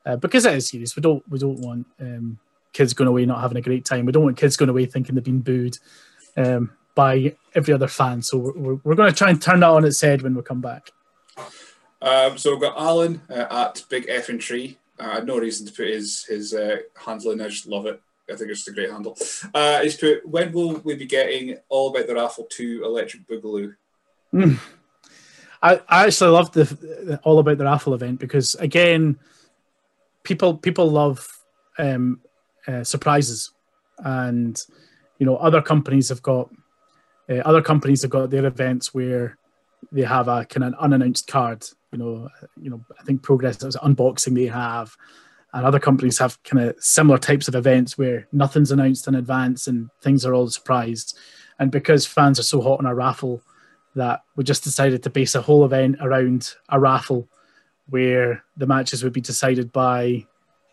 uh, 0.05 0.15
because 0.17 0.45
it 0.45 0.53
is 0.53 0.67
serious 0.69 0.95
we 0.95 1.01
don't 1.01 1.27
we 1.29 1.39
don't 1.39 1.59
want 1.59 1.87
um 1.99 2.37
kids 2.71 2.93
going 2.93 3.07
away 3.07 3.25
not 3.25 3.41
having 3.41 3.57
a 3.57 3.61
great 3.61 3.85
time 3.85 4.05
we 4.05 4.11
don't 4.11 4.23
want 4.23 4.37
kids 4.37 4.55
going 4.55 4.69
away 4.69 4.85
thinking 4.85 5.15
they've 5.15 5.23
been 5.23 5.41
booed 5.41 5.77
um 6.37 6.71
by 6.95 7.35
every 7.55 7.73
other 7.73 7.87
fan 7.87 8.21
so 8.21 8.37
we're, 8.37 8.53
we're, 8.53 8.79
we're 8.83 8.95
going 8.95 9.09
to 9.09 9.17
try 9.17 9.29
and 9.29 9.41
turn 9.41 9.59
that 9.61 9.69
on 9.69 9.83
its 9.83 9.99
head 9.99 10.21
when 10.21 10.35
we 10.35 10.41
come 10.43 10.61
back 10.61 10.91
Um, 12.03 12.37
so 12.37 12.51
we've 12.51 12.59
got 12.59 12.77
Alan 12.77 13.21
uh, 13.29 13.47
at 13.49 13.81
Big 13.87 14.05
F 14.09 14.27
and 14.27 14.39
Tree. 14.39 14.77
Uh, 14.99 15.07
I 15.07 15.13
had 15.15 15.25
no 15.25 15.37
reason 15.37 15.65
to 15.65 15.71
put 15.71 15.87
his 15.87 16.25
his 16.25 16.53
uh, 16.53 16.77
handle 16.95 17.31
in. 17.31 17.39
I 17.39 17.47
just 17.47 17.65
love 17.65 17.85
it. 17.85 18.01
I 18.29 18.35
think 18.35 18.49
it's 18.51 18.63
just 18.63 18.69
a 18.69 18.73
great 18.73 18.89
handle. 18.91 19.17
Uh, 19.53 19.81
he's 19.81 19.97
put 19.97 20.27
when 20.27 20.51
will 20.51 20.79
we 20.79 20.95
be 20.95 21.05
getting 21.05 21.57
all 21.69 21.89
about 21.89 22.07
the 22.07 22.15
raffle 22.15 22.47
two 22.49 22.81
electric 22.83 23.27
boogaloo? 23.27 23.75
I, 25.63 25.79
I 25.87 26.05
actually 26.05 26.31
love 26.31 26.51
the, 26.51 26.65
the 26.65 27.19
all 27.23 27.39
about 27.39 27.57
the 27.57 27.63
raffle 27.63 27.93
event 27.93 28.19
because 28.19 28.55
again, 28.55 29.17
people 30.23 30.57
people 30.57 30.89
love 30.89 31.27
um, 31.77 32.19
uh, 32.67 32.83
surprises, 32.83 33.51
and 33.99 34.61
you 35.19 35.25
know 35.25 35.37
other 35.37 35.61
companies 35.61 36.09
have 36.09 36.21
got 36.21 36.49
uh, 37.29 37.35
other 37.45 37.61
companies 37.61 38.01
have 38.01 38.11
got 38.11 38.29
their 38.29 38.45
events 38.45 38.93
where 38.93 39.37
they 39.91 40.03
have 40.03 40.27
a 40.27 40.45
kind 40.45 40.65
of 40.65 40.73
unannounced 40.79 41.27
card. 41.27 41.65
You 41.91 41.99
know, 41.99 42.29
you 42.59 42.69
know 42.69 42.83
I 42.99 43.03
think 43.03 43.21
Progress 43.21 43.61
has 43.63 43.77
unboxing 43.77 44.35
they 44.35 44.47
have, 44.47 44.95
and 45.53 45.65
other 45.65 45.79
companies 45.79 46.17
have 46.17 46.41
kind 46.43 46.67
of 46.67 46.75
similar 46.79 47.17
types 47.17 47.47
of 47.47 47.55
events 47.55 47.97
where 47.97 48.27
nothing's 48.31 48.71
announced 48.71 49.07
in 49.07 49.15
advance 49.15 49.67
and 49.67 49.89
things 50.01 50.25
are 50.25 50.33
all 50.33 50.49
surprised. 50.49 51.17
And 51.59 51.71
because 51.71 52.05
fans 52.05 52.39
are 52.39 52.43
so 52.43 52.59
hot 52.59 52.79
on 52.79 52.87
a 52.87 52.95
raffle, 52.95 53.41
that 53.95 54.23
we 54.35 54.43
just 54.43 54.63
decided 54.63 55.03
to 55.03 55.09
base 55.09 55.35
a 55.35 55.41
whole 55.41 55.65
event 55.65 55.97
around 56.01 56.55
a 56.69 56.79
raffle 56.79 57.27
where 57.89 58.43
the 58.57 58.67
matches 58.67 59.03
would 59.03 59.13
be 59.13 59.21
decided 59.21 59.71
by 59.71 60.25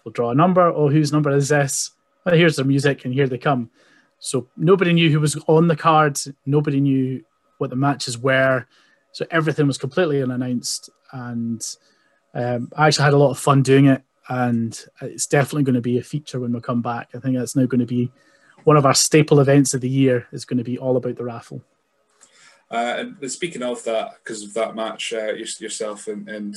we'll 0.05 0.12
draw 0.12 0.31
a 0.31 0.35
number 0.35 0.70
or 0.70 0.90
whose 0.90 1.12
number 1.12 1.31
is 1.31 1.48
this? 1.48 1.90
Well, 2.24 2.35
here's 2.35 2.57
their 2.57 2.65
music 2.65 3.05
and 3.05 3.12
here 3.12 3.27
they 3.27 3.39
come. 3.39 3.70
So 4.19 4.48
nobody 4.57 4.93
knew 4.93 5.11
who 5.11 5.20
was 5.20 5.36
on 5.47 5.69
the 5.69 5.77
card 5.77 6.19
nobody 6.47 6.81
knew 6.81 7.23
what 7.59 7.70
the 7.70 7.77
matches 7.77 8.16
were. 8.16 8.66
So 9.12 9.27
everything 9.31 9.66
was 9.66 9.78
completely 9.78 10.23
unannounced. 10.23 10.89
And 11.12 11.62
um, 12.32 12.70
i 12.77 12.86
actually 12.86 13.05
had 13.05 13.15
a 13.15 13.19
lot 13.19 13.32
of 13.32 13.39
fun 13.39 13.62
doing 13.62 13.86
it 13.86 14.02
and 14.31 14.86
it's 15.02 15.27
definitely 15.27 15.62
going 15.65 15.74
to 15.74 15.81
be 15.82 15.98
a 15.98 16.02
feature 16.02 16.40
when 16.40 16.52
we 16.52 16.61
come 16.61 16.81
back 16.81 17.11
i 17.15 17.19
think 17.19 17.36
that's 17.36 17.55
now 17.57 17.66
going 17.66 17.81
to 17.81 17.86
be 17.86 18.11
one 18.65 18.77
of 18.77 18.86
our 18.86 18.94
staple 18.94 19.40
events 19.40 19.74
of 19.74 19.81
the 19.82 19.89
year 19.89 20.27
is 20.32 20.44
going 20.47 20.59
to 20.59 20.65
be 20.65 20.78
all 20.78 20.97
about 20.97 21.16
the 21.16 21.24
raffle 21.24 21.61
Uh, 22.70 23.05
and 23.20 23.31
speaking 23.32 23.65
of 23.65 23.82
that, 23.82 24.12
because 24.23 24.44
of 24.44 24.55
that 24.55 24.77
match, 24.77 25.12
uh, 25.12 25.32
your- 25.35 25.59
yourself 25.59 26.07
and, 26.07 26.28
and 26.28 26.55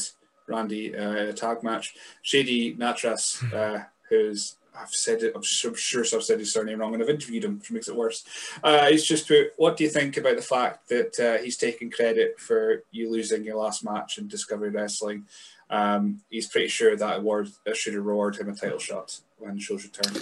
Randy 0.47 0.95
uh, 0.95 1.31
tag 1.31 1.63
match, 1.63 1.95
Shady 2.21 2.75
Natras, 2.75 3.41
uh, 3.51 3.83
who's 4.09 4.57
I've 4.79 4.89
said 4.89 5.21
it, 5.23 5.33
I'm 5.35 5.43
sure, 5.43 5.71
I'm 5.71 5.75
sure 5.77 6.01
I've 6.01 6.23
said 6.23 6.39
his 6.39 6.51
surname 6.53 6.79
wrong, 6.79 6.93
and 6.93 7.01
I've 7.03 7.09
interviewed 7.09 7.43
him, 7.45 7.59
which 7.59 7.71
makes 7.71 7.87
it 7.87 7.95
worse. 7.95 8.23
Uh, 8.63 8.87
he's 8.89 9.05
just 9.05 9.27
put, 9.27 9.51
what 9.57 9.77
do 9.77 9.83
you 9.83 9.89
think 9.89 10.17
about 10.17 10.35
the 10.35 10.41
fact 10.41 10.89
that 10.89 11.19
uh, 11.19 11.43
he's 11.43 11.57
taking 11.57 11.91
credit 11.91 12.39
for 12.39 12.83
you 12.91 13.11
losing 13.11 13.43
your 13.43 13.57
last 13.57 13.83
match 13.83 14.17
in 14.17 14.27
Discovery 14.27 14.69
Wrestling? 14.69 15.25
Um, 15.73 16.21
he's 16.29 16.47
pretty 16.47 16.67
sure 16.67 16.95
that 16.95 17.17
award 17.17 17.49
uh, 17.67 17.73
should 17.73 17.95
have 17.95 18.05
rewarded 18.05 18.41
him 18.41 18.49
a 18.49 18.55
title 18.55 18.77
shot 18.77 19.19
when 19.39 19.57
show's 19.57 19.83
return. 19.83 20.21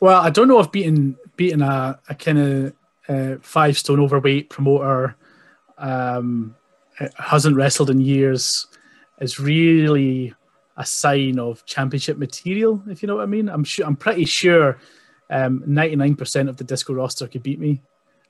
Well, 0.00 0.20
I 0.20 0.28
don't 0.28 0.48
know 0.48 0.60
if 0.60 0.70
beating 0.70 1.16
beating 1.36 1.62
a, 1.62 1.98
a 2.10 2.14
kind 2.14 2.38
of 2.38 2.74
uh, 3.08 3.36
five 3.40 3.78
stone 3.78 4.00
overweight 4.00 4.50
promoter 4.50 5.16
um, 5.78 6.54
hasn't 7.16 7.56
wrestled 7.56 7.88
in 7.88 8.00
years 8.00 8.66
is 9.18 9.40
really 9.40 10.34
a 10.76 10.84
sign 10.84 11.38
of 11.38 11.64
championship 11.64 12.18
material. 12.18 12.82
If 12.86 13.02
you 13.02 13.06
know 13.06 13.16
what 13.16 13.22
I 13.22 13.26
mean, 13.26 13.48
I'm 13.48 13.64
sure 13.64 13.86
I'm 13.86 13.96
pretty 13.96 14.26
sure 14.26 14.78
ninety 15.30 15.96
nine 15.96 16.16
percent 16.16 16.50
of 16.50 16.58
the 16.58 16.64
disco 16.64 16.92
roster 16.92 17.26
could 17.26 17.42
beat 17.42 17.60
me 17.60 17.80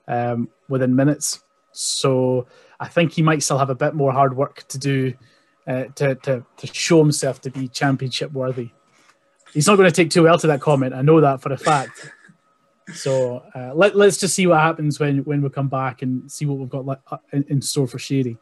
um, 0.06 0.48
within 0.68 0.94
minutes. 0.94 1.42
So 1.72 2.46
I 2.78 2.86
think 2.86 3.12
he 3.12 3.22
might 3.22 3.42
still 3.42 3.58
have 3.58 3.70
a 3.70 3.74
bit 3.74 3.94
more 3.94 4.12
hard 4.12 4.36
work 4.36 4.66
to 4.68 4.78
do 4.78 5.14
uh, 5.66 5.84
to, 5.94 6.14
to 6.16 6.44
to 6.56 6.66
show 6.66 6.98
himself 6.98 7.40
to 7.40 7.50
be 7.50 7.68
championship 7.68 8.32
worthy 8.32 8.70
he's 9.52 9.66
not 9.66 9.76
going 9.76 9.88
to 9.88 9.94
take 9.94 10.10
too 10.10 10.24
well 10.24 10.38
to 10.38 10.46
that 10.48 10.60
comment. 10.60 10.94
I 10.94 11.02
know 11.02 11.20
that 11.20 11.40
for 11.40 11.52
a 11.52 11.56
fact. 11.56 12.12
So 12.94 13.44
uh, 13.54 13.72
let, 13.74 13.96
let's 13.96 14.18
just 14.18 14.34
see 14.34 14.46
what 14.46 14.60
happens 14.60 14.98
when, 14.98 15.18
when 15.18 15.42
we 15.42 15.48
come 15.48 15.68
back 15.68 16.02
and 16.02 16.30
see 16.30 16.44
what 16.44 16.58
we've 16.58 16.68
got 16.68 17.00
uh, 17.10 17.18
in, 17.32 17.44
in 17.48 17.62
store 17.62 17.86
for 17.86 17.98
Shady. 17.98 18.36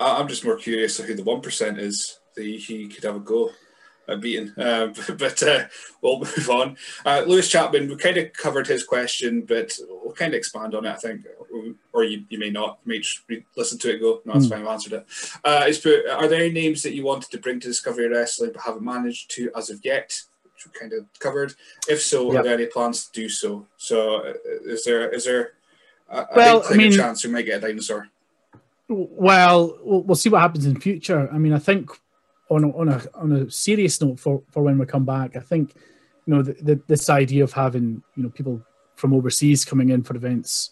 I'm 0.00 0.28
just 0.28 0.44
more 0.44 0.56
curious 0.56 0.98
who 0.98 1.14
the 1.14 1.22
one 1.22 1.40
percent 1.40 1.78
is 1.78 2.20
that 2.34 2.44
he 2.44 2.88
could 2.88 3.04
have 3.04 3.16
a 3.16 3.20
go 3.20 3.50
at 4.08 4.20
beating. 4.20 4.52
Uh, 4.56 4.88
but 5.18 5.42
uh, 5.42 5.64
we'll 6.02 6.18
move 6.20 6.50
on. 6.50 6.76
Uh, 7.04 7.24
Lewis 7.26 7.48
Chapman, 7.48 7.88
we 7.88 7.96
kind 7.96 8.16
of 8.16 8.32
covered 8.32 8.66
his 8.66 8.84
question, 8.84 9.42
but 9.42 9.76
we'll 9.88 10.12
kind 10.14 10.32
of 10.34 10.38
expand 10.38 10.74
on 10.74 10.84
it. 10.86 10.90
I 10.90 10.94
think, 10.96 11.22
or 11.92 12.04
you, 12.04 12.24
you 12.28 12.38
may 12.38 12.50
not. 12.50 12.78
You 12.84 12.90
may 12.90 12.98
just 12.98 13.20
re- 13.28 13.44
listen 13.56 13.78
to 13.80 13.88
it. 13.88 13.92
and 13.94 14.00
Go, 14.02 14.20
no, 14.24 14.32
that's 14.34 14.46
Hmm. 14.46 14.52
fine. 14.52 14.60
I've 14.62 14.68
answered 14.68 14.92
it. 14.94 15.06
Uh, 15.44 15.64
it's 15.66 15.78
put, 15.78 16.06
are 16.08 16.28
there 16.28 16.40
any 16.40 16.52
names 16.52 16.82
that 16.82 16.94
you 16.94 17.04
wanted 17.04 17.30
to 17.30 17.38
bring 17.38 17.60
to 17.60 17.68
Discovery 17.68 18.08
Wrestling 18.08 18.50
but 18.52 18.62
haven't 18.62 18.82
managed 18.84 19.30
to 19.32 19.50
as 19.56 19.70
of 19.70 19.84
yet? 19.84 20.20
Which 20.44 20.66
we 20.66 20.78
kind 20.78 20.92
of 20.92 21.06
covered. 21.18 21.54
If 21.88 22.00
so, 22.00 22.32
Yep. 22.32 22.40
are 22.40 22.44
there 22.44 22.54
any 22.54 22.66
plans 22.66 23.06
to 23.06 23.12
do 23.12 23.28
so? 23.28 23.66
So, 23.76 24.16
uh, 24.26 24.32
is 24.64 24.84
there 24.84 25.08
is 25.10 25.24
there 25.24 25.52
a, 26.08 26.20
a 26.20 26.26
Well, 26.36 26.64
I 26.70 26.74
mean- 26.76 26.92
a 26.92 26.96
chance 26.96 27.24
we 27.24 27.30
might 27.32 27.42
get 27.46 27.62
a 27.62 27.66
dinosaur? 27.66 28.08
Well, 28.88 29.78
we'll 29.82 30.02
we'll 30.04 30.14
see 30.14 30.28
what 30.28 30.40
happens 30.42 30.64
in 30.64 30.78
future. 30.80 31.28
I 31.32 31.38
mean, 31.38 31.52
I 31.52 31.58
think 31.58 31.90
on 32.50 32.64
a, 32.64 32.76
on 32.76 32.88
a 32.88 33.02
on 33.14 33.32
a 33.32 33.50
serious 33.50 34.00
note 34.00 34.20
for, 34.20 34.42
for 34.50 34.62
when 34.62 34.78
we 34.78 34.86
come 34.86 35.04
back, 35.04 35.36
I 35.36 35.40
think 35.40 35.74
you 36.26 36.34
know 36.34 36.42
the, 36.42 36.52
the, 36.54 36.80
this 36.86 37.10
idea 37.10 37.44
of 37.44 37.52
having 37.52 38.02
you 38.16 38.22
know 38.22 38.30
people 38.30 38.62
from 38.94 39.12
overseas 39.12 39.64
coming 39.64 39.90
in 39.90 40.02
for 40.02 40.16
events 40.16 40.70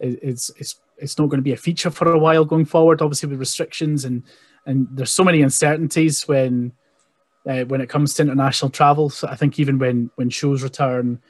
is 0.00 0.50
it's, 0.58 0.80
it's 0.96 1.18
not 1.18 1.28
going 1.28 1.38
to 1.38 1.44
be 1.44 1.52
a 1.52 1.56
feature 1.56 1.90
for 1.90 2.12
a 2.12 2.18
while 2.18 2.44
going 2.44 2.64
forward. 2.64 3.02
Obviously, 3.02 3.28
with 3.28 3.40
restrictions 3.40 4.04
and 4.04 4.22
and 4.66 4.86
there's 4.92 5.12
so 5.12 5.24
many 5.24 5.42
uncertainties 5.42 6.28
when 6.28 6.72
uh, 7.48 7.64
when 7.64 7.80
it 7.80 7.88
comes 7.88 8.14
to 8.14 8.22
international 8.22 8.70
travel. 8.70 9.10
So 9.10 9.28
I 9.28 9.34
think 9.34 9.58
even 9.58 9.78
when 9.78 10.10
when 10.16 10.30
shows 10.30 10.62
return 10.62 11.20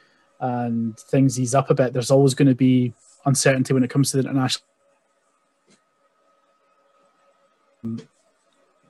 and 0.40 0.98
things 0.98 1.39
ease 1.40 1.55
up 1.55 1.70
a 1.70 1.74
bit, 1.74 1.93
there's 1.93 2.10
always 2.10 2.35
going 2.35 2.48
to 2.48 2.55
be 2.55 2.93
uncertainty 3.24 3.73
when 3.74 3.85
it 3.85 3.90
comes 3.90 4.10
to 4.10 4.19
the 4.19 4.28
international. 4.28 4.65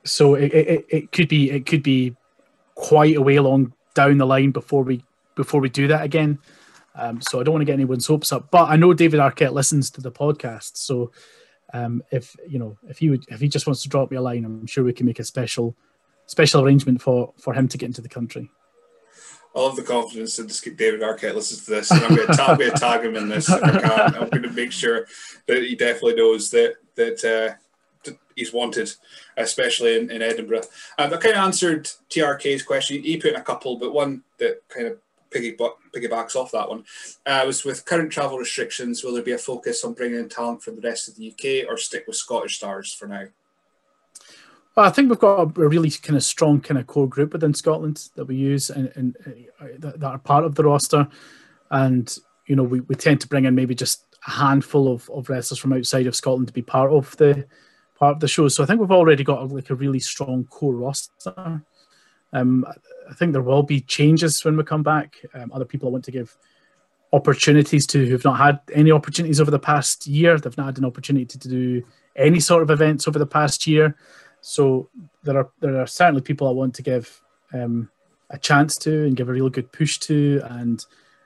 So 0.09 0.35
it, 0.35 0.53
it, 0.53 0.85
it 0.89 1.11
could 1.11 1.27
be 1.27 1.51
it 1.51 1.65
could 1.65 1.83
be 1.83 2.15
quite 2.75 3.15
a 3.15 3.21
way 3.21 3.35
along 3.35 3.73
down 3.93 4.17
the 4.17 4.25
line 4.25 4.51
before 4.51 4.83
we 4.83 5.03
before 5.35 5.61
we 5.61 5.69
do 5.69 5.87
that 5.87 6.03
again. 6.03 6.39
Um, 6.95 7.21
so 7.21 7.39
I 7.39 7.43
don't 7.43 7.53
want 7.53 7.61
to 7.61 7.65
get 7.65 7.73
anyone's 7.73 8.07
hopes 8.07 8.31
up, 8.31 8.51
but 8.51 8.69
I 8.69 8.75
know 8.75 8.93
David 8.93 9.19
Arquette 9.19 9.53
listens 9.53 9.89
to 9.91 10.01
the 10.01 10.11
podcast, 10.11 10.75
so 10.75 11.11
um, 11.73 12.01
if 12.11 12.35
you 12.47 12.59
know 12.59 12.77
if 12.87 12.97
he 12.97 13.09
would 13.09 13.23
if 13.29 13.39
he 13.39 13.47
just 13.47 13.67
wants 13.67 13.83
to 13.83 13.89
drop 13.89 14.11
me 14.11 14.17
a 14.17 14.21
line, 14.21 14.43
I'm 14.43 14.65
sure 14.65 14.83
we 14.83 14.93
can 14.93 15.05
make 15.05 15.19
a 15.19 15.23
special 15.23 15.75
special 16.25 16.61
arrangement 16.61 17.01
for 17.01 17.33
for 17.37 17.53
him 17.53 17.67
to 17.67 17.77
get 17.77 17.87
into 17.87 18.01
the 18.01 18.09
country. 18.09 18.49
I 19.55 19.61
love 19.61 19.75
the 19.75 19.83
confidence 19.83 20.35
that 20.37 20.47
this 20.47 20.61
David 20.61 21.01
Arquette 21.01 21.35
listens 21.35 21.65
to 21.65 21.71
this, 21.71 21.91
and 21.91 22.03
I'm 22.03 22.15
going 22.15 22.27
to 22.27 22.33
tag, 22.33 22.75
tag 22.75 23.05
him 23.05 23.15
in 23.15 23.29
this 23.29 23.49
I. 23.49 23.59
I'm 23.59 24.29
going 24.29 24.43
to 24.43 24.51
make 24.51 24.71
sure 24.71 25.07
that 25.47 25.63
he 25.63 25.75
definitely 25.75 26.15
knows 26.15 26.49
that 26.51 26.75
that 26.95 27.23
uh, 27.23 27.55
he's 28.39 28.53
wanted, 28.53 28.91
especially 29.37 29.97
in, 29.97 30.09
in 30.09 30.21
Edinburgh. 30.21 30.63
Um, 30.97 31.13
I 31.13 31.17
kind 31.17 31.35
of 31.35 31.43
answered 31.43 31.89
TRK's 32.09 32.63
question. 32.63 33.03
He 33.03 33.17
put 33.17 33.33
in 33.33 33.39
a 33.39 33.43
couple, 33.43 33.77
but 33.77 33.93
one 33.93 34.23
that 34.37 34.61
kind 34.69 34.87
of 34.87 34.97
piggyback, 35.29 35.73
piggybacks 35.95 36.35
off 36.35 36.51
that 36.51 36.69
one 36.69 36.83
uh, 37.25 37.43
was 37.45 37.63
with 37.63 37.85
current 37.85 38.11
travel 38.11 38.37
restrictions. 38.37 39.03
Will 39.03 39.13
there 39.13 39.23
be 39.23 39.33
a 39.33 39.37
focus 39.37 39.83
on 39.83 39.93
bringing 39.93 40.19
in 40.19 40.29
talent 40.29 40.63
from 40.63 40.75
the 40.75 40.81
rest 40.81 41.07
of 41.07 41.15
the 41.15 41.31
UK, 41.31 41.69
or 41.69 41.77
stick 41.77 42.05
with 42.07 42.15
Scottish 42.15 42.57
stars 42.57 42.93
for 42.93 43.07
now? 43.07 43.25
Well, 44.75 44.85
I 44.85 44.91
think 44.91 45.09
we've 45.09 45.19
got 45.19 45.41
a 45.41 45.45
really 45.45 45.91
kind 45.91 46.15
of 46.15 46.23
strong 46.23 46.61
kind 46.61 46.79
of 46.79 46.87
core 46.87 47.09
group 47.09 47.33
within 47.33 47.53
Scotland 47.53 48.09
that 48.15 48.25
we 48.25 48.35
use 48.35 48.69
and, 48.69 48.91
and 48.95 49.17
uh, 49.59 49.65
that 49.79 50.03
are 50.03 50.17
part 50.17 50.45
of 50.45 50.55
the 50.55 50.63
roster, 50.63 51.07
and 51.71 52.17
you 52.47 52.55
know 52.55 52.63
we, 52.63 52.79
we 52.81 52.95
tend 52.95 53.21
to 53.21 53.27
bring 53.27 53.45
in 53.45 53.55
maybe 53.55 53.75
just 53.75 54.05
a 54.27 54.31
handful 54.31 54.91
of, 54.91 55.09
of 55.09 55.29
wrestlers 55.29 55.59
from 55.59 55.73
outside 55.73 56.07
of 56.07 56.15
Scotland 56.15 56.47
to 56.47 56.53
be 56.53 56.61
part 56.61 56.91
of 56.91 57.15
the 57.17 57.45
part 57.99 58.15
of 58.15 58.19
the 58.21 58.27
show. 58.27 58.47
So 58.47 58.63
I 58.63 58.65
think 58.65 58.79
we've 58.79 58.91
already 58.91 59.23
got 59.23 59.49
like 59.49 59.69
a 59.69 59.75
really 59.75 59.99
strong 59.99 60.45
core 60.45 60.73
roster. 60.73 61.61
Um, 62.31 62.65
I 63.09 63.13
think 63.13 63.33
there 63.33 63.41
will 63.41 63.63
be 63.63 63.81
changes 63.81 64.43
when 64.45 64.55
we 64.55 64.63
come 64.63 64.83
back. 64.83 65.17
Um, 65.33 65.51
other 65.53 65.65
people 65.65 65.89
I 65.89 65.91
want 65.91 66.05
to 66.05 66.11
give 66.11 66.37
opportunities 67.11 67.87
to 67.87 68.05
who've 68.05 68.23
not 68.23 68.37
had 68.37 68.59
any 68.73 68.91
opportunities 68.91 69.41
over 69.41 69.51
the 69.51 69.59
past 69.59 70.07
year. 70.07 70.37
They've 70.37 70.57
not 70.57 70.67
had 70.67 70.77
an 70.77 70.85
opportunity 70.85 71.25
to 71.25 71.47
do 71.47 71.83
any 72.15 72.39
sort 72.39 72.63
of 72.63 72.69
events 72.69 73.07
over 73.07 73.19
the 73.19 73.25
past 73.25 73.67
year. 73.67 73.95
So 74.41 74.89
there 75.23 75.37
are 75.37 75.49
there 75.59 75.81
are 75.81 75.87
certainly 75.87 76.21
people 76.21 76.47
I 76.47 76.51
want 76.51 76.75
to 76.75 76.83
give 76.83 77.21
um, 77.53 77.89
a 78.29 78.37
chance 78.37 78.77
to 78.77 79.05
and 79.05 79.15
give 79.17 79.27
a 79.27 79.33
real 79.33 79.49
good 79.49 79.71
push 79.71 79.97
to 79.99 80.41
and 80.45 80.85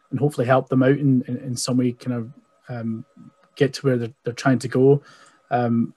and 0.10 0.20
hopefully 0.20 0.48
help 0.48 0.70
them 0.70 0.84
out 0.84 0.98
in, 0.98 1.24
in, 1.28 1.38
in 1.38 1.56
some 1.56 1.78
way 1.78 1.92
kind 1.92 2.16
of 2.16 2.34
um, 2.70 3.06
get 3.56 3.74
to 3.74 3.86
where 3.86 3.98
they're, 3.98 4.14
they're 4.24 4.34
trying 4.34 4.60
to 4.60 4.68
go. 4.68 5.02
Um, 5.54 5.94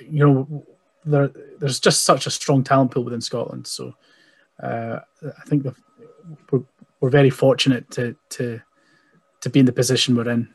you 0.00 0.24
know, 0.24 0.66
there, 1.04 1.30
there's 1.58 1.80
just 1.80 2.02
such 2.02 2.26
a 2.26 2.30
strong 2.30 2.64
talent 2.64 2.90
pool 2.90 3.04
within 3.04 3.20
Scotland. 3.20 3.66
So 3.66 3.94
uh, 4.62 5.00
I 5.22 5.44
think 5.46 5.66
we're, 6.50 6.62
we're 7.00 7.10
very 7.10 7.30
fortunate 7.30 7.90
to, 7.92 8.16
to, 8.30 8.60
to 9.40 9.50
be 9.50 9.60
in 9.60 9.66
the 9.66 9.72
position 9.72 10.16
we're 10.16 10.30
in. 10.30 10.48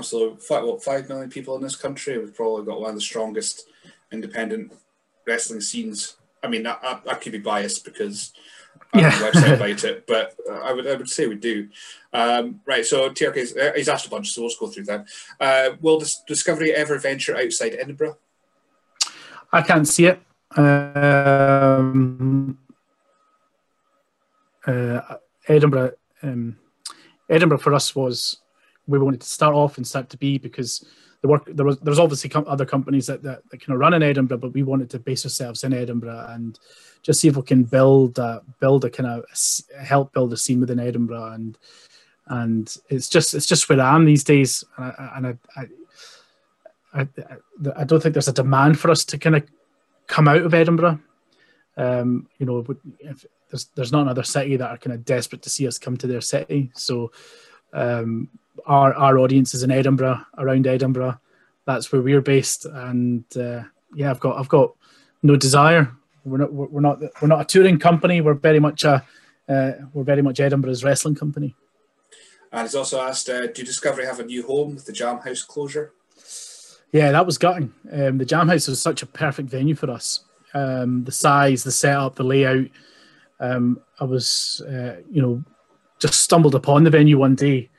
So, 0.00 0.36
five, 0.36 0.64
what, 0.64 0.82
five 0.82 1.08
million 1.08 1.28
people 1.28 1.56
in 1.56 1.62
this 1.62 1.76
country? 1.76 2.16
We've 2.16 2.34
probably 2.34 2.64
got 2.64 2.80
one 2.80 2.90
of 2.90 2.94
the 2.94 3.00
strongest 3.00 3.66
independent 4.12 4.72
wrestling 5.26 5.60
scenes. 5.60 6.16
I 6.42 6.48
mean, 6.48 6.66
I, 6.66 7.00
I 7.10 7.14
could 7.14 7.32
be 7.32 7.38
biased 7.38 7.84
because 7.84 8.32
yeah. 8.94 9.10
website 9.12 9.54
about 9.56 9.84
it, 9.84 10.06
but 10.06 10.36
I 10.50 10.72
would 10.72 10.86
I 10.86 10.94
would 10.94 11.08
say 11.08 11.26
we 11.26 11.36
do. 11.36 11.68
Um, 12.12 12.60
right, 12.66 12.84
so 12.84 13.10
TRK, 13.10 13.56
uh, 13.56 13.72
he's 13.74 13.88
asked 13.88 14.06
a 14.06 14.10
bunch, 14.10 14.32
so 14.32 14.42
we'll 14.42 14.50
just 14.50 14.60
go 14.60 14.66
through 14.66 14.84
that. 14.84 15.06
Uh, 15.40 15.76
will 15.80 16.02
Discovery 16.26 16.72
ever 16.72 16.98
venture 16.98 17.36
outside 17.36 17.74
Edinburgh? 17.78 18.18
I 19.52 19.62
can't 19.62 19.88
see 19.88 20.06
it. 20.06 20.20
Um, 20.56 22.58
uh, 24.66 25.00
Edinburgh, 25.48 25.92
um, 26.22 26.56
Edinburgh 27.28 27.58
for 27.58 27.74
us 27.74 27.96
was 27.96 28.38
we 28.86 28.98
wanted 28.98 29.22
to 29.22 29.26
start 29.26 29.54
off 29.54 29.76
and 29.76 29.86
start 29.86 30.10
to 30.10 30.16
be 30.16 30.38
because 30.38 30.84
the 31.22 31.28
work 31.28 31.44
there 31.46 31.64
was 31.64 31.78
there's 31.78 31.98
obviously 31.98 32.28
com- 32.28 32.44
other 32.46 32.66
companies 32.66 33.06
that, 33.06 33.22
that, 33.22 33.48
that 33.48 33.60
kind 33.60 33.74
of 33.74 33.80
run 33.80 33.94
in 33.94 34.02
Edinburgh, 34.02 34.38
but 34.38 34.52
we 34.52 34.62
wanted 34.62 34.90
to 34.90 34.98
base 34.98 35.24
ourselves 35.24 35.64
in 35.64 35.72
Edinburgh 35.72 36.26
and 36.30 36.58
just 37.02 37.20
see 37.20 37.28
if 37.28 37.36
we 37.36 37.42
can 37.42 37.64
build 37.64 38.18
a, 38.18 38.42
build 38.60 38.84
a 38.84 38.90
kind 38.90 39.08
of 39.08 39.24
help 39.80 40.12
build 40.12 40.32
a 40.32 40.36
scene 40.36 40.60
within 40.60 40.80
Edinburgh 40.80 41.32
and 41.32 41.58
and 42.26 42.76
it's 42.88 43.08
just 43.08 43.34
it's 43.34 43.46
just 43.46 43.68
where 43.68 43.80
I 43.80 43.94
am 43.94 44.04
these 44.04 44.24
days 44.24 44.64
and 44.76 44.92
I, 44.98 45.12
and 45.16 45.26
I, 45.26 45.36
I 45.56 45.66
I, 46.94 47.84
don't 47.84 48.02
think 48.02 48.12
there's 48.12 48.28
a 48.28 48.32
demand 48.32 48.78
for 48.78 48.90
us 48.90 49.04
to 49.06 49.18
kind 49.18 49.36
of 49.36 49.44
come 50.06 50.28
out 50.28 50.42
of 50.42 50.52
Edinburgh. 50.52 51.00
Um, 51.76 52.28
you 52.38 52.44
know, 52.44 52.64
if, 53.00 53.24
there's 53.50 53.66
there's 53.74 53.92
not 53.92 54.02
another 54.02 54.22
city 54.22 54.56
that 54.56 54.70
are 54.70 54.78
kind 54.78 54.94
of 54.94 55.04
desperate 55.04 55.42
to 55.42 55.50
see 55.50 55.66
us 55.66 55.78
come 55.78 55.96
to 55.98 56.06
their 56.06 56.20
city. 56.20 56.70
So 56.74 57.12
um, 57.72 58.28
our 58.66 58.94
our 58.94 59.18
audience 59.18 59.54
is 59.54 59.62
in 59.62 59.70
Edinburgh, 59.70 60.20
around 60.38 60.66
Edinburgh. 60.66 61.18
That's 61.64 61.92
where 61.92 62.02
we're 62.02 62.20
based, 62.20 62.64
and 62.64 63.24
uh, 63.36 63.62
yeah, 63.94 64.10
I've 64.10 64.20
got 64.20 64.38
I've 64.38 64.48
got 64.48 64.74
no 65.22 65.36
desire. 65.36 65.92
We're 66.24 66.38
not 66.38 66.52
we're 66.52 66.80
not 66.80 67.00
we're 67.20 67.28
not 67.28 67.40
a 67.40 67.44
touring 67.44 67.78
company. 67.78 68.20
We're 68.20 68.34
very 68.34 68.60
much 68.60 68.84
a 68.84 69.04
uh, 69.48 69.72
we're 69.92 70.04
very 70.04 70.22
much 70.22 70.40
Edinburgh's 70.40 70.84
wrestling 70.84 71.14
company. 71.14 71.54
And 72.52 72.62
he's 72.62 72.74
also 72.74 73.00
asked, 73.00 73.30
uh, 73.30 73.46
do 73.46 73.64
Discovery 73.64 74.04
have 74.04 74.20
a 74.20 74.24
new 74.24 74.46
home 74.46 74.74
with 74.74 74.84
the 74.84 74.92
Jam 74.92 75.18
House 75.18 75.42
closure? 75.42 75.92
Yeah, 76.92 77.10
that 77.10 77.24
was 77.24 77.38
gutting. 77.38 77.72
Um, 77.90 78.18
the 78.18 78.26
Jam 78.26 78.48
House 78.48 78.68
was 78.68 78.80
such 78.80 79.02
a 79.02 79.06
perfect 79.06 79.48
venue 79.48 79.74
for 79.74 79.90
us. 79.90 80.20
Um, 80.52 81.04
the 81.04 81.12
size, 81.12 81.64
the 81.64 81.72
setup, 81.72 82.16
the 82.16 82.24
layout. 82.24 82.66
Um, 83.40 83.80
I 83.98 84.04
was, 84.04 84.62
uh, 84.68 84.96
you 85.10 85.22
know, 85.22 85.42
just 85.98 86.20
stumbled 86.20 86.54
upon 86.54 86.84
the 86.84 86.90
venue 86.90 87.16
one 87.16 87.34
day 87.34 87.70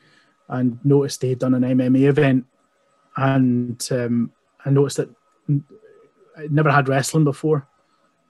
and 0.49 0.80
noticed 0.84 1.22
they 1.22 1.30
had 1.30 1.40
done 1.40 1.53
an 1.53 1.64
MMA 1.64 2.07
event, 2.07 2.45
and 3.15 3.88
um, 3.91 4.32
I 4.65 4.70
noticed 4.70 4.98
that 4.98 5.10
I 5.49 6.48
never 6.49 6.72
had 6.72 6.90
wrestling 6.90 7.24
before, 7.24 7.68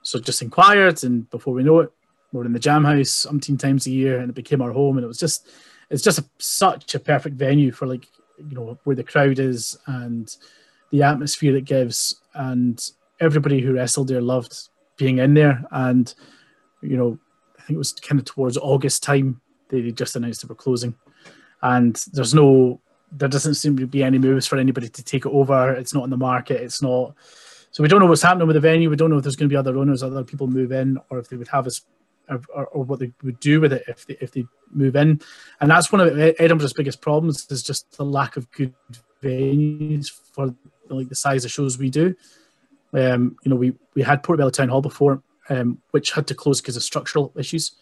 so 0.02 0.20
just 0.20 0.42
inquired, 0.42 1.04
and 1.04 1.30
before 1.30 1.54
we 1.54 1.64
know 1.64 1.80
it, 1.80 1.92
we're 2.32 2.46
in 2.46 2.54
the 2.54 2.60
Jam 2.60 2.84
House 2.84 3.26
umpteen 3.30 3.60
times 3.60 3.88
a 3.88 3.92
year, 3.92 4.20
and 4.20 4.30
it 4.30 4.36
became 4.36 4.62
our 4.62 4.72
home, 4.72 4.98
and 4.98 5.04
it 5.04 5.08
was 5.08 5.20
just 5.20 5.50
it's 5.90 6.04
just 6.04 6.20
a, 6.20 6.26
such 6.40 6.96
a 6.96 7.00
perfect 7.00 7.36
venue 7.36 7.72
for 7.72 7.88
like 7.88 8.08
you 8.38 8.56
know 8.56 8.78
where 8.84 8.96
the 8.96 9.04
crowd 9.04 9.40
is 9.40 9.78
and 9.86 10.36
the 10.92 11.04
atmosphere 11.04 11.56
it 11.56 11.66
gives, 11.66 12.22
and 12.34 12.92
everybody 13.20 13.62
who 13.62 13.74
wrestled 13.74 14.08
there 14.08 14.22
loved 14.22 14.70
being 14.98 15.20
in 15.20 15.34
there, 15.34 15.64
and 15.72 16.14
you 16.82 16.98
know 16.98 17.18
I 17.58 17.64
think 17.64 17.76
it 17.76 17.80
was 17.80 17.94
kind 17.94 18.20
of 18.20 18.26
towards 18.26 18.58
August 18.58 19.04
time 19.04 19.40
they 19.70 19.92
just 19.92 20.16
announced 20.16 20.42
they 20.42 20.48
were 20.48 20.56
closing 20.56 20.96
and 21.64 21.96
there's 22.14 22.34
no 22.34 22.80
there 23.14 23.30
doesn't 23.30 23.56
seem 23.56 23.78
to 23.78 23.88
be 23.88 24.04
any 24.04 24.18
moves 24.18 24.48
for 24.48 24.58
anybody 24.58 24.90
to 24.90 25.04
take 25.04 25.26
it 25.26 25.32
over. 25.32 25.74
It's 25.74 25.94
not 25.94 26.04
in 26.04 26.10
the 26.10 26.18
market. 26.18 26.62
It's 26.62 26.82
not. 26.82 27.16
So 27.72 27.84
we 27.84 27.90
don't 27.90 28.00
know 28.00 28.08
what's 28.08 28.24
happening 28.24 28.48
with 28.48 28.56
the 28.56 28.60
venue. 28.60 28.90
We 28.90 28.96
don't 28.96 29.10
know 29.10 29.18
if 29.18 29.24
there's 29.24 29.36
going 29.36 29.50
to 29.50 29.54
be 29.54 29.58
other 29.58 29.78
owners, 29.78 30.04
other 30.04 30.24
people 30.24 30.48
move 30.48 30.72
in, 30.72 30.98
or 31.10 31.20
if 31.20 31.30
they 31.30 31.38
would 31.38 31.48
have 31.48 31.68
us, 31.68 31.82
or, 32.30 32.66
or, 32.68 32.84
what 32.84 33.00
they 33.00 33.12
would 33.24 33.40
do 33.40 33.62
with 33.62 33.74
it 33.74 33.84
if 33.88 34.06
they 34.06 34.18
if 34.20 34.32
they 34.32 34.46
move 34.72 34.96
in. 34.96 35.22
And 35.62 35.70
that's 35.70 35.92
one 35.92 36.02
of 36.02 36.18
Edinburgh's 36.18 36.74
biggest 36.74 37.02
problems 37.02 37.46
is 37.50 37.64
just 37.64 37.98
the 37.98 38.06
lack 38.06 38.38
of 38.38 38.50
good 38.52 38.74
venues 39.22 40.12
for 40.34 40.54
like 40.90 41.10
the 41.10 41.16
size 41.16 41.46
of 41.46 41.52
shows 41.52 41.78
we 41.78 41.90
do. 41.90 42.16
Um, 42.94 43.38
you 43.44 43.50
know, 43.50 43.56
we 43.56 43.74
we 43.96 44.02
had 44.02 44.24
Portobello 44.24 44.50
Town 44.50 44.70
Hall 44.70 44.82
before, 44.82 45.22
um, 45.50 45.82
which 45.92 46.12
had 46.12 46.28
to 46.28 46.36
close 46.36 46.62
because 46.62 46.78
of 46.78 46.84
structural 46.84 47.32
issues, 47.38 47.76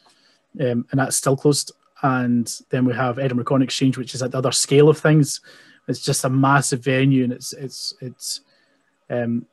um, 0.59 0.85
and 0.91 0.99
that's 0.99 1.15
still 1.15 1.37
closed 1.37 1.71
and 2.01 2.51
then 2.69 2.85
we 2.85 2.93
have 2.93 3.19
Edinburgh 3.19 3.45
Corn 3.45 3.61
Exchange, 3.61 3.97
which 3.97 4.15
is 4.15 4.23
at 4.23 4.31
the 4.31 4.37
other 4.37 4.51
scale 4.51 4.89
of 4.89 4.97
things. 4.97 5.41
It's 5.87 6.01
just 6.01 6.25
a 6.25 6.29
massive 6.29 6.83
venue, 6.83 7.23
and 7.23 7.33
it's 7.33 7.53
it's 7.53 7.93
it's 8.01 8.41
um, 9.09 9.45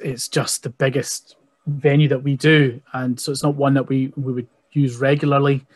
it's 0.00 0.28
just 0.28 0.62
the 0.62 0.70
biggest 0.70 1.36
venue 1.66 2.08
that 2.08 2.22
we 2.22 2.36
do, 2.36 2.80
and 2.92 3.18
so 3.18 3.32
it's 3.32 3.42
not 3.42 3.54
one 3.54 3.74
that 3.74 3.88
we 3.88 4.12
we 4.16 4.32
would 4.32 4.48
use 4.72 4.96
regularly. 4.96 5.66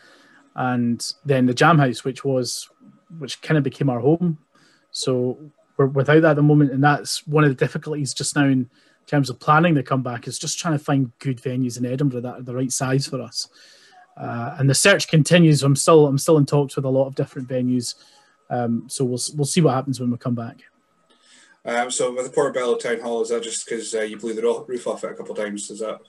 And 0.55 1.03
then 1.25 1.45
the 1.45 1.53
Jam 1.53 1.79
House, 1.79 2.03
which 2.03 2.23
was 2.23 2.69
which 3.17 3.41
kind 3.41 3.57
of 3.57 3.63
became 3.63 3.89
our 3.89 3.99
home. 3.99 4.37
So 4.91 5.37
we're 5.77 5.87
without 5.87 6.21
that 6.21 6.31
at 6.31 6.35
the 6.35 6.43
moment, 6.43 6.71
and 6.71 6.83
that's 6.83 7.25
one 7.27 7.43
of 7.43 7.49
the 7.49 7.55
difficulties 7.55 8.13
just 8.13 8.35
now 8.35 8.45
in 8.45 8.69
terms 9.07 9.29
of 9.29 9.39
planning 9.39 9.73
the 9.73 9.83
comeback 9.83 10.27
is 10.27 10.39
just 10.39 10.59
trying 10.59 10.77
to 10.77 10.83
find 10.83 11.11
good 11.19 11.41
venues 11.41 11.77
in 11.77 11.85
Edinburgh 11.85 12.21
that 12.21 12.39
are 12.39 12.41
the 12.41 12.55
right 12.55 12.71
size 12.71 13.07
for 13.07 13.21
us. 13.21 13.49
Uh, 14.15 14.55
and 14.59 14.69
the 14.69 14.75
search 14.75 15.07
continues. 15.07 15.63
I'm 15.63 15.75
still 15.75 16.05
I'm 16.05 16.17
still 16.17 16.37
in 16.37 16.45
talks 16.45 16.75
with 16.75 16.85
a 16.85 16.89
lot 16.89 17.07
of 17.07 17.15
different 17.15 17.47
venues. 17.47 17.95
Um, 18.49 18.85
so 18.87 19.03
we'll 19.03 19.19
we'll 19.35 19.45
see 19.45 19.61
what 19.61 19.73
happens 19.73 19.99
when 19.99 20.11
we 20.11 20.17
come 20.17 20.35
back. 20.35 20.57
Um, 21.65 21.89
so 21.89 22.13
with 22.13 22.25
the 22.25 22.31
Portobello 22.31 22.75
Town 22.75 22.99
Hall, 22.99 23.21
is 23.21 23.29
that 23.29 23.41
just 23.41 23.65
because 23.65 23.93
uh, 23.95 24.01
you 24.01 24.17
blew 24.17 24.33
the 24.33 24.65
roof 24.67 24.85
off 24.85 25.03
it 25.03 25.11
a 25.11 25.15
couple 25.15 25.31
of 25.31 25.37
times? 25.37 25.69
Is 25.71 25.79
that 25.79 26.01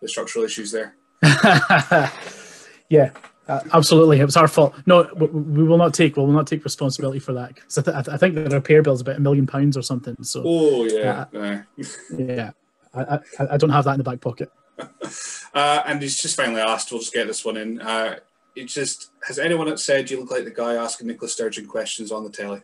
the 0.00 0.08
structural 0.08 0.44
issues 0.44 0.72
there? 0.72 0.96
yeah, 2.88 3.10
uh, 3.46 3.60
absolutely. 3.74 4.20
It 4.20 4.24
was 4.24 4.36
our 4.36 4.48
fault. 4.48 4.74
No, 4.86 5.08
we, 5.16 5.26
we, 5.26 5.64
will 5.64 5.76
not 5.76 5.92
take. 5.92 6.16
We 6.16 6.22
will 6.22 6.32
not 6.32 6.46
take 6.46 6.64
responsibility 6.64 7.18
for 7.18 7.34
that. 7.34 7.58
I, 7.76 7.82
th- 7.82 8.08
I, 8.08 8.16
think 8.16 8.34
the 8.34 8.48
repair 8.48 8.82
bill 8.82 8.94
is 8.94 9.02
about 9.02 9.16
a 9.16 9.20
million 9.20 9.46
pounds 9.46 9.76
or 9.76 9.82
something. 9.82 10.16
So. 10.22 10.42
Oh 10.44 10.84
yeah. 10.84 11.26
Uh, 11.34 11.62
yeah. 12.16 12.50
I, 12.94 13.02
I, 13.02 13.20
I 13.52 13.56
don't 13.58 13.70
have 13.70 13.84
that 13.84 13.92
in 13.92 13.98
the 13.98 14.04
back 14.04 14.20
pocket. 14.20 14.50
Uh, 15.54 15.82
and 15.86 16.00
he's 16.02 16.20
just 16.20 16.36
finally 16.36 16.60
asked, 16.60 16.90
we'll 16.90 17.00
just 17.00 17.12
get 17.12 17.26
this 17.26 17.44
one 17.44 17.56
in. 17.56 17.80
Uh, 17.80 18.16
it 18.56 18.64
just 18.66 19.10
has 19.26 19.38
anyone 19.38 19.76
said 19.78 20.10
you 20.10 20.20
look 20.20 20.30
like 20.30 20.44
the 20.44 20.50
guy 20.50 20.74
asking 20.74 21.06
Nicola 21.06 21.28
Sturgeon 21.28 21.66
questions 21.66 22.10
on 22.10 22.24
the 22.24 22.30
telly? 22.30 22.60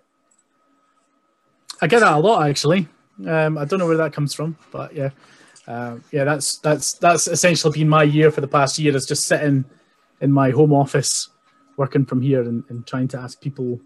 I 1.80 1.86
get 1.86 2.00
that 2.00 2.14
a 2.14 2.18
lot 2.18 2.48
actually. 2.48 2.88
Um, 3.26 3.56
I 3.56 3.64
don't 3.64 3.78
know 3.78 3.86
where 3.86 3.96
that 3.96 4.12
comes 4.12 4.34
from, 4.34 4.56
but 4.70 4.94
yeah, 4.94 5.10
uh, 5.66 5.96
yeah, 6.12 6.24
that's 6.24 6.58
that's 6.58 6.94
that's 6.94 7.28
essentially 7.28 7.78
been 7.78 7.88
my 7.88 8.02
year 8.02 8.30
for 8.30 8.40
the 8.40 8.48
past 8.48 8.78
year 8.78 8.94
is 8.94 9.06
just 9.06 9.24
sitting 9.24 9.64
in 10.20 10.32
my 10.32 10.50
home 10.50 10.72
office, 10.72 11.30
working 11.76 12.04
from 12.04 12.20
here 12.20 12.42
and, 12.42 12.64
and 12.68 12.86
trying 12.86 13.08
to 13.08 13.18
ask 13.18 13.40
people 13.40 13.80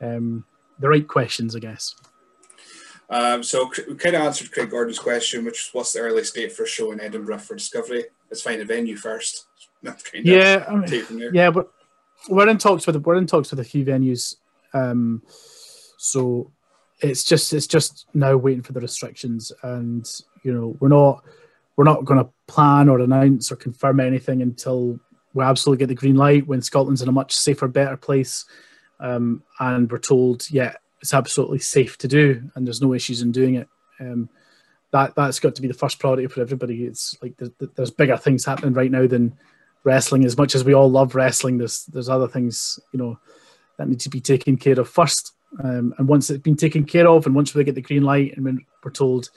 um, 0.00 0.44
the 0.78 0.88
right 0.88 1.06
questions, 1.06 1.54
I 1.54 1.58
guess. 1.58 1.94
Um, 3.10 3.42
so 3.42 3.70
we 3.88 3.94
kind 3.96 4.16
of 4.16 4.22
answered 4.22 4.50
Craig 4.50 4.70
Gordon's 4.70 4.98
question, 4.98 5.44
which 5.44 5.52
was 5.52 5.70
what's 5.72 5.92
the 5.92 6.00
early 6.00 6.22
date 6.34 6.52
for 6.52 6.64
a 6.64 6.68
show 6.68 6.92
in 6.92 7.00
Edinburgh 7.00 7.38
for 7.38 7.54
Discovery? 7.54 8.04
Let's 8.30 8.42
find 8.42 8.60
a 8.60 8.64
venue 8.64 8.96
first. 8.96 9.46
Kind 9.84 10.24
Yeah, 10.24 10.64
I 10.66 10.74
mean, 10.74 10.86
take 10.86 11.04
from 11.04 11.18
there. 11.18 11.34
yeah, 11.34 11.50
but 11.50 11.70
we're 12.28 12.48
in 12.48 12.56
talks 12.56 12.86
with 12.86 12.96
we're 12.96 13.16
in 13.16 13.26
talks 13.26 13.50
with 13.50 13.60
a 13.60 13.64
few 13.64 13.84
venues. 13.84 14.36
Um, 14.72 15.22
so 15.98 16.50
it's 17.00 17.22
just 17.22 17.52
it's 17.52 17.66
just 17.66 18.06
now 18.14 18.36
waiting 18.36 18.62
for 18.62 18.72
the 18.72 18.80
restrictions, 18.80 19.52
and 19.62 20.10
you 20.42 20.54
know 20.54 20.76
we're 20.80 20.88
not 20.88 21.22
we're 21.76 21.84
not 21.84 22.04
going 22.04 22.24
to 22.24 22.30
plan 22.46 22.88
or 22.88 23.00
announce 23.00 23.52
or 23.52 23.56
confirm 23.56 24.00
anything 24.00 24.42
until 24.42 24.98
we 25.34 25.44
absolutely 25.44 25.82
get 25.82 25.88
the 25.88 25.94
green 25.94 26.16
light. 26.16 26.46
When 26.46 26.62
Scotland's 26.62 27.02
in 27.02 27.08
a 27.08 27.12
much 27.12 27.34
safer, 27.34 27.68
better 27.68 27.96
place, 27.96 28.44
um, 29.00 29.42
and 29.58 29.90
we're 29.90 29.98
told, 29.98 30.48
yeah, 30.50 30.74
it's 31.04 31.12
absolutely 31.12 31.58
safe 31.58 31.98
to 31.98 32.08
do, 32.08 32.50
and 32.54 32.66
there's 32.66 32.80
no 32.80 32.94
issues 32.94 33.20
in 33.20 33.30
doing 33.30 33.56
it. 33.56 33.68
Um, 34.00 34.30
that 34.90 35.14
that's 35.14 35.38
got 35.38 35.54
to 35.54 35.60
be 35.60 35.68
the 35.68 35.74
first 35.74 35.98
priority 35.98 36.26
for 36.28 36.40
everybody. 36.40 36.86
It's 36.86 37.14
like 37.20 37.36
there's, 37.36 37.50
there's 37.74 37.90
bigger 37.90 38.16
things 38.16 38.46
happening 38.46 38.72
right 38.72 38.90
now 38.90 39.06
than 39.06 39.36
wrestling. 39.82 40.24
As 40.24 40.38
much 40.38 40.54
as 40.54 40.64
we 40.64 40.72
all 40.72 40.90
love 40.90 41.14
wrestling, 41.14 41.58
there's 41.58 41.84
there's 41.92 42.08
other 42.08 42.26
things 42.26 42.80
you 42.92 42.98
know 42.98 43.18
that 43.76 43.86
need 43.86 44.00
to 44.00 44.08
be 44.08 44.22
taken 44.22 44.56
care 44.56 44.80
of 44.80 44.88
first. 44.88 45.32
Um, 45.62 45.94
and 45.98 46.08
once 46.08 46.30
it's 46.30 46.42
been 46.42 46.56
taken 46.56 46.84
care 46.84 47.06
of, 47.06 47.26
and 47.26 47.34
once 47.34 47.54
we 47.54 47.64
get 47.64 47.74
the 47.74 47.82
green 47.82 48.02
light, 48.02 48.34
and 48.34 48.42
when 48.46 48.64
we're 48.82 48.90
told 48.90 49.28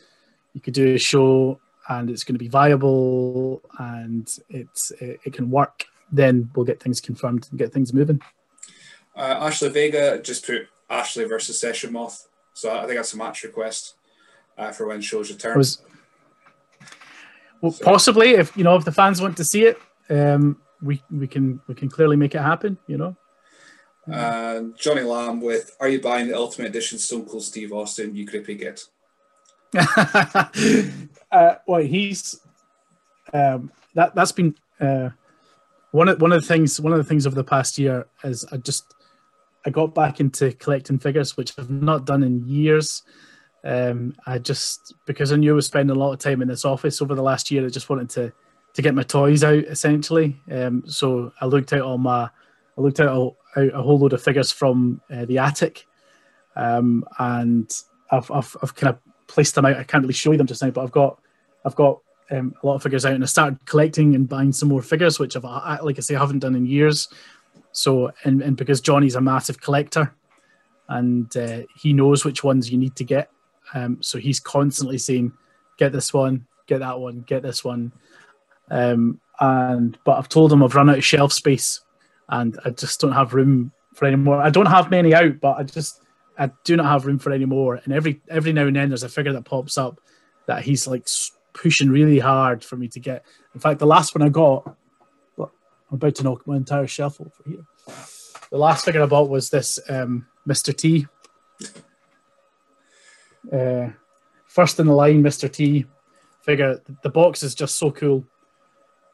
you 0.53 0.61
could 0.61 0.73
do 0.73 0.95
a 0.95 0.98
show 0.98 1.60
and 1.89 2.10
it's 2.10 2.23
going 2.23 2.35
to 2.35 2.39
be 2.39 2.48
viable 2.48 3.61
and 3.77 4.34
it's 4.49 4.91
it, 5.02 5.19
it 5.26 5.34
can 5.34 5.52
work, 5.52 5.84
then 6.14 6.49
we'll 6.56 6.65
get 6.65 6.81
things 6.81 7.02
confirmed 7.02 7.45
and 7.49 7.60
get 7.60 7.73
things 7.73 7.94
moving. 7.94 8.22
Uh, 9.18 9.35
Ashley 9.41 9.68
Vega 9.68 10.22
just 10.22 10.45
put 10.45 10.69
Ashley 10.89 11.26
versus 11.26 11.59
Session 11.59 11.93
Moth. 11.93 12.27
So 12.53 12.76
I 12.76 12.85
think 12.85 12.95
that's 12.95 13.14
a 13.14 13.18
match 13.18 13.43
request 13.43 13.95
uh, 14.57 14.72
for 14.72 14.88
when 14.88 15.01
shows 15.01 15.30
return. 15.30 15.57
Was 15.57 15.81
well, 17.61 17.72
So- 17.72 17.84
possibly 17.84 18.31
if 18.31 18.55
you 18.57 18.64
know 18.64 18.76
if 18.76 18.85
the 18.85 18.91
fans 18.91 19.22
want 19.22 19.38
to 19.38 19.43
see 19.43 19.65
it, 19.65 19.80
um, 20.09 20.61
we 20.81 21.01
we 21.11 21.27
can 21.27 21.59
we 21.68 21.76
can 21.76 21.89
clearly 21.89 22.15
make 22.15 22.35
it 22.35 22.41
happen. 22.41 22.77
You 22.88 22.97
know. 22.97 23.18
And 24.09 24.77
Johnny 24.77 25.01
Lamb 25.01 25.41
with 25.41 25.76
Are 25.81 25.89
you 25.89 25.99
buying 25.99 26.27
the 26.27 26.38
Ultimate 26.38 26.69
Edition 26.69 26.97
Stone 26.97 27.26
Cold 27.26 27.43
Steve 27.43 27.73
Austin? 27.73 28.15
You 28.15 28.26
creepy 28.26 28.55
git. 28.55 28.85
uh, 31.31 31.55
well, 31.68 31.81
he's 31.81 32.39
um, 33.34 33.69
that 33.95 34.15
that's 34.15 34.31
been 34.31 34.55
uh, 34.80 35.09
one 35.91 36.07
of 36.07 36.22
one 36.22 36.31
of 36.31 36.41
the 36.41 36.47
things. 36.47 36.80
One 36.80 36.93
of 36.93 36.99
the 36.99 37.03
things 37.03 37.27
over 37.27 37.35
the 37.35 37.43
past 37.43 37.77
year 37.77 38.07
is 38.23 38.45
I 38.45 38.57
just 38.57 38.93
I 39.65 39.69
got 39.69 39.93
back 39.93 40.19
into 40.19 40.53
collecting 40.53 40.99
figures, 40.99 41.35
which 41.35 41.57
I've 41.57 41.69
not 41.69 42.05
done 42.05 42.23
in 42.23 42.47
years. 42.47 43.03
Um, 43.63 44.15
I 44.25 44.38
just 44.38 44.93
because 45.05 45.34
I 45.34 45.35
knew 45.35 45.51
I 45.51 45.55
was 45.55 45.65
spending 45.65 45.95
a 45.95 45.99
lot 45.99 46.13
of 46.13 46.19
time 46.19 46.41
in 46.41 46.47
this 46.47 46.65
office 46.65 47.01
over 47.01 47.15
the 47.15 47.23
last 47.23 47.51
year. 47.51 47.65
I 47.65 47.69
just 47.69 47.89
wanted 47.89 48.09
to 48.11 48.34
to 48.73 48.81
get 48.81 48.95
my 48.95 49.03
toys 49.03 49.43
out 49.43 49.63
essentially. 49.65 50.38
Um, 50.51 50.84
so 50.85 51.34
I 51.41 51.47
looked 51.47 51.73
out 51.73 51.81
all 51.81 51.97
my 51.97 52.29
I 52.77 52.81
looked 52.81 52.99
out 52.99 53.35
a, 53.55 53.81
whole 53.81 53.99
load 53.99 54.13
of 54.13 54.21
figures 54.21 54.51
from 54.51 55.01
uh, 55.11 55.25
the 55.25 55.39
attic, 55.39 55.88
um, 56.55 57.03
and 57.17 57.69
I've, 58.11 58.29
I've 58.31 58.55
I've 58.61 58.75
kind 58.75 58.93
of 58.93 58.99
placed 59.27 59.55
them 59.55 59.65
out. 59.65 59.77
I 59.77 59.84
can't 59.84 60.03
really 60.03 60.13
show 60.13 60.31
you 60.31 60.38
them 60.38 60.47
just 60.47 60.61
now, 60.61 60.69
but 60.69 60.84
I've 60.84 60.91
got 60.91 61.19
I've 61.65 61.75
got 61.75 61.99
um, 62.29 62.53
a 62.61 62.67
lot 62.67 62.75
of 62.75 62.84
figures 62.84 63.05
out, 63.05 63.13
and 63.13 63.23
I 63.23 63.27
started 63.27 63.65
collecting 63.65 64.15
and 64.15 64.29
buying 64.29 64.53
some 64.53 64.69
more 64.69 64.81
figures, 64.81 65.19
which 65.19 65.35
I've 65.35 65.43
like 65.43 65.97
I 65.97 66.01
say 66.01 66.15
I 66.15 66.19
haven't 66.19 66.39
done 66.39 66.55
in 66.55 66.65
years. 66.65 67.07
So 67.77 68.11
and 68.23 68.41
and 68.41 68.57
because 68.57 68.81
Johnny's 68.81 69.13
a 69.13 69.21
massive 69.21 69.61
collector, 69.61 70.11
and 70.89 71.37
uh, 71.37 71.61
he 71.79 71.93
knows 71.93 72.25
which 72.25 72.43
ones 72.43 72.71
you 72.71 72.77
need 72.77 72.95
to 72.95 73.03
get, 73.03 73.29
um, 73.75 74.01
so 74.01 74.17
he's 74.17 74.39
constantly 74.39 74.97
saying, 74.97 75.31
"Get 75.77 75.91
this 75.91 76.11
one, 76.11 76.47
get 76.65 76.79
that 76.79 76.99
one, 76.99 77.21
get 77.21 77.43
this 77.43 77.63
one." 77.63 77.91
Um, 78.71 79.21
and 79.39 79.95
but 80.05 80.17
I've 80.17 80.27
told 80.27 80.51
him 80.51 80.63
I've 80.63 80.73
run 80.73 80.89
out 80.89 80.97
of 80.97 81.05
shelf 81.05 81.31
space, 81.31 81.81
and 82.29 82.57
I 82.65 82.71
just 82.71 82.99
don't 82.99 83.11
have 83.11 83.35
room 83.35 83.71
for 83.93 84.05
any 84.05 84.15
more. 84.15 84.41
I 84.41 84.49
don't 84.49 84.65
have 84.65 84.89
many 84.89 85.13
out, 85.13 85.39
but 85.39 85.59
I 85.59 85.63
just 85.63 86.01
I 86.39 86.49
do 86.63 86.77
not 86.77 86.87
have 86.87 87.05
room 87.05 87.19
for 87.19 87.31
any 87.31 87.45
more. 87.45 87.75
And 87.75 87.93
every 87.93 88.21
every 88.27 88.53
now 88.53 88.65
and 88.65 88.75
then 88.75 88.89
there's 88.89 89.03
a 89.03 89.09
figure 89.09 89.33
that 89.33 89.45
pops 89.45 89.77
up 89.77 90.01
that 90.47 90.63
he's 90.63 90.87
like 90.87 91.07
pushing 91.53 91.91
really 91.91 92.17
hard 92.17 92.63
for 92.63 92.75
me 92.75 92.87
to 92.87 92.99
get. 92.99 93.23
In 93.53 93.59
fact, 93.59 93.77
the 93.77 93.85
last 93.85 94.15
one 94.15 94.23
I 94.23 94.29
got, 94.29 94.75
I'm 95.89 95.95
about 95.95 96.15
to 96.15 96.23
knock 96.23 96.45
my 96.45 96.57
entire 96.57 96.88
shelf 96.88 97.22
over 97.22 97.31
here. 97.45 97.65
The 98.49 98.57
last 98.57 98.85
figure 98.85 99.03
I 99.03 99.05
bought 99.05 99.30
was 99.30 99.49
this 99.49 99.80
um, 99.89 100.27
Mr. 100.47 100.76
T. 100.76 101.07
Uh, 103.51 103.89
first 104.47 104.80
in 104.80 104.88
the 104.88 104.93
line, 104.93 105.23
Mr. 105.23 105.51
T 105.51 105.85
figure. 106.41 106.81
The 107.03 107.09
box 107.09 107.43
is 107.43 107.55
just 107.55 107.77
so 107.77 107.91
cool 107.91 108.26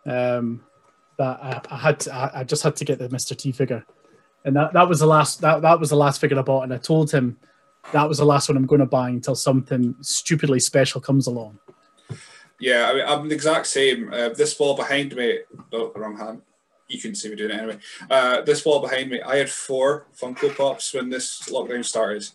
um, 0.06 0.64
that 1.18 1.40
I, 1.42 1.62
I 1.70 1.78
had 1.78 2.00
to, 2.02 2.14
I, 2.14 2.40
I 2.40 2.44
just 2.44 2.64
had 2.64 2.76
to 2.78 2.86
get 2.86 3.00
the 3.00 3.10
Mr. 3.10 3.36
T 3.36 3.52
figure, 3.52 3.86
and 4.46 4.56
that, 4.56 4.74
that 4.74 4.88
was 4.88 5.00
the 5.00 5.08
last 5.08 5.42
that, 5.42 5.62
that 5.62 5.80
was 5.80 5.90
the 5.90 5.96
last 5.96 6.22
figure 6.22 6.40
I 6.40 6.42
bought, 6.42 6.64
and 6.64 6.74
I 6.74 6.78
told 6.78 7.12
him 7.12 7.38
that 7.92 8.08
was 8.08 8.18
the 8.18 8.26
last 8.26 8.50
one 8.50 8.58
I'm 8.58 8.66
going 8.66 8.80
to 8.80 8.86
buy 8.86 9.10
until 9.10 9.36
something 9.36 9.96
stupidly 10.02 10.60
special 10.60 11.02
comes 11.02 11.28
along. 11.28 11.60
Yeah, 12.60 12.90
I 12.90 12.94
mean, 12.94 13.04
I'm 13.06 13.28
the 13.28 13.36
exact 13.36 13.68
same. 13.68 14.14
Uh, 14.14 14.30
this 14.30 14.58
wall 14.58 14.76
behind 14.76 15.16
me, 15.16 15.40
oh, 15.74 15.92
wrong 15.96 16.18
hand. 16.18 16.42
You 16.88 17.00
couldn't 17.00 17.16
see 17.16 17.30
me 17.30 17.36
doing 17.36 17.52
it 17.52 17.58
anyway. 17.58 17.78
Uh, 18.10 18.42
this 18.42 18.66
wall 18.66 18.80
behind 18.82 19.10
me, 19.10 19.22
I 19.22 19.38
had 19.38 19.50
four 19.50 20.06
Funko 20.20 20.56
Pops 20.56 20.94
when 20.94 21.10
this 21.10 21.42
lockdown 21.50 21.84
started. 21.86 22.28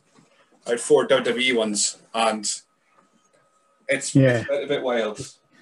I 0.66 0.70
had 0.70 0.81
four 0.81 1.07
WWE 1.07 1.55
ones, 1.57 1.99
and 2.15 2.51
it's 3.89 4.15
Yeah. 4.15 4.41
a 4.41 4.45
bit, 4.45 4.65
a 4.65 4.66
bit 4.66 4.83
wild. 4.83 5.19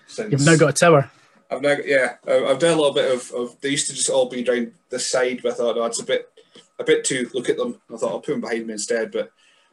Since 0.07 0.33
You've 0.33 0.45
now 0.47 0.57
got 0.57 0.71
a 0.71 0.73
tower. 0.73 1.11
I've 1.51 1.63
now, 1.63 1.77
yeah, 1.85 2.17
I've 2.27 2.59
done 2.59 2.73
a 2.73 2.81
little 2.81 2.93
bit 2.95 3.13
of, 3.13 3.31
of. 3.33 3.61
They 3.61 3.71
used 3.71 3.87
to 3.89 3.95
just 3.95 4.11
all 4.11 4.29
be 4.29 4.43
down 4.43 4.73
the 4.89 4.99
side, 4.99 5.41
but 5.43 5.53
I 5.53 5.55
thought, 5.55 5.77
no, 5.77 5.85
it's 5.85 6.01
a 6.01 6.05
bit, 6.05 6.29
a 6.79 6.85
bit 6.85 7.05
too. 7.05 7.31
Look 7.35 7.49
at 7.49 7.57
them. 7.57 7.81
I 7.93 7.97
thought 7.97 8.11
I'll 8.11 8.21
put 8.21 8.33
them 8.33 8.41
behind 8.41 8.67
me 8.67 8.73
instead, 8.73 9.13
but 9.13 9.31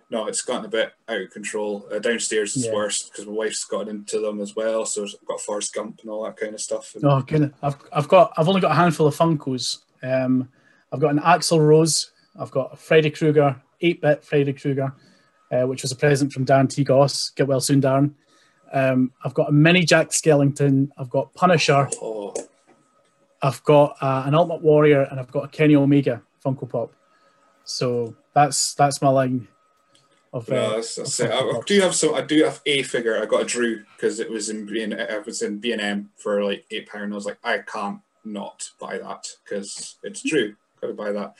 no, 0.09 0.27
it's 0.27 0.41
gotten 0.41 0.65
a 0.65 0.69
bit 0.69 0.93
out 1.09 1.21
of 1.21 1.31
control. 1.31 1.87
Uh, 1.91 1.99
downstairs 1.99 2.55
is 2.55 2.65
Yeah. 2.65 2.73
worse 2.73 3.09
because 3.09 3.25
my 3.25 3.31
wife's 3.33 3.63
gotten 3.65 3.89
into 3.89 4.19
them 4.19 4.39
as 4.41 4.55
well. 4.55 4.85
So 4.85 5.03
I've 5.03 5.27
got 5.27 5.41
Forrest 5.41 5.73
Gump 5.73 5.99
and 6.01 6.09
all 6.11 6.23
that 6.25 6.37
kind 6.37 6.53
of 6.53 6.61
stuff. 6.61 6.93
And, 6.95 7.03
Oh 7.05 7.21
goodness, 7.21 7.51
I've 7.61 7.75
I've 7.91 8.07
got 8.07 8.33
I've 8.37 8.47
only 8.47 8.61
got 8.61 8.71
a 8.71 8.75
handful 8.75 9.07
of 9.07 9.15
Funkos. 9.15 9.79
Um, 10.03 10.49
I've 10.91 10.99
got 10.99 11.11
an 11.11 11.19
Axl 11.19 11.59
Rose. 11.65 12.11
I've 12.39 12.51
got 12.51 12.73
a 12.73 12.75
Freddy 12.75 13.09
Krueger, 13.09 13.55
eight 13.81 14.01
bit 14.01 14.23
Freddy 14.23 14.53
Krueger, 14.53 14.93
uh, 15.51 15.63
which 15.67 15.81
was 15.81 15.91
a 15.91 15.95
present 15.95 16.31
from 16.33 16.45
Darren 16.45 16.69
T. 16.69 16.83
Goss. 16.83 17.29
Get 17.31 17.47
well 17.47 17.61
soon, 17.61 17.81
Darren. 17.81 18.13
Um, 18.71 19.11
I've 19.23 19.33
got 19.35 19.49
a 19.49 19.51
mini 19.51 19.83
Jack 19.85 20.09
Skellington. 20.09 20.89
I've 20.97 21.09
got 21.09 21.33
Punisher. 21.35 21.87
Oh, 22.01 22.33
I've 23.41 23.63
got 23.63 23.97
uh, 24.01 24.23
an 24.25 24.33
Ultimate 24.35 24.61
Warrior, 24.61 25.03
and 25.03 25.19
I've 25.19 25.31
got 25.31 25.45
a 25.45 25.47
Kenny 25.47 25.75
Omega 25.75 26.21
Funko 26.43 26.69
Pop. 26.69 26.91
So 27.65 28.15
that's 28.33 28.73
that's 28.75 29.01
my 29.01 29.09
line 29.09 29.47
of. 30.33 30.49
Uh, 30.49 30.55
no, 30.55 30.69
that's, 30.75 30.95
that's 30.95 31.19
of 31.19 31.27
it. 31.27 31.31
I, 31.31 31.37
I 31.37 31.61
do 31.65 31.81
have 31.81 31.95
some. 31.95 32.15
I 32.15 32.21
do 32.21 32.43
have 32.43 32.61
a 32.65 32.83
figure. 32.83 33.21
I 33.21 33.25
got 33.25 33.43
a 33.43 33.45
Drew 33.45 33.83
because 33.95 34.19
it 34.19 34.29
was 34.29 34.49
in 34.49 34.65
B 34.65 34.81
and 34.81 34.93
I 34.93 35.19
was 35.19 35.41
in 35.41 35.59
B 35.59 35.71
and 35.71 35.81
M 35.81 36.09
for 36.17 36.43
like 36.43 36.65
eight 36.71 36.87
pound. 36.89 37.13
I 37.13 37.15
was 37.15 37.25
like, 37.25 37.39
I 37.43 37.59
can't 37.59 38.01
not 38.25 38.69
buy 38.79 38.97
that 38.97 39.27
because 39.43 39.95
it's 40.03 40.21
Drew. 40.21 40.55
Got 40.81 40.87
to 40.87 40.93
buy 40.93 41.11
that. 41.11 41.35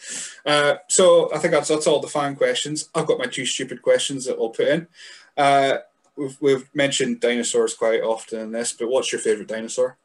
Uh, 0.45 0.76
so 0.88 1.34
I 1.34 1.40
think 1.40 1.53
that's 1.53 1.68
that's 1.68 1.88
all 1.88 1.99
the 1.99 2.07
fan 2.07 2.36
questions. 2.36 2.90
I've 2.95 3.07
got 3.07 3.20
my 3.20 3.26
two 3.26 3.45
stupid 3.45 3.82
questions 3.82 4.26
that 4.26 4.38
we'll 4.38 4.49
put 4.49 4.68
in. 4.68 4.88
Uh, 5.36 5.78
we've 6.15 6.38
we've 6.40 6.70
mentioned 6.74 7.20
dinosaurs 7.20 7.74
quite 7.74 8.02
often 8.02 8.40
in 8.40 8.52
this, 8.52 8.74
but 8.74 8.90
what's 8.90 9.11
your 9.11 9.20
favorite 9.20 9.48
dinosaur? 9.48 9.98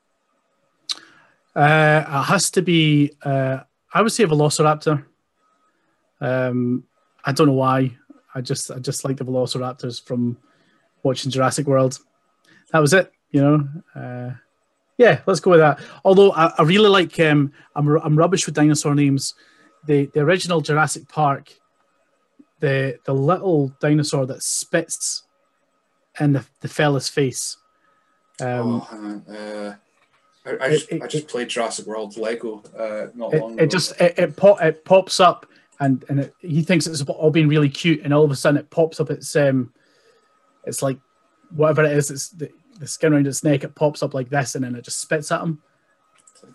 Uh, 1.55 2.05
it 2.07 2.25
has 2.25 2.51
to 2.53 2.63
be. 2.63 3.13
Uh, 3.23 3.61
I 3.93 4.03
would 4.03 4.13
say 4.13 4.25
a 4.25 4.27
Velociraptor. 4.29 5.05
Um, 6.21 6.85
I 7.25 7.33
don't 7.33 7.49
know 7.49 7.53
why. 7.55 7.97
I 8.39 8.41
just 8.41 8.71
I 8.71 8.79
just 8.79 9.05
like 9.05 9.17
the 9.17 9.25
Velociraptors 9.25 10.03
from 10.03 10.37
watching 11.03 11.31
Jurassic 11.31 11.67
World. 11.67 11.99
That 12.73 12.79
was 12.81 12.93
it. 12.93 13.11
You 13.31 13.41
know. 13.43 13.69
Uh, 14.01 14.35
yeah, 14.97 15.21
let's 15.27 15.41
go 15.41 15.51
with 15.53 15.61
that. 15.61 15.81
Although 16.05 16.33
I, 16.33 16.53
I 16.59 16.63
really 16.63 16.89
like. 16.89 17.19
Um, 17.21 17.53
I'm 17.75 17.89
I'm 17.99 18.17
rubbish 18.17 18.47
with 18.47 18.55
dinosaur 18.55 18.95
names. 18.95 19.35
The 19.87 20.07
the 20.15 20.21
original 20.21 20.61
Jurassic 20.61 21.09
Park. 21.09 21.53
The 22.61 22.99
the 23.05 23.13
little 23.15 23.73
dinosaur 23.81 24.27
that 24.27 24.43
spits 24.43 25.23
in 26.21 26.33
the, 26.33 26.45
the 26.61 26.69
fella's 26.69 27.09
face. 27.09 27.57
Um, 28.41 28.83
oh. 28.91 29.23
Uh, 29.33 29.75
I, 30.47 30.51
I 30.51 30.67
It- 30.67 30.71
just 30.73 30.93
it- 30.93 31.03
I 31.03 31.07
just 31.07 31.29
played 31.29 31.49
Jurassic 31.49 31.87
World 31.87 32.17
Lego 32.17 32.63
uh, 32.77 33.09
not 33.15 33.33
long 33.35 33.53
it, 33.53 33.55
ago. 33.55 33.63
it 33.65 33.71
just 33.71 34.01
it, 34.01 34.19
it, 34.19 34.37
pop, 34.37 34.61
it 34.63 34.85
pops 34.85 35.21
up 35.21 35.47
and 35.81 36.05
and 36.09 36.21
it, 36.21 36.35
he 36.41 36.63
thinks 36.63 36.87
it's 36.87 37.03
all 37.03 37.31
being 37.31 37.49
really 37.49 37.69
cute 37.69 38.01
and 38.03 38.13
all 38.13 38.25
of 38.25 38.31
a 38.31 38.37
sudden 38.37 38.59
it 38.59 38.71
pops 38.71 39.01
up 39.01 39.11
it's 39.11 39.35
um 39.37 39.73
it's 40.65 40.83
like 40.83 40.99
whatever 41.51 41.85
it 41.85 41.93
is 41.93 42.11
it's 42.11 42.31
the, 42.31 42.51
the 42.79 42.87
skin 42.87 43.13
around 43.13 43.27
its 43.27 43.45
neck 43.45 43.65
it 43.65 43.75
pops 43.75 44.03
up 44.03 44.15
like 44.15 44.29
this 44.29 44.55
and 44.55 44.65
then 44.65 44.75
it 44.75 44.85
just 44.85 45.01
spits 45.01 45.33
at 45.33 45.41
him 45.41 45.63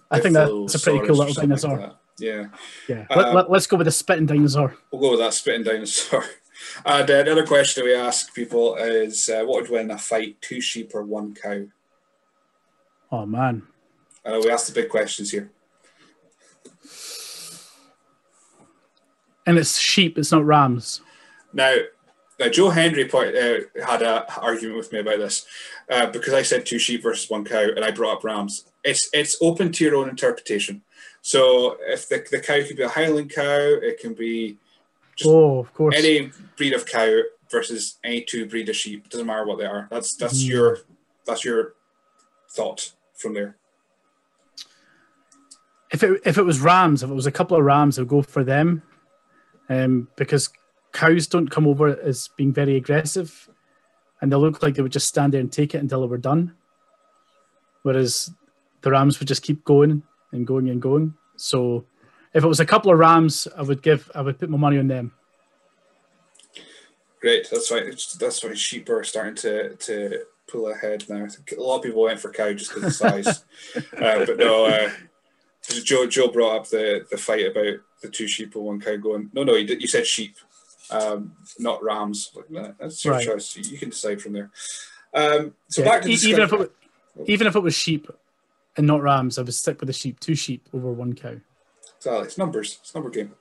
I 0.10 0.20
think 0.20 0.34
that's 0.34 0.76
a 0.76 0.80
pretty 0.80 1.00
cool 1.00 1.18
little 1.18 1.34
something 1.34 1.50
like 1.50 1.62
dinosaur. 1.62 1.96
yeah. 2.20 2.46
yeah 2.88 3.06
Uh, 3.10 3.34
let, 3.34 3.50
let, 3.50 3.58
us 3.58 3.68
go 3.68 3.78
with 3.78 3.86
the 3.86 3.92
spitting 3.92 4.26
dinosaur 4.26 4.76
We'll 4.92 5.02
go 5.02 5.12
with 5.12 5.20
that 5.20 5.34
spitting 5.34 5.64
dinosaur. 5.64 6.24
And 6.86 7.10
uh, 7.10 7.16
another 7.16 7.46
question 7.46 7.84
we 7.84 7.96
ask 7.96 8.34
people 8.34 8.76
is 8.76 9.28
uh, 9.28 9.44
what 9.44 9.64
would 9.64 9.72
win 9.72 9.92
a 9.92 9.98
fight, 9.98 10.42
two 10.42 10.62
sheep 10.62 10.92
or 10.94 11.04
one 11.04 11.34
cow? 11.34 11.64
Oh 13.12 13.26
man. 13.26 13.64
I 14.26 14.30
know 14.32 14.40
we 14.40 14.52
asked 14.52 14.68
the 14.68 14.82
big 14.82 14.90
questions 14.90 15.32
here. 15.32 15.52
And 19.46 19.58
it's 19.58 19.78
sheep, 19.78 20.18
it's 20.18 20.32
not 20.32 20.46
rams. 20.46 21.02
Now, 21.54 21.76
now 22.40 22.50
Joe 22.50 22.70
Hendry 22.70 23.08
point, 23.08 23.36
uh, 23.36 23.60
had 23.86 24.02
an 24.02 24.24
argument 24.38 24.78
with 24.78 24.92
me 24.94 25.00
about 25.00 25.18
this 25.20 25.46
uh, 25.90 26.08
because 26.08 26.34
I 26.34 26.42
said 26.44 26.66
two 26.66 26.80
sheep 26.80 27.04
versus 27.04 27.30
one 27.30 27.44
cow, 27.46 27.68
and 27.76 27.84
I 27.84 27.92
brought 27.92 28.18
up 28.18 28.24
rams. 28.24 28.66
It's 28.84 29.10
it's 29.14 29.38
open 29.42 29.72
to 29.74 29.84
your 29.84 29.96
own 29.96 30.10
interpretation. 30.10 30.82
So 31.22 31.78
if 31.82 32.10
the, 32.10 32.26
the 32.32 32.40
cow 32.40 32.60
could 32.68 32.76
be 32.78 32.84
a 32.84 32.90
Highland 32.90 33.32
cow, 33.34 33.44
it 33.82 34.00
can 34.00 34.14
be 34.14 34.58
just 35.16 35.30
oh, 35.30 35.60
of 35.60 35.74
course. 35.74 35.96
any 35.98 36.32
breed 36.58 36.74
of 36.74 36.86
cow 36.86 37.20
versus 37.52 37.98
any 38.04 38.22
two 38.22 38.46
breed 38.48 38.68
of 38.70 38.76
sheep. 38.76 39.10
Doesn't 39.10 39.28
matter 39.28 39.46
what 39.46 39.58
they 39.60 39.66
are. 39.66 39.88
That's 39.92 40.16
that's 40.18 40.44
Mm. 40.44 40.50
your 40.50 40.78
that's 41.26 41.46
your 41.46 41.74
thought 42.50 42.92
from 43.14 43.34
there. 43.34 43.58
if 45.92 46.02
it 46.04 46.22
if 46.26 46.38
it 46.38 46.44
was 46.44 46.60
rams, 46.60 47.04
if 47.04 47.10
it 47.10 47.14
was 47.14 47.28
a 47.28 47.32
couple 47.32 47.56
of 47.56 47.64
rams, 47.64 48.00
I'd 48.00 48.08
go 48.08 48.22
for 48.22 48.44
them, 48.44 48.82
um, 49.70 50.08
because 50.16 50.50
cows 50.92 51.28
don't 51.28 51.50
come 51.50 51.68
over 51.68 52.00
as 52.00 52.30
being 52.38 52.54
very 52.54 52.76
aggressive, 52.76 53.50
and 54.22 54.32
they 54.32 54.36
look 54.36 54.64
like 54.64 54.76
they 54.76 54.82
would 54.82 54.92
just 54.92 55.08
stand 55.08 55.34
there 55.34 55.42
and 55.42 55.52
take 55.52 55.76
it 55.76 55.80
until 55.80 56.02
they 56.02 56.08
were 56.08 56.18
done. 56.18 56.54
Whereas 57.82 58.32
the 58.82 58.92
rams 58.92 59.20
would 59.20 59.28
just 59.28 59.44
keep 59.44 59.66
going 59.66 60.04
and 60.32 60.48
going 60.48 60.70
and 60.70 60.82
going. 60.82 61.16
So, 61.36 61.86
if 62.34 62.44
it 62.44 62.48
was 62.48 62.60
a 62.60 62.66
couple 62.66 62.92
of 62.92 63.00
rams, 63.00 63.48
I 63.58 63.62
would 63.64 63.82
give 63.82 64.10
I 64.16 64.22
would 64.22 64.40
put 64.40 64.50
my 64.50 64.58
money 64.58 64.78
on 64.78 64.88
them. 64.88 65.12
Great. 67.20 67.48
That's 67.50 67.72
why 67.72 67.92
that's 68.20 68.44
why 68.44 68.54
sheep 68.54 68.90
are 68.90 69.04
starting 69.04 69.36
to 69.36 69.76
to 69.76 70.24
pull 70.48 70.70
ahead 70.70 71.06
now. 71.10 71.26
A 71.26 71.62
lot 71.62 71.78
of 71.78 71.84
people 71.84 72.04
went 72.04 72.20
for 72.20 72.32
cow 72.32 72.54
just 72.54 72.74
because 72.74 72.84
of 72.84 72.94
size, 72.94 73.46
uh, 73.98 74.26
but 74.26 74.38
no. 74.38 74.66
Uh, 74.66 74.92
Joe 75.84 76.08
Joe 76.08 76.28
brought 76.28 76.58
up 76.58 76.68
the 76.70 77.06
the 77.10 77.18
fight 77.18 77.46
about 77.46 77.80
the 78.04 78.10
two 78.10 78.28
sheep 78.28 78.54
and 78.56 78.64
one 78.64 78.80
cow 78.80 78.96
going. 78.98 79.30
No, 79.34 79.44
no, 79.44 79.56
you, 79.56 79.66
did, 79.66 79.82
you 79.82 79.88
said 79.88 80.06
sheep, 80.06 80.36
um, 80.92 81.32
not 81.58 81.82
rams. 81.82 82.32
Like, 82.36 82.52
nah, 82.52 82.72
that's 82.80 83.04
your 83.04 83.16
Right. 83.16 83.26
choice. 83.26 83.56
You 83.56 83.78
can 83.80 83.90
decide 83.90 84.22
from 84.22 84.34
there. 84.34 84.52
Um, 85.14 85.56
so 85.70 85.82
Yeah, 85.82 85.90
back 85.90 86.02
to 86.04 86.10
even 86.12 86.42
if 86.44 86.54
it 86.54 86.60
was, 86.60 86.70
even 87.26 87.48
if 87.48 87.56
it 87.56 87.60
was 87.62 87.74
sheep 87.74 88.08
and 88.78 88.86
not 88.86 89.02
rams, 89.02 89.40
I 89.40 89.42
would 89.44 89.54
stick 89.54 89.80
with 89.80 89.88
the 89.88 89.94
sheep. 89.94 90.20
Two 90.20 90.36
sheep 90.36 90.68
over 90.74 90.92
one 90.92 91.14
cow. 91.14 91.36
Exactly. 91.98 92.26
It's 92.26 92.38
numbers. 92.38 92.78
It's 92.82 92.94
number 92.94 93.10
game. 93.10 93.34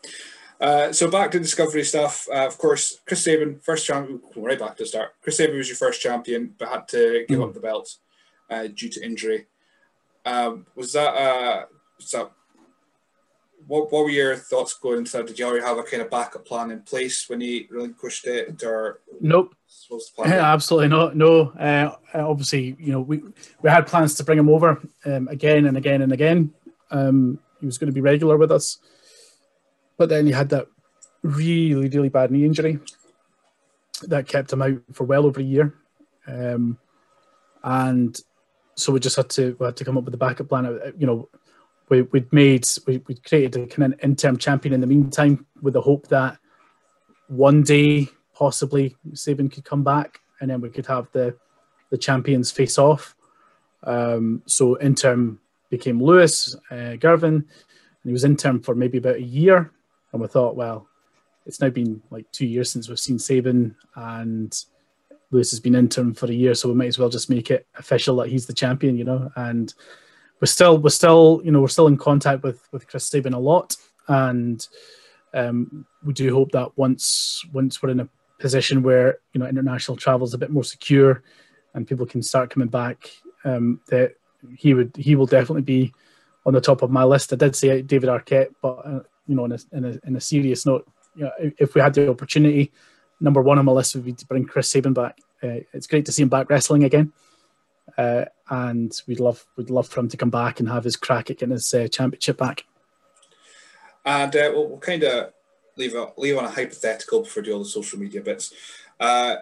Uh, 0.60 0.92
so 0.92 1.10
back 1.10 1.32
to 1.32 1.40
discovery 1.40 1.82
stuff. 1.82 2.28
Uh, 2.32 2.46
of 2.46 2.56
course, 2.56 3.00
Chris 3.06 3.24
Sabin, 3.24 3.58
first 3.58 3.84
champion. 3.84 4.20
Right 4.36 4.58
back 4.58 4.76
to 4.76 4.86
start. 4.86 5.10
Chris 5.20 5.36
Sabin 5.38 5.56
was 5.56 5.68
your 5.68 5.76
first 5.76 6.00
champion, 6.00 6.54
but 6.56 6.68
had 6.68 6.86
to 6.88 7.24
give 7.28 7.40
Mm. 7.40 7.48
up 7.48 7.54
the 7.54 7.60
belt 7.60 7.96
uh, 8.48 8.68
due 8.68 8.88
to 8.90 9.04
injury. 9.04 9.46
Um, 10.24 10.66
was 10.76 10.92
that? 10.92 11.14
Uh, 11.14 11.64
was 11.98 12.10
that? 12.12 12.30
What, 13.66 13.92
what 13.92 14.04
were 14.04 14.10
your 14.10 14.36
thoughts 14.36 14.74
going 14.74 14.98
into 14.98 15.12
that? 15.16 15.26
Did 15.26 15.38
you 15.38 15.46
already 15.46 15.64
have 15.64 15.78
a 15.78 15.82
kind 15.82 16.02
of 16.02 16.10
backup 16.10 16.44
plan 16.44 16.70
in 16.70 16.80
place 16.82 17.28
when 17.28 17.40
you 17.40 17.66
relinquished 17.70 18.26
it, 18.26 18.62
or 18.64 19.00
Nope. 19.20 19.54
was 19.90 20.10
the 20.10 20.22
plan? 20.22 20.30
Yeah, 20.30 20.52
absolutely 20.52 20.88
not. 20.88 21.16
No, 21.16 21.52
uh, 21.58 21.94
uh, 22.14 22.28
obviously, 22.28 22.76
you 22.78 22.92
know, 22.92 23.00
we 23.00 23.22
we 23.62 23.70
had 23.70 23.86
plans 23.86 24.14
to 24.16 24.24
bring 24.24 24.38
him 24.38 24.48
over 24.48 24.80
um, 25.04 25.28
again 25.28 25.66
and 25.66 25.76
again 25.76 26.02
and 26.02 26.12
again. 26.12 26.52
Um, 26.90 27.38
he 27.60 27.66
was 27.66 27.78
going 27.78 27.88
to 27.90 27.94
be 27.94 28.00
regular 28.00 28.36
with 28.36 28.50
us, 28.52 28.78
but 29.96 30.08
then 30.08 30.26
he 30.26 30.32
had 30.32 30.48
that 30.50 30.66
really, 31.22 31.88
really 31.88 32.08
bad 32.08 32.30
knee 32.30 32.44
injury 32.44 32.80
that 34.08 34.26
kept 34.26 34.52
him 34.52 34.62
out 34.62 34.78
for 34.92 35.04
well 35.04 35.26
over 35.26 35.40
a 35.40 35.44
year, 35.44 35.74
um, 36.26 36.76
and 37.62 38.20
so 38.74 38.92
we 38.92 38.98
just 39.00 39.16
had 39.16 39.28
to 39.30 39.56
we 39.60 39.66
had 39.66 39.76
to 39.76 39.84
come 39.84 39.96
up 39.96 40.04
with 40.04 40.14
a 40.14 40.18
backup 40.18 40.48
plan. 40.48 40.66
Uh, 40.66 40.90
You 40.98 41.06
know, 41.06 41.28
we 41.92 42.02
we'd 42.02 42.32
made 42.32 42.66
we 42.86 43.02
we 43.06 43.14
created 43.16 43.54
a 43.56 43.66
kind 43.66 43.92
of 43.92 44.00
interim 44.02 44.38
champion 44.38 44.72
in 44.72 44.80
the 44.80 44.86
meantime 44.86 45.46
with 45.60 45.74
the 45.74 45.80
hope 45.80 46.08
that 46.08 46.38
one 47.28 47.62
day 47.62 48.08
possibly 48.34 48.96
Sabin 49.12 49.50
could 49.50 49.66
come 49.66 49.84
back 49.84 50.20
and 50.40 50.50
then 50.50 50.62
we 50.62 50.70
could 50.70 50.86
have 50.86 51.06
the 51.12 51.36
the 51.90 51.98
champions 51.98 52.50
face 52.50 52.78
off. 52.78 53.14
Um, 53.82 54.42
so 54.46 54.80
interim 54.80 55.38
became 55.68 56.02
Lewis 56.02 56.56
uh, 56.70 56.94
Girvan, 56.96 57.34
and 57.34 58.06
he 58.06 58.12
was 58.12 58.24
interim 58.24 58.62
for 58.62 58.74
maybe 58.74 58.96
about 58.96 59.16
a 59.16 59.22
year. 59.22 59.70
And 60.12 60.22
we 60.22 60.28
thought, 60.28 60.56
well, 60.56 60.88
it's 61.44 61.60
now 61.60 61.68
been 61.68 62.02
like 62.10 62.30
two 62.32 62.46
years 62.46 62.70
since 62.70 62.88
we've 62.88 62.98
seen 62.98 63.18
Sabin, 63.18 63.76
and 63.96 64.64
Lewis 65.30 65.50
has 65.50 65.60
been 65.60 65.74
interim 65.74 66.14
for 66.14 66.26
a 66.26 66.32
year, 66.32 66.54
so 66.54 66.70
we 66.70 66.74
might 66.74 66.88
as 66.88 66.98
well 66.98 67.10
just 67.10 67.28
make 67.28 67.50
it 67.50 67.66
official 67.76 68.16
that 68.16 68.30
he's 68.30 68.46
the 68.46 68.54
champion, 68.54 68.96
you 68.96 69.04
know. 69.04 69.30
And 69.36 69.74
we're 70.42 70.46
still, 70.46 70.76
we're 70.76 70.90
still, 70.90 71.40
you 71.44 71.52
know, 71.52 71.60
we're 71.60 71.68
still 71.68 71.86
in 71.86 71.96
contact 71.96 72.42
with 72.42 72.68
with 72.72 72.88
Chris 72.88 73.04
Sabin 73.04 73.32
a 73.32 73.38
lot, 73.38 73.76
and 74.08 74.66
um, 75.32 75.86
we 76.04 76.12
do 76.12 76.34
hope 76.34 76.50
that 76.50 76.76
once 76.76 77.44
once 77.52 77.80
we're 77.80 77.90
in 77.90 78.00
a 78.00 78.08
position 78.40 78.82
where 78.82 79.18
you 79.32 79.38
know 79.38 79.46
international 79.46 79.96
travel 79.96 80.26
is 80.26 80.34
a 80.34 80.38
bit 80.38 80.50
more 80.50 80.64
secure 80.64 81.22
and 81.74 81.86
people 81.86 82.04
can 82.04 82.22
start 82.22 82.50
coming 82.50 82.68
back, 82.68 83.08
um, 83.44 83.80
that 83.86 84.16
he 84.56 84.74
would 84.74 84.96
he 84.96 85.14
will 85.14 85.26
definitely 85.26 85.62
be 85.62 85.94
on 86.44 86.52
the 86.54 86.60
top 86.60 86.82
of 86.82 86.90
my 86.90 87.04
list. 87.04 87.32
I 87.32 87.36
did 87.36 87.54
say 87.54 87.80
David 87.80 88.10
Arquette, 88.10 88.52
but 88.60 88.84
uh, 88.84 89.00
you 89.28 89.36
know, 89.36 89.44
in 89.44 89.52
a, 89.52 89.58
in 89.72 89.84
a 89.84 90.00
in 90.08 90.16
a 90.16 90.20
serious 90.20 90.66
note, 90.66 90.90
you 91.14 91.22
know, 91.22 91.30
if- 91.38 91.76
we 91.76 91.80
had 91.80 91.94
the 91.94 92.10
opportunity, 92.10 92.72
number 93.20 93.40
one 93.40 93.60
on 93.60 93.64
my 93.64 93.70
list 93.70 93.94
would 93.94 94.04
be 94.04 94.12
to 94.12 94.26
bring 94.26 94.44
Chris 94.44 94.68
Sabin 94.68 94.92
back. 94.92 95.18
Uh, 95.40 95.60
it's 95.72 95.86
great 95.86 96.04
to 96.06 96.12
see 96.12 96.22
him 96.22 96.28
back 96.28 96.50
wrestling 96.50 96.82
again, 96.82 97.12
uh, 97.96 98.24
and 98.52 99.00
we'd 99.06 99.18
love 99.18 99.46
we'd 99.56 99.70
love 99.70 99.88
for 99.88 100.00
him 100.00 100.08
to 100.10 100.16
come 100.18 100.28
back 100.28 100.60
and 100.60 100.68
have 100.68 100.84
his 100.84 100.94
crack 100.94 101.30
at 101.30 101.38
getting 101.38 101.54
his 101.54 101.72
uh, 101.72 101.88
championship 101.88 102.36
back. 102.36 102.64
And 104.04 104.34
uh, 104.36 104.50
we'll, 104.52 104.68
we'll 104.68 104.78
kind 104.78 105.02
of 105.04 105.32
leave 105.76 105.94
a, 105.94 106.12
leave 106.18 106.36
on 106.36 106.44
a 106.44 106.50
hypothetical 106.50 107.22
before 107.22 107.42
we 107.42 107.46
do 107.46 107.54
all 107.54 107.60
the 107.60 107.64
social 107.64 107.98
media 107.98 108.20
bits. 108.20 108.52
Uh, 109.00 109.36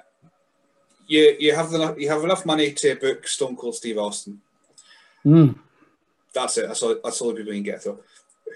you 1.08 1.34
you 1.40 1.52
have 1.56 1.72
enough 1.74 1.98
you 1.98 2.08
have 2.08 2.22
enough 2.22 2.46
money 2.46 2.72
to 2.72 2.94
book 2.94 3.26
Stone 3.26 3.56
Cold 3.56 3.74
Steve 3.74 3.98
Austin. 3.98 4.40
Mm. 5.26 5.58
That's 6.32 6.56
it. 6.58 6.68
That's 6.68 6.82
all. 6.84 6.94
That's 7.02 7.20
all 7.20 7.30
the 7.30 7.34
people 7.34 7.52
you 7.52 7.64
can 7.64 7.72
get 7.72 7.82
though. 7.82 7.98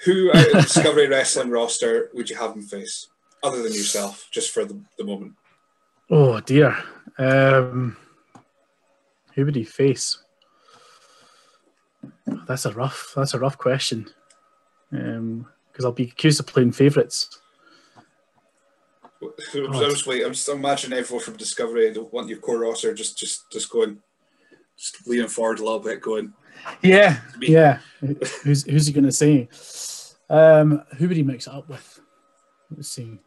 Who 0.05 0.31
out 0.31 0.47
of 0.47 0.53
the 0.53 0.63
Discovery 0.63 1.09
Wrestling 1.09 1.51
roster 1.51 2.11
would 2.15 2.31
you 2.31 2.37
have 2.37 2.55
him 2.55 2.63
face, 2.63 3.09
other 3.43 3.61
than 3.61 3.73
yourself, 3.73 4.29
just 4.31 4.51
for 4.51 4.65
the, 4.65 4.81
the 4.99 5.05
moment? 5.05 5.33
Oh 6.11 6.39
dear. 6.39 6.77
Um, 7.19 7.97
who 9.35 9.45
would 9.45 9.57
he 9.57 9.65
face? 9.65 10.24
That's 12.47 12.67
a 12.67 12.73
rough. 12.73 13.13
That's 13.17 13.35
a 13.35 13.39
rough 13.39 13.59
question. 13.59 14.07
Um, 14.93 15.47
because 15.71 15.85
I'll 15.85 15.93
be 15.93 16.05
accused 16.05 16.39
of 16.39 16.47
playing 16.47 16.73
favourites. 16.73 17.41
I'm 19.23 19.73
just 19.73 20.07
wait. 20.07 20.25
I'm 20.25 20.33
just 20.33 20.49
imagining 20.49 20.99
everyone 20.99 21.25
from 21.25 21.37
Discovery 21.37 21.93
don't 21.93 22.13
want 22.13 22.29
your 22.29 22.39
core 22.39 22.59
roster 22.59 22.95
just 22.95 23.19
just 23.19 23.51
just 23.51 23.71
going, 23.71 23.99
just 24.77 25.07
leaning 25.07 25.29
forward 25.29 25.59
a 25.59 25.65
little 25.65 25.81
bit, 25.81 26.01
going. 26.01 26.33
Yeah, 26.83 27.21
yeah. 27.41 27.79
who's 28.43 28.65
who's 28.65 28.87
he 28.87 28.93
going 28.93 29.05
to 29.05 29.13
say? 29.13 29.49
Um, 30.31 30.83
who 30.99 31.09
would 31.09 31.17
he 31.17 31.23
mix 31.23 31.47
it 31.47 31.53
up 31.53 31.69
with? 31.69 32.01
Let's 32.71 32.89
see. 32.89 33.19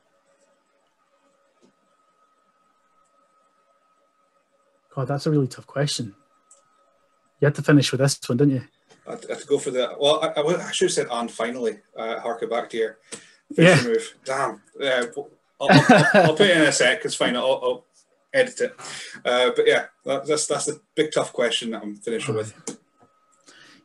God, 4.96 5.08
that's 5.08 5.28
a 5.28 5.32
really 5.32 5.48
tough 5.48 5.68
question. 5.68 6.16
You 7.40 7.46
had 7.46 7.56
to 7.56 7.62
finish 7.62 7.92
with 7.92 8.00
this 8.02 8.20
one, 8.28 8.38
didn't 8.38 8.54
you? 8.56 8.64
I 9.08 9.12
have 9.12 9.22
to 9.42 9.48
go 9.48 9.58
for 9.58 9.72
the. 9.72 9.96
Well, 10.00 10.20
I, 10.24 10.40
I 10.42 10.68
I 10.68 10.72
should 10.72 10.86
have 10.86 10.94
said 10.94 11.08
and 11.10 11.32
finally. 11.32 11.80
Uh, 11.96 12.20
harken 12.20 12.50
back 12.50 12.70
to 12.72 12.78
your 12.78 12.98
Yeah. 13.56 13.82
move. 13.84 14.16
Damn. 14.26 14.62
Uh, 14.82 15.04
I'll, 15.60 15.70
I'll, 15.70 16.06
I'll 16.14 16.36
put 16.36 16.48
it 16.48 16.58
in 16.58 16.64
a 16.64 16.72
sec. 16.72 17.06
It's 17.06 17.16
fine. 17.16 17.36
I'll, 17.36 17.60
I'll 17.64 17.86
edit 18.34 18.60
it. 18.62 18.76
Uh, 19.24 19.52
but 19.56 19.68
yeah, 19.68 19.86
that, 20.06 20.26
that's 20.28 20.48
that's 20.48 20.66
the 20.66 20.82
big 20.96 21.12
tough 21.14 21.32
question 21.34 21.72
that 21.72 21.82
I'm 21.84 21.96
finishing 21.96 22.36
with. 22.36 22.54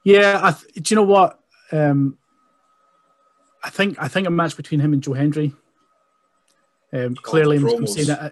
Yeah, 0.05 0.41
I 0.43 0.51
th- 0.53 0.75
do 0.75 0.95
you 0.95 0.97
know 0.97 1.05
what? 1.07 1.39
Um, 1.71 2.19
I 3.63 3.71
think 3.71 3.97
I 4.01 4.09
think 4.09 4.27
a 4.27 4.31
match 4.31 4.57
between 4.57 4.81
him 4.81 4.93
and 4.93 5.03
Joe 5.03 5.13
Hendry. 5.13 5.55
Um, 6.93 7.15
clearly, 7.15 7.57
I'm, 7.57 7.87
saying 7.87 8.09
that. 8.09 8.21
uh, 8.21 8.31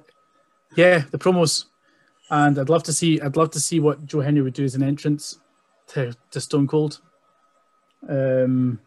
yeah, 0.77 1.05
the 1.11 1.19
promos, 1.19 1.65
and 2.31 2.59
I'd 2.59 2.69
love 2.69 2.83
to 2.85 2.93
see. 2.93 3.21
I'd 3.21 3.37
love 3.37 3.51
to 3.51 3.61
see 3.61 3.81
what 3.81 4.07
Joe 4.07 4.21
Hendry 4.21 4.43
would 4.43 4.55
do 4.55 4.65
as 4.65 4.75
an 4.75 4.83
entrance 4.83 5.41
to, 5.89 6.15
to 6.31 6.41
Stone 6.41 6.69
Cold. 6.69 7.01
Um, 8.09 8.81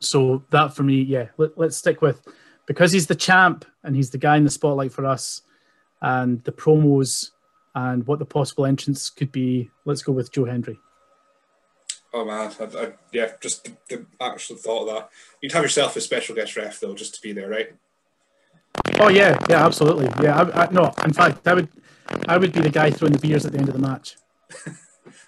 so 0.00 0.44
that 0.50 0.74
for 0.74 0.84
me, 0.84 1.02
yeah, 1.02 1.28
let, 1.38 1.58
let's 1.58 1.76
stick 1.76 2.02
with 2.02 2.20
because 2.66 2.92
he's 2.92 3.06
the 3.06 3.14
champ 3.14 3.64
and 3.82 3.96
he's 3.96 4.10
the 4.10 4.18
guy 4.18 4.36
in 4.36 4.44
the 4.44 4.50
spotlight 4.50 4.92
for 4.92 5.06
us, 5.06 5.42
and 6.02 6.44
the 6.44 6.52
promos 6.52 7.30
and 7.74 8.06
what 8.06 8.18
the 8.18 8.24
possible 8.24 8.66
entrance 8.66 9.10
could 9.10 9.32
be. 9.32 9.70
Let's 9.84 10.02
go 10.02 10.12
with 10.12 10.32
Joe 10.32 10.44
Hendry. 10.44 10.78
Oh 12.12 12.24
man, 12.24 12.50
I, 12.58 12.64
I, 12.64 12.92
yeah, 13.12 13.32
just 13.40 13.64
the, 13.64 13.72
the 13.88 14.06
actual 14.20 14.56
thought 14.56 14.88
of 14.88 14.94
that. 14.94 15.10
You'd 15.40 15.52
have 15.52 15.62
yourself 15.62 15.96
a 15.96 16.00
special 16.00 16.34
guest 16.34 16.56
ref 16.56 16.80
though, 16.80 16.94
just 16.94 17.14
to 17.16 17.20
be 17.20 17.32
there, 17.32 17.48
right? 17.48 17.74
Oh 19.00 19.08
yeah, 19.08 19.38
yeah, 19.48 19.64
absolutely. 19.64 20.08
Yeah, 20.22 20.40
I, 20.40 20.64
I, 20.64 20.70
no. 20.70 20.92
In 21.04 21.12
fact, 21.12 21.46
I 21.46 21.54
would, 21.54 21.68
I 22.28 22.36
would 22.36 22.52
be 22.52 22.60
the 22.60 22.70
guy 22.70 22.90
throwing 22.90 23.12
the 23.12 23.18
beers 23.18 23.44
at 23.46 23.52
the 23.52 23.58
end 23.58 23.68
of 23.68 23.74
the 23.74 23.80
match. 23.80 24.16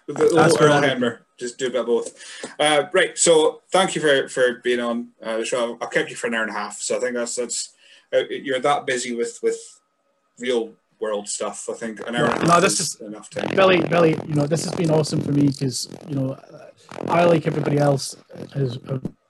With 0.07 0.16
the 0.16 0.35
That's 0.35 0.52
little 0.55 0.66
Earl 0.66 1.01
right. 1.01 1.19
Just 1.39 1.59
do 1.59 1.69
a 1.69 1.70
bit 1.70 1.81
of 1.81 1.86
both. 1.86 2.44
Uh, 2.59 2.85
right. 2.93 3.16
So 3.16 3.62
thank 3.70 3.94
you 3.94 4.01
for, 4.01 4.28
for 4.28 4.61
being 4.62 4.81
on 4.81 5.09
uh, 5.23 5.39
the 5.39 5.44
show. 5.44 5.78
I 5.81 5.86
kept 5.86 6.11
you 6.11 6.16
for 6.16 6.27
an 6.27 6.35
hour 6.35 6.43
and 6.43 6.51
a 6.51 6.55
half. 6.55 6.81
So 6.81 6.97
I 6.97 7.01
think 7.01 7.15
that's 7.15 7.36
that's 7.36 7.73
uh, 8.12 8.24
you're 8.28 8.61
that 8.61 8.86
busy 8.86 9.15
with 9.15 9.39
with 9.43 9.59
real 10.39 10.73
world 11.01 11.28
stuff. 11.28 11.69
I 11.70 11.74
think 11.74 12.07
an 12.07 12.16
hour. 12.16 12.27
and 12.27 12.47
No, 12.47 12.55
half 12.55 12.62
this 12.62 12.81
is 12.81 13.01
enough 13.01 13.31
time. 13.31 13.55
Billy, 13.55 13.81
Billy, 13.81 14.19
you 14.27 14.35
know 14.35 14.47
this 14.47 14.65
has 14.65 14.74
been 14.74 14.90
awesome 14.90 15.20
for 15.20 15.32
me 15.32 15.47
because 15.47 15.89
you 16.09 16.16
know 16.16 16.39
I 17.09 17.24
like 17.24 17.47
everybody 17.47 17.78
else 17.78 18.16
has 18.55 18.78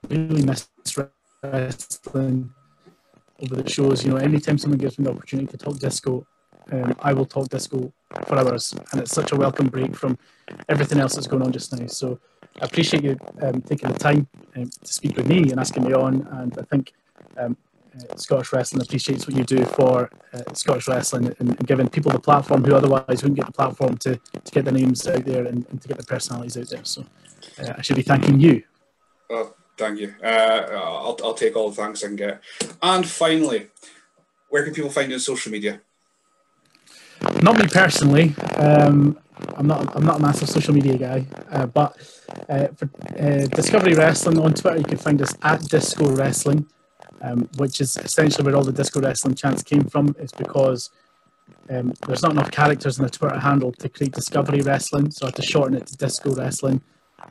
really 0.09 0.43
missed 0.43 0.97
wrestling 1.43 2.51
over 3.41 3.55
the 3.55 3.69
shows. 3.69 4.03
You 4.03 4.11
know, 4.11 4.17
anytime 4.17 4.57
someone 4.57 4.79
gives 4.79 4.99
me 4.99 5.05
the 5.05 5.11
opportunity 5.11 5.47
to 5.47 5.57
talk 5.57 5.79
disco, 5.79 6.25
um, 6.71 6.95
I 6.99 7.13
will 7.13 7.25
talk 7.25 7.49
disco 7.49 7.91
for 8.27 8.37
hours, 8.37 8.73
and 8.91 9.01
it's 9.01 9.11
such 9.11 9.31
a 9.31 9.35
welcome 9.35 9.67
break 9.67 9.95
from 9.95 10.17
everything 10.69 10.99
else 10.99 11.15
that's 11.15 11.27
going 11.27 11.43
on 11.43 11.51
just 11.51 11.77
now. 11.77 11.87
So 11.87 12.19
I 12.61 12.65
appreciate 12.65 13.03
you 13.03 13.17
um, 13.41 13.61
taking 13.61 13.91
the 13.91 13.99
time 13.99 14.27
um, 14.55 14.69
to 14.69 14.93
speak 14.93 15.17
with 15.17 15.27
me 15.27 15.51
and 15.51 15.59
asking 15.59 15.85
me 15.85 15.93
on, 15.93 16.27
and 16.31 16.57
I 16.57 16.63
think. 16.63 16.93
Um, 17.37 17.57
uh, 17.93 18.15
Scottish 18.15 18.53
Wrestling 18.53 18.81
appreciates 18.81 19.27
what 19.27 19.35
you 19.35 19.43
do 19.43 19.65
for 19.65 20.09
uh, 20.33 20.53
Scottish 20.53 20.87
Wrestling 20.87 21.35
and, 21.39 21.49
and 21.49 21.67
giving 21.67 21.89
people 21.89 22.09
the 22.11 22.19
platform 22.19 22.63
who 22.63 22.73
otherwise 22.73 23.21
wouldn't 23.21 23.35
get 23.35 23.47
the 23.47 23.51
platform 23.51 23.97
to, 23.97 24.15
to 24.15 24.51
get 24.51 24.63
the 24.63 24.71
names 24.71 25.05
out 25.07 25.25
there 25.25 25.45
and, 25.45 25.65
and 25.69 25.81
to 25.81 25.87
get 25.89 25.97
the 25.97 26.05
personalities 26.05 26.57
out 26.57 26.69
there. 26.69 26.85
So 26.85 27.05
uh, 27.59 27.73
I 27.77 27.81
should 27.81 27.97
be 27.97 28.01
thanking 28.01 28.39
you. 28.39 28.63
Oh, 29.29 29.53
thank 29.77 29.99
you. 29.99 30.15
Uh, 30.23 30.67
I'll, 30.71 31.17
I'll 31.23 31.33
take 31.33 31.55
all 31.57 31.69
the 31.69 31.75
thanks 31.75 32.01
I 32.03 32.07
can 32.07 32.15
get. 32.15 32.41
And 32.81 33.05
finally, 33.05 33.67
where 34.49 34.63
can 34.63 34.73
people 34.73 34.89
find 34.89 35.09
you 35.09 35.15
on 35.15 35.19
social 35.19 35.51
media? 35.51 35.81
Not 37.41 37.57
me 37.57 37.67
personally. 37.67 38.35
Um, 38.55 39.17
I'm 39.55 39.67
not. 39.67 39.95
I'm 39.95 40.05
not 40.05 40.19
a 40.19 40.21
massive 40.21 40.49
social 40.49 40.73
media 40.73 40.97
guy. 40.97 41.25
Uh, 41.51 41.65
but 41.65 41.97
uh, 42.49 42.67
for 42.75 42.89
uh, 43.17 43.47
Discovery 43.47 43.93
Wrestling 43.93 44.39
on 44.39 44.53
Twitter, 44.53 44.77
you 44.77 44.83
can 44.83 44.97
find 44.97 45.21
us 45.21 45.35
at 45.41 45.61
Disco 45.61 46.09
Wrestling, 46.15 46.67
um, 47.21 47.49
which 47.57 47.81
is 47.81 47.97
essentially 47.97 48.45
where 48.45 48.55
all 48.55 48.63
the 48.63 48.71
Disco 48.71 49.01
Wrestling 49.01 49.35
chants 49.35 49.63
came 49.63 49.83
from. 49.83 50.15
It's 50.19 50.31
because 50.31 50.89
um, 51.69 51.93
there's 52.07 52.21
not 52.23 52.31
enough 52.31 52.51
characters 52.51 52.97
in 52.97 53.03
the 53.05 53.09
Twitter 53.09 53.39
handle 53.39 53.71
to 53.73 53.89
create 53.89 54.13
Discovery 54.13 54.61
Wrestling, 54.61 55.11
so 55.11 55.25
I 55.25 55.27
had 55.27 55.35
to 55.35 55.41
shorten 55.41 55.77
it 55.77 55.87
to 55.87 55.97
Disco 55.97 56.33
Wrestling, 56.33 56.81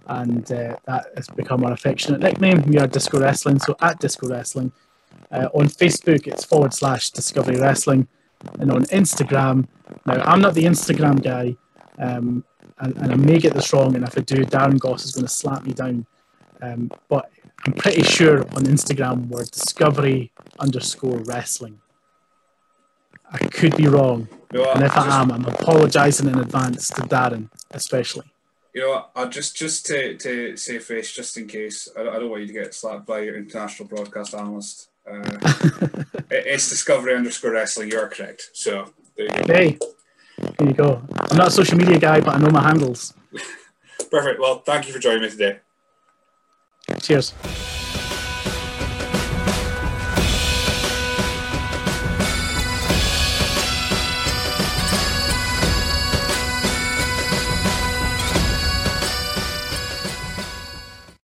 and 0.06 0.50
uh, 0.52 0.76
that 0.86 1.06
has 1.16 1.28
become 1.28 1.64
our 1.64 1.72
affectionate 1.72 2.20
nickname. 2.20 2.62
We 2.62 2.78
are 2.78 2.86
Disco 2.86 3.20
Wrestling, 3.20 3.58
so 3.58 3.76
at 3.80 3.98
Disco 3.98 4.28
Wrestling. 4.28 4.72
Uh, 5.30 5.48
on 5.54 5.66
Facebook, 5.66 6.26
it's 6.26 6.44
forward 6.44 6.74
slash 6.74 7.10
Discovery 7.10 7.58
Wrestling, 7.60 8.08
and 8.58 8.70
on 8.72 8.84
Instagram, 8.86 9.66
now 10.06 10.22
I'm 10.24 10.40
not 10.40 10.54
the 10.54 10.64
Instagram 10.64 11.22
guy, 11.22 11.56
um, 11.98 12.44
and, 12.78 12.96
and 12.96 13.12
I 13.12 13.16
may 13.16 13.38
get 13.38 13.54
this 13.54 13.72
wrong, 13.72 13.94
and 13.94 14.04
if 14.04 14.16
I 14.16 14.22
do, 14.22 14.44
Darren 14.44 14.78
Goss 14.78 15.04
is 15.04 15.12
going 15.12 15.26
to 15.26 15.32
slap 15.32 15.64
me 15.64 15.72
down. 15.72 16.06
Um, 16.62 16.90
but 17.08 17.30
I'm 17.66 17.72
pretty 17.72 18.02
sure 18.02 18.40
on 18.40 18.64
Instagram 18.64 19.28
we're 19.28 19.44
Discovery 19.44 20.32
underscore 20.58 21.18
Wrestling. 21.18 21.80
I 23.32 23.38
could 23.38 23.76
be 23.76 23.86
wrong, 23.86 24.28
You 24.52 24.60
know, 24.60 24.72
and 24.72 24.82
if 24.82 24.92
just- 24.92 25.06
I 25.06 25.20
am, 25.22 25.30
I'm 25.30 25.44
apologising 25.44 26.28
in 26.28 26.38
advance 26.38 26.88
to 26.88 27.02
Darren, 27.02 27.48
especially. 27.70 28.26
You 28.74 28.82
know, 28.82 29.06
I'll 29.16 29.28
just 29.28 29.56
just 29.56 29.86
to, 29.86 30.16
to 30.16 30.56
save 30.56 30.84
face, 30.84 31.10
just 31.12 31.36
in 31.36 31.48
case, 31.48 31.88
I, 31.96 32.02
I 32.02 32.18
don't 32.20 32.30
want 32.30 32.42
you 32.42 32.46
to 32.46 32.52
get 32.52 32.72
slapped 32.72 33.04
by 33.04 33.20
your 33.20 33.36
international 33.36 33.88
broadcast 33.88 34.32
analyst. 34.32 34.89
Uh, 35.10 36.04
it's 36.30 36.68
Discovery 36.68 37.14
underscore 37.14 37.52
wrestling. 37.52 37.90
You're 37.90 38.08
correct. 38.08 38.50
So 38.52 38.92
there 39.16 39.26
you 39.26 39.44
go. 39.44 39.54
Hey, 39.54 39.78
here 40.58 40.68
you 40.68 40.74
go. 40.74 41.02
I'm 41.18 41.36
not 41.36 41.48
a 41.48 41.50
social 41.50 41.76
media 41.76 41.98
guy, 41.98 42.20
but 42.20 42.34
I 42.34 42.38
know 42.38 42.50
my 42.50 42.62
handles. 42.62 43.14
Perfect. 44.10 44.40
Well, 44.40 44.60
thank 44.60 44.86
you 44.86 44.92
for 44.92 44.98
joining 44.98 45.22
me 45.22 45.30
today. 45.30 45.58
Cheers. 47.00 47.34